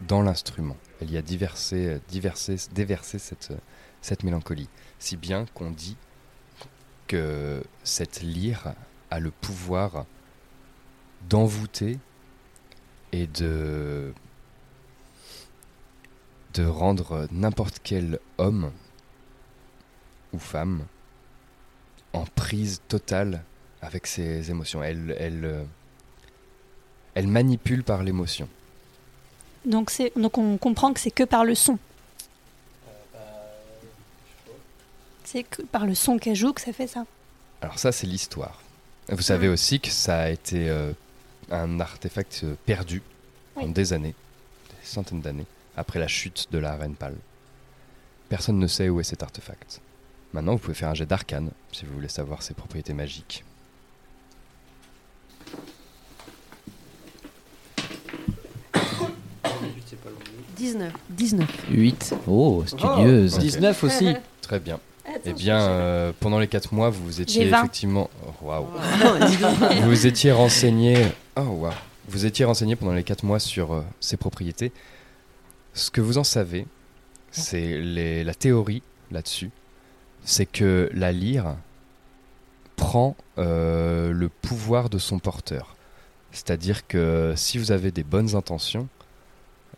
dans 0.00 0.22
l'instrument. 0.22 0.76
Elle 1.00 1.10
y 1.10 1.16
a 1.16 1.22
diversé, 1.22 2.00
diversé, 2.08 2.56
déversé 2.72 3.18
cette, 3.18 3.52
cette 4.00 4.22
mélancolie. 4.22 4.68
Si 4.98 5.16
bien 5.16 5.46
qu'on 5.54 5.70
dit 5.70 5.96
que 7.06 7.62
cette 7.84 8.20
lyre 8.20 8.74
a 9.10 9.20
le 9.20 9.30
pouvoir 9.30 10.04
d'envoûter 11.28 11.98
et 13.12 13.26
de, 13.26 14.12
de 16.54 16.66
rendre 16.66 17.26
n'importe 17.30 17.78
quel 17.82 18.18
homme 18.38 18.72
ou 20.32 20.38
femme 20.38 20.84
en 22.12 22.24
prise 22.24 22.80
totale 22.88 23.42
avec 23.82 24.06
ses 24.06 24.50
émotions. 24.50 24.82
Elle, 24.82 25.14
elle, 25.18 25.44
euh, 25.44 25.62
elle 27.14 27.26
manipule 27.28 27.84
par 27.84 28.02
l'émotion. 28.02 28.48
Donc, 29.64 29.90
donc 30.16 30.38
on 30.38 30.56
comprend 30.58 30.92
que 30.92 31.00
c'est 31.00 31.10
que 31.10 31.24
par 31.24 31.44
le 31.44 31.54
son. 31.54 31.78
C'est 35.24 35.42
que 35.42 35.62
par 35.62 35.84
le 35.86 35.94
son 35.94 36.18
qu'elle 36.18 36.34
joue 36.36 36.52
que 36.52 36.60
ça 36.60 36.72
fait 36.72 36.86
ça. 36.86 37.04
Alors 37.60 37.78
ça, 37.78 37.92
c'est 37.92 38.06
l'histoire. 38.06 38.62
Vous 39.10 39.22
savez 39.22 39.46
Mhm. 39.48 39.52
aussi 39.54 39.80
que 39.80 39.90
ça 39.90 40.20
a 40.20 40.28
été 40.30 40.68
euh, 40.70 40.92
un 41.50 41.80
artefact 41.80 42.42
euh, 42.44 42.54
perdu 42.66 43.02
en 43.56 43.64
Oui. 43.64 43.72
des 43.72 43.92
années, 43.92 44.14
des 44.70 44.86
centaines 44.86 45.20
d'années, 45.20 45.46
après 45.76 45.98
la 45.98 46.08
chute 46.08 46.48
de 46.50 46.58
la 46.58 46.76
reine 46.76 46.94
pâle. 46.94 47.16
Personne 48.28 48.58
ne 48.58 48.66
sait 48.66 48.88
où 48.88 49.00
est 49.00 49.04
cet 49.04 49.22
artefact. 49.22 49.80
Maintenant, 50.32 50.52
vous 50.52 50.58
pouvez 50.58 50.74
faire 50.74 50.88
un 50.90 50.94
jet 50.94 51.06
d'arcane 51.06 51.50
si 51.72 51.84
vous 51.86 51.94
voulez 51.94 52.08
savoir 52.08 52.42
ses 52.42 52.54
propriétés 52.54 52.92
magiques. 52.92 53.44
19. 60.56 60.92
19. 61.10 61.48
8. 61.70 62.14
Oh, 62.26 62.62
studieuse. 62.66 63.34
Ok. 63.36 63.40
19 63.40 63.84
aussi. 63.84 64.14
Très 64.42 64.58
bien. 64.60 64.78
Attends, 65.06 65.20
Eh 65.24 65.32
bien, 65.32 65.60
euh, 65.60 66.12
pendant 66.20 66.38
les 66.38 66.48
4 66.48 66.74
mois, 66.74 66.90
vous 66.90 67.20
étiez 67.20 67.44
J'ai 67.44 67.50
20. 67.50 67.58
effectivement. 67.60 68.10
oh, 68.26 68.46
Waouh. 68.46 68.66
donc. 69.02 69.30
vous 69.80 69.82
vous 69.88 70.06
étiez 70.06 70.32
renseigné. 70.32 71.06
Oh 71.36 71.40
waouh. 71.42 71.72
Vous 72.08 72.26
étiez 72.26 72.44
renseigné 72.44 72.76
pendant 72.76 72.92
les 72.92 73.04
4 73.04 73.22
mois 73.24 73.38
sur 73.38 73.72
euh, 73.72 73.82
ses 74.00 74.16
propriétés. 74.16 74.72
Ce 75.74 75.90
que 75.90 76.00
vous 76.00 76.18
en 76.18 76.24
savez, 76.24 76.66
c'est 77.30 77.78
les- 77.80 78.24
la 78.24 78.34
théorie 78.34 78.82
là-dessus, 79.10 79.50
c'est 80.28 80.44
que 80.44 80.90
la 80.92 81.10
lyre 81.10 81.56
prend 82.76 83.16
euh, 83.38 84.12
le 84.12 84.28
pouvoir 84.28 84.90
de 84.90 84.98
son 84.98 85.18
porteur. 85.18 85.74
C'est-à-dire 86.32 86.86
que 86.86 87.32
si 87.34 87.56
vous 87.56 87.72
avez 87.72 87.90
des 87.90 88.04
bonnes 88.04 88.36
intentions, 88.36 88.88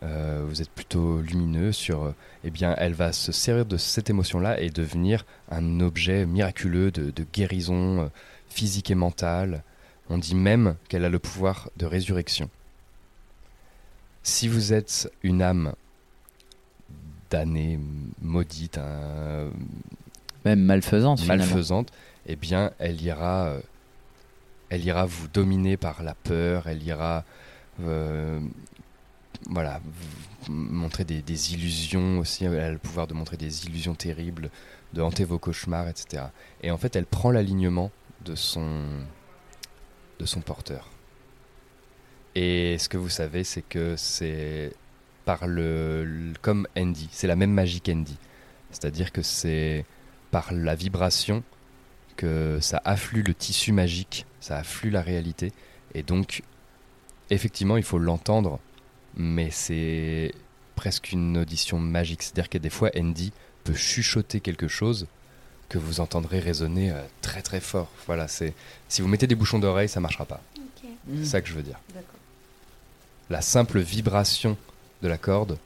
euh, 0.03 0.43
vous 0.45 0.61
êtes 0.61 0.69
plutôt 0.69 1.21
lumineux 1.21 1.71
sur, 1.71 2.03
euh, 2.03 2.15
eh 2.43 2.49
bien, 2.49 2.75
elle 2.77 2.93
va 2.93 3.13
se 3.13 3.31
servir 3.31 3.65
de 3.65 3.77
cette 3.77 4.09
émotion-là 4.09 4.59
et 4.59 4.69
devenir 4.69 5.25
un 5.49 5.79
objet 5.79 6.25
miraculeux 6.25 6.91
de, 6.91 7.25
guérison 7.31 8.11
physique 8.49 8.91
et 8.91 8.95
mentale. 8.95 9.63
On 10.09 10.17
dit 10.17 10.35
même 10.35 10.75
qu'elle 10.89 11.05
a 11.05 11.09
le 11.09 11.19
pouvoir 11.19 11.69
de 11.77 11.85
résurrection. 11.85 12.49
Si 14.21 14.49
vous 14.49 14.73
êtes 14.73 15.09
une 15.23 15.41
âme 15.41 15.75
damnée, 17.29 17.79
maudite, 18.21 18.77
Même 20.45 20.61
malfaisante. 20.61 21.25
malfaisante, 21.25 21.91
eh 22.25 22.35
bien, 22.35 22.71
elle 22.79 23.01
ira, 23.01 23.47
euh, 23.47 23.61
elle 24.69 24.83
ira 24.83 25.05
vous 25.05 25.27
dominer 25.27 25.77
par 25.77 26.03
la 26.03 26.15
peur, 26.15 26.67
elle 26.67 26.81
ira, 26.83 27.23
euh, 27.81 28.39
voilà, 29.49 29.81
montrer 30.49 31.03
des, 31.03 31.53
illusions 31.53 32.19
aussi. 32.19 32.45
Elle 32.45 32.59
a 32.59 32.71
le 32.71 32.77
pouvoir 32.77 33.07
de 33.07 33.13
montrer 33.13 33.37
des 33.37 33.65
illusions 33.65 33.95
terribles, 33.95 34.49
de 34.93 35.01
hanter 35.01 35.23
vos 35.25 35.39
cauchemars, 35.39 35.87
etc. 35.87 36.23
Et 36.63 36.71
en 36.71 36.77
fait, 36.77 36.95
elle 36.95 37.05
prend 37.05 37.31
l'alignement 37.31 37.91
de 38.25 38.35
son, 38.35 38.83
de 40.19 40.25
son 40.25 40.41
porteur. 40.41 40.89
Et 42.35 42.77
ce 42.77 42.87
que 42.87 42.97
vous 42.97 43.09
savez, 43.09 43.43
c'est 43.43 43.61
que 43.61 43.95
c'est 43.97 44.73
par 45.25 45.47
le- 45.47 46.33
comme 46.41 46.67
Andy, 46.77 47.09
c'est 47.11 47.27
la 47.27 47.35
même 47.35 47.51
magie 47.51 47.81
qu'Andy. 47.81 48.17
C'est-à-dire 48.71 49.11
que 49.11 49.21
c'est 49.21 49.85
par 50.31 50.53
la 50.53 50.75
vibration 50.75 51.43
que 52.15 52.59
ça 52.61 52.81
afflue 52.85 53.23
le 53.23 53.33
tissu 53.33 53.71
magique, 53.71 54.25
ça 54.39 54.57
afflue 54.57 54.89
la 54.89 55.01
réalité. 55.01 55.51
Et 55.93 56.03
donc, 56.03 56.43
effectivement, 57.29 57.77
il 57.77 57.83
faut 57.83 57.99
l'entendre, 57.99 58.59
mais 59.15 59.49
c'est 59.51 60.33
presque 60.75 61.11
une 61.11 61.37
audition 61.37 61.79
magique. 61.79 62.23
C'est-à-dire 62.23 62.49
que 62.49 62.57
des 62.57 62.69
fois, 62.69 62.89
Andy 62.97 63.31
peut 63.63 63.73
chuchoter 63.73 64.39
quelque 64.39 64.67
chose 64.67 65.07
que 65.69 65.77
vous 65.77 65.99
entendrez 65.99 66.39
résonner 66.39 66.91
euh, 66.91 67.01
très 67.21 67.41
très 67.41 67.61
fort. 67.61 67.89
Voilà, 68.05 68.27
c'est 68.27 68.53
si 68.89 69.01
vous 69.01 69.07
mettez 69.07 69.27
des 69.27 69.35
bouchons 69.35 69.59
d'oreille, 69.59 69.87
ça 69.87 69.99
marchera 69.99 70.25
pas. 70.25 70.41
C'est 71.15 71.25
ça 71.25 71.41
que 71.41 71.47
je 71.47 71.53
veux 71.53 71.63
dire. 71.63 71.79
La 73.29 73.41
simple 73.41 73.79
vibration 73.79 74.57
de 75.01 75.07
la 75.07 75.17
corde 75.17 75.57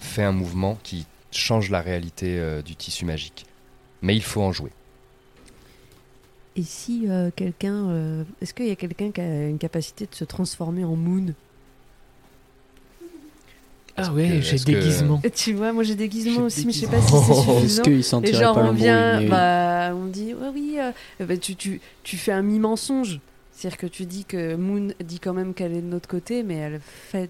fait 0.00 0.22
un 0.22 0.32
mouvement 0.32 0.78
qui 0.82 1.06
change 1.32 1.70
la 1.70 1.80
réalité 1.80 2.38
euh, 2.38 2.62
du 2.62 2.76
tissu 2.76 3.04
magique. 3.04 3.46
Mais 4.02 4.14
il 4.16 4.22
faut 4.22 4.42
en 4.42 4.52
jouer. 4.52 4.70
Et 6.56 6.62
si 6.62 7.04
euh, 7.08 7.30
quelqu'un. 7.34 7.88
euh, 7.90 8.24
Est-ce 8.42 8.52
qu'il 8.54 8.66
y 8.66 8.70
a 8.70 8.76
quelqu'un 8.76 9.10
qui 9.12 9.20
a 9.20 9.48
une 9.48 9.58
capacité 9.58 10.06
de 10.06 10.14
se 10.14 10.24
transformer 10.24 10.84
en 10.84 10.96
moon? 10.96 11.34
Ah 13.96 14.12
ouais, 14.12 14.28
que- 14.28 14.40
j'ai 14.40 14.58
que- 14.58 14.64
déguisement. 14.64 15.20
Et 15.24 15.30
Tu 15.30 15.52
vois, 15.52 15.72
moi 15.72 15.82
j'ai 15.82 15.94
déguisement 15.94 16.42
aussi, 16.44 16.66
mais 16.66 16.72
je 16.72 16.80
sais 16.80 16.86
pas 16.86 17.00
si 17.02 17.08
c'est 17.08 17.16
Est-ce 17.16 17.42
suffisant. 17.42 17.82
qu'il 17.84 17.98
Et 17.98 18.02
sentirait 18.02 18.38
genre 18.40 18.54
pas 18.54 18.62
on 18.64 18.72
vient, 18.72 19.22
bah, 19.28 19.92
on 19.94 20.06
dit 20.06 20.32
ouais 20.32 20.48
oui, 20.54 20.76
euh, 20.78 21.26
bah, 21.26 21.36
tu, 21.36 21.54
tu, 21.56 21.80
tu 22.02 22.16
fais 22.16 22.32
un 22.32 22.42
mi-mensonge, 22.42 23.20
c'est-à-dire 23.52 23.78
que 23.78 23.86
tu 23.86 24.06
dis 24.06 24.24
que 24.24 24.54
Moon 24.56 24.88
dit 25.04 25.20
quand 25.20 25.34
même 25.34 25.52
qu'elle 25.54 25.72
est 25.76 25.82
de 25.82 25.86
notre 25.86 26.08
côté, 26.08 26.42
mais 26.42 26.54
elle 26.54 26.80
fait, 26.80 27.28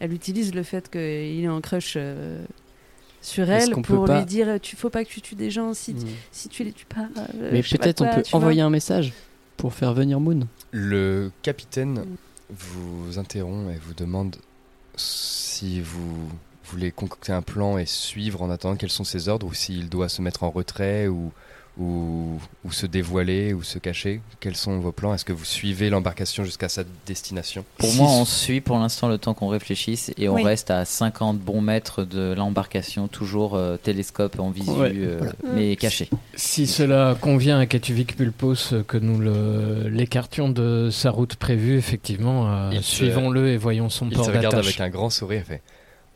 elle 0.00 0.12
utilise 0.12 0.54
le 0.54 0.62
fait 0.62 0.88
qu'il 0.90 1.00
est 1.44 1.48
en 1.48 1.60
crush 1.60 1.94
euh, 1.96 2.42
sur 3.26 3.50
elle 3.50 3.70
pour 3.82 4.04
pas- 4.04 4.20
lui 4.20 4.26
dire 4.26 4.58
tu 4.62 4.76
faut 4.76 4.88
pas 4.90 5.04
que 5.04 5.08
tu 5.10 5.20
tues 5.20 5.34
des 5.34 5.50
gens 5.50 5.74
si, 5.74 5.94
Mm. 5.94 6.04
si 6.30 6.48
tu 6.48 6.62
les 6.64 6.72
tues 6.72 6.86
pas. 6.86 7.08
euh, 7.18 7.50
Mais 7.52 7.62
peut-être 7.62 8.02
on 8.02 8.14
peut 8.14 8.22
envoyer 8.32 8.60
un 8.62 8.70
message 8.70 9.12
pour 9.56 9.74
faire 9.74 9.92
venir 9.94 10.20
Moon. 10.20 10.46
Le 10.70 11.30
capitaine 11.42 12.04
vous 12.50 13.18
interrompt 13.18 13.70
et 13.74 13.78
vous 13.84 13.94
demande 13.94 14.36
si 14.96 15.80
vous 15.80 16.28
voulez 16.66 16.90
concocter 16.90 17.32
un 17.32 17.42
plan 17.42 17.78
et 17.78 17.86
suivre 17.86 18.42
en 18.42 18.50
attendant 18.50 18.76
quels 18.76 18.90
sont 18.90 19.04
ses 19.04 19.28
ordres 19.28 19.46
ou 19.46 19.54
s'il 19.54 19.88
doit 19.88 20.08
se 20.08 20.22
mettre 20.22 20.42
en 20.44 20.50
retrait 20.50 21.06
ou, 21.08 21.32
ou, 21.78 22.38
ou 22.64 22.72
se 22.72 22.86
dévoiler 22.86 23.52
ou 23.52 23.62
se 23.62 23.78
cacher? 23.78 24.20
Quels 24.40 24.56
sont 24.56 24.78
vos 24.78 24.92
plans? 24.92 25.12
Est-ce 25.14 25.24
que 25.26 25.32
vous 25.32 25.44
suivez 25.44 25.90
l'embarcation 25.90 26.42
jusqu'à 26.44 26.68
sa 26.68 26.84
destination? 27.06 27.64
Pour 27.78 27.92
moi, 27.94 28.08
on 28.08 28.24
suit 28.24 28.60
pour 28.60 28.78
l'instant 28.78 29.08
le 29.08 29.18
temps 29.18 29.34
qu'on 29.34 29.48
réfléchisse 29.48 30.10
et 30.16 30.28
on 30.28 30.34
Oui. 30.34 30.42
reste 30.44 30.70
à 30.70 30.84
50 30.84 31.38
bons 31.38 31.60
mètres 31.60 32.04
de 32.04 32.32
l'embarcation, 32.36 33.08
toujours 33.08 33.54
euh, 33.56 33.76
télescope 33.76 34.38
en 34.38 34.50
visu, 34.50 34.70
Ouais, 34.70 34.92
euh, 34.94 35.16
voilà. 35.18 35.32
mais 35.54 35.76
caché. 35.76 36.08
Si 36.34 36.66
cela 36.66 37.16
convient 37.20 37.58
à 37.58 37.66
Katuvic 37.66 38.16
Pulpos 38.16 38.72
que 38.88 38.96
nous 38.96 39.20
l'écartions 39.90 40.48
de 40.48 40.88
sa 40.90 41.10
route 41.10 41.36
prévue, 41.36 41.76
effectivement, 41.76 42.48
euh, 42.50 42.70
Il 42.72 42.82
se- 42.82 42.94
suivons-le 42.96 43.48
et 43.50 43.56
voyons 43.58 43.90
son 43.90 44.08
Il 44.08 44.14
port 44.16 44.24
te 44.26 44.30
regarde 44.30 44.46
d'attache. 44.54 44.66
avec 44.66 44.80
un 44.80 44.88
grand 44.88 45.10
sourire 45.10 45.42
et 45.42 45.44
fait 45.44 45.62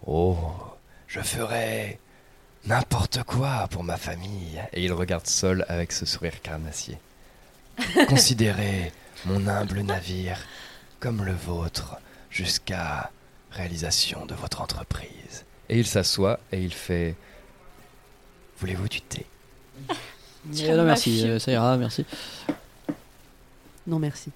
Oh, 0.07 0.37
je 1.07 1.21
ferai 1.21 1.99
n'importe 2.67 3.23
quoi 3.25 3.69
pour 3.71 3.85
ma 3.85 3.97
famille. 3.97 4.61
Et 4.73 4.85
il 4.85 4.93
regarde 4.93 5.27
Sol 5.27 5.65
avec 5.69 5.93
ce 5.93 6.07
sourire 6.07 6.41
carnassier. 6.43 6.99
Considérez 8.09 8.93
mon 9.27 9.47
humble 9.49 9.81
navire 9.81 10.39
comme 10.99 11.25
le 11.25 11.33
vôtre 11.33 11.97
jusqu'à 12.31 13.11
réalisation 13.51 14.27
de 14.27 14.35
votre 14.35 14.61
entreprise. 14.61 15.45
Et 15.69 15.79
il 15.79 15.87
s'assoit 15.87 16.39
et 16.53 16.61
il 16.63 16.73
fait 16.75 17.15
Voulez-vous 18.59 18.89
du 18.89 19.01
thé? 19.01 19.27
Eh 20.59 20.73
non, 20.73 20.85
merci, 20.85 21.23
euh, 21.29 21.39
ça 21.39 21.53
ira, 21.53 21.77
merci. 21.77 22.07
Non 23.87 23.99
merci. 23.99 24.31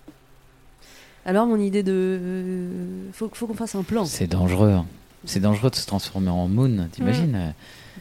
Alors 1.24 1.46
mon 1.46 1.56
idée 1.59 1.82
de, 1.82 1.92
euh, 2.20 3.10
faut, 3.14 3.30
faut 3.32 3.46
qu'on 3.46 3.55
fasse 3.55 3.74
un 3.74 3.82
plan. 3.82 4.05
C'est 4.05 4.26
dangereux. 4.26 4.72
hein. 4.72 4.84
C'est 5.24 5.40
dangereux 5.40 5.70
de 5.70 5.76
se 5.76 5.86
transformer 5.86 6.28
en 6.28 6.46
moon, 6.46 6.88
t'imagines? 6.92 7.34
Euh, 7.34 7.51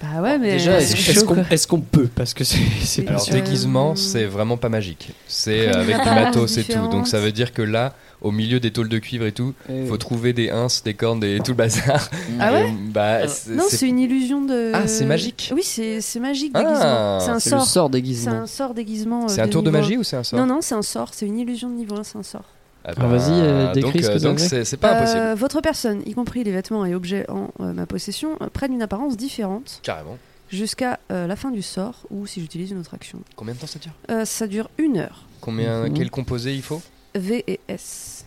Bah 0.04 0.22
ouais 0.22 0.38
mais 0.38 0.52
Déjà, 0.52 0.80
est-ce 0.82 1.66
qu'on 1.68 1.80
peut? 1.80 2.10
Parce 2.14 2.34
que 2.34 2.44
c'est 2.44 3.04
pas 3.04 3.12
Alors, 3.12 3.22
sûr. 3.22 3.34
déguisement, 3.36 3.96
c'est 3.96 4.26
vraiment 4.26 4.58
pas 4.58 4.68
magique. 4.68 5.12
C'est 5.28 5.68
Après, 5.70 5.82
avec 5.82 5.96
du 6.04 6.10
matos 6.10 6.58
et 6.58 6.64
tout. 6.66 6.88
Donc, 6.90 7.08
ça 7.08 7.20
veut 7.22 7.32
dire 7.32 7.54
que 7.54 7.62
là, 7.62 7.94
au 8.22 8.32
milieu 8.32 8.60
des 8.60 8.72
tôles 8.72 8.90
de 8.90 9.00
cuivre 9.00 9.26
et 9.26 9.32
tout, 9.32 9.54
Eh 9.70 9.86
faut 9.86 9.94
oui. 9.94 9.98
trouver 10.00 10.34
des 10.34 10.50
ins, 10.50 10.68
des 10.84 10.94
cornes 10.94 11.24
et 11.24 11.40
tout 11.40 11.52
le 11.52 11.58
bazar. 11.58 12.10
Ah 12.40 12.52
Et, 12.52 12.54
ouais 12.54 12.74
bah, 12.90 13.28
c'est- 13.30 13.52
Non, 13.52 13.64
c'est- 13.70 13.88
une 13.88 14.00
illusion 14.00 14.42
de. 14.44 14.72
Ah, 14.74 14.88
c'est 14.88 15.06
magique 15.06 15.52
Oui, 15.56 15.62
c'est 15.64 16.02
c'est 16.02 16.20
magique 16.20 16.52
Ah, 16.54 16.60
déguisement. 16.64 17.20
c'est 17.22 17.30
un 17.32 17.40
sort. 17.40 17.66
sort 17.66 17.86
C'est 17.88 17.92
déguisement. 17.94 18.32
un 18.42 18.48
sort 18.48 18.74
déguisement. 18.74 19.24
euh, 19.24 19.28
C'est 19.30 19.42
un 19.42 19.48
tour 19.48 19.64
de 19.64 19.70
magie 19.70 19.98
ou 19.98 20.04
c'est 20.04 20.18
un 20.18 20.24
sort? 20.24 20.38
Non, 20.40 20.46
non, 20.46 20.60
c'est 20.62 20.76
un 20.76 20.82
sort. 20.82 21.10
C'est 21.14 21.26
une 21.28 21.40
illusion 21.40 21.70
de 21.70 21.76
niveau 21.76 21.96
1, 21.96 22.04
c'est 22.04 22.18
un 22.18 22.24
sort. 22.24 22.44
Ah 22.86 22.94
vas-y, 23.08 23.32
euh, 23.32 23.66
donc, 23.66 23.74
décris 23.76 24.04
ce 24.04 24.10
que 24.10 24.14
euh, 24.16 24.20
donc 24.20 24.40
c'est 24.40 24.66
c'est 24.66 24.76
pas 24.78 24.96
impossible. 24.98 25.20
Euh, 25.22 25.36
votre 25.36 25.62
personne, 25.62 26.04
y 26.06 26.14
compris 26.14 26.44
les 26.44 26.52
vêtements 26.52 26.86
et 26.86 26.94
objets 26.94 27.30
en 27.30 27.50
euh, 27.62 27.72
ma 27.74 27.86
possession, 27.86 28.38
euh, 28.42 28.50
prennent 28.50 28.74
une 28.74 28.82
apparence 28.82 29.16
différente 29.16 29.80
Carrément. 29.84 30.18
jusqu'à 30.50 31.00
euh, 31.12 31.26
la 31.26 31.36
fin 31.38 31.52
du 31.52 31.62
sort 31.62 32.06
ou 32.10 32.28
si 32.28 32.42
j'utilise 32.42 32.72
une 32.72 32.80
autre 32.80 32.94
action. 32.94 33.20
Combien 33.38 33.54
de 33.54 33.60
temps 33.60 33.68
ça 33.68 33.80
dure? 33.80 33.94
Euh, 34.12 34.26
ça 34.26 34.48
dure 34.48 34.70
une 34.78 34.98
heure. 34.98 35.24
Combien, 35.40 35.88
Mhm. 35.88 35.94
quel 35.94 36.10
composé 36.12 36.54
il 36.56 36.62
faut? 36.62 36.82
V 37.16 37.44
et 37.48 37.60
S. 37.70 38.26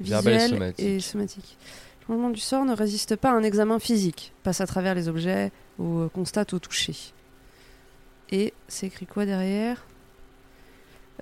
Verbal 0.00 0.32
et 0.32 0.36
Visuel 0.38 0.50
somatique. 0.50 0.84
et 0.86 1.00
somatique. 1.00 1.56
Le 2.00 2.06
changement 2.14 2.30
du 2.30 2.40
sort 2.40 2.64
ne 2.64 2.74
résiste 2.74 3.14
pas 3.16 3.30
à 3.30 3.34
un 3.34 3.42
examen 3.44 3.78
physique, 3.78 4.32
passe 4.42 4.60
à 4.60 4.66
travers 4.66 4.94
les 4.96 5.06
objets 5.08 5.52
ou 5.78 6.00
euh, 6.00 6.08
constate 6.08 6.54
au 6.54 6.58
toucher. 6.58 6.96
Et 8.32 8.52
c'est 8.68 8.86
écrit 8.86 9.06
quoi 9.06 9.26
derrière? 9.26 9.84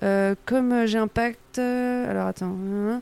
Euh, 0.01 0.35
comme 0.45 0.85
j'ai 0.85 0.97
un 0.97 1.07
pacte. 1.07 1.59
euh, 1.59 2.09
alors 2.09 2.27
attends. 2.27 2.55
hein, 2.55 3.01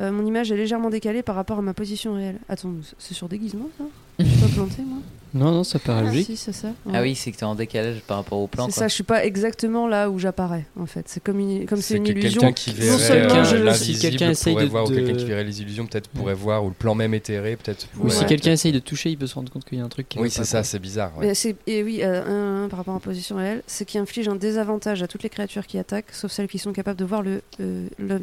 euh, 0.00 0.10
mon 0.12 0.24
image 0.24 0.50
est 0.52 0.56
légèrement 0.56 0.90
décalée 0.90 1.22
par 1.22 1.34
rapport 1.34 1.58
à 1.58 1.62
ma 1.62 1.74
position 1.74 2.14
réelle. 2.14 2.38
Attends, 2.48 2.72
c'est 2.98 3.14
sur 3.14 3.28
déguisement 3.28 3.68
ça? 3.76 3.84
Je 4.18 4.24
suis 4.24 4.40
pas 4.40 4.62
moi 4.82 4.98
Non, 5.34 5.50
non, 5.52 5.64
ça 5.64 5.78
paraît 5.78 6.00
Ah, 6.04 6.08
logique. 6.08 6.26
si, 6.26 6.36
c'est 6.36 6.52
ça. 6.52 6.68
Ah 6.92 7.02
oui, 7.02 7.14
c'est 7.14 7.30
que 7.32 7.36
t'es 7.36 7.44
en 7.44 7.54
décalage 7.54 8.00
par 8.06 8.16
rapport 8.18 8.38
au 8.40 8.46
plan. 8.46 8.66
C'est 8.66 8.80
ça, 8.80 8.88
je 8.88 8.94
suis 8.94 9.02
pas 9.04 9.24
exactement 9.24 9.86
là 9.86 10.08
où 10.10 10.18
j'apparais 10.18 10.64
en 10.78 10.86
fait. 10.86 11.04
C'est 11.08 11.22
comme 11.22 11.38
une, 11.38 11.66
comme 11.66 11.80
c'est 11.80 11.96
une 11.96 12.04
que 12.04 12.10
illusion. 12.12 12.40
quelqu'un 12.40 12.52
qui 12.52 12.70
non 12.70 12.76
verrait 12.96 12.98
seulement 13.44 13.70
euh, 13.70 13.74
Si 13.74 13.98
quelqu'un 13.98 14.30
essaye 14.30 14.54
de- 14.56 14.64
voir, 14.64 14.84
ou 14.84 14.88
quelqu'un 14.88 15.14
qui 15.14 15.24
verrait 15.24 15.44
les 15.44 15.60
illusions 15.60 15.86
peut-être 15.86 16.08
pourrait 16.08 16.34
voir, 16.34 16.64
ou 16.64 16.68
le 16.68 16.74
plan 16.74 16.94
même 16.94 17.14
éthéré 17.14 17.56
peut-être. 17.56 17.88
Ou 18.00 18.08
si 18.10 18.24
quelqu'un 18.26 18.52
essaye 18.52 18.72
de 18.72 18.78
toucher, 18.78 19.10
il 19.10 19.18
peut 19.18 19.26
se 19.26 19.34
rendre 19.34 19.52
compte 19.52 19.64
qu'il 19.64 19.78
y 19.78 19.80
a 19.80 19.84
un 19.84 19.88
truc 19.88 20.08
qui 20.08 20.18
Oui, 20.18 20.30
c'est 20.30 20.44
ça, 20.44 20.62
c'est 20.62 20.78
bizarre. 20.78 21.12
ouais. 21.18 21.26
Mais 21.28 21.34
c'est- 21.34 21.56
et 21.66 21.82
oui, 21.82 22.00
euh, 22.02 22.62
un, 22.62 22.64
un 22.64 22.68
par 22.68 22.78
rapport 22.78 22.94
à 22.94 22.98
la 22.98 23.02
position 23.04 23.36
réelle, 23.36 23.62
c'est 23.66 23.84
qui 23.84 23.98
inflige 23.98 24.28
un 24.28 24.36
désavantage 24.36 25.02
à 25.02 25.08
toutes 25.08 25.22
les 25.22 25.28
créatures 25.30 25.66
qui 25.66 25.78
attaquent, 25.78 26.12
sauf 26.12 26.32
celles 26.32 26.48
qui 26.48 26.58
sont 26.58 26.72
capables 26.72 26.98
de 26.98 27.04
voir 27.04 27.22
le 27.22 27.42
euh, 27.60 27.86
Ah. 28.00 28.14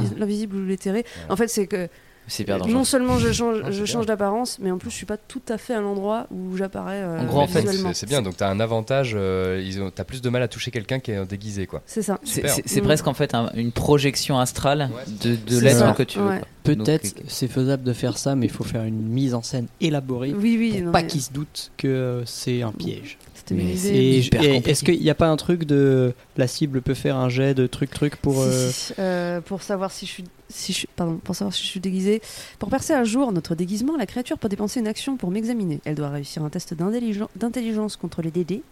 vis- 0.00 0.14
l'invisible 0.18 0.56
ou 0.56 0.66
l'éthéré. 0.66 1.04
En 1.28 1.36
fait, 1.36 1.48
c'est 1.48 1.66
que 1.66 1.88
C'est 2.28 2.44
hyper 2.44 2.58
dangereux. 2.58 2.72
non 2.74 2.84
seulement 2.84 3.18
je 3.18 3.32
change, 3.32 3.62
je 3.70 4.04
d'apparence, 4.04 4.58
mais 4.60 4.70
en 4.70 4.78
plus 4.78 4.90
je 4.90 4.96
suis 4.96 5.06
pas 5.06 5.16
tout 5.16 5.42
à 5.48 5.58
fait 5.58 5.74
à 5.74 5.80
l'endroit 5.80 6.26
où 6.30 6.56
j'apparais 6.56 7.02
euh, 7.02 7.20
En 7.20 7.24
gros, 7.24 7.40
en 7.40 7.46
fait, 7.46 7.60
visuellement. 7.62 7.90
C'est 7.94 8.08
bien, 8.08 8.22
donc 8.22 8.36
t'as 8.36 8.48
un 8.48 8.60
avantage, 8.60 9.12
euh, 9.16 9.62
ils 9.64 9.80
ont- 9.82 9.90
t'as 9.90 10.04
plus 10.04 10.22
de 10.22 10.28
mal 10.30 10.42
à 10.42 10.48
toucher 10.48 10.70
quelqu'un 10.70 10.98
qui 11.00 11.10
est 11.10 11.24
déguisé 11.26 11.66
quoi. 11.66 11.82
C'est 11.86 12.02
ça. 12.02 12.18
C'est- 12.24 12.34
Super. 12.36 12.50
C'est 12.54 12.62
c'est 12.68 12.80
Mm. 12.80 12.84
presque 12.84 13.06
en 13.08 13.14
fait 13.14 13.34
un- 13.34 13.50
une 13.54 13.72
projection 13.72 14.38
astrale 14.38 14.90
de, 15.22 15.34
de 15.34 15.40
C'est 15.56 15.60
l'être 15.60 15.94
que 15.94 16.02
tu 16.04 16.18
veux. 16.18 16.28
ouais. 16.28 16.38
quoi. 16.38 16.48
Peut-être 16.64 17.02
Donc, 17.14 17.18
euh, 17.18 17.24
c'est 17.26 17.48
faisable 17.48 17.82
de 17.82 17.92
faire 17.92 18.16
ça, 18.16 18.36
mais 18.36 18.46
il 18.46 18.52
faut 18.52 18.62
faire 18.64 18.84
une 18.84 19.02
mise 19.02 19.34
en 19.34 19.42
scène 19.42 19.66
élaborée 19.80 20.32
Oui, 20.32 20.56
oui. 20.58 20.70
pour 20.76 20.80
non, 20.86 20.92
pas 20.92 21.02
mais 21.02 21.08
qu'ils 21.08 21.22
se 21.22 21.32
doutent 21.32 21.72
que 21.76 22.22
c'est 22.24 22.62
un 22.62 22.70
piège. 22.70 23.18
C'était 23.44 23.60
une 23.60 23.68
idée. 23.70 23.88
Et, 23.88 24.70
est-ce 24.70 24.84
qu'il 24.84 25.00
n'y 25.00 25.10
a 25.10 25.14
pas 25.14 25.28
un 25.28 25.36
truc 25.36 25.64
de 25.64 26.14
la 26.36 26.46
cible 26.46 26.80
peut 26.80 26.94
faire 26.94 27.16
un 27.16 27.28
jet 27.28 27.54
de 27.54 27.66
truc 27.66 27.90
truc 27.90 28.16
pour 28.16 28.34
Si, 28.34 28.40
euh, 28.48 28.70
si, 28.70 28.92
euh, 28.98 29.40
pour 29.40 29.62
savoir 29.62 29.90
si 29.90 30.06
je 30.06 30.10
suis 30.10 30.24
si 30.48 30.72
je, 30.72 30.86
pardon 30.96 31.16
pour 31.16 31.34
savoir 31.34 31.54
si 31.54 31.62
je 31.62 31.68
suis 31.68 31.80
déguisé 31.80 32.20
pour 32.58 32.68
percer 32.68 32.92
un 32.92 33.04
jour 33.04 33.32
notre 33.32 33.54
déguisement 33.54 33.96
la 33.96 34.04
créature 34.04 34.38
peut 34.38 34.50
dépenser 34.50 34.80
une 34.80 34.86
action 34.86 35.16
pour 35.16 35.30
m'examiner 35.30 35.80
elle 35.86 35.94
doit 35.94 36.10
réussir 36.10 36.44
un 36.44 36.50
test 36.50 36.74
d'intelligen- 36.74 37.28
d'intelligence 37.36 37.96
contre 37.96 38.20
les 38.20 38.30
DD 38.30 38.62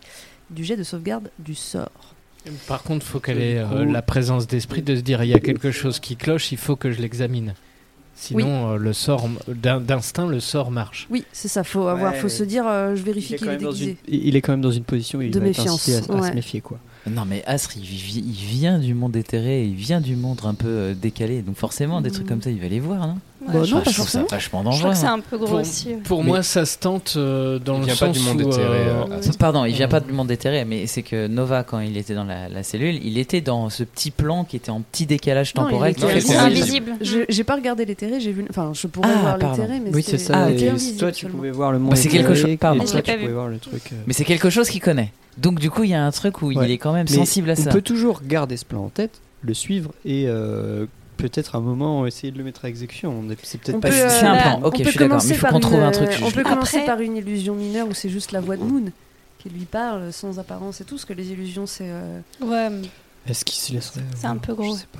du 0.50 0.62
jet 0.62 0.76
de 0.76 0.82
sauvegarde 0.82 1.30
du 1.38 1.54
sort 1.54 2.14
Par 2.66 2.82
contre, 2.82 3.06
faut 3.06 3.20
qu'elle 3.20 3.40
ait 3.40 3.58
euh, 3.58 3.84
la 3.84 4.02
présence 4.02 4.46
d'esprit 4.46 4.82
de 4.82 4.94
se 4.96 5.00
dire 5.00 5.22
il 5.22 5.30
y 5.30 5.34
a 5.34 5.40
quelque 5.40 5.70
chose 5.70 6.00
qui 6.00 6.16
cloche, 6.16 6.52
il 6.52 6.58
faut 6.58 6.76
que 6.76 6.90
je 6.90 7.00
l'examine. 7.00 7.54
Sinon, 8.20 8.72
euh, 8.72 8.76
le 8.76 8.92
sort 8.92 9.28
d'in- 9.48 9.80
d'instinct, 9.80 10.26
le 10.26 10.40
sort 10.40 10.70
marche. 10.70 11.06
oui 11.10 11.24
c'est 11.32 11.48
ça 11.48 11.64
faut 11.64 11.86
avoir 11.88 12.12
Ouais, 12.12 12.18
faut 12.18 12.28
se 12.28 12.42
dire 12.42 12.64
euh, 12.66 12.94
je 12.94 13.02
vérifie 13.02 13.34
est, 13.34 13.36
qu'il 13.38 13.46
quand 13.46 13.52
est 13.54 13.56
déguisé 13.56 13.96
une, 14.08 14.14
il 14.26 14.36
est 14.36 14.40
quand 14.42 14.52
même 14.52 14.60
dans 14.60 14.70
une 14.70 14.84
position 14.84 15.18
où 15.18 15.22
il 15.22 15.30
De 15.30 15.40
va 15.40 15.46
être 15.46 15.56
méfiance, 15.58 15.88
incité 15.88 16.12
à, 16.12 16.14
à 16.16 16.20
ouais. 16.20 16.28
se 16.30 16.34
méfier 16.34 16.60
quoi. 16.60 16.78
Non 17.08 17.24
mais 17.26 17.42
Asr, 17.46 17.70
il, 17.76 17.82
vi- 17.82 18.18
il 18.26 18.32
vient 18.58 18.78
du 18.78 18.92
monde 18.92 19.16
éthéré, 19.16 19.64
il 19.64 19.74
vient 19.74 20.00
du 20.02 20.16
monde 20.16 20.40
un 20.44 20.52
peu 20.54 20.68
euh, 20.68 20.94
décalé, 20.94 21.40
donc 21.40 21.56
forcément 21.56 22.00
des 22.02 22.10
trucs 22.10 22.26
comme 22.26 22.42
ça, 22.42 22.50
il 22.50 22.60
va 22.60 22.68
les 22.68 22.78
voir, 22.80 23.06
non? 23.06 23.14
Ouais, 23.48 23.54
Bah 23.54 23.64
je, 23.64 23.72
non, 23.74 23.78
Ah, 23.80 23.84
pas 23.84 23.90
je 23.90 23.96
trouve 23.96 24.08
ça 24.10 24.22
vachement 24.30 24.60
je 24.60 24.64
dangereux. 24.66 24.90
que 24.90 24.96
c'est 24.98 25.06
hein. 25.06 25.14
un 25.14 25.20
peu 25.20 25.38
gros 25.38 25.62
Pour- 26.04 26.22
moi, 26.22 26.42
ça 26.42 26.66
se 26.66 26.76
tente 26.76 27.14
euh, 27.16 27.58
dans 27.58 27.76
Il 27.76 27.80
le 27.80 27.86
vient 27.86 27.94
pas 27.96 28.06
sens 28.12 28.18
du 28.18 28.22
monde 28.22 28.42
où, 28.42 28.48
éthéré, 28.50 28.64
euh, 28.66 29.04
euh, 29.12 29.20
Ah, 29.26 29.30
Pardon, 29.38 29.64
il 29.64 29.72
vient 29.74 29.86
Ouais. 29.86 29.90
pas 29.90 30.00
du 30.00 30.12
monde 30.12 30.30
éthéré, 30.30 30.66
mais 30.66 30.86
c'est 30.86 31.02
que 31.02 31.26
Nova, 31.26 31.64
quand 31.64 31.80
il 31.80 31.96
était 31.96 32.14
dans 32.14 32.24
la, 32.24 32.50
la 32.50 32.62
cellule, 32.62 33.00
il 33.02 33.16
était 33.16 33.40
dans 33.40 33.70
ce 33.70 33.82
petit 33.82 34.10
plan 34.10 34.44
qui 34.44 34.56
était 34.56 34.68
en 34.70 34.82
petit 34.82 35.06
décalage 35.06 35.54
Non, 35.54 35.62
il 35.62 35.70
temporel. 35.70 35.92
était 35.92 36.00
qui 36.20 36.34
invisible. 36.34 36.38
Invisible. 36.38 36.92
Je- 37.00 37.24
j'ai 37.30 37.44
pas 37.44 37.54
regardé 37.56 37.86
l'éthéré 37.86 38.20
j'ai 38.20 38.32
vu 38.32 38.44
enfin 38.50 38.72
je 38.74 38.86
pourrais 38.86 39.08
Ah, 39.10 39.36
voir 39.38 39.52
l'éthéré 39.52 39.80
mais 39.80 39.90
Oui, 39.94 40.02
c'est 40.02 40.18
c'était- 40.18 40.34
ça. 40.34 40.46
ah, 40.48 40.98
toi, 40.98 41.10
tu 41.10 41.26
pouvais 41.26 41.50
voir 41.50 41.72
le 41.72 41.78
monde. 41.78 41.90
Bah, 41.92 41.96
c'est 41.96 42.08
quelque 42.10 42.32
éthéré, 42.32 42.50
chose- 42.50 42.58
pardon. 42.60 42.84
Je 42.86 42.92
pas 42.92 43.00
tu 43.02 43.10
vu. 43.12 43.18
pouvais 43.20 43.32
voir 43.32 43.48
le 43.48 43.58
truc. 43.58 43.90
Mais 44.06 44.12
c'est 44.12 44.24
quelque 44.24 44.50
chose 44.50 44.68
qu'il 44.68 44.82
connaît. 44.82 45.12
Donc 45.40 45.58
du 45.60 45.70
coup, 45.70 45.84
il 45.84 45.90
y 45.90 45.94
a 45.94 46.04
un 46.04 46.10
truc 46.10 46.42
où 46.42 46.48
Ouais. 46.52 46.66
il 46.66 46.70
est 46.70 46.78
quand 46.78 46.92
même 46.92 47.06
Mais 47.08 47.16
sensible 47.16 47.50
à 47.50 47.54
on 47.54 47.56
ça. 47.62 47.70
peut 47.70 47.82
toujours 47.82 48.20
garder 48.26 48.56
ce 48.56 48.64
plan 48.64 48.84
en 48.84 48.88
tête, 48.90 49.20
le 49.42 49.54
suivre 49.54 49.92
et 50.04 50.24
euh, 50.26 50.86
peut-être 51.16 51.54
à 51.54 51.58
un 51.58 51.62
moment 51.62 52.06
essayer 52.06 52.30
de 52.30 52.38
le 52.38 52.44
mettre 52.44 52.64
à 52.64 52.68
exécution. 52.68 53.14
On 53.18 53.30
est- 53.30 53.36
C'est 53.42 53.58
peut-être 53.60 53.76
On 53.76 53.80
pas 53.80 53.88
peut, 53.88 53.94
si 53.94 54.00
euh, 54.02 54.08
C'est 54.10 54.26
un 54.26 54.36
plan. 54.36 54.60
on 54.62 54.66
Ok, 54.66 54.78
peut 54.78 54.84
je 54.84 54.90
suis 54.90 54.98
d'accord. 54.98 55.22
Mais 55.22 55.28
il 55.30 55.34
faut 55.36 55.42
par 55.42 55.50
qu'on 55.52 55.56
une, 55.56 55.62
trouve 55.62 55.80
un 55.80 55.90
truc. 55.90 56.08
On 56.20 56.24
juste. 56.26 56.34
peut 56.36 56.42
commencer 56.42 56.76
Après- 56.78 56.86
par 56.86 57.00
une 57.00 57.16
illusion 57.16 57.54
mineure 57.54 57.88
où 57.88 57.94
c'est 57.94 58.08
juste 58.10 58.32
la 58.32 58.40
voix 58.40 58.56
de 58.56 58.62
Moon 58.62 58.84
qui 59.38 59.48
lui 59.48 59.64
parle 59.64 60.12
sans 60.12 60.38
apparence 60.38 60.80
et 60.82 60.84
tout, 60.84 60.96
parce 60.96 61.04
que 61.06 61.14
les 61.14 61.30
illusions 61.32 61.66
c'est. 61.66 61.86
euh, 61.88 62.20
Ouais, 62.42 62.68
Est-ce 63.28 63.44
qu'il 63.44 63.56
se 63.56 63.72
laisserait 63.72 64.00
C'est 64.16 64.26
un 64.26 64.36
peu 64.36 64.54
gros. 64.54 64.74
Je 64.74 64.80
sais 64.80 64.86
pas. 64.92 64.98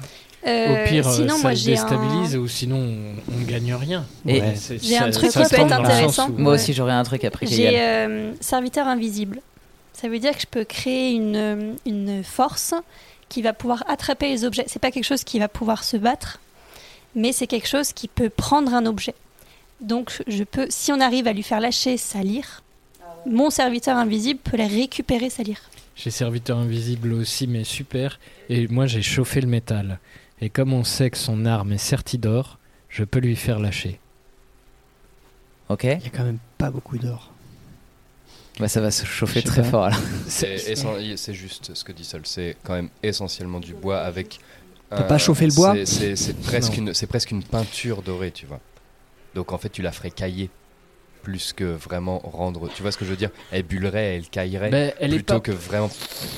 Euh, 0.49 0.85
Au 0.85 0.89
pire, 0.89 1.05
sinon, 1.11 1.37
ça 1.37 1.43
moi 1.43 1.51
le 1.51 1.57
j'ai 1.57 1.73
un, 1.77 1.83
déstabilise 1.83 2.37
ou 2.39 2.49
sinon 2.49 2.77
on, 2.79 3.35
on 3.39 3.45
gagne 3.47 3.75
rien. 3.75 4.07
Ouais, 4.25 4.55
c'est- 4.57 4.83
J'ai 4.83 4.97
un 4.97 5.11
truc 5.11 5.31
qui 5.31 5.37
peut 5.39 5.45
être 5.45 5.61
intéressant. 5.73 6.31
où- 6.31 6.39
Moi 6.41 6.53
Ouais. 6.53 6.59
aussi, 6.59 6.73
j'aurais 6.73 6.93
un 6.95 7.03
truc 7.03 7.25
après 7.25 7.45
j'ai 7.47 7.79
euh, 7.79 8.33
serviteur 8.41 8.87
invisible. 8.89 9.41
Ça 10.01 10.09
veut 10.09 10.19
dire 10.19 10.35
que 10.35 10.41
je 10.41 10.47
peux 10.47 10.65
créer 10.65 11.13
une, 11.13 11.77
une 11.85 12.25
force 12.25 12.73
qui 13.29 13.43
va 13.43 13.53
pouvoir 13.53 13.85
attraper 13.87 14.31
les 14.31 14.47
objets. 14.47 14.65
C'est 14.67 14.79
pas 14.79 14.91
quelque 14.91 15.05
chose 15.05 15.25
qui 15.25 15.39
va 15.39 15.47
pouvoir 15.47 15.85
se 15.85 15.99
battre, 15.99 16.41
mais 17.15 17.33
c'est 17.33 17.47
quelque 17.47 17.69
chose 17.69 17.93
qui 17.93 18.09
peut 18.09 18.31
prendre 18.31 18.73
un 18.73 18.87
objet. 18.87 19.15
Donc, 19.83 20.23
je 20.27 20.43
peux, 20.43 20.67
si 20.71 20.91
on 20.91 21.01
arrive 21.01 21.27
à 21.27 21.35
lui 21.35 21.43
faire 21.43 21.61
lâcher 21.61 21.99
sa 21.99 22.23
lyre, 22.23 22.63
mon 23.27 23.51
serviteur 23.51 23.99
invisible 23.99 24.41
peut 24.43 24.57
la 24.57 24.67
récupérer 24.67 25.29
sa 25.29 25.43
lyre. 25.43 25.61
J'ai 25.97 26.11
serviteur 26.11 26.57
invisible 26.57 27.13
aussi, 27.13 27.47
mais 27.47 27.65
super. 27.65 28.19
Et 28.49 28.69
moi, 28.69 28.87
j'ai 28.87 29.03
chauffé 29.03 29.43
le 29.43 29.49
métal. 29.49 29.99
Et 30.41 30.49
comme 30.49 30.73
on 30.73 30.83
sait 30.83 31.11
que 31.11 31.19
son 31.19 31.45
arme 31.45 31.73
est 31.73 31.79
sertie 31.79 32.17
d'or, 32.17 32.59
je 32.89 33.05
peux 33.05 33.21
lui 33.21 33.37
faire 33.37 33.59
lâcher. 33.59 34.01
Ok. 35.69 35.85
Il 35.85 35.91
y 35.91 36.07
a 36.07 36.11
quand 36.11 36.25
même 36.25 36.39
pas 36.57 36.71
beaucoup 36.71 36.97
d'or. 36.97 37.30
Bah, 38.61 38.69
ça 38.69 38.81
va 38.81 38.91
se 38.91 39.05
chauffer 39.07 39.43
très 39.43 39.63
pas. 39.63 39.69
fort 39.71 39.89
là. 39.89 39.97
C'est 40.29 41.35
juste 41.35 41.75
ce 41.75 41.83
que 41.85 41.93
dit 41.93 42.05
Sol, 42.05 42.23
c'est 42.25 42.57
quand 42.63 42.75
même 42.75 42.89
essentiellement 43.03 43.61
du 43.61 43.75
bois 43.75 44.01
avec. 44.01 44.39
T'as 44.91 44.99
un- 44.99 45.03
pas 45.03 45.19
chauffé 45.19 45.47
le 45.47 45.53
bois 45.53 45.75
c'est- 45.87 46.41
presque, 46.43 46.73
Non. 46.79 46.87
une- 46.89 46.95
c'est 46.95 47.07
presque 47.07 47.31
une 47.31 47.43
peinture 47.45 48.03
dorée, 48.03 48.31
tu 48.33 48.47
vois. 48.47 48.61
Donc 49.35 49.53
en 49.53 49.59
fait, 49.59 49.69
tu 49.71 49.83
la 49.83 49.93
ferais 49.93 50.11
cailler 50.11 50.51
plus 51.23 51.53
que 51.53 51.65
vraiment 51.65 52.19
rendre. 52.19 52.69
Tu 52.75 52.83
vois 52.83 52.91
ce 52.93 52.99
que 52.99 53.05
je 53.05 53.11
veux 53.11 53.17
dire? 53.17 53.31
Elle 53.53 53.63
bullerait, 53.63 54.17
elle 54.17 54.29
caillerait 54.29 54.71
Ben, 54.71 54.93
elle 54.99 55.13
est 55.13 55.17
plutôt 55.17 55.35
pas- 55.35 55.41
que 55.41 55.51
vraiment. 55.53 55.91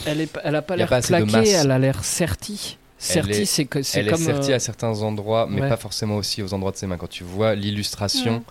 Elle, 0.07 0.21
est, 0.21 0.27
pas- 0.27 0.41
elle 0.45 0.57
a 0.57 0.63
pas 0.63 0.77
l'air 0.77 0.89
plaquée, 0.89 1.51
elle 1.51 1.71
a 1.71 1.79
l'air 1.79 2.05
sertie. 2.05 2.77
Elle 2.99 3.05
Sertie, 3.05 3.31
est- 3.43 3.45
c'est 3.47 3.65
que 3.65 3.83
c'est 3.83 4.01
Elle 4.01 4.11
comme. 4.11 4.21
est 4.21 4.25
sertie 4.27 4.53
euh, 4.53 4.57
à 4.57 4.59
certains 4.61 5.01
endroits, 5.03 5.49
mais 5.51 5.63
ouais. 5.63 5.69
pas 5.69 5.77
forcément 5.77 6.17
aussi 6.17 6.41
aux 6.43 6.53
endroits 6.55 6.71
de 6.73 6.77
ses 6.77 6.87
mains. 6.87 6.99
Quand 6.99 7.09
tu 7.09 7.25
vois 7.25 7.55
l'illustration, 7.57 8.39
Mm. 8.41 8.43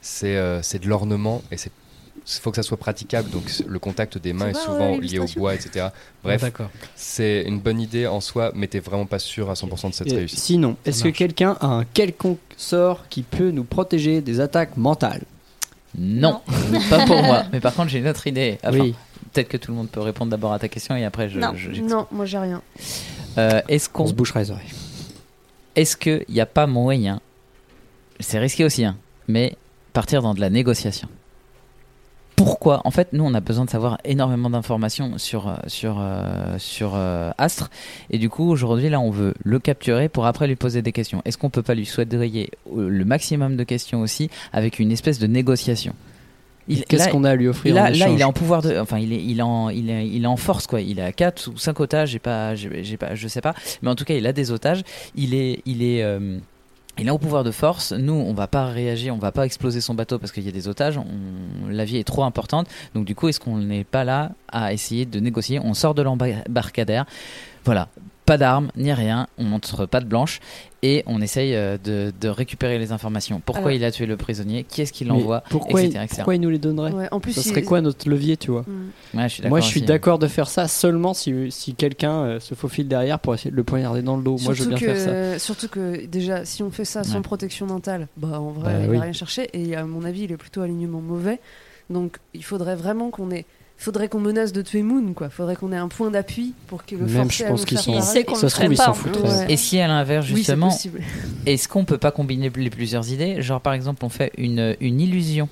c'est 0.00 0.36
euh, 0.36 0.60
c'est 0.62 0.80
de 0.80 0.88
l'ornement 0.88 1.42
et 1.52 1.56
c'est 1.56 1.70
il 2.26 2.40
faut 2.40 2.50
que 2.50 2.56
ça 2.56 2.62
soit 2.62 2.76
praticable. 2.76 3.30
Donc 3.30 3.44
le 3.66 3.78
contact 3.78 4.18
des 4.18 4.32
mains 4.32 4.48
est 4.48 4.54
souvent 4.54 4.94
euh, 4.96 5.00
lié 5.00 5.18
au 5.18 5.26
bois, 5.36 5.54
etc. 5.54 5.86
ah, 5.88 5.92
Bref, 6.22 6.40
D'accord. 6.42 6.70
c'est 6.94 7.42
une 7.42 7.58
bonne 7.58 7.80
idée 7.80 8.06
en 8.06 8.20
soi, 8.20 8.52
mais 8.54 8.66
t'es 8.68 8.78
vraiment 8.80 9.06
pas 9.06 9.18
sûr 9.18 9.50
à 9.50 9.54
100% 9.54 9.90
de 9.90 9.94
cette 9.94 10.12
Et 10.12 10.16
réussite. 10.16 10.38
Sinon, 10.38 10.76
est-ce 10.84 11.04
que 11.04 11.08
quelqu'un 11.08 11.56
a 11.60 11.66
un 11.66 11.84
quelconque 11.84 12.38
sort 12.56 13.08
qui 13.08 13.22
peut 13.22 13.50
nous 13.50 13.64
protéger 13.64 14.20
des 14.20 14.40
attaques 14.40 14.76
mentales? 14.76 15.22
Non, 15.98 16.40
pas 16.90 17.04
pour 17.06 17.22
moi. 17.22 17.44
Mais 17.52 17.60
par 17.60 17.74
contre, 17.74 17.90
j'ai 17.90 17.98
une 17.98 18.08
autre 18.08 18.26
idée. 18.26 18.58
Enfin, 18.64 18.78
Oui. 18.78 18.94
Peut-être 19.32 19.48
que 19.48 19.56
tout 19.56 19.70
le 19.70 19.76
monde 19.78 19.88
peut 19.88 20.00
répondre 20.00 20.30
d'abord 20.30 20.52
à 20.52 20.58
ta 20.58 20.68
question 20.68 20.94
et 20.94 21.04
après 21.06 21.30
je. 21.30 21.38
Non. 21.38 21.52
je-. 21.54 21.80
Non, 21.80 22.06
moi 22.10 22.26
j'ai 22.26 22.36
rien. 22.38 22.60
Euh, 23.38 23.62
Est-ce 23.68 23.88
On 23.94 23.98
qu'on 23.98 24.06
se 24.06 24.12
bouchera 24.12 24.40
les 24.40 24.50
oreilles. 24.50 24.72
Est-ce 25.74 25.96
qu'il 25.96 26.24
n'y 26.28 26.40
a 26.40 26.44
pas 26.46 26.66
moyen, 26.66 27.20
c'est 28.20 28.38
risqué 28.38 28.62
aussi, 28.64 28.84
hein, 28.84 28.96
mais 29.28 29.56
partir 29.94 30.20
dans 30.20 30.34
de 30.34 30.40
la 30.40 30.50
négociation? 30.50 31.08
Pourquoi 32.44 32.80
En 32.84 32.90
fait, 32.90 33.12
nous, 33.12 33.24
on 33.24 33.34
a 33.34 33.40
besoin 33.40 33.66
de 33.66 33.70
savoir 33.70 33.98
énormément 34.04 34.50
d'informations 34.50 35.16
sur, 35.16 35.46
euh, 35.46 35.54
sur, 35.68 35.98
euh, 36.00 36.58
sur 36.58 36.94
euh, 36.96 37.30
Astre. 37.38 37.70
Et 38.10 38.18
du 38.18 38.28
coup, 38.28 38.50
aujourd'hui, 38.50 38.88
là, 38.88 38.98
on 38.98 39.12
veut 39.12 39.32
le 39.44 39.60
capturer 39.60 40.08
pour 40.08 40.26
après 40.26 40.48
lui 40.48 40.56
poser 40.56 40.82
des 40.82 40.90
questions. 40.90 41.22
Est-ce 41.24 41.38
qu'on 41.38 41.50
peut 41.50 41.62
pas 41.62 41.76
lui 41.76 41.86
souhaiter 41.86 42.50
le 42.76 43.04
maximum 43.04 43.56
de 43.56 43.62
questions 43.62 44.00
aussi 44.00 44.28
avec 44.52 44.80
une 44.80 44.90
espèce 44.90 45.20
de 45.20 45.28
négociation? 45.28 45.94
Qu'est-ce 46.88 47.10
qu'on 47.10 47.22
a 47.22 47.30
à 47.30 47.34
lui 47.36 47.46
offrir 47.46 47.76
Là, 47.76 47.84
en 47.84 47.90
là, 47.90 48.08
il 48.08 48.20
est 48.20 48.24
en 48.24 48.32
pouvoir 48.32 48.62
de, 48.62 48.76
enfin, 48.76 48.98
il 48.98 49.12
est, 49.12 49.22
il 49.22 49.38
est 49.38 49.42
en, 49.42 49.68
il 49.68 49.88
est, 49.88 50.08
il 50.08 50.24
est 50.24 50.28
en 50.28 50.36
force 50.36 50.66
quoi. 50.66 50.80
Il 50.80 50.98
est 50.98 51.02
à 51.02 51.12
4 51.12 51.48
ou 51.48 51.56
5 51.56 51.78
otages, 51.78 52.10
j'ai 52.10 52.18
pas, 52.18 52.56
j'ai 52.56 52.82
j'ai 52.82 52.96
pas, 52.96 53.14
je 53.14 53.28
sais 53.28 53.40
pas. 53.40 53.54
Mais 53.82 53.90
en 53.90 53.94
tout 53.94 54.04
cas, 54.04 54.14
il 54.14 54.26
a 54.26 54.32
des 54.32 54.50
otages. 54.50 54.82
Il 55.14 55.34
est, 55.34 55.62
il 55.64 55.82
est, 55.82 56.02
euh, 56.02 56.38
il 56.98 57.08
est 57.08 57.10
en 57.10 57.18
pouvoir 57.18 57.42
de 57.42 57.50
force. 57.50 57.92
Nous, 57.92 58.12
on 58.12 58.34
va 58.34 58.46
pas 58.46 58.66
réagir, 58.66 59.14
on 59.14 59.18
va 59.18 59.32
pas 59.32 59.46
exploser 59.46 59.80
son 59.80 59.94
bateau 59.94 60.18
parce 60.18 60.30
qu'il 60.32 60.44
y 60.44 60.48
a 60.48 60.52
des 60.52 60.68
otages. 60.68 61.00
La 61.68 61.84
vie 61.84 61.96
est 61.96 62.04
trop 62.04 62.24
importante. 62.24 62.68
Donc 62.94 63.04
du 63.04 63.14
coup, 63.14 63.28
est-ce 63.28 63.40
qu'on 63.40 63.58
n'est 63.58 63.84
pas 63.84 64.04
là 64.04 64.32
à 64.48 64.72
essayer 64.72 65.06
de 65.06 65.18
négocier? 65.18 65.58
On 65.58 65.74
sort 65.74 65.94
de 65.94 66.02
l'embarcadère. 66.02 67.06
Voilà. 67.64 67.88
Pas 68.24 68.38
d'armes, 68.38 68.70
ni 68.76 68.92
rien, 68.92 69.26
on 69.36 69.42
montre 69.42 69.84
pas 69.84 69.98
de 69.98 70.04
blanche 70.06 70.38
et 70.82 71.02
on 71.06 71.20
essaye 71.22 71.54
euh, 71.54 71.78
de, 71.82 72.12
de 72.20 72.28
récupérer 72.28 72.78
les 72.78 72.90
informations. 72.92 73.40
Pourquoi 73.44 73.66
Alors- 73.68 73.72
il 73.72 73.84
a 73.84 73.90
tué 73.92 74.06
le 74.06 74.16
prisonnier? 74.16 74.64
Qui 74.64 74.82
est-ce 74.82 74.92
qui 74.92 75.04
l'envoie 75.04 75.42
pourquoi, 75.48 75.80
etc., 75.82 75.98
il, 76.00 76.04
etc. 76.04 76.16
pourquoi 76.16 76.34
il 76.34 76.40
nous 76.40 76.50
les 76.50 76.58
donnerait? 76.58 76.92
Ouais, 76.92 77.08
en 77.12 77.20
plus, 77.20 77.32
Ça 77.32 77.40
il- 77.44 77.48
serait 77.48 77.62
quoi 77.62 77.80
notre 77.80 78.08
levier, 78.08 78.36
tu 78.36 78.50
vois? 78.50 78.62
Mm. 78.62 79.18
Ouais, 79.18 79.28
je 79.28 79.34
suis 79.34 79.48
Moi, 79.48 79.60
je 79.60 79.66
suis 79.66 79.80
aussi. 79.80 79.86
d'accord 79.86 80.18
de 80.18 80.26
faire 80.26 80.48
ça 80.48 80.66
seulement 80.68 81.14
si, 81.14 81.50
si 81.52 81.74
quelqu'un 81.74 82.22
euh, 82.24 82.40
se 82.40 82.54
faufile 82.54 82.88
derrière 82.88 83.18
pour 83.20 83.34
essayer 83.34 83.50
de 83.50 83.56
le 83.56 83.64
poignarder 83.64 84.02
dans 84.02 84.16
le 84.16 84.22
dos. 84.24 84.36
Moi, 84.42 84.54
je 84.54 84.64
veux 84.64 84.68
bien 84.70 84.78
que, 84.78 84.94
faire 84.94 85.34
ça. 85.34 85.38
Surtout 85.38 85.68
que 85.68 86.04
déjà, 86.06 86.44
si 86.44 86.62
on 86.62 86.70
fait 86.70 86.84
ça 86.84 87.04
sans 87.04 87.16
Ouais. 87.16 87.22
protection 87.22 87.66
mentale, 87.66 88.08
bah 88.16 88.40
en 88.40 88.50
vrai, 88.50 88.72
Bah 88.74 88.80
il 88.84 88.90
oui. 88.90 88.96
va 88.96 89.02
rien 89.04 89.12
chercher. 89.12 89.48
Et 89.52 89.76
à 89.76 89.84
mon 89.84 90.04
avis, 90.04 90.22
il 90.24 90.32
est 90.32 90.36
plutôt 90.36 90.62
alignement 90.62 91.00
mauvais. 91.00 91.38
Donc 91.90 92.16
il 92.34 92.42
faudrait 92.44 92.76
vraiment 92.76 93.10
qu'on 93.10 93.30
ait 93.30 93.44
faudrait 93.76 94.08
qu'on 94.08 94.20
menace 94.20 94.52
de 94.52 94.62
tuer 94.62 94.82
Moon, 94.82 95.12
quoi. 95.12 95.28
Faudrait 95.30 95.56
qu'on 95.56 95.72
ait 95.72 95.76
un 95.76 95.88
point 95.88 96.10
d'appui 96.10 96.54
pour 96.68 96.84
que 96.86 96.94
le 96.94 97.06
Même, 97.06 97.30
je 97.30 97.44
à 97.44 97.48
pense 97.48 97.64
qu'ils 97.64 97.78
sont- 97.78 97.92
pareil. 97.92 98.04
Il 98.04 98.12
sait 98.12 98.24
qu'on 98.24 98.34
Ça 98.36 98.42
le 98.42 98.48
se 98.48 98.54
trouve, 98.54 98.64
ferait 98.74 98.74
ils 98.74 98.76
pas. 99.22 99.28
s'en. 99.30 99.38
Ouais. 99.40 99.52
Et 99.52 99.56
si 99.56 99.78
à 99.80 99.88
l'inverse, 99.88 100.26
Oui, 100.26 100.32
c'est 100.32 100.36
justement, 100.38 100.68
possible. 100.70 101.00
est-ce 101.46 101.66
qu'on 101.68 101.84
peut 101.84 101.98
pas 101.98 102.10
combiner 102.12 102.50
les 102.54 102.70
plusieurs 102.70 103.10
idées? 103.10 103.42
Genre, 103.42 103.60
par 103.60 103.72
exemple, 103.72 104.04
on 104.04 104.08
fait 104.08 104.32
une, 104.38 104.76
une 104.80 105.00
illusion 105.00 105.48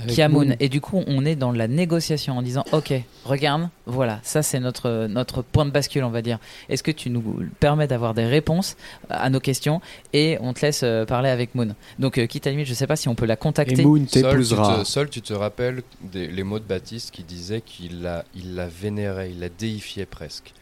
Avec 0.00 0.14
qui 0.14 0.22
a 0.22 0.28
Moon, 0.28 0.44
Moon. 0.46 0.56
et 0.60 0.68
du 0.68 0.80
coup, 0.80 1.02
on 1.06 1.24
est 1.24 1.36
dans 1.36 1.52
la 1.52 1.68
négociation 1.68 2.38
en 2.38 2.42
disant 2.42 2.64
Ok, 2.72 2.92
regarde, 3.24 3.68
voilà, 3.86 4.20
ça 4.22 4.42
c'est 4.42 4.60
notre, 4.60 5.06
notre 5.08 5.42
point 5.42 5.66
de 5.66 5.70
bascule, 5.70 6.04
on 6.04 6.10
va 6.10 6.22
dire. 6.22 6.38
Est-ce 6.68 6.82
que 6.82 6.90
tu 6.90 7.10
nous 7.10 7.22
permets 7.60 7.86
d'avoir 7.86 8.14
des 8.14 8.24
réponses 8.26 8.76
à 9.10 9.28
nos 9.30 9.40
questions 9.40 9.80
et 10.12 10.38
on 10.40 10.52
te 10.54 10.62
laisse 10.64 10.82
euh, 10.82 11.04
parler 11.04 11.28
avec 11.28 11.54
Moon 11.54 11.74
Donc, 11.98 12.18
euh, 12.18 12.26
quitte 12.26 12.46
à 12.46 12.50
limite, 12.50 12.66
je 12.66 12.74
sais 12.74 12.86
pas 12.86 12.96
si 12.96 13.08
on 13.08 13.14
peut 13.14 13.26
la 13.26 13.36
contacter. 13.36 13.80
Et 13.82 13.84
Moon 13.84 13.98
Sol, 13.98 14.06
tu 14.06 14.22
t'épousera. 14.22 14.78
te, 14.78 14.84
Sol, 14.84 15.10
tu 15.10 15.20
te 15.22 15.32
rappelles 15.34 15.82
des- 16.00 16.28
les 16.28 16.42
mots 16.42 16.58
de 16.58 16.64
Baptiste 16.64 17.10
qui 17.10 17.22
disait 17.22 17.60
qu'il 17.60 18.02
la, 18.02 18.24
il 18.34 18.54
la 18.54 18.66
vénérait, 18.68 19.30
il 19.30 19.40
la 19.40 19.48
déifiait 19.48 20.06
presque. 20.06 20.52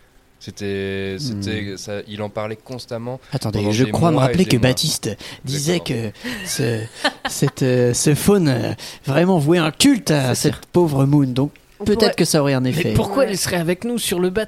C'était, 0.42 1.16
c'était, 1.18 1.74
ça, 1.76 2.00
il 2.08 2.22
en 2.22 2.30
parlait 2.30 2.56
constamment. 2.56 3.20
Attendez, 3.30 3.70
je 3.72 3.84
crois 3.84 4.10
me 4.10 4.16
rappeler 4.16 4.46
que 4.46 4.56
mois. 4.56 4.68
Baptiste 4.70 5.10
disait 5.44 5.80
que 5.80 6.12
ce, 6.46 6.80
cette, 7.28 7.62
euh, 7.62 7.92
ce 7.92 8.14
faune 8.14 8.48
euh, 8.48 8.72
vraiment 9.04 9.38
vouait 9.38 9.58
un 9.58 9.70
culte 9.70 10.10
à 10.10 10.34
cette 10.34 10.64
pauvre 10.72 11.04
Moon. 11.04 11.26
Donc 11.26 11.52
On 11.78 11.84
peut-être 11.84 11.98
pourrait- 12.00 12.14
que 12.14 12.24
ça 12.24 12.40
aurait 12.40 12.54
un 12.54 12.60
Mais 12.62 12.70
effet. 12.70 12.94
pourquoi 12.94 13.24
Ouais. 13.24 13.30
elle 13.30 13.36
serait 13.36 13.58
avec 13.58 13.84
nous 13.84 13.98
sur 13.98 14.18
le 14.18 14.30
Bah, 14.30 14.46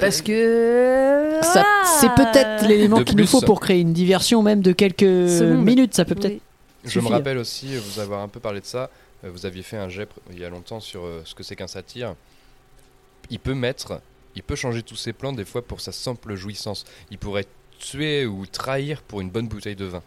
Parce 0.00 0.22
que. 0.22 1.38
Ça- 1.42 1.66
C'est 2.00 2.14
peut-être 2.14 2.66
l'élément 2.66 3.04
qu'il 3.04 3.18
nous 3.18 3.26
faut 3.26 3.42
pour 3.42 3.60
créer 3.60 3.80
une 3.80 3.92
diversion 3.92 4.42
même 4.42 4.62
de 4.62 4.72
quelques 4.72 5.02
minutes. 5.02 5.94
Ça 5.94 6.06
peut 6.06 6.14
peut-être. 6.14 6.32
Oui. 6.32 6.40
Je 6.86 7.00
me 7.00 7.08
rappelle 7.08 7.36
aussi, 7.36 7.74
euh, 7.74 7.80
vous 7.92 8.00
avoir 8.00 8.22
un 8.22 8.28
peu 8.28 8.40
parlé 8.40 8.60
de 8.60 8.66
ça. 8.66 8.88
Vous 9.22 9.44
aviez 9.44 9.62
fait 9.62 9.76
un 9.76 9.90
jet 9.90 10.08
il 10.32 10.38
y 10.38 10.44
a 10.44 10.48
longtemps 10.48 10.80
sur 10.80 11.02
ce 11.24 11.34
que 11.34 11.42
c'est 11.42 11.56
qu'un 11.56 11.66
satyre. 11.66 12.14
Il 13.30 13.38
peut 13.38 13.54
mettre, 13.54 14.00
il 14.36 14.42
peut 14.42 14.56
changer 14.56 14.82
tous 14.82 14.96
ses 14.96 15.12
plans 15.12 15.32
des 15.32 15.44
fois 15.44 15.62
pour 15.62 15.80
sa 15.80 15.92
simple 15.92 16.34
jouissance. 16.34 16.84
Il 17.10 17.18
pourrait 17.18 17.46
tuer 17.78 18.26
ou 18.26 18.46
trahir 18.46 19.02
pour 19.02 19.20
une 19.20 19.30
bonne 19.30 19.48
bouteille 19.48 19.76
de 19.76 19.84
vin. 19.84 20.02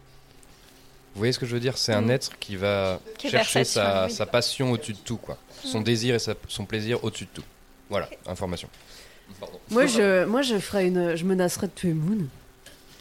Vous 1.13 1.19
voyez 1.19 1.33
ce 1.33 1.39
que 1.39 1.45
je 1.45 1.53
veux 1.53 1.59
dire? 1.59 1.77
C'est 1.77 1.93
un 1.93 2.01
Mm. 2.01 2.11
être 2.11 2.37
qui 2.39 2.55
va 2.55 2.99
chercher 3.19 3.63
sa, 3.63 4.05
oui. 4.05 4.11
sa 4.11 4.25
passion 4.25 4.71
au-dessus 4.71 4.93
de 4.93 4.99
tout, 5.03 5.17
quoi. 5.17 5.37
Son 5.63 5.81
désir 5.81 6.13
et 6.15 6.19
sa- 6.19 6.35
son 6.47 6.65
plaisir 6.65 7.03
au-dessus 7.03 7.25
de 7.25 7.29
tout. 7.33 7.43
Voilà, 7.89 8.07
information. 8.27 8.69
Pardon. 9.39 9.59
Moi, 9.71 9.87
je, 9.87 10.25
moi, 10.25 10.41
je 10.41 10.57
ferais 10.59 10.87
une. 10.87 11.15
Je 11.15 11.25
menacerais 11.25 11.67
de 11.67 11.71
tuer 11.73 11.93
Moon. 11.93 12.25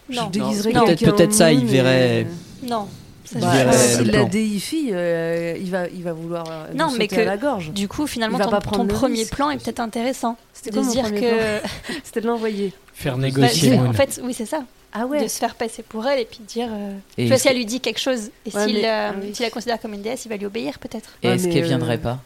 Je 0.08 0.16
Non. 0.20 0.28
déguiserais 0.30 0.72
Non. 0.72 0.86
quelqu'un 0.86 1.12
Peut-être- 1.12 1.32
ça, 1.34 1.52
il 1.52 1.66
verrait- 1.66 2.26
Non. 2.62 2.88
Ça, 3.26 3.38
Bah, 3.40 3.50
verrait 3.52 3.76
S'il 3.76 4.10
la 4.10 4.24
déifie, 4.24 4.88
euh, 4.92 5.56
il, 5.60 5.70
va, 5.70 5.88
il 5.88 6.02
va 6.02 6.12
vouloir 6.12 6.44
euh, 6.48 6.66
Non, 6.74 6.88
mais 6.96 7.08
que- 7.08 7.16
à 7.20 7.24
la 7.24 7.36
gorge. 7.36 7.70
Du 7.72 7.88
coup, 7.88 8.06
finalement, 8.06 8.38
ton, 8.38 8.50
ton 8.60 8.86
premier 8.86 9.18
risque. 9.20 9.34
plan 9.34 9.50
est 9.50 9.62
peut-être 9.62 9.80
intéressant. 9.80 10.36
C'était 10.52 10.70
de 10.70 10.80
dire 10.90 11.02
premier 11.04 11.20
que. 11.20 11.60
C'était 12.04 12.20
de 12.20 12.26
l'envoyer. 12.28 12.72
Faire 12.94 13.16
Bah, 13.16 13.22
négocier 13.22 13.78
en 13.78 13.92
fait, 13.92 14.20
oui, 14.22 14.32
c'est 14.32 14.46
ça. 14.46 14.62
Ah 14.92 15.04
De 15.06 15.28
se 15.28 15.38
faire 15.38 15.56
passer 15.56 15.82
pour 15.82 16.06
elle 16.06 16.20
et 16.20 16.24
puis 16.24 16.38
de 16.40 16.44
dire. 16.46 16.68
euh, 16.70 16.92
Et 17.18 17.22
tu 17.24 17.26
vois, 17.26 17.34
est-ce 17.34 17.42
si 17.42 17.48
elle 17.48 17.56
lui 17.56 17.66
dit 17.66 17.80
quelque 17.80 18.00
chose 18.00 18.30
et 18.46 18.56
Ouais, 18.56 18.64
s'il 18.66 18.76
mais- 18.76 18.86
euh, 18.88 19.10
ah 19.10 19.14
oui. 19.20 19.32
la 19.40 19.50
considère 19.50 19.78
comme 19.80 19.92
une 19.92 20.00
déesse, 20.02 20.24
il 20.24 20.28
va 20.30 20.36
lui 20.38 20.46
obéir 20.46 20.78
peut-être. 20.78 21.10
Et 21.22 21.28
Ouais, 21.28 21.34
est-ce 21.34 21.48
qu'elle 21.48 21.64
euh, 21.64 21.66
viendrait 21.66 21.98
pas? 21.98 22.20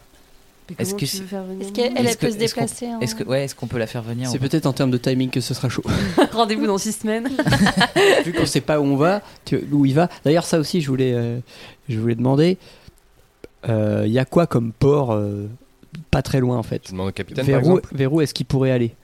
Est-ce 0.79 0.95
que 0.95 1.05
Est-ce 1.05 1.73
qu'elle 1.73 1.93
elle 1.97 2.17
peut 2.17 2.27
que- 2.29 2.33
se 2.33 2.39
est-ce 2.39 2.55
qu'on- 2.55 2.61
déplacer 2.63 2.87
en- 2.87 3.01
Est-ce 3.01 3.15
que 3.15 3.25
ouais, 3.25 3.45
est-ce 3.45 3.55
qu'on 3.55 3.67
peut 3.67 3.79
la 3.79 3.87
faire 3.87 4.03
venir 4.03 4.29
C'est 4.31 4.39
peut-être 4.39 4.67
en 4.67 4.73
termes 4.73 4.91
de 4.91 4.99
timing 4.99 5.31
que 5.31 5.41
ce 5.41 5.53
sera 5.55 5.69
chaud. 5.69 5.83
Rendez-vous 6.33 6.67
dans 6.67 6.79
six 6.79 6.93
semaines. 6.93 7.29
Vu 8.25 8.33
qu'on 8.33 8.47
sait 8.47 8.61
pas 8.61 8.81
où 8.81 8.85
on 8.85 8.97
va, 8.97 9.23
tu- 9.45 9.65
où 9.73 9.85
il 9.87 9.95
va. 9.95 10.09
D'ailleurs, 10.25 10.45
ça 10.45 10.59
aussi, 10.59 10.81
je 10.81 10.89
voulais, 10.89 11.13
euh, 11.15 11.39
je 11.89 11.99
voulais 11.99 12.15
demander. 12.15 12.59
euh, 13.69 14.05
Il 14.07 14.13
y 14.13 14.19
a 14.19 14.25
quoi 14.25 14.47
comme 14.47 14.73
port 14.73 15.13
euh, 15.13 15.49
pas 16.11 16.23
très 16.23 16.41
loin 16.41 16.57
en 16.57 16.63
fait? 16.63 16.81
Tu 16.81 16.93
demandes 16.93 17.09
au 17.09 17.13
capitaine, 17.13 17.45
Vers 17.45 17.61
par 17.61 17.69
où, 17.69 17.79
exemple 17.79 17.97
vers 17.97 18.13
où 18.13 18.21
est-ce 18.21 18.33
qu'il 18.35 18.47
pourrait 18.47 18.71
aller? 18.71 18.95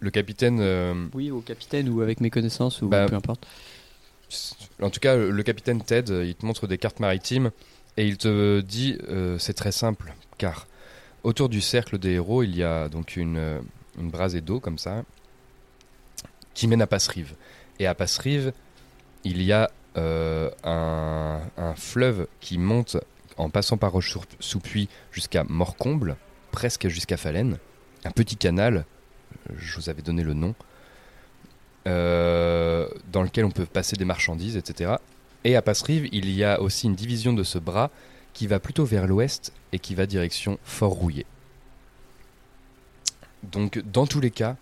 Le 0.00 0.10
capitaine, 0.10 0.58
euh, 0.60 0.94
Oui, 1.14 1.30
au 1.30 1.40
capitaine 1.40 1.88
ou 1.88 2.00
avec 2.02 2.20
mes 2.20 2.30
connaissances 2.30 2.82
ou 2.82 2.88
Bah, 2.88 3.06
peu 3.08 3.14
importe. 3.16 3.46
en 4.82 4.90
tout 4.90 5.00
cas, 5.00 5.16
le 5.16 5.42
capitaine 5.42 5.80
Ted, 5.82 6.26
il 6.26 6.34
te 6.34 6.44
montre 6.44 6.66
des 6.66 6.78
cartes 6.78 7.00
maritimes 7.00 7.50
et 7.96 8.06
il 8.06 8.16
te 8.16 8.60
dit 8.60 8.98
euh, 9.08 9.38
c'est 9.38 9.54
très 9.54 9.72
simple, 9.72 10.12
car 10.38 10.66
autour 11.24 11.48
du 11.48 11.60
cercle 11.60 11.98
des 11.98 12.12
héros, 12.12 12.42
il 12.42 12.54
y 12.54 12.62
a 12.62 12.88
donc 12.88 13.16
une, 13.16 13.38
euh, 13.38 13.60
brasée 13.96 14.40
d'eau 14.40 14.60
comme 14.60 14.78
ça 14.78 15.02
qui 16.52 16.68
mène 16.68 16.82
à 16.82 16.86
Passerive. 16.86 17.34
Et 17.80 17.86
à 17.86 17.94
Passerive, 17.94 18.52
il 19.24 19.42
y 19.42 19.52
a 19.52 19.70
euh, 19.96 20.50
un, 20.62 21.40
fleuve 21.74 22.28
qui 22.40 22.58
monte 22.58 22.96
en 23.36 23.50
passant 23.50 23.76
par 23.76 23.90
Roche-sous-Puy 23.90 24.88
jusqu'à 25.10 25.42
Morcomble, 25.44 26.16
presque 26.52 26.86
jusqu'à 26.86 27.16
Falaine. 27.16 27.58
Un 28.04 28.12
petit 28.12 28.36
canal, 28.36 28.84
je 29.56 29.76
vous 29.76 29.88
avais 29.88 30.02
donné 30.02 30.22
le 30.22 30.34
nom, 30.34 30.54
euh, 31.88 32.88
dans 33.10 33.22
lequel 33.22 33.44
on 33.44 33.50
peut 33.50 33.66
passer 33.66 33.96
des 33.96 34.04
marchandises, 34.04 34.56
etc. 34.56 34.96
Et 35.42 35.56
à 35.56 35.62
Passerive, 35.62 36.08
il 36.12 36.30
y 36.30 36.44
a 36.44 36.60
aussi 36.60 36.86
une 36.86 36.94
division 36.94 37.32
de 37.32 37.42
ce 37.42 37.58
bras 37.58 37.90
qui 38.34 38.46
va 38.46 38.60
plutôt 38.60 38.84
vers 38.84 39.06
l'ouest 39.06 39.52
et 39.72 39.78
qui 39.78 39.94
va 39.94 40.06
direction 40.06 40.58
Fort-Rouillé. 40.64 41.24
Donc, 43.42 43.82
dans 43.90 44.06
tous 44.06 44.20
les 44.20 44.30
cas, 44.30 44.56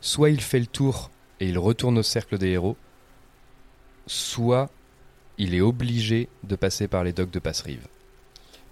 soit 0.00 0.30
il 0.30 0.40
fait 0.40 0.60
le 0.60 0.66
tour 0.66 1.10
et 1.40 1.48
il 1.48 1.58
retourne 1.58 1.98
au 1.98 2.02
cercle 2.02 2.38
des 2.38 2.48
héros, 2.48 2.76
soit 4.06 4.70
il 5.38 5.54
est 5.54 5.60
obligé 5.60 6.28
de 6.44 6.56
passer 6.56 6.88
par 6.88 7.04
les 7.04 7.12
docks 7.12 7.30
de 7.30 7.38
Passerive. 7.38 7.86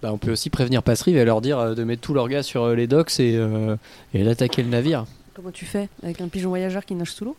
Bah, 0.00 0.12
on 0.12 0.18
peut 0.18 0.32
aussi 0.32 0.50
prévenir 0.50 0.82
Passerive 0.82 1.16
et 1.16 1.24
leur 1.24 1.40
dire 1.40 1.58
euh, 1.58 1.74
de 1.74 1.84
mettre 1.84 2.02
tous 2.02 2.14
leurs 2.14 2.28
gars 2.28 2.42
sur 2.42 2.64
euh, 2.64 2.74
les 2.74 2.86
docks 2.86 3.20
et, 3.20 3.36
euh, 3.36 3.76
et 4.14 4.24
d'attaquer 4.24 4.62
le 4.62 4.68
navire. 4.68 5.06
Comment 5.34 5.50
tu 5.50 5.64
fais 5.64 5.88
Avec 6.02 6.20
un 6.20 6.28
pigeon 6.28 6.50
voyageur 6.50 6.84
qui 6.84 6.94
nage 6.94 7.12
sous 7.12 7.24
l'eau? 7.24 7.36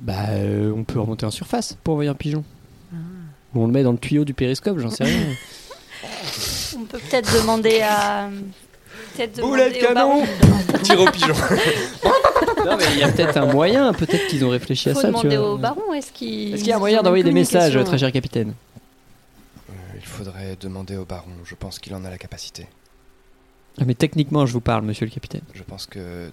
Bah, 0.00 0.28
euh, 0.30 0.72
on 0.74 0.84
peut 0.84 1.00
remonter 1.00 1.26
en 1.26 1.30
surface 1.30 1.76
pour 1.82 1.94
envoyer 1.94 2.10
un 2.10 2.14
pigeon. 2.14 2.44
Ah. 2.92 2.96
Ou 3.54 3.62
on 3.62 3.66
le 3.66 3.72
met 3.72 3.82
dans 3.82 3.92
le 3.92 3.98
tuyau 3.98 4.24
du 4.24 4.34
périscope, 4.34 4.78
j'en 4.78 4.90
sais 4.90 5.04
rien. 5.04 5.20
On 6.84 6.86
peut 6.86 6.98
peut-être 6.98 7.32
demander 7.40 7.80
à. 7.80 8.28
Peut-être 9.16 9.40
Boulet 9.40 9.70
de 9.70 9.94
baron. 9.94 10.24
Tire 10.82 11.00
au 11.00 11.10
pigeon 11.10 11.34
non, 12.66 12.76
mais 12.78 12.84
il 12.92 12.98
y 12.98 13.02
a 13.02 13.08
peut-être 13.12 13.36
un 13.36 13.46
moyen, 13.46 13.92
peut-être 13.92 14.26
qu'ils 14.26 14.44
ont 14.44 14.48
réfléchi 14.50 14.88
à 14.90 14.94
ça. 14.94 15.00
tu 15.02 15.06
demander 15.06 15.36
vois. 15.36 15.52
au 15.52 15.58
baron. 15.58 15.92
Est-ce 15.94 16.12
qu'il. 16.12 16.52
Est-ce 16.54 16.60
qu'il 16.62 16.68
y 16.70 16.72
a 16.72 16.76
un 16.76 16.78
moyen 16.78 17.02
d'envoyer 17.02 17.24
des 17.24 17.32
messages, 17.32 17.78
très 17.84 17.96
cher 17.98 18.12
capitaine? 18.12 18.54
Euh, 19.70 19.72
Il 19.96 20.04
faudrait 20.06 20.56
demander 20.60 20.96
au 20.96 21.04
baron, 21.06 21.30
je 21.44 21.54
pense 21.54 21.78
qu'il 21.78 21.94
en 21.94 22.04
a 22.04 22.10
la 22.10 22.18
capacité. 22.18 22.66
Ah, 23.80 23.84
Mais 23.86 23.94
techniquement, 23.94 24.44
je 24.46 24.52
vous 24.52 24.60
parle, 24.60 24.84
monsieur 24.84 25.06
le 25.06 25.10
capitaine. 25.12 25.42
Je 25.54 25.62
pense 25.62 25.86
que 25.86 26.30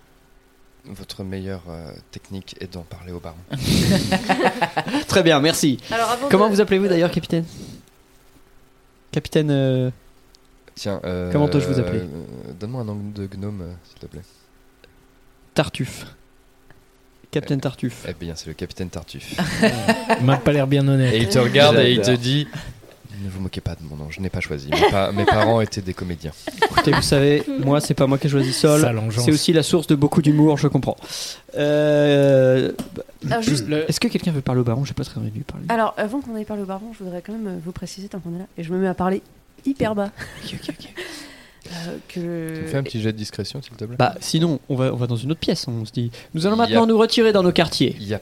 votre 0.85 1.23
meilleure 1.23 1.63
euh, 1.69 1.91
technique 2.11 2.55
est 2.59 2.73
d'en 2.73 2.83
parler 2.83 3.11
au 3.13 3.19
baron. 3.19 3.37
Très 5.07 5.23
bien, 5.23 5.39
merci. 5.39 5.77
Alors, 5.91 6.17
Comment 6.29 6.49
de- 6.49 6.55
vous 6.55 6.61
appelez-vous 6.61 6.87
d'ailleurs, 6.87 7.11
capitaine? 7.11 7.45
Capitaine. 9.11 9.49
euh, 9.51 9.89
Tiens, 10.81 10.99
euh, 11.05 11.31
Comment 11.31 11.47
dois-je 11.47 11.67
vous 11.67 11.79
appeler 11.79 11.99
euh, 11.99 12.53
Donne-moi 12.59 12.81
un 12.81 12.85
nom 12.85 12.97
de 13.13 13.27
gnome, 13.27 13.61
euh, 13.61 13.73
s'il 13.87 13.99
te 13.99 14.07
plaît. 14.07 14.21
Tartuffe. 15.53 16.07
Capitaine 17.29 17.61
Tartuffe. 17.61 18.03
Eh 18.09 18.13
bien, 18.19 18.33
c'est 18.35 18.47
le 18.47 18.53
capitaine 18.55 18.89
Tartuffe. 18.89 19.35
Il 20.19 20.25
m'a 20.25 20.37
pas 20.37 20.51
l'air 20.51 20.65
bien 20.65 20.87
honnête. 20.87 21.13
et 21.13 21.19
il 21.19 21.29
te 21.29 21.37
regarde 21.37 21.77
et 21.77 21.91
il 21.91 22.01
te 22.01 22.09
dit 22.09 22.47
Ne 23.23 23.29
vous 23.29 23.41
moquez 23.41 23.61
pas 23.61 23.75
de 23.75 23.83
mon 23.87 23.95
nom, 23.95 24.09
je 24.09 24.19
n'ai 24.21 24.31
pas 24.31 24.39
choisi. 24.39 24.69
Mes, 24.71 24.89
pa- 24.89 25.11
mes 25.11 25.23
parents 25.25 25.61
étaient 25.61 25.81
des 25.83 25.93
comédiens. 25.93 26.31
Écoutez, 26.63 26.91
vous 26.91 27.01
savez, 27.03 27.43
moi, 27.63 27.79
c'est 27.79 27.93
pas 27.93 28.07
moi 28.07 28.17
qui 28.17 28.25
ai 28.25 28.29
choisi 28.31 28.51
Sol. 28.51 28.81
Sale 28.81 28.97
engeance. 28.97 29.23
C'est 29.23 29.31
aussi 29.31 29.53
la 29.53 29.61
source 29.61 29.85
de 29.85 29.93
beaucoup 29.93 30.23
d'humour, 30.23 30.57
je 30.57 30.67
comprends. 30.67 30.97
Euh, 31.57 32.71
Alors, 33.29 33.43
juste- 33.43 33.67
Est-ce 33.87 33.99
que 33.99 34.07
quelqu'un 34.07 34.31
veut 34.31 34.41
parler 34.41 34.61
au 34.61 34.65
baron? 34.65 34.83
J'ai 34.83 34.95
pas 34.95 35.03
très 35.03 35.19
envie 35.19 35.29
de 35.29 35.35
lui 35.35 35.43
parler. 35.43 35.65
Alors, 35.69 35.93
avant 35.97 36.21
qu'on 36.21 36.35
aille 36.35 36.43
parler 36.45 36.63
au 36.63 36.65
baron, 36.65 36.91
je 36.97 37.03
voudrais 37.03 37.21
quand 37.21 37.33
même 37.33 37.47
euh, 37.47 37.59
vous 37.63 37.71
préciser 37.71 38.07
tant 38.09 38.19
qu'on 38.19 38.35
est 38.35 38.39
là. 38.39 38.45
Et 38.57 38.63
je 38.63 38.73
me 38.73 38.79
mets 38.79 38.87
à 38.87 38.93
parler 38.95 39.21
hyper 39.65 39.95
bas. 39.95 40.11
Euh, 41.73 41.97
Tu 42.09 42.19
me 42.19 42.49
que... 42.63 42.67
fais 42.67 42.77
un 42.77 42.83
petit 42.83 42.99
jet 43.01 43.13
de 43.13 43.17
discrétion, 43.17 43.61
s'il 43.61 43.71
te 43.77 43.85
plaît? 43.85 43.95
Bah, 43.97 44.15
sinon, 44.19 44.59
on 44.67 44.75
va, 44.75 44.91
on 44.93 44.97
va 44.97 45.07
dans 45.07 45.15
une 45.15 45.31
autre 45.31 45.39
pièce. 45.39 45.67
On 45.69 45.85
se 45.85 45.91
dit, 45.93 46.11
nous 46.33 46.45
allons 46.45 46.55
a- 46.55 46.57
maintenant 46.67 46.85
nous 46.85 46.97
retirer 46.97 47.31
dans 47.31 47.43
nos 47.43 47.53
quartiers. 47.53 47.95
A, 48.13 48.19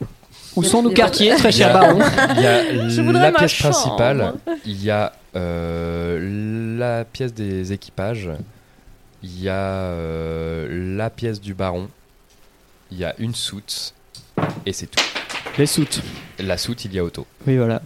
Où 0.56 0.62
sont 0.64 0.84
nos 0.84 0.92
quartiers, 0.92 1.34
très 1.36 1.52
cher 1.52 1.74
baron? 1.74 2.00
Il 2.36 2.42
y 2.42 2.46
a 2.46 2.88
Je 2.90 3.02
voudrais 3.02 3.32
la 3.32 3.38
pièce 3.40 3.52
chambre. 3.52 3.74
principale, 3.74 4.34
il 4.66 4.84
y 4.84 4.92
a 4.92 5.14
euh, 5.36 6.78
la 6.78 7.06
pièce 7.06 7.34
des 7.34 7.74
équipages, 7.74 8.30
il 9.24 9.42
y 9.42 9.50
a 9.50 9.54
euh, 9.56 10.96
la 10.98 11.10
pièce 11.10 11.42
du 11.42 11.56
baron, 11.56 11.90
il 12.92 13.00
y 13.00 13.04
a 13.06 13.16
une 13.18 13.34
soute, 13.34 13.94
et 14.68 14.74
c'est 14.74 14.88
tout. 14.88 15.04
Les 15.58 15.66
soutes. 15.66 16.02
La 16.40 16.58
soute, 16.58 16.86
il 16.86 16.94
y 16.94 17.00
a 17.00 17.04
auto. 17.04 17.26
Oui, 17.48 17.58
voilà. 17.58 17.82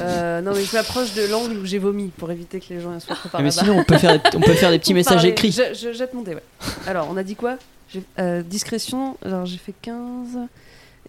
Euh, 0.00 0.40
non, 0.40 0.52
mais 0.54 0.64
je 0.64 0.74
m'approche 0.76 1.14
de 1.14 1.22
l'angle 1.26 1.56
où 1.58 1.64
j'ai 1.66 1.78
vomi 1.78 2.08
pour 2.08 2.30
éviter 2.30 2.60
que 2.60 2.72
les 2.74 2.80
gens 2.80 2.98
soient 3.00 3.14
trop 3.16 3.28
par 3.28 3.40
Ah, 3.40 3.44
mais 3.44 3.50
là-bas. 3.50 3.62
sinon, 3.62 3.78
on 3.78 3.84
peut 3.84 3.98
faire, 3.98 4.18
des- 4.20 4.36
on 4.36 4.40
peut 4.40 4.54
faire 4.54 4.70
des 4.70 4.78
petits 4.78 4.94
messages 4.94 5.16
parlez. 5.16 5.30
écrits. 5.30 5.52
Je, 5.52 5.74
je 5.74 5.92
jette 5.92 6.12
mon 6.14 6.22
dé, 6.22 6.34
ouais. 6.34 6.42
Alors, 6.86 7.08
on 7.10 7.16
a 7.16 7.22
dit 7.22 7.36
quoi? 7.36 7.56
J'ai- 7.92 8.02
euh, 8.18 8.42
Discrétion, 8.42 9.16
alors 9.24 9.46
j'ai 9.46 9.58
fait 9.58 9.74
15. 9.82 10.38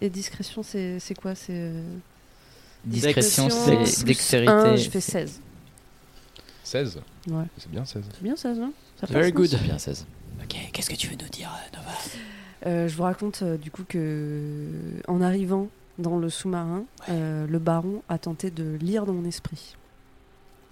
Et 0.00 0.10
discrétion, 0.10 0.62
c'est 0.62 0.98
c'est 1.00 1.14
quoi? 1.14 1.34
C'est. 1.34 1.52
euh, 1.52 1.80
Discrétion, 2.84 3.46
discrétion 3.46 3.66
c'est 3.86 3.96
plus 3.96 4.04
dextérité. 4.04 4.76
je 4.76 4.90
fais 4.90 5.00
16. 5.00 5.40
16 6.62 7.00
Ouais. 7.28 7.44
C'est 7.58 7.70
bien 7.70 7.84
16. 7.84 8.02
C'est 8.12 8.22
bien 8.22 8.36
16, 8.36 8.58
non 8.58 8.72
Ça 9.00 9.06
Very 9.06 9.32
passe, 9.32 9.34
non 9.34 9.40
good. 9.40 9.50
C'est 9.50 9.62
bien 9.64 9.78
16. 9.78 10.06
Ok, 10.42 10.56
qu'est-ce 10.72 10.90
que 10.90 10.94
tu 10.96 11.08
veux 11.08 11.16
nous 11.20 11.28
dire, 11.28 11.50
euh, 11.52 11.76
Nova? 11.76 11.90
Euh, 12.66 12.88
je 12.88 12.94
vous 12.96 13.02
raconte 13.02 13.40
euh, 13.42 13.56
du 13.56 13.70
coup 13.70 13.82
que 13.88 14.70
en 15.08 15.20
arrivant 15.22 15.68
dans 15.98 16.18
le 16.18 16.28
sous-marin, 16.28 16.84
euh, 17.08 17.46
le 17.46 17.58
baron 17.58 18.02
a 18.08 18.18
tenté 18.18 18.50
de 18.50 18.76
lire 18.76 19.06
dans 19.06 19.12
mon 19.12 19.24
esprit. 19.24 19.76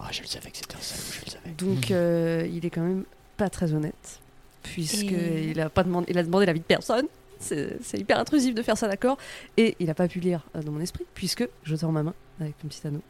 Ah, 0.01 0.09
je 0.11 0.21
le 0.23 0.27
savais 0.27 0.51
que 0.51 0.57
c'était 0.57 0.75
un 0.77 0.81
salaud, 0.81 1.03
je 1.21 1.25
le 1.25 1.31
savais. 1.31 1.51
Donc 1.57 1.91
euh, 1.91 2.47
il 2.53 2.67
est 2.67 2.71
quand 2.71 2.83
même 2.83 3.05
pas 3.37 3.49
très 3.49 3.73
honnête, 3.73 4.21
puisque 4.63 5.13
Et- 5.13 5.51
il 5.51 5.61
a 5.61 5.71
pas 5.71 5.83
demandé, 5.85 6.07
il 6.11 6.19
a 6.19 6.23
demandé 6.23 6.47
l'avis 6.47 6.61
de 6.61 6.65
personne. 6.65 7.07
C'est 7.39 7.79
c'est 7.83 7.99
hyper 7.99 8.19
intrusif 8.19 8.55
de 8.55 8.63
faire 8.63 8.77
ça, 8.79 8.87
d'accord 8.89 9.19
Et 9.57 9.77
il 9.81 9.89
a 9.91 9.95
pas 9.95 10.09
pu 10.09 10.21
lire 10.21 10.47
euh, 10.57 10.63
dans 10.63 10.73
mon 10.73 10.81
esprit, 10.81 11.05
puisque 11.15 11.49
je 11.63 11.77
tends 11.77 11.93
ma 11.93 12.03
main 12.03 12.15
avec 12.41 12.55
mon 12.63 12.69
petit 12.69 12.87
anneau. 12.87 13.03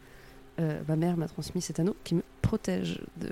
Euh, 0.60 0.80
ma 0.86 0.94
mère 0.96 1.16
m'a 1.16 1.26
transmis 1.26 1.60
cet 1.62 1.80
anneau 1.80 1.96
qui 2.04 2.14
me 2.14 2.22
protège 2.42 3.00
de 3.16 3.26
euh, 3.26 3.30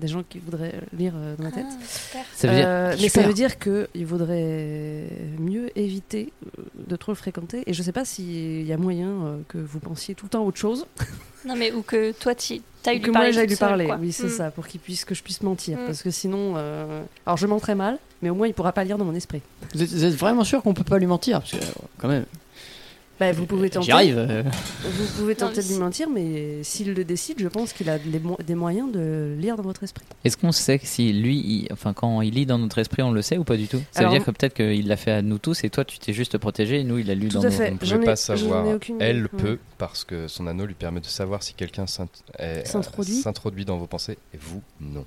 des 0.00 0.08
gens 0.08 0.22
qui 0.28 0.38
voudraient 0.38 0.80
lire 0.96 1.12
euh, 1.16 1.34
dans 1.36 1.44
ma 1.44 1.50
tête. 1.52 1.64
Ah, 1.68 1.84
super. 1.86 2.24
Ça 2.34 2.48
veut 2.48 2.54
dire- 2.54 2.64
Euh, 2.66 2.96
mais 3.00 3.08
ça 3.08 3.22
veut 3.22 3.34
dire 3.34 3.58
qu'il 3.58 4.06
vaudrait 4.06 5.08
mieux 5.38 5.70
éviter 5.78 6.32
euh, 6.58 6.62
de 6.88 6.96
trop 6.96 7.12
le 7.12 7.16
fréquenter. 7.16 7.62
Et 7.66 7.72
je 7.74 7.82
sais 7.82 7.92
pas 7.92 8.04
s'il 8.04 8.62
y 8.66 8.72
a 8.72 8.76
moyen 8.76 9.08
euh, 9.08 9.36
que 9.48 9.58
vous 9.58 9.80
pensiez 9.80 10.14
tout 10.14 10.26
le 10.26 10.30
temps 10.30 10.42
à 10.42 10.46
autre 10.46 10.58
chose. 10.58 10.86
Non, 11.44 11.56
mais 11.56 11.72
ou 11.72 11.82
que 11.82 12.12
toi, 12.12 12.36
tu 12.36 12.60
as 12.86 12.94
eu 12.94 13.00
que 13.00 13.10
moi 13.10 13.32
j'aille 13.32 13.48
lui 13.48 13.56
parler. 13.56 13.86
quoi. 13.86 13.98
Oui, 14.00 14.12
c'est 14.12 14.28
Mm. 14.28 14.30
ça, 14.30 14.50
pour 14.52 14.64
qu'il 14.68 14.78
puisse 14.78 15.04
que 15.04 15.12
je 15.12 15.24
puisse 15.24 15.42
mentir. 15.42 15.76
Mm. 15.76 15.86
Parce 15.86 16.00
que 16.00 16.12
sinon, 16.12 16.54
euh, 16.56 17.02
alors 17.26 17.36
je 17.36 17.48
mens 17.48 17.58
très 17.58 17.74
mal, 17.74 17.98
mais 18.22 18.30
au 18.30 18.36
moins 18.36 18.46
il 18.46 18.54
pourra 18.54 18.70
pas 18.70 18.84
lire 18.84 18.96
dans 18.96 19.04
mon 19.04 19.14
esprit. 19.16 19.40
Vous 19.74 19.82
êtes, 19.82 19.88
vous 19.88 20.04
êtes 20.04 20.14
vraiment 20.14 20.44
sûr 20.44 20.62
qu'on 20.62 20.72
peut 20.72 20.84
pas 20.84 20.98
lui 21.00 21.06
mentir? 21.06 21.40
Parce 21.40 21.50
que, 21.50 21.56
quand 21.98 22.06
même, 22.06 22.26
Bah, 23.22 23.32
vous 23.32 23.46
pouvez 23.46 23.70
tenter. 23.70 23.84
j'y 23.86 23.92
arrive. 23.92 24.18
euh. 24.18 24.42
Vous 24.84 25.06
pouvez 25.18 25.34
Non, 25.34 25.38
tenter 25.48 25.58
mais 25.58 25.62
de 25.62 25.68
lui 25.72 25.78
mentir, 25.78 26.08
mais 26.10 26.62
s'il 26.62 26.92
le 26.92 27.04
décide, 27.04 27.38
je 27.40 27.46
pense 27.48 27.72
qu'il 27.72 27.88
a 27.88 27.98
mo- 28.22 28.38
des 28.44 28.54
moyens 28.54 28.90
de 28.92 29.36
lire 29.38 29.56
dans 29.56 29.62
votre 29.62 29.82
esprit. 29.84 30.04
Est-ce 30.24 30.36
qu'on 30.36 30.50
sait 30.52 30.78
que 30.78 30.86
si 30.86 31.12
lui, 31.12 31.38
il- 31.38 31.68
enfin 31.72 31.92
quand 31.92 32.20
il 32.22 32.34
lit 32.34 32.46
dans 32.46 32.58
notre 32.58 32.78
esprit, 32.78 33.02
on 33.02 33.12
le 33.12 33.22
sait 33.22 33.38
ou 33.38 33.44
pas 33.44 33.56
du 33.56 33.68
tout? 33.68 33.80
Ça 33.92 34.00
Alors, 34.00 34.12
veut 34.12 34.18
dire 34.18 34.26
que 34.26 34.30
peut-être 34.32 34.54
qu'il 34.54 34.88
l'a 34.88 34.96
fait 34.96 35.12
à 35.12 35.22
nous 35.22 35.38
tous 35.38 35.62
et 35.64 35.70
toi 35.70 35.84
tu 35.84 35.98
t'es 35.98 36.12
juste 36.12 36.36
protégé 36.38 36.80
et 36.80 36.84
nous 36.84 36.98
il 36.98 37.10
a 37.10 37.14
lu 37.14 37.28
Tout 37.28 37.36
dans 37.38 37.42
à 37.44 37.50
nos... 37.50 37.56
fait. 37.56 37.68
On 37.70 37.72
ne 37.74 37.78
pouvait 37.78 37.98
pas 38.04 38.12
ai 38.12 38.16
savoir. 38.16 38.66
aucune. 38.66 38.96
Elle 39.00 39.22
Ouais. 39.22 39.28
peut 39.38 39.58
parce 39.78 40.04
que 40.04 40.26
son 40.28 40.46
anneau 40.46 40.66
lui 40.66 40.74
permet 40.74 41.00
de 41.00 41.06
savoir 41.06 41.42
si 41.42 41.54
quelqu'un 41.54 41.84
est- 42.38 42.66
S'introduit. 42.66 43.64
dans 43.64 43.78
vos 43.78 43.86
pensées 43.86 44.18
et 44.34 44.38
vous, 44.40 44.62
non. 44.80 45.04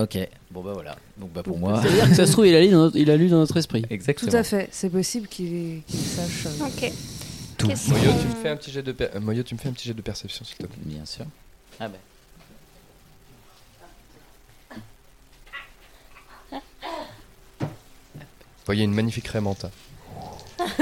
Ok, 0.00 0.16
bon 0.52 0.62
bah 0.62 0.70
voilà. 0.74 0.96
Donc 1.18 1.32
bah 1.32 1.42
pour 1.42 1.54
Donc, 1.58 1.68
moi. 1.70 1.80
C'est-à-dire 1.82 2.08
que 2.08 2.14
ça 2.14 2.26
se 2.26 2.30
trouve, 2.32 2.46
il 2.46 2.54
a 2.54 2.60
lu 2.60 2.68
dans 2.68 2.78
notre, 2.84 2.96
il 2.96 3.10
a 3.10 3.16
lu 3.16 3.28
dans 3.28 3.38
notre 3.38 3.56
esprit. 3.56 3.84
Exactement. 3.90 4.30
Tout 4.30 4.36
à 4.36 4.44
fait. 4.44 4.68
C'est 4.70 4.90
possible 4.90 5.26
qu'il 5.26 5.82
qu'il 5.88 5.98
sache. 5.98 6.46
euh, 6.46 6.66
Ok. 6.66 6.92
Tout. 7.58 7.66
Moyo, 7.88 8.10
tu 8.20 8.26
me 8.28 8.34
fais 8.40 8.48
un 8.50 8.56
petit 8.56 8.70
jet 8.70 8.82
de, 8.82 8.92
per- 8.92 9.08
euh, 9.14 9.20
Moyo, 9.20 9.42
tu 9.42 9.54
me 9.54 9.58
fais 9.58 9.68
un 9.68 9.72
petit 9.72 9.88
jet 9.88 9.94
de 9.94 10.02
perception 10.02 10.44
s'il 10.44 10.56
te 10.58 10.66
plaît. 10.66 10.76
Bien 10.84 11.04
sûr. 11.04 11.26
Ah. 11.80 11.88
Vous 17.60 17.66
voyez 18.66 18.84
une 18.84 18.94
magnifique 18.94 19.26
Raymanta. 19.28 19.70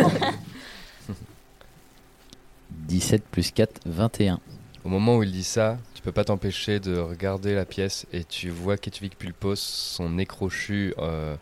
17 2.70 3.24
plus 3.24 3.51
4, 3.53 3.81
21. 3.86 4.40
Au 4.85 4.89
moment 4.89 5.16
où 5.16 5.23
il 5.23 5.32
dit 5.32 5.44
ça, 5.44 5.78
tu 5.94 6.03
peux 6.03 6.12
pas 6.12 6.24
t'empêcher 6.24 6.78
de 6.81 6.97
regarder 6.98 7.55
la 7.55 7.65
pièce 7.65 8.07
et 8.12 8.24
tu 8.24 8.51
vois 8.51 8.77
Ketvik 8.77 9.16
Pulpos, 9.19 9.57
son 9.57 10.11
nez 10.11 10.27
crochu, 10.27 10.94
euh, 10.98 11.36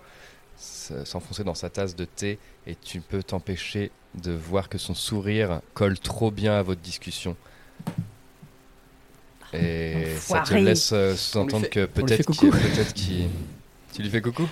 s'enfoncer 0.57 1.45
dans 1.45 1.55
sa 1.55 1.69
tasse 1.71 1.95
de 1.97 2.05
thé 2.07 2.39
et 2.67 2.75
tu 2.75 3.01
peux 3.01 3.23
t'empêcher 3.23 3.91
de 4.23 4.33
voir 4.33 4.69
que 4.69 4.79
son 4.79 4.95
sourire 4.95 5.61
colle 5.75 5.99
trop 5.99 6.31
bien 6.31 6.55
à 6.55 6.63
votre 6.63 6.81
discussion. 6.81 7.37
Et 9.53 10.07
ça 10.19 10.41
te 10.41 10.55
laisse 10.55 10.91
euh, 10.93 11.15
sous-entendre 11.15 11.69
que 11.69 11.87
peut-être 11.87 12.33
qu'il... 12.93 13.29
Tu 13.93 14.03
lui 14.03 14.11
fais 14.11 14.21
coucou? 14.21 14.49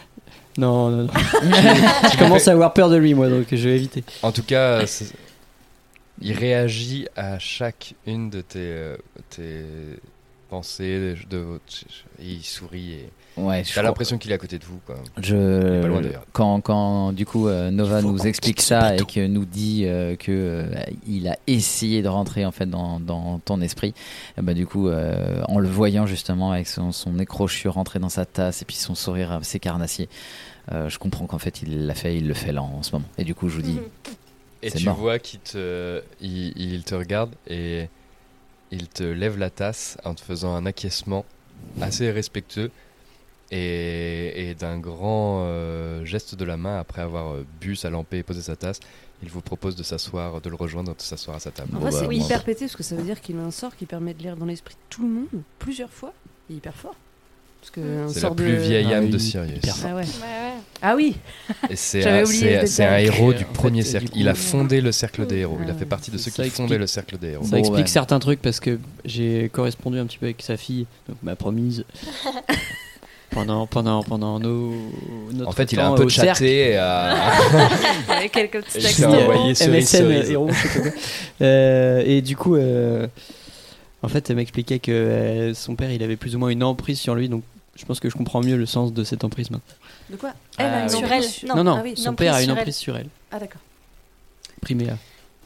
Non, 0.57 0.91
non, 0.91 1.05
non. 1.05 1.11
je, 1.15 2.19
commence 2.19 2.47
à 2.47 2.53
avoir 2.53 2.73
peur 2.73 2.89
de 2.89 2.97
lui, 2.97 3.15
moi, 3.15 3.29
donc 3.29 3.47
je 3.51 3.69
vais 3.69 3.77
éviter. 3.77 4.05
En 4.23 4.31
tout 4.31 4.45
cas, 4.45 4.85
il 6.21 6.33
réagit 6.33 7.09
à 7.17 7.39
chacune 7.39 8.31
de 8.31 8.43
tes, 8.43 8.59
euh, 8.59 8.97
tes 9.31 9.65
pensées, 10.53 11.15
de, 11.31 11.37
de- 11.37 11.61
et 12.21 12.27
il 12.35 12.43
sourit 12.45 12.93
et 12.93 13.09
Ouais, 13.39 13.63
t'as 13.75 13.81
l'impression 13.81 14.19
qu'il 14.19 14.31
est 14.31 14.35
à 14.35 14.39
côté 14.39 14.59
de 14.59 14.65
vous. 14.67 14.79
Quoi. 14.85 14.97
Je 15.17 15.81
pas 15.81 15.89
loin, 15.89 16.03
d'ailleurs. 16.03 16.27
quand 16.33 16.61
quand 16.61 17.13
du 17.15 17.25
coup 17.25 17.49
euh, 17.49 17.71
Nova 17.71 18.03
nous 18.03 18.27
explique 18.27 18.61
ça 18.61 18.95
et 18.95 18.99
que 19.07 19.27
nous 19.27 19.47
dit 19.47 19.85
euh, 19.87 20.17
que 20.17 20.31
euh, 20.31 20.75
il 21.09 21.27
a 21.29 21.39
essayé 21.47 22.03
de 22.03 22.09
rentrer 22.09 22.45
en 22.45 22.51
fait 22.53 22.67
dans, 22.69 23.01
dans 23.01 23.39
ton 23.39 23.63
esprit, 23.63 23.95
eh 24.37 24.43
ben, 24.43 24.55
du 24.55 24.67
coup 24.67 24.89
euh, 24.89 25.43
en 25.49 25.59
le 25.59 25.67
voyant 25.69 26.05
justement 26.05 26.53
avec 26.53 26.69
son, 26.69 26.93
son 26.93 27.13
nez 27.15 27.25
crochu 27.25 27.69
rentrer 27.69 27.99
dans 27.99 28.11
sa 28.11 28.27
tasse 28.27 28.61
et 28.61 28.67
puis 28.67 28.77
son 28.77 28.95
sourire 28.95 29.33
assez 29.33 29.59
carnassier, 29.59 30.11
euh, 30.71 30.91
je 30.91 30.99
comprends 30.99 31.25
qu'en 31.27 31.39
fait 31.39 31.63
il 31.63 31.87
l'a 31.87 31.95
fait, 31.95 32.15
il 32.19 32.29
le 32.29 32.35
fait 32.35 32.53
là 32.53 32.63
en 32.63 32.83
ce 32.83 32.93
moment. 32.93 33.07
Et 33.17 33.25
du 33.25 33.35
coup 33.35 33.49
je 33.49 33.57
vous 33.57 33.63
dis. 33.63 33.79
Et 34.63 34.71
tu 34.71 34.85
mort. 34.85 34.97
vois 34.97 35.19
qu'il 35.19 35.41
te, 35.41 36.03
il, 36.21 36.53
il 36.57 36.83
te 36.85 36.95
regarde 36.95 37.31
et 37.49 37.89
il 38.73 38.89
te 38.89 39.05
lève 39.05 39.39
la 39.39 39.51
tasse 39.51 39.99
en 40.05 40.15
te 40.15 40.21
faisant 40.23 40.55
un 40.55 40.67
acquiescement 40.67 41.25
assez 41.81 42.11
respectueux 42.11 42.71
et, 43.53 44.49
et 44.49 44.55
d'un 44.55 44.79
grand 44.79 45.43
euh, 45.45 46.05
geste 46.05 46.35
de 46.35 46.45
la 46.45 46.57
main 46.57 46.79
après 46.79 47.03
avoir 47.03 47.35
euh, 47.35 47.47
bu 47.61 47.77
sa 47.77 47.91
lampée 47.91 48.19
et 48.19 48.23
posé 48.23 48.41
sa 48.41 48.57
tasse. 48.57 48.81
Il 49.23 49.29
vous 49.29 49.43
propose 49.43 49.77
de 49.77 49.83
s'asseoir, 49.83 50.41
de 50.41 50.49
le 50.51 50.57
rejoindre, 50.57 50.97
de 50.97 51.01
s'asseoir 51.01 51.37
à 51.37 51.41
sa 51.41 51.53
table. 51.53 51.77
En 51.77 51.81
vrai, 51.81 51.93
bah, 51.93 51.99
c'est 52.01 52.17
hyper 52.17 52.43
pété 52.43 52.65
parce 52.65 52.75
que 52.75 52.83
ça 52.83 52.97
veut 52.97 53.05
dire 53.05 53.21
qu'il 53.21 53.39
a 53.39 53.43
un 53.43 53.53
sort 53.53 53.77
qui 53.77 53.87
permet 53.87 54.15
de 54.15 54.23
lire 54.23 54.37
dans 54.37 54.47
l'esprit 54.47 54.75
de 54.75 54.81
tout 54.89 55.03
le 55.03 55.13
monde 55.13 55.43
plusieurs 55.61 55.93
fois. 55.93 56.13
Il 56.49 56.55
est 56.55 56.57
hyper 56.57 56.75
fort. 56.75 56.97
Parce 57.63 57.71
que 57.71 57.81
un 57.81 58.09
C'est 58.09 58.15
la 58.17 58.21
sort 58.23 58.35
plus 58.37 58.51
de... 58.53 58.57
vieille 58.57 58.89
Ah 58.91 58.97
âme 58.99 59.05
oui, 59.05 59.11
de 59.11 59.19
Sirius. 59.19 59.61
Ah 59.85 59.87
ouais. 59.89 59.93
Ouais, 59.95 60.01
ouais. 60.03 60.05
Ah 60.83 60.97
oui. 60.97 61.15
Et 61.71 61.77
c'est 61.77 62.03
J'avais 62.03 62.23
un, 62.23 62.93
un 62.93 62.99
héros 62.99 63.33
du 63.33 63.45
En 63.45 63.53
premier 63.55 63.83
fait, 63.83 63.89
cercle. 63.91 64.07
du 64.07 64.13
coup, 64.13 64.19
il 64.19 64.29
a 64.29 64.33
ouais. 64.33 64.37
fondé 64.37 64.81
le 64.81 64.91
cercle 64.91 65.27
des 65.29 65.37
héros. 65.37 65.59
Il 65.63 65.71
a 65.71 65.73
Ah 65.75 65.79
fait 65.79 65.87
partie 65.87 66.11
de 66.11 66.19
ceux 66.19 66.33
qui 66.33 66.41
explique- 66.41 66.53
fondaient 66.57 66.77
le 66.79 66.89
cercle 66.89 67.19
des 67.19 67.29
héros. 67.31 67.45
Ça 67.45 67.51
Bon, 67.53 67.57
explique 67.59 67.79
ouais. 67.83 67.87
certains 67.87 68.19
trucs 68.19 68.43
parce 68.43 68.59
que 68.59 68.81
j'ai 69.05 69.49
correspondu 69.53 69.99
un 70.01 70.07
petit 70.07 70.19
peu 70.19 70.27
avec 70.27 70.43
sa 70.43 70.57
fille, 70.57 70.87
donc 71.09 71.19
ma 71.23 71.37
promise. 71.37 71.85
pendant, 73.31 73.67
pendant, 73.69 74.03
pendant 74.03 74.41
nos, 74.41 74.73
notre 75.33 75.49
En 75.49 75.53
fait, 75.53 75.71
il 75.73 75.79
a 75.79 75.85
temps 75.85 75.95
un 75.95 75.97
peu 75.97 76.09
cercle. 76.09 76.29
chatté 76.41 76.77
à... 76.77 77.15
Avec 78.09 78.33
quelques 78.33 78.61
petits 78.65 78.79
Et 78.79 78.83
textes. 78.83 79.05
Euh, 80.01 80.23
héros. 80.29 80.51
Euh, 81.41 82.03
et 82.05 82.21
du 82.23 82.37
coup, 82.37 82.57
euh, 82.57 83.07
en 84.03 84.09
fait, 84.09 84.29
elle 84.31 84.37
m'expliquait 84.37 84.81
que 84.81 84.91
euh, 84.93 85.55
son 85.55 85.77
père, 85.77 85.91
il 85.93 86.03
avait 86.03 86.17
plus 86.17 86.35
ou 86.35 86.41
moins 86.41 86.49
une 86.51 86.63
emprise 86.65 86.99
sur 86.99 87.15
lui, 87.15 87.29
donc 87.29 87.43
je 87.77 87.85
pense 87.85 88.01
que 88.01 88.09
je 88.11 88.17
comprends 88.17 88.41
mieux 88.43 88.57
le 88.57 88.67
sens 88.67 88.93
de 88.93 89.05
cette 89.05 89.25
emprise 89.25 89.51
maintenant. 89.51 89.75
De 90.11 90.17
quoi 90.17 90.31
Ah, 90.59 90.65
Elle 90.65 90.75
a 90.75 90.83
une. 90.83 90.89
Sur 90.89 91.13
elle. 91.13 91.25
Non. 91.49 91.57
Non, 91.57 91.65
non, 91.65 91.77
Ah 91.79 91.83
oui. 91.85 91.95
son 91.97 92.15
père 92.15 92.35
a 92.35 92.37
emprise 92.37 92.45
une 92.45 92.51
sur 92.51 92.57
elle. 92.57 92.61
emprise 92.61 92.77
sur 92.77 92.97
elle. 92.97 93.07
Ah 93.31 93.39
d'accord. 93.39 93.61
Priméa. 94.61 94.97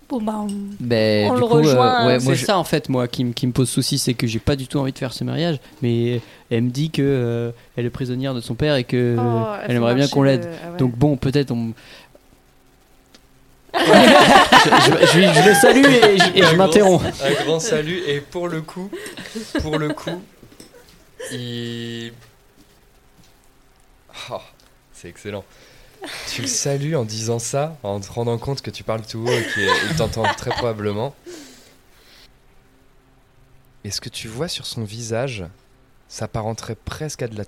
Bon, 0.08 0.20
bah, 0.22 0.34
on- 0.38 0.46
ben, 0.78 1.30
On 1.30 1.34
du 1.34 1.40
le 1.40 1.46
coup, 1.48 1.54
euh, 1.54 1.58
rejoint, 1.58 2.00
euh, 2.00 2.02
moi, 2.04 2.20
c'est 2.20 2.34
je- 2.36 2.44
ça 2.44 2.58
en 2.58 2.62
fait 2.64 2.88
moi 2.88 3.08
qui, 3.08 3.32
qui 3.32 3.44
me 3.48 3.52
pose 3.52 3.68
souci, 3.68 3.98
c'est 3.98 4.14
que 4.14 4.28
j'ai 4.28 4.38
pas 4.38 4.54
du 4.54 4.68
tout 4.68 4.78
envie 4.78 4.92
de 4.92 4.98
faire 4.98 5.12
ce 5.12 5.24
mariage, 5.24 5.58
mais 5.82 6.20
elle 6.48 6.62
me 6.62 6.70
dit 6.70 6.90
que 6.90 7.02
euh, 7.02 7.50
elle 7.76 7.86
est 7.86 7.90
prisonnière 7.90 8.32
de 8.32 8.40
son 8.40 8.54
père 8.54 8.76
et 8.76 8.84
que 8.84 9.16
Oh, 9.18 9.20
Euh, 9.20 9.58
elle 9.66 9.74
aimerait 9.76 9.96
bien 9.96 10.06
qu'on 10.06 10.22
le- 10.22 10.30
l'aide. 10.30 10.48
ah 10.64 10.70
ouais. 10.72 10.76
Donc 10.78 10.96
bon, 10.96 11.16
peut-être 11.16 11.50
on. 11.50 11.72
je, 13.76 13.80
je- 13.84 15.06
je 15.12 15.18
lui- 15.18 15.26
je 15.34 15.48
le 15.48 15.54
salue 15.54 15.84
et 16.36 16.42
je, 16.42 16.54
m'interromps. 16.56 17.04
Un 17.22 17.44
grand 17.44 17.60
salut 17.60 18.00
et 18.06 18.20
pour 18.20 18.48
le 18.48 18.62
coup, 18.62 18.90
pour 19.60 19.76
le 19.78 19.88
coup, 19.90 20.22
il. 21.32 22.12
Oh, 24.30 24.40
c'est 24.92 25.08
excellent. 25.08 25.44
Tu 26.32 26.42
le 26.42 26.48
salues 26.48 26.94
en 26.96 27.04
disant 27.04 27.38
ça, 27.38 27.76
en 27.82 28.00
te 28.00 28.10
rendant 28.10 28.38
compte 28.38 28.62
que 28.62 28.70
tu 28.70 28.84
parles 28.84 29.04
tout 29.06 29.18
haut 29.26 29.30
et 29.30 29.46
qu'il 29.54 29.96
t'entend 29.96 30.22
très 30.34 30.50
probablement. 30.50 31.14
Et 33.84 33.90
ce 33.90 34.00
que 34.00 34.08
tu 34.08 34.28
vois 34.28 34.48
sur 34.48 34.66
son 34.66 34.84
visage 34.84 35.44
s'apparenterait 36.08 36.76
presque 36.76 37.22
à 37.22 37.28
de 37.28 37.36
la 37.38 37.44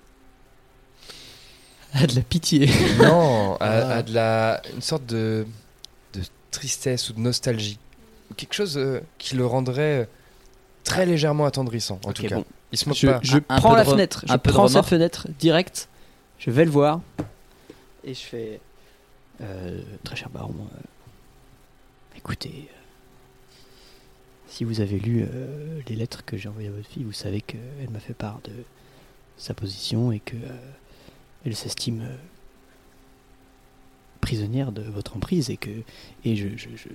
Ah, 1.94 2.06
de 2.06 2.14
la 2.16 2.22
pitié. 2.22 2.68
non, 2.98 3.56
à, 3.56 3.66
Ah. 3.66 3.94
à 3.98 4.02
de 4.02 4.12
la 4.14 4.62
une 4.74 4.82
sorte 4.82 5.06
de 5.06 5.46
de 6.14 6.22
tristesse 6.50 7.10
ou 7.10 7.12
de 7.12 7.20
nostalgie, 7.20 7.78
quelque 8.36 8.54
chose 8.54 8.76
euh, 8.78 9.00
qui 9.18 9.36
le 9.36 9.44
rendrait 9.46 10.02
euh, 10.02 10.04
très 10.84 11.06
légèrement 11.06 11.44
attendrissant. 11.44 12.00
En 12.04 12.12
tout 12.12 12.22
cas, 12.26 12.36
bon. 12.36 12.44
Il 12.72 12.78
se 12.78 12.88
moque 12.88 12.98
Je, 12.98 13.06
pas. 13.06 13.20
je 13.22 13.36
Un- 13.38 13.42
un 13.48 13.60
prends 13.60 13.74
la 13.74 13.84
de 13.84 13.90
fenêtre, 13.90 14.24
je 14.28 14.36
prends 14.36 14.68
sa 14.68 14.82
fenêtre 14.82 15.28
direct, 15.38 15.88
je 16.38 16.50
vais 16.50 16.64
le 16.64 16.70
voir 16.70 17.00
et 18.04 18.14
je 18.14 18.20
fais 18.20 18.60
euh, 19.40 19.80
très 20.04 20.16
cher 20.16 20.28
baron. 20.30 20.54
euh, 20.74 20.78
écoutez, 22.16 22.68
euh, 22.68 23.54
si 24.48 24.64
vous 24.64 24.80
avez 24.80 24.98
lu 24.98 25.22
euh, 25.32 25.80
les 25.88 25.94
lettres 25.96 26.24
que 26.24 26.36
j'ai 26.36 26.48
envoyées 26.48 26.68
à 26.68 26.72
votre 26.72 26.88
fille, 26.88 27.04
vous 27.04 27.12
savez 27.12 27.40
qu'elle 27.40 27.90
m'a 27.90 28.00
fait 28.00 28.14
part 28.14 28.40
de 28.44 28.52
sa 29.36 29.54
position 29.54 30.10
et 30.12 30.20
que 30.20 30.36
euh, 30.36 30.56
elle 31.46 31.54
s'estime 31.56 32.08
prisonnière 34.20 34.72
de 34.72 34.82
votre 34.82 35.16
emprise 35.16 35.48
et 35.50 35.56
que 35.56 35.70
et 36.24 36.34
je 36.36 36.48
je, 36.56 36.68
je, 36.76 36.88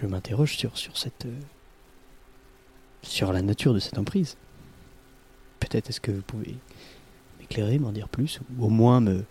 je 0.00 0.06
m'interroge 0.06 0.56
sur 0.56 0.76
sur 0.78 0.96
cette 0.96 1.26
euh, 1.26 1.34
sur 3.02 3.32
la 3.32 3.42
nature 3.42 3.74
de 3.74 3.78
cette 3.78 3.98
emprise. 3.98 4.36
Peut-être 5.68 5.90
est-ce 5.90 6.00
que 6.00 6.10
vous 6.10 6.22
pouvez 6.22 6.56
m'éclairer, 7.40 7.78
m'en 7.78 7.92
dire 7.92 8.08
plus, 8.08 8.40
ou 8.58 8.66
au 8.66 8.68
moins 8.68 9.00
me 9.00 9.24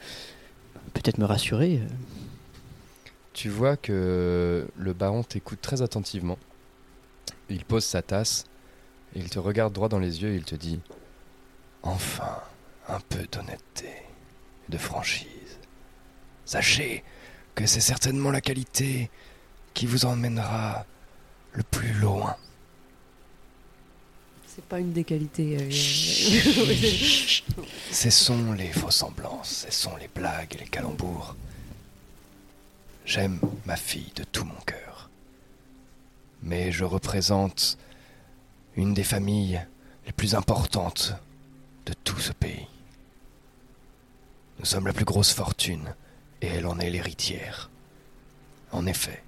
peut-être 0.94 1.18
me 1.20 1.26
rassurer. 1.26 1.78
euh. 1.78 1.88
Tu 3.34 3.50
vois 3.50 3.78
que 3.78 4.68
le 4.76 4.94
baron 4.94 5.24
t'écoute 5.24 5.60
très 5.62 5.82
attentivement. 5.82 6.38
Il 7.50 7.66
pose 7.66 7.84
sa 7.84 8.02
tasse, 8.02 8.46
et 9.16 9.20
il 9.20 9.30
te 9.30 9.40
regarde 9.40 9.74
droit 9.74 9.90
dans 9.90 10.00
les 10.00 10.22
yeux 10.24 10.34
et 10.34 10.36
il 10.36 10.44
te 10.44 10.56
dit 10.56 10.80
Enfin, 11.84 12.42
un 12.88 13.00
peu 13.10 13.26
d'honnêteté, 13.32 13.92
de 14.70 14.78
franchise. 14.78 15.60
Sachez 16.46 17.04
que 17.56 17.66
c'est 17.66 17.80
certainement 17.80 18.32
la 18.32 18.42
qualité 18.42 19.12
qui 19.74 19.86
vous 19.86 20.06
emmènera 20.06 20.86
le 21.54 21.64
plus 21.64 21.94
loin. 21.94 22.36
C'est 24.56 24.64
pas 24.66 24.80
une 24.80 24.92
des 24.92 25.04
qualités. 25.04 25.58
euh, 25.60 25.72
Ce 27.92 28.10
sont 28.12 28.52
les 28.54 28.72
faux 28.72 28.92
semblances, 28.92 29.66
ce 29.68 29.72
sont 29.72 29.96
les 29.98 30.08
blagues 30.08 30.54
et 30.56 30.60
les 30.60 30.68
calembours. 30.68 31.36
J'aime 33.04 33.40
ma 33.66 33.76
fille 33.76 34.12
de 34.16 34.24
tout 34.24 34.46
mon 34.46 34.60
cœur. 34.66 35.10
Mais 36.44 36.72
je 36.72 36.84
représente 36.84 37.80
une 38.76 38.94
des 38.94 39.04
familles 39.04 39.66
les 40.06 40.12
plus 40.12 40.36
importantes 40.36 41.14
de 41.88 41.94
tout 42.04 42.20
ce 42.20 42.32
pays. 42.32 42.68
Nous 44.60 44.66
sommes 44.66 44.86
la 44.86 44.94
plus 44.94 45.06
grosse 45.06 45.34
fortune 45.34 45.96
et 46.42 46.48
elle 46.48 46.68
en 46.68 46.78
est 46.80 46.92
l'héritière. 46.92 47.72
En 48.72 48.86
effet, 48.86 49.24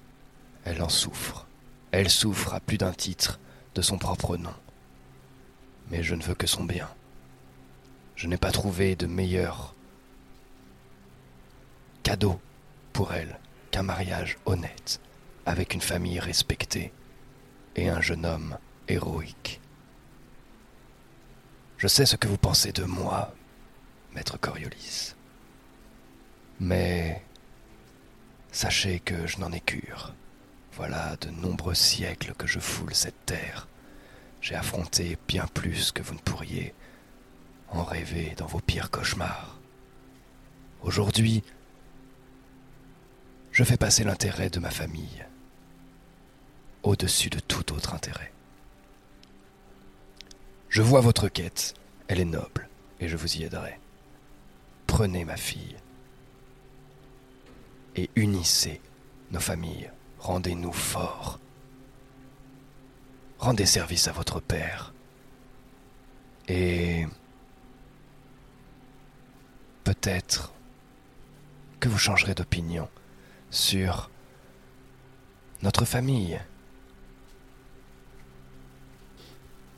elle 0.65 0.83
en 0.83 0.89
souffre. 0.89 1.47
Elle 1.91 2.11
souffre 2.11 2.53
à 2.53 2.59
plus 2.59 2.77
d'un 2.77 2.93
titre 2.93 3.39
de 3.73 3.81
son 3.81 3.97
propre 3.97 4.37
nom. 4.37 4.53
Mais 5.89 6.03
je 6.03 6.15
ne 6.15 6.23
veux 6.23 6.35
que 6.35 6.47
son 6.47 6.63
bien. 6.63 6.89
Je 8.15 8.27
n'ai 8.27 8.37
pas 8.37 8.51
trouvé 8.51 8.95
de 8.95 9.07
meilleur 9.07 9.75
cadeau 12.03 12.39
pour 12.93 13.13
elle 13.13 13.39
qu'un 13.71 13.83
mariage 13.83 14.37
honnête 14.45 14.99
avec 15.45 15.73
une 15.73 15.81
famille 15.81 16.19
respectée 16.19 16.93
et 17.75 17.89
un 17.89 18.01
jeune 18.01 18.25
homme 18.25 18.57
héroïque. 18.87 19.59
Je 21.77 21.87
sais 21.87 22.05
ce 22.05 22.15
que 22.15 22.27
vous 22.27 22.37
pensez 22.37 22.71
de 22.71 22.83
moi, 22.83 23.33
maître 24.13 24.39
Coriolis. 24.39 25.13
Mais 26.59 27.21
sachez 28.51 28.99
que 29.01 29.27
je 29.27 29.39
n'en 29.39 29.51
ai 29.51 29.59
cure. 29.59 30.13
Voilà 30.73 31.15
de 31.17 31.29
nombreux 31.29 31.73
siècles 31.73 32.33
que 32.33 32.47
je 32.47 32.59
foule 32.59 32.95
cette 32.95 33.25
terre. 33.25 33.67
J'ai 34.45 34.53
affronté 34.53 35.17
bien 35.27 35.47
plus 35.47 35.91
que 35.91 36.03
vous 36.03 36.13
ne 36.13 36.19
pourriez 36.19 36.75
en 37.69 37.83
rêver 37.83 38.35
dans 38.37 38.45
vos 38.45 38.59
pires 38.59 38.91
cauchemars. 38.91 39.57
Aujourd'hui, 40.83 41.43
je 43.51 43.63
fais 43.63 43.75
passer 43.75 44.03
l'intérêt 44.03 44.51
de 44.51 44.59
ma 44.59 44.69
famille 44.69 45.25
au-dessus 46.83 47.31
de 47.31 47.39
tout 47.39 47.73
autre 47.73 47.95
intérêt. 47.95 48.31
Je 50.69 50.83
vois 50.83 51.01
votre 51.01 51.27
quête, 51.27 51.73
elle 52.07 52.19
est 52.19 52.23
noble, 52.23 52.69
et 52.99 53.07
je 53.07 53.17
vous 53.17 53.37
y 53.37 53.45
aiderai. 53.45 53.79
Prenez 54.85 55.25
ma 55.25 55.37
fille 55.37 55.75
et 57.95 58.11
unissez 58.15 58.79
nos 59.31 59.39
familles, 59.39 59.89
rendez-nous 60.19 60.71
forts. 60.71 61.39
Rendez 63.45 63.67
service 63.67 64.07
à 64.07 64.11
votre 64.11 64.39
père. 64.39 64.91
Et 66.47 67.05
peut-être 69.83 70.51
que 71.79 71.87
vous 71.87 71.99
changerez 71.99 72.33
d'opinion 72.33 72.89
sur 73.51 74.09
notre 75.61 75.85
famille. 75.85 76.39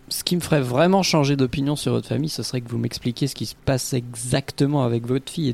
Ce 0.07 0.23
qui 0.23 0.37
me 0.37 0.41
ferait 0.41 0.61
vraiment 0.61 1.03
changer 1.03 1.35
d'opinion 1.35 1.75
sur 1.75 1.91
votre 1.91 2.07
famille, 2.07 2.29
ce 2.29 2.43
serait 2.43 2.61
que 2.61 2.69
vous 2.69 2.77
m'expliquiez 2.77 3.27
ce 3.27 3.35
qui 3.35 3.47
se 3.47 3.55
passe 3.65 3.91
exactement 3.91 4.85
avec 4.85 5.05
votre 5.05 5.29
fille 5.29 5.53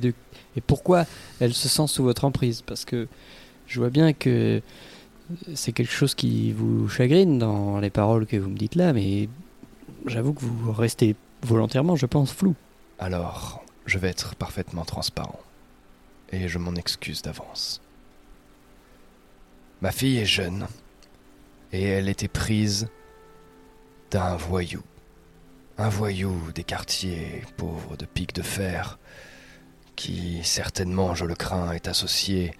et, 0.55 0.61
pourquoi 0.61 1.07
elle 1.39 1.55
se 1.55 1.67
sent 1.67 1.87
sous 1.87 2.03
votre 2.03 2.25
emprise. 2.25 2.61
Parce 2.61 2.85
que 2.85 3.07
je 3.65 3.79
vois 3.79 3.89
bien 3.89 4.13
que 4.13 4.61
c'est 5.53 5.71
quelque 5.71 5.91
chose 5.91 6.15
qui 6.15 6.51
vous 6.51 6.89
chagrine 6.89 7.39
dans 7.39 7.79
les 7.79 7.89
paroles 7.89 8.25
que 8.25 8.37
vous 8.37 8.49
me 8.49 8.57
dites 8.57 8.75
là, 8.75 8.93
mais 8.93 9.29
j'avoue 10.05 10.33
que 10.33 10.41
vous 10.43 10.71
restez 10.71 11.15
volontairement, 11.43 11.95
je 11.95 12.05
pense, 12.05 12.31
flou. 12.31 12.55
Alors, 12.99 13.63
je 13.85 13.97
vais 13.97 14.09
être 14.09 14.35
parfaitement 14.35 14.85
transparent. 14.85 15.39
Et 16.31 16.47
je 16.47 16.57
m'en 16.57 16.75
excuse 16.75 17.21
d'avance. 17.21 17.81
Ma 19.81 19.91
fille 19.91 20.17
est 20.17 20.25
jeune. 20.25 20.67
Et 21.71 21.83
elle 21.83 22.09
était 22.09 22.27
prise 22.27 22.87
d'un 24.11 24.35
voyou. 24.35 24.81
Un 25.77 25.89
voyou 25.89 26.51
des 26.53 26.63
quartiers 26.63 27.43
pauvres 27.57 27.97
de 27.97 28.05
pics 28.05 28.35
de 28.35 28.43
fer, 28.43 28.99
qui 29.95 30.41
certainement, 30.43 31.15
je 31.15 31.25
le 31.25 31.35
crains, 31.35 31.71
est 31.71 31.87
associé 31.87 32.53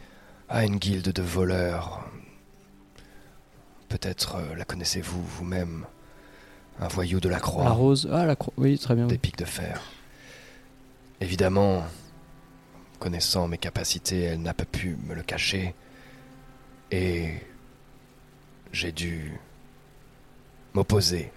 à 0.49 0.65
une 0.65 0.77
guilde 0.77 1.09
de 1.09 1.21
voleurs. 1.21 2.03
Peut-être 3.93 4.37
euh, 4.37 4.55
la 4.55 4.65
connaissez-vous 4.65 5.21
vous-même? 5.23 5.85
Un 6.79 6.87
voyou 6.87 7.19
de 7.19 7.29
la 7.29 7.39
croix. 7.39 7.65
La 7.65 7.69
rose, 7.69 8.09
ah 8.11 8.25
la 8.25 8.35
croix, 8.35 8.51
oui, 8.57 8.79
très 8.79 8.95
bien. 8.95 9.05
Des 9.05 9.13
oui. 9.13 9.19
pics 9.19 9.37
de 9.37 9.45
fer. 9.45 9.83
Évidemment, 11.21 11.83
connaissant 12.97 13.47
mes 13.47 13.59
capacités, 13.59 14.21
elle 14.21 14.41
n'a 14.41 14.55
pas 14.55 14.65
pu 14.65 14.97
me 15.05 15.13
le 15.13 15.21
cacher. 15.21 15.75
Et 16.89 17.35
j'ai 18.71 18.91
dû 18.91 19.39
m'opposer, 20.73 21.31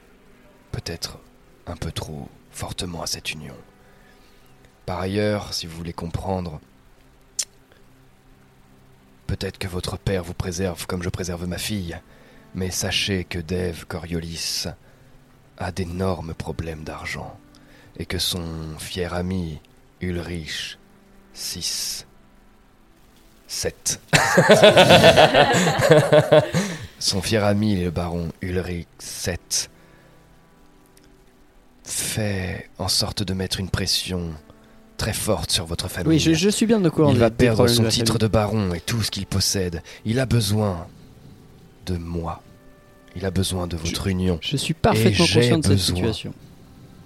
peut-être 0.72 1.18
un 1.66 1.76
peu 1.76 1.92
trop 1.92 2.26
fortement 2.52 3.02
à 3.02 3.06
cette 3.06 3.32
union. 3.32 3.56
Par 4.86 4.98
ailleurs, 4.98 5.52
si 5.52 5.66
vous 5.66 5.76
voulez 5.76 5.92
comprendre, 5.92 6.58
peut-être 9.26 9.58
que 9.58 9.68
votre 9.68 9.98
père 9.98 10.24
vous 10.24 10.32
préserve 10.32 10.86
comme 10.86 11.02
je 11.02 11.10
préserve 11.10 11.46
ma 11.46 11.58
fille, 11.58 12.00
mais 12.56 12.70
sachez 12.70 13.24
que 13.24 13.38
Dave 13.38 13.84
Coriolis 13.86 14.64
a 15.58 15.70
d'énormes 15.70 16.34
problèmes 16.34 16.82
d'argent 16.82 17.38
et 17.98 18.06
que 18.06 18.18
son 18.18 18.42
fier 18.78 19.14
ami 19.14 19.60
Ulrich 20.00 20.78
6 21.34 22.06
7 23.46 24.00
son 26.98 27.22
fier 27.22 27.44
ami 27.44 27.84
le 27.84 27.90
baron 27.90 28.32
Ulrich 28.40 28.88
7 28.98 29.70
fait 31.84 32.68
en 32.78 32.88
sorte 32.88 33.22
de 33.22 33.34
mettre 33.34 33.60
une 33.60 33.70
pression 33.70 34.32
très 34.96 35.12
forte 35.12 35.52
sur 35.52 35.66
votre 35.66 35.88
famille. 35.88 36.14
Oui, 36.14 36.18
je, 36.18 36.32
je 36.32 36.48
suis 36.48 36.66
bien 36.66 36.80
de 36.80 36.88
courant. 36.88 37.12
Il 37.12 37.18
va 37.18 37.30
perdre 37.30 37.68
son 37.68 37.84
titre 37.84 38.14
famille. 38.14 38.22
de 38.22 38.26
baron 38.26 38.74
et 38.74 38.80
tout 38.80 39.02
ce 39.02 39.10
qu'il 39.10 39.26
possède. 39.26 39.82
Il 40.04 40.18
a 40.18 40.26
besoin 40.26 40.88
de 41.84 41.96
moi. 41.96 42.42
Il 43.16 43.24
a 43.24 43.30
besoin 43.30 43.66
de 43.66 43.76
votre 43.76 44.06
union. 44.06 44.38
Je 44.42 44.56
suis 44.56 44.74
parfaitement 44.74 45.24
conscient 45.26 45.58
de 45.58 45.62
cette 45.62 45.72
besoin- 45.72 45.94
situation. 45.96 46.34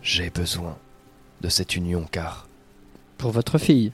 J'ai 0.03 0.29
besoin 0.31 0.77
de 1.41 1.49
cette 1.49 1.77
union 1.77 2.07
car, 2.11 2.49
Pour 3.17 3.31
votre 3.33 3.59
fille. 3.59 3.93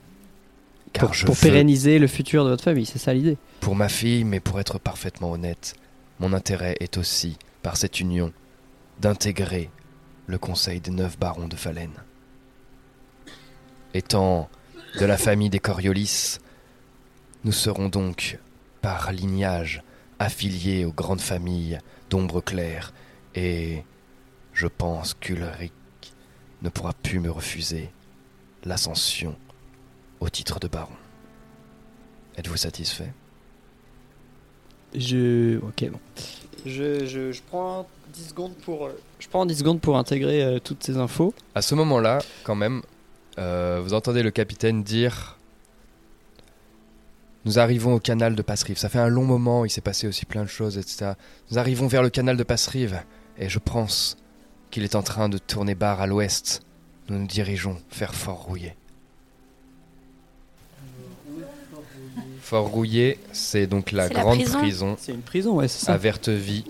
car 0.93 1.07
pour 1.07 1.15
je 1.15 1.27
pour 1.27 1.35
veux, 1.35 1.41
pérenniser 1.43 1.99
le 1.99 2.07
futur 2.07 2.45
de 2.45 2.51
votre 2.51 2.65
famille, 2.65 2.87
c'est 2.87 2.99
ça 2.99 3.13
l'idée. 3.13 3.37
pour 3.61 3.75
ma 3.77 3.89
fille, 3.89 4.25
mais 4.25 4.41
pour 4.41 4.59
être 4.61 4.79
parfaitement 4.79 5.31
honnête, 5.33 5.75
mon 6.19 6.33
intérêt 6.33 6.77
est 6.81 6.97
aussi, 6.97 7.37
par 7.63 7.77
cette 7.77 8.01
union, 8.01 8.33
d'intégrer 9.01 9.71
le 10.27 10.39
conseil 10.39 10.81
des 10.81 10.91
neuf 10.91 11.19
barons 11.19 11.49
de 11.49 11.57
Falaine. 11.57 11.93
Étant 13.95 14.49
de 14.99 15.05
la 15.05 15.17
famille 15.19 15.51
des 15.51 15.59
Coriolis, 15.61 16.39
nous 17.45 17.53
serons 17.53 17.89
donc, 17.89 18.39
par 18.81 19.13
lignage, 19.13 19.83
affiliés 20.19 20.85
aux 20.85 20.93
grandes 20.93 21.21
familles 21.21 21.79
d'ombre 22.11 22.41
claire, 22.41 22.93
et 23.35 23.83
je 24.53 24.67
pense 24.67 25.15
qu'Ulrich 25.15 25.73
ne 26.63 26.69
pourra 26.69 26.93
plus 26.95 27.21
me 27.21 27.31
refuser 27.31 27.91
l'ascension 28.65 29.37
au 30.21 30.29
titre 30.29 30.59
de 30.61 30.69
baron. 30.69 30.95
Êtes-vous 32.37 32.57
satisfait? 32.57 33.13
Je. 34.95 35.59
Ok, 35.59 35.89
bon. 35.91 36.01
Je, 36.65 37.07
je, 37.07 37.33
je 37.33 37.43
prends 37.49 37.87
10 38.15 38.29
secondes 38.29 38.55
pour. 38.65 38.87
euh, 38.87 38.99
Je 39.19 39.29
prends 39.29 39.47
10 39.47 39.59
secondes 39.59 39.81
pour 39.81 39.99
intégrer 39.99 40.43
euh, 40.43 40.59
toutes 40.59 40.83
ces 40.83 40.97
infos. 40.97 41.35
À 41.55 41.63
ce 41.63 41.75
moment-là, 41.75 42.19
quand 42.45 42.55
même, 42.55 42.83
euh, 43.39 43.81
vous 43.83 43.95
entendez 43.95 44.23
le 44.23 44.31
capitaine 44.31 44.83
dire 44.83 45.36
Nous 47.47 47.59
arrivons 47.59 47.95
au 47.95 48.01
canal 48.01 48.35
de 48.35 48.43
Passerive. 48.43 48.77
Ça 48.77 48.91
fait 48.91 48.99
un 48.99 49.09
long 49.09 49.25
moment, 49.25 49.65
il 49.65 49.71
s'est 49.71 49.81
passé 49.81 50.07
aussi 50.07 50.27
plein 50.27 50.43
de 50.43 50.49
choses, 50.49 50.77
etc. 50.77 51.13
Nous 51.51 51.59
arrivons 51.59 51.87
vers 51.87 52.03
le 52.03 52.11
canal 52.11 52.37
de 52.37 52.43
Passerive, 52.43 53.01
et 53.39 53.49
je 53.49 53.59
pense 53.59 54.17
qu'il 54.71 54.85
est 54.85 54.95
en 54.95 55.03
train 55.03 55.31
de 55.31 55.39
tourner 55.39 55.75
barre 55.75 56.03
à 56.03 56.07
l'ouest 56.07 56.63
nous 57.09 57.19
nous 57.21 57.27
dirigeons 57.27 57.77
vers 57.97 58.15
Fort 58.15 58.43
Rouillé. 58.43 58.75
Fort 62.41 62.69
Rouillé, 62.69 63.19
c'est 63.33 63.67
donc 63.67 63.93
la 63.93 64.09
grande 64.09 64.39
prison. 64.39 64.59
prison, 64.59 64.97
C'est 64.99 65.13
une 65.13 65.23
prison, 65.23 65.55
ouais, 65.57 65.69
c'est 65.69 65.85
ça. 65.87 65.95
à 65.95 65.97
Verteville. 65.97 66.65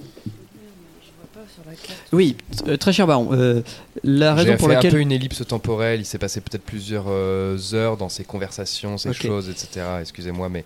Oui, 2.13 2.37
euh, 2.69 2.77
très 2.77 2.93
cher 2.93 3.07
baron. 3.07 3.29
euh, 3.33 3.63
la 4.05 4.35
J'ai 4.37 4.43
raison 4.43 4.53
fait 4.53 4.57
pour 4.59 4.71
un 4.71 4.75
laquelle. 4.75 4.93
peu 4.93 5.01
une 5.01 5.13
ellipse 5.13 5.47
temporelle. 5.47 6.01
Il 6.01 6.05
s'est 6.05 6.19
passé 6.19 6.41
peut-être 6.41 6.63
plusieurs 6.65 7.07
euh, 7.09 7.59
heures 7.75 7.97
dans 7.97 8.09
ces 8.09 8.25
conversations, 8.25 8.99
ces 8.99 9.13
choses, 9.13 9.49
etc. 9.49 9.85
Excusez-moi, 10.01 10.49
mais 10.49 10.65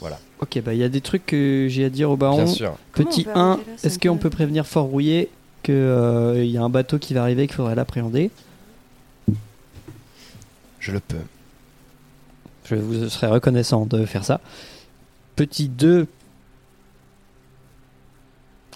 voilà. 0.00 0.18
Ok, 0.40 0.60
bah 0.62 0.72
il 0.74 0.80
y 0.80 0.84
a 0.84 0.88
des 0.88 1.00
trucs 1.00 1.26
que 1.26 1.66
j'ai 1.68 1.84
à 1.84 1.90
dire 1.90 2.10
au 2.10 2.16
baron. 2.16 2.44
Bien 2.44 2.46
sûr. 2.46 2.76
Petit 2.92 3.26
on 3.28 3.32
peut 3.32 3.38
1, 3.38 3.42
arrêter 3.50 3.70
là, 3.70 3.76
ça 3.76 3.86
est-ce 3.88 3.98
qu'on 3.98 4.16
peut 4.16 4.30
prévenir 4.30 4.66
Fort 4.66 4.86
Rouillé 4.86 5.28
qu'il 5.62 5.74
y 6.46 6.56
a 6.56 6.62
un 6.62 6.68
bateau 6.70 6.98
qui 6.98 7.12
va 7.14 7.22
arriver 7.22 7.46
qu'il 7.46 7.56
faudrait 7.56 7.74
l'appréhender? 7.74 8.30
Je 10.80 10.92
le 10.92 11.00
peux. 11.00 11.16
Je 12.64 12.76
vous 12.76 13.08
serais 13.08 13.26
reconnaissant 13.28 13.84
de 13.86 14.04
faire 14.06 14.24
ça. 14.24 14.40
Petit 15.36 15.68
2. 15.68 16.06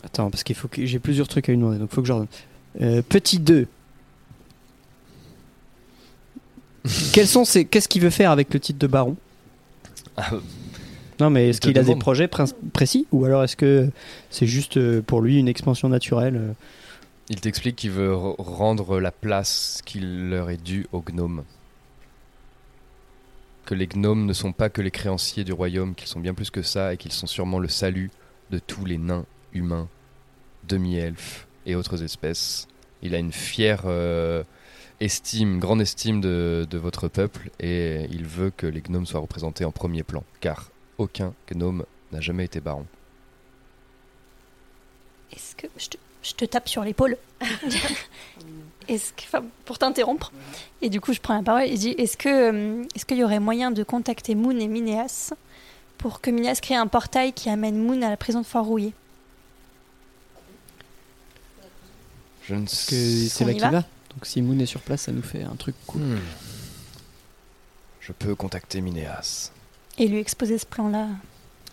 Attends, 0.04 0.30
parce 0.30 0.42
qu'il 0.42 0.56
faut 0.56 0.68
que 0.68 0.84
j'ai 0.84 0.98
plusieurs 0.98 1.28
trucs 1.28 1.48
à 1.48 1.52
lui 1.52 1.58
demander, 1.58 1.78
donc 1.78 1.88
il 1.92 1.94
faut 1.94 2.02
que 2.02 2.08
j'ordonne. 2.08 2.28
Euh, 2.80 3.02
petit 3.08 3.38
2. 3.38 3.66
Quels 7.12 7.28
sont 7.28 7.44
ces... 7.44 7.64
Qu'est-ce 7.64 7.88
qu'il 7.88 8.02
veut 8.02 8.10
faire 8.10 8.30
avec 8.30 8.52
le 8.52 8.60
titre 8.60 8.78
de 8.78 8.86
baron? 8.86 9.16
Ah, 10.16 10.30
Non, 11.20 11.30
mais 11.30 11.50
est-ce 11.50 11.60
qu'il 11.60 11.78
a 11.78 11.82
des 11.84 11.96
projets 11.96 12.28
précis? 12.72 13.06
Ou 13.12 13.24
alors 13.24 13.44
est-ce 13.44 13.56
que 13.56 13.88
c'est 14.30 14.46
juste 14.46 14.76
euh, 14.76 15.00
pour 15.02 15.20
lui 15.20 15.38
une 15.38 15.48
expansion 15.48 15.88
naturelle 15.88 16.36
euh? 16.36 16.52
Il 17.28 17.40
t'explique 17.40 17.76
qu'il 17.76 17.92
veut 17.92 18.12
re- 18.12 18.34
rendre 18.38 18.98
la 18.98 19.12
place 19.12 19.80
qu'il 19.86 20.28
leur 20.30 20.50
est 20.50 20.62
due 20.62 20.86
aux 20.92 21.00
gnomes. 21.02 21.44
Que 23.64 23.74
les 23.76 23.86
gnomes 23.86 24.26
ne 24.26 24.32
sont 24.32 24.52
pas 24.52 24.68
que 24.68 24.82
les 24.82 24.90
créanciers 24.90 25.44
du 25.44 25.52
royaume, 25.52 25.94
qu'ils 25.94 26.08
sont 26.08 26.18
bien 26.20 26.34
plus 26.34 26.50
que 26.50 26.62
ça 26.62 26.92
et 26.92 26.96
qu'ils 26.96 27.12
sont 27.12 27.28
sûrement 27.28 27.60
le 27.60 27.68
salut 27.68 28.10
de 28.50 28.58
tous 28.58 28.84
les 28.84 28.98
nains, 28.98 29.24
humains, 29.54 29.88
demi-elfes 30.64 31.46
et 31.66 31.74
autres 31.74 32.02
espèces. 32.02 32.68
Il 33.02 33.14
a 33.14 33.18
une 33.18 33.32
fière 33.32 33.82
euh, 33.86 34.44
estime, 35.00 35.58
grande 35.58 35.80
estime 35.80 36.20
de, 36.20 36.66
de 36.68 36.78
votre 36.78 37.08
peuple 37.08 37.50
et 37.60 38.06
il 38.10 38.24
veut 38.26 38.50
que 38.50 38.66
les 38.66 38.80
gnomes 38.80 39.06
soient 39.06 39.20
représentés 39.20 39.64
en 39.64 39.72
premier 39.72 40.02
plan, 40.02 40.24
car 40.40 40.70
aucun 40.98 41.34
gnome 41.52 41.84
n'a 42.12 42.20
jamais 42.20 42.44
été 42.44 42.60
baron. 42.60 42.86
Est-ce 45.32 45.56
que 45.56 45.66
je 45.78 45.88
te, 45.88 45.96
je 46.22 46.34
te 46.34 46.44
tape 46.44 46.68
sur 46.68 46.84
l'épaule 46.84 47.16
Est-ce 48.88 49.12
que, 49.12 49.38
pour 49.64 49.78
t'interrompre 49.78 50.32
Et 50.80 50.90
du 50.90 51.00
coup, 51.00 51.12
je 51.12 51.20
prends 51.20 51.36
la 51.36 51.42
parole 51.42 51.62
et 51.62 51.70
je 51.70 51.76
dis 51.76 51.94
est-ce 51.98 52.16
que 52.16 52.28
euh, 52.28 52.84
est-ce 52.94 53.06
qu'il 53.06 53.16
y 53.18 53.24
aurait 53.24 53.40
moyen 53.40 53.70
de 53.70 53.82
contacter 53.82 54.34
Moon 54.34 54.58
et 54.58 54.68
Minéas 54.68 55.32
pour 55.98 56.20
que 56.20 56.30
Minéas 56.30 56.58
crée 56.60 56.74
un 56.74 56.88
portail 56.88 57.32
qui 57.32 57.48
amène 57.48 57.76
Moon 57.76 58.02
à 58.02 58.10
la 58.10 58.16
prison 58.16 58.40
de 58.40 58.46
Fort 58.46 58.66
Rouillé? 58.66 58.92
Je 62.48 62.54
ne 62.54 62.64
que 62.64 62.70
sais 62.70 63.28
c'est 63.28 63.44
là 63.44 63.52
qu'il 63.52 63.62
va 63.62 63.70
va. 63.70 63.78
Donc 63.80 64.24
si 64.24 64.42
Moon 64.42 64.58
est 64.58 64.66
sur 64.66 64.80
place, 64.80 65.02
ça 65.02 65.12
nous 65.12 65.22
fait 65.22 65.42
un 65.42 65.54
truc 65.56 65.74
cool. 65.86 66.02
Hmm. 66.02 66.18
Je 68.00 68.12
peux 68.12 68.34
contacter 68.34 68.80
Minéas. 68.80 69.52
et 69.98 70.08
lui 70.08 70.18
exposer 70.18 70.58
ce 70.58 70.66
plan-là 70.66 71.06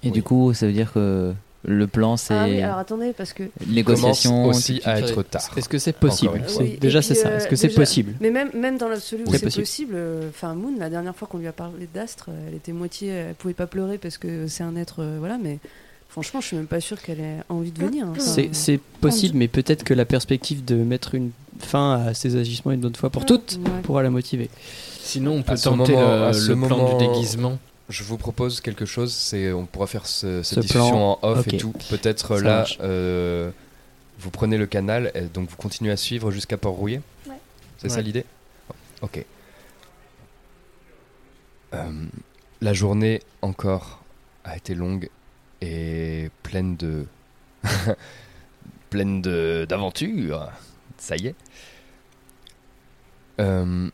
Et 0.04 0.12
du 0.12 0.22
coup, 0.24 0.54
ça 0.54 0.68
veut 0.68 0.74
dire 0.74 0.94
que 0.94 1.34
le 1.64 1.88
plan, 1.88 2.16
c'est 2.16 2.34
Ah 2.34 2.46
oui, 2.46 2.62
alors 2.62 2.78
attendez, 2.78 3.12
parce 3.14 3.34
que. 3.34 3.44
négociation. 3.68 4.44
commence 4.44 4.58
aussi 4.58 4.82
à 4.86 5.00
être 5.00 5.24
tard. 5.24 5.42
Est-ce 5.58 5.68
que 5.68 5.78
c'est 5.78 5.92
possible 5.94 6.42
Oui, 6.60 6.78
Déjà, 6.80 7.02
c'est 7.02 7.16
ça. 7.16 7.30
euh, 7.30 7.38
Est-ce 7.38 7.48
que 7.48 7.56
c'est 7.58 7.70
possible 7.74 8.14
Mais 8.22 8.30
même, 8.30 8.50
même 8.54 8.78
dans 8.78 8.88
l'absolu 8.88 9.24
où 9.26 9.32
C'est 9.32 9.40
possible. 9.42 9.64
possible, 9.64 9.94
euh, 9.96 10.30
enfin 10.30 10.54
Moon, 10.54 10.74
la 10.80 10.90
dernière 10.90 11.16
fois 11.16 11.28
qu'on 11.28 11.40
lui 11.40 11.48
a 11.48 11.52
parlé 11.52 11.90
d'Astre, 11.94 12.28
euh, 12.30 12.48
elle 12.48 12.56
était 12.56 12.72
moitié, 12.72 13.10
elle 13.10 13.36
pouvait 13.36 13.54
pas 13.54 13.68
pleurer 13.68 13.98
parce 13.98 14.18
que 14.18 14.48
c'est 14.48 14.64
un 14.64 14.76
être, 14.78 15.02
euh, 15.04 15.18
voilà, 15.20 15.38
mais 15.38 15.60
franchement, 16.10 16.42
je 16.42 16.48
suis 16.48 16.58
même 16.58 16.68
pas 16.68 16.82
sûre 16.82 17.02
qu'elle 17.02 17.20
ait 17.20 17.38
envie 17.50 17.72
de 17.72 17.80
venir. 17.86 18.06
hein. 18.06 18.14
Enfin, 18.18 18.44
C'est 18.52 18.80
possible, 19.02 19.38
mais 19.38 19.48
peut-être 19.48 19.84
que 19.84 19.94
la 19.94 20.06
perspective 20.06 20.66
de 20.66 20.76
mettre 20.76 21.16
une 21.16 21.32
fin 21.60 22.02
à 22.08 22.14
ses 22.14 22.36
agissements 22.36 22.72
une 22.72 22.82
bonne 22.82 22.96
fois 22.96 23.10
pour 23.10 23.26
toutes 23.26 23.60
ouais. 23.64 23.82
pourra 23.84 24.02
la 24.04 24.10
motiver. 24.10 24.50
Sinon, 25.02 25.34
on 25.38 25.44
peut 25.44 25.54
À 25.54 25.58
tenter 25.58 25.94
moment- 25.94 26.16
le, 26.18 26.24
à 26.26 26.34
ce 26.34 26.50
le 26.52 26.56
plan 26.56 26.78
moment- 26.78 26.98
du 26.98 27.06
déguisement. 27.08 27.58
Je 27.90 28.04
vous 28.04 28.18
propose 28.18 28.62
quelque 28.62 28.86
chose, 28.86 29.12
c'est 29.14 29.52
on 29.52 29.66
pourra 29.66 29.88
faire 29.88 30.06
ce- 30.06 30.44
cette 30.44 30.58
Ce 30.58 30.60
discussion 30.62 30.90
plan, 30.92 31.20
en 31.24 31.28
off 31.28 31.48
et 31.48 31.58
tout. 31.58 31.74
Peut-être 31.90 32.38
là, 32.38 32.66
euh, 32.82 33.50
vous 34.20 34.30
prenez 34.30 34.58
le 34.58 34.68
canal, 34.68 35.12
et 35.16 35.22
donc 35.22 35.50
vous 35.50 35.56
continuez 35.58 35.92
à 35.92 35.98
suivre 35.98 36.30
jusqu'à 36.30 36.58
Port-Rouillé 36.58 37.02
Ouais. 37.28 37.34
C'est 37.80 37.90
ça 37.90 38.02
l'idée? 38.02 38.26
Ok. 39.02 39.26
Euh, 41.74 41.92
la 42.62 42.74
journée 42.74 43.22
encore 43.42 44.04
a 44.44 44.56
été 44.58 44.76
longue 44.76 45.10
et 45.62 46.30
pleine 46.44 46.76
de... 46.76 47.06
pleine 48.90 49.22
de- 49.22 49.66
d'aventures. 49.68 50.50
Ça 50.98 51.16
y 51.16 51.28
est. 51.28 51.36
Euh, 53.40 53.90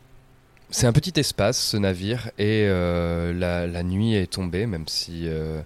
c'est 0.70 0.86
un 0.86 0.92
petit 0.92 1.18
espace, 1.18 1.58
ce 1.58 1.76
navire, 1.76 2.30
et 2.38 2.66
euh, 2.68 3.32
la, 3.32 3.82
nuit 3.82 4.14
est 4.14 4.32
tombée, 4.32 4.66
même 4.66 4.88
si 4.88 5.28
euh, 5.28 5.62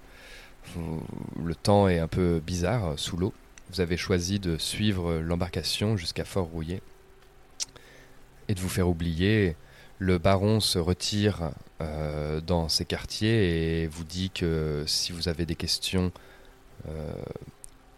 le 1.42 1.54
temps 1.54 1.88
est 1.88 1.98
un 1.98 2.08
peu 2.08 2.40
bizarre 2.44 2.98
sous 2.98 3.16
l'eau. 3.16 3.32
Vous 3.70 3.80
avez 3.80 3.96
choisi 3.96 4.38
de 4.38 4.58
suivre 4.58 5.18
l'embarcation 5.18 5.96
jusqu'à 5.96 6.24
Fort-Rouillé 6.24 6.82
et 8.48 8.54
de 8.54 8.60
vous 8.60 8.68
faire 8.68 8.88
oublier. 8.88 9.56
Le 10.00 10.16
baron 10.16 10.60
se 10.60 10.78
retire 10.78 11.50
euh, 11.82 12.40
dans 12.40 12.70
ses 12.70 12.86
quartiers 12.86 13.82
et 13.82 13.86
vous 13.86 14.02
dit 14.02 14.30
que 14.30 14.82
si 14.86 15.12
vous 15.12 15.28
avez 15.28 15.44
des 15.44 15.56
questions, 15.56 16.10
euh, 16.88 17.12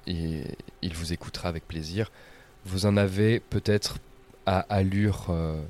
il, 0.08 0.94
vous 0.94 1.12
écoutera 1.12 1.48
avec 1.48 1.66
plaisir. 1.68 2.10
Vous 2.64 2.86
en 2.86 2.96
avez 2.96 3.38
peut-être 3.38 3.98
à 4.46 4.58
allure 4.68 5.26
euh, 5.30 5.62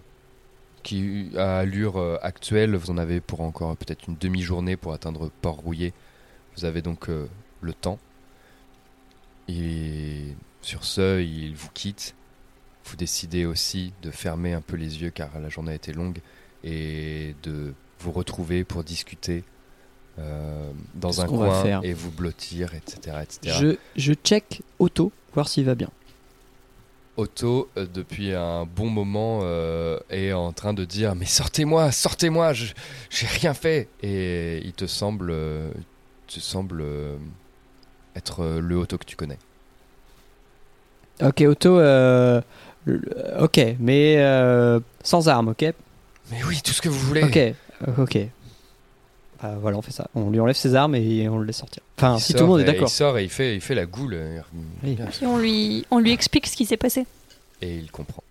qui 0.82 1.30
à 1.36 1.59
allure 1.59 1.98
actuelle, 2.22 2.76
vous 2.76 2.90
en 2.90 2.96
avez 2.96 3.20
pour 3.20 3.42
encore 3.42 3.76
peut-être 3.76 4.09
une 4.09 4.16
demi-journée 4.16 4.78
pour 4.78 4.94
atteindre 4.94 5.30
Port-Rouillé. 5.42 5.92
Vous 6.56 6.64
avez 6.64 6.80
donc 6.80 7.09
le 7.09 7.74
temps. 7.74 7.98
Et 9.48 10.34
sur 10.62 10.84
ce, 10.84 11.20
il 11.20 11.54
vous 11.56 11.70
quitte. 11.74 12.14
Vous 12.84 12.96
décidez 12.96 13.44
aussi 13.44 13.92
de 14.02 14.10
fermer 14.10 14.52
un 14.52 14.60
peu 14.60 14.76
les 14.76 15.00
yeux 15.02 15.10
car 15.10 15.30
la 15.40 15.48
journée 15.48 15.72
a 15.72 15.74
été 15.74 15.92
longue 15.92 16.18
et 16.64 17.34
de 17.42 17.74
vous 18.00 18.12
retrouver 18.12 18.64
pour 18.64 18.84
discuter 18.84 19.44
euh, 20.18 20.70
dans 20.94 21.20
un 21.20 21.26
coin 21.26 21.80
et 21.82 21.94
vous 21.94 22.10
blottir, 22.10 22.74
etc. 22.74 23.18
etc. 23.22 23.56
Je, 23.60 23.76
je 23.96 24.12
check 24.12 24.62
Otto, 24.78 25.12
voir 25.34 25.48
s'il 25.48 25.64
va 25.64 25.74
bien. 25.74 25.88
Otto, 27.16 27.70
euh, 27.76 27.86
depuis 27.92 28.32
un 28.32 28.64
bon 28.64 28.88
moment, 28.88 29.40
euh, 29.42 29.98
est 30.10 30.32
en 30.32 30.52
train 30.52 30.74
de 30.74 30.84
dire 30.84 31.14
Mais 31.14 31.26
sortez-moi, 31.26 31.92
sortez-moi, 31.92 32.52
j'ai 32.52 33.26
rien 33.26 33.54
fait. 33.54 33.88
Et 34.02 34.60
il 34.64 34.72
te 34.72 34.86
semble, 34.86 35.32
te 36.26 36.40
semble 36.40 36.84
être 38.16 38.44
le 38.60 38.76
Otto 38.76 38.98
que 38.98 39.04
tu 39.04 39.16
connais. 39.16 39.38
Ok, 41.20 41.42
Otto, 41.42 41.78
euh, 41.78 42.40
ok, 43.40 43.60
mais 43.78 44.16
euh, 44.18 44.80
sans 45.02 45.28
armes, 45.28 45.48
ok? 45.48 45.62
Mais 46.30 46.42
oui, 46.44 46.60
tout 46.64 46.72
ce 46.72 46.80
que 46.82 46.88
vous 46.88 46.98
voulez. 46.98 47.22
Ok, 47.24 47.36
euh, 47.36 47.54
ok. 47.98 48.18
Bah, 49.42 49.56
voilà, 49.60 49.76
on 49.76 49.82
fait 49.82 49.90
ça. 49.92 50.09
On 50.14 50.30
lui 50.30 50.38
enlève 50.40 50.54
ses 50.56 50.74
armes 50.74 50.94
et 50.94 51.28
on 51.28 51.38
le 51.38 51.44
laisse 51.46 51.59
sortir. 51.59 51.82
Enfin, 51.98 52.16
Il 52.16 52.20
si 52.20 52.32
tout 52.32 52.40
le 52.40 52.46
monde 52.46 52.60
est 52.60 52.64
d'accord. 52.64 52.88
Il 52.88 52.92
sort 52.92 53.18
et 53.18 53.24
il 53.24 53.30
fait, 53.30 53.54
il 53.54 53.60
fait 53.60 53.74
la 53.74 53.86
goule. 53.86 54.14
euh, 54.14 54.40
Oui. 54.84 54.96
Et 55.20 55.26
on 55.26 55.38
lui, 55.38 55.84
on 55.90 55.98
lui 55.98 56.12
explique 56.12 56.46
ce 56.46 56.56
qui 56.56 56.64
s'est 56.64 56.76
passé. 56.76 57.06
Et 57.60 57.76
il 57.76 57.90
comprend. 57.90 58.22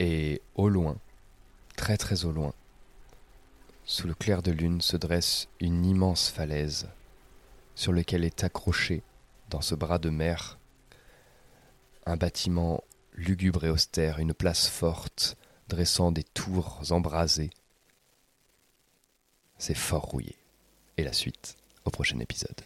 Et 0.00 0.40
au 0.54 0.68
loin, 0.68 0.96
très 1.76 1.96
très 1.96 2.24
au 2.24 2.32
loin, 2.32 2.52
sous 3.84 4.06
le 4.06 4.14
clair 4.14 4.42
de 4.42 4.50
lune 4.50 4.80
se 4.80 4.96
dresse 4.96 5.48
une 5.60 5.84
immense 5.84 6.28
falaise 6.28 6.88
sur 7.74 7.92
laquelle 7.92 8.24
est 8.24 8.44
accroché, 8.44 9.02
dans 9.50 9.60
ce 9.60 9.74
bras 9.74 9.98
de 9.98 10.10
mer, 10.10 10.58
un 12.06 12.16
bâtiment 12.16 12.82
lugubre 13.14 13.64
et 13.64 13.70
austère, 13.70 14.18
une 14.18 14.34
place 14.34 14.68
forte, 14.68 15.36
dressant 15.68 16.12
des 16.12 16.24
tours 16.24 16.80
embrasées. 16.90 17.50
C'est 19.58 19.74
fort 19.74 20.02
rouillé. 20.02 20.36
Et 20.96 21.04
la 21.04 21.12
suite 21.12 21.56
au 21.84 21.90
prochain 21.90 22.18
épisode. 22.20 22.60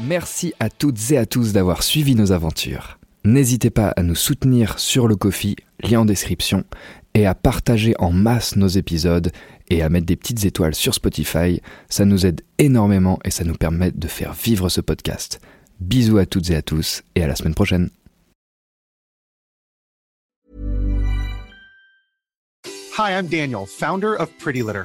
Merci 0.00 0.52
à 0.60 0.68
toutes 0.68 1.10
et 1.12 1.18
à 1.18 1.24
tous 1.24 1.52
d'avoir 1.52 1.82
suivi 1.82 2.14
nos 2.14 2.32
aventures. 2.32 2.98
N'hésitez 3.24 3.70
pas 3.70 3.88
à 3.88 4.02
nous 4.02 4.14
soutenir 4.14 4.78
sur 4.78 5.08
le 5.08 5.16
Kofi, 5.16 5.56
lien 5.80 6.00
en 6.00 6.04
description, 6.04 6.64
et 7.14 7.26
à 7.26 7.34
partager 7.34 7.94
en 7.98 8.12
masse 8.12 8.56
nos 8.56 8.68
épisodes 8.68 9.30
et 9.68 9.82
à 9.82 9.88
mettre 9.88 10.06
des 10.06 10.16
petites 10.16 10.44
étoiles 10.44 10.74
sur 10.74 10.94
Spotify. 10.94 11.60
Ça 11.88 12.04
nous 12.04 12.26
aide 12.26 12.42
énormément 12.58 13.18
et 13.24 13.30
ça 13.30 13.44
nous 13.44 13.54
permet 13.54 13.90
de 13.92 14.08
faire 14.08 14.32
vivre 14.32 14.68
ce 14.68 14.80
podcast. 14.80 15.40
Bisous 15.80 16.18
à 16.18 16.26
toutes 16.26 16.50
et 16.50 16.56
à 16.56 16.62
tous 16.62 17.02
et 17.14 17.22
à 17.22 17.26
la 17.26 17.36
semaine 17.36 17.54
prochaine. 17.54 17.90
Hi, 22.96 23.10
I'm 23.10 23.26
Daniel, 23.26 23.66
founder 23.66 24.14
of 24.14 24.30
Pretty 24.38 24.62
Litter. 24.62 24.84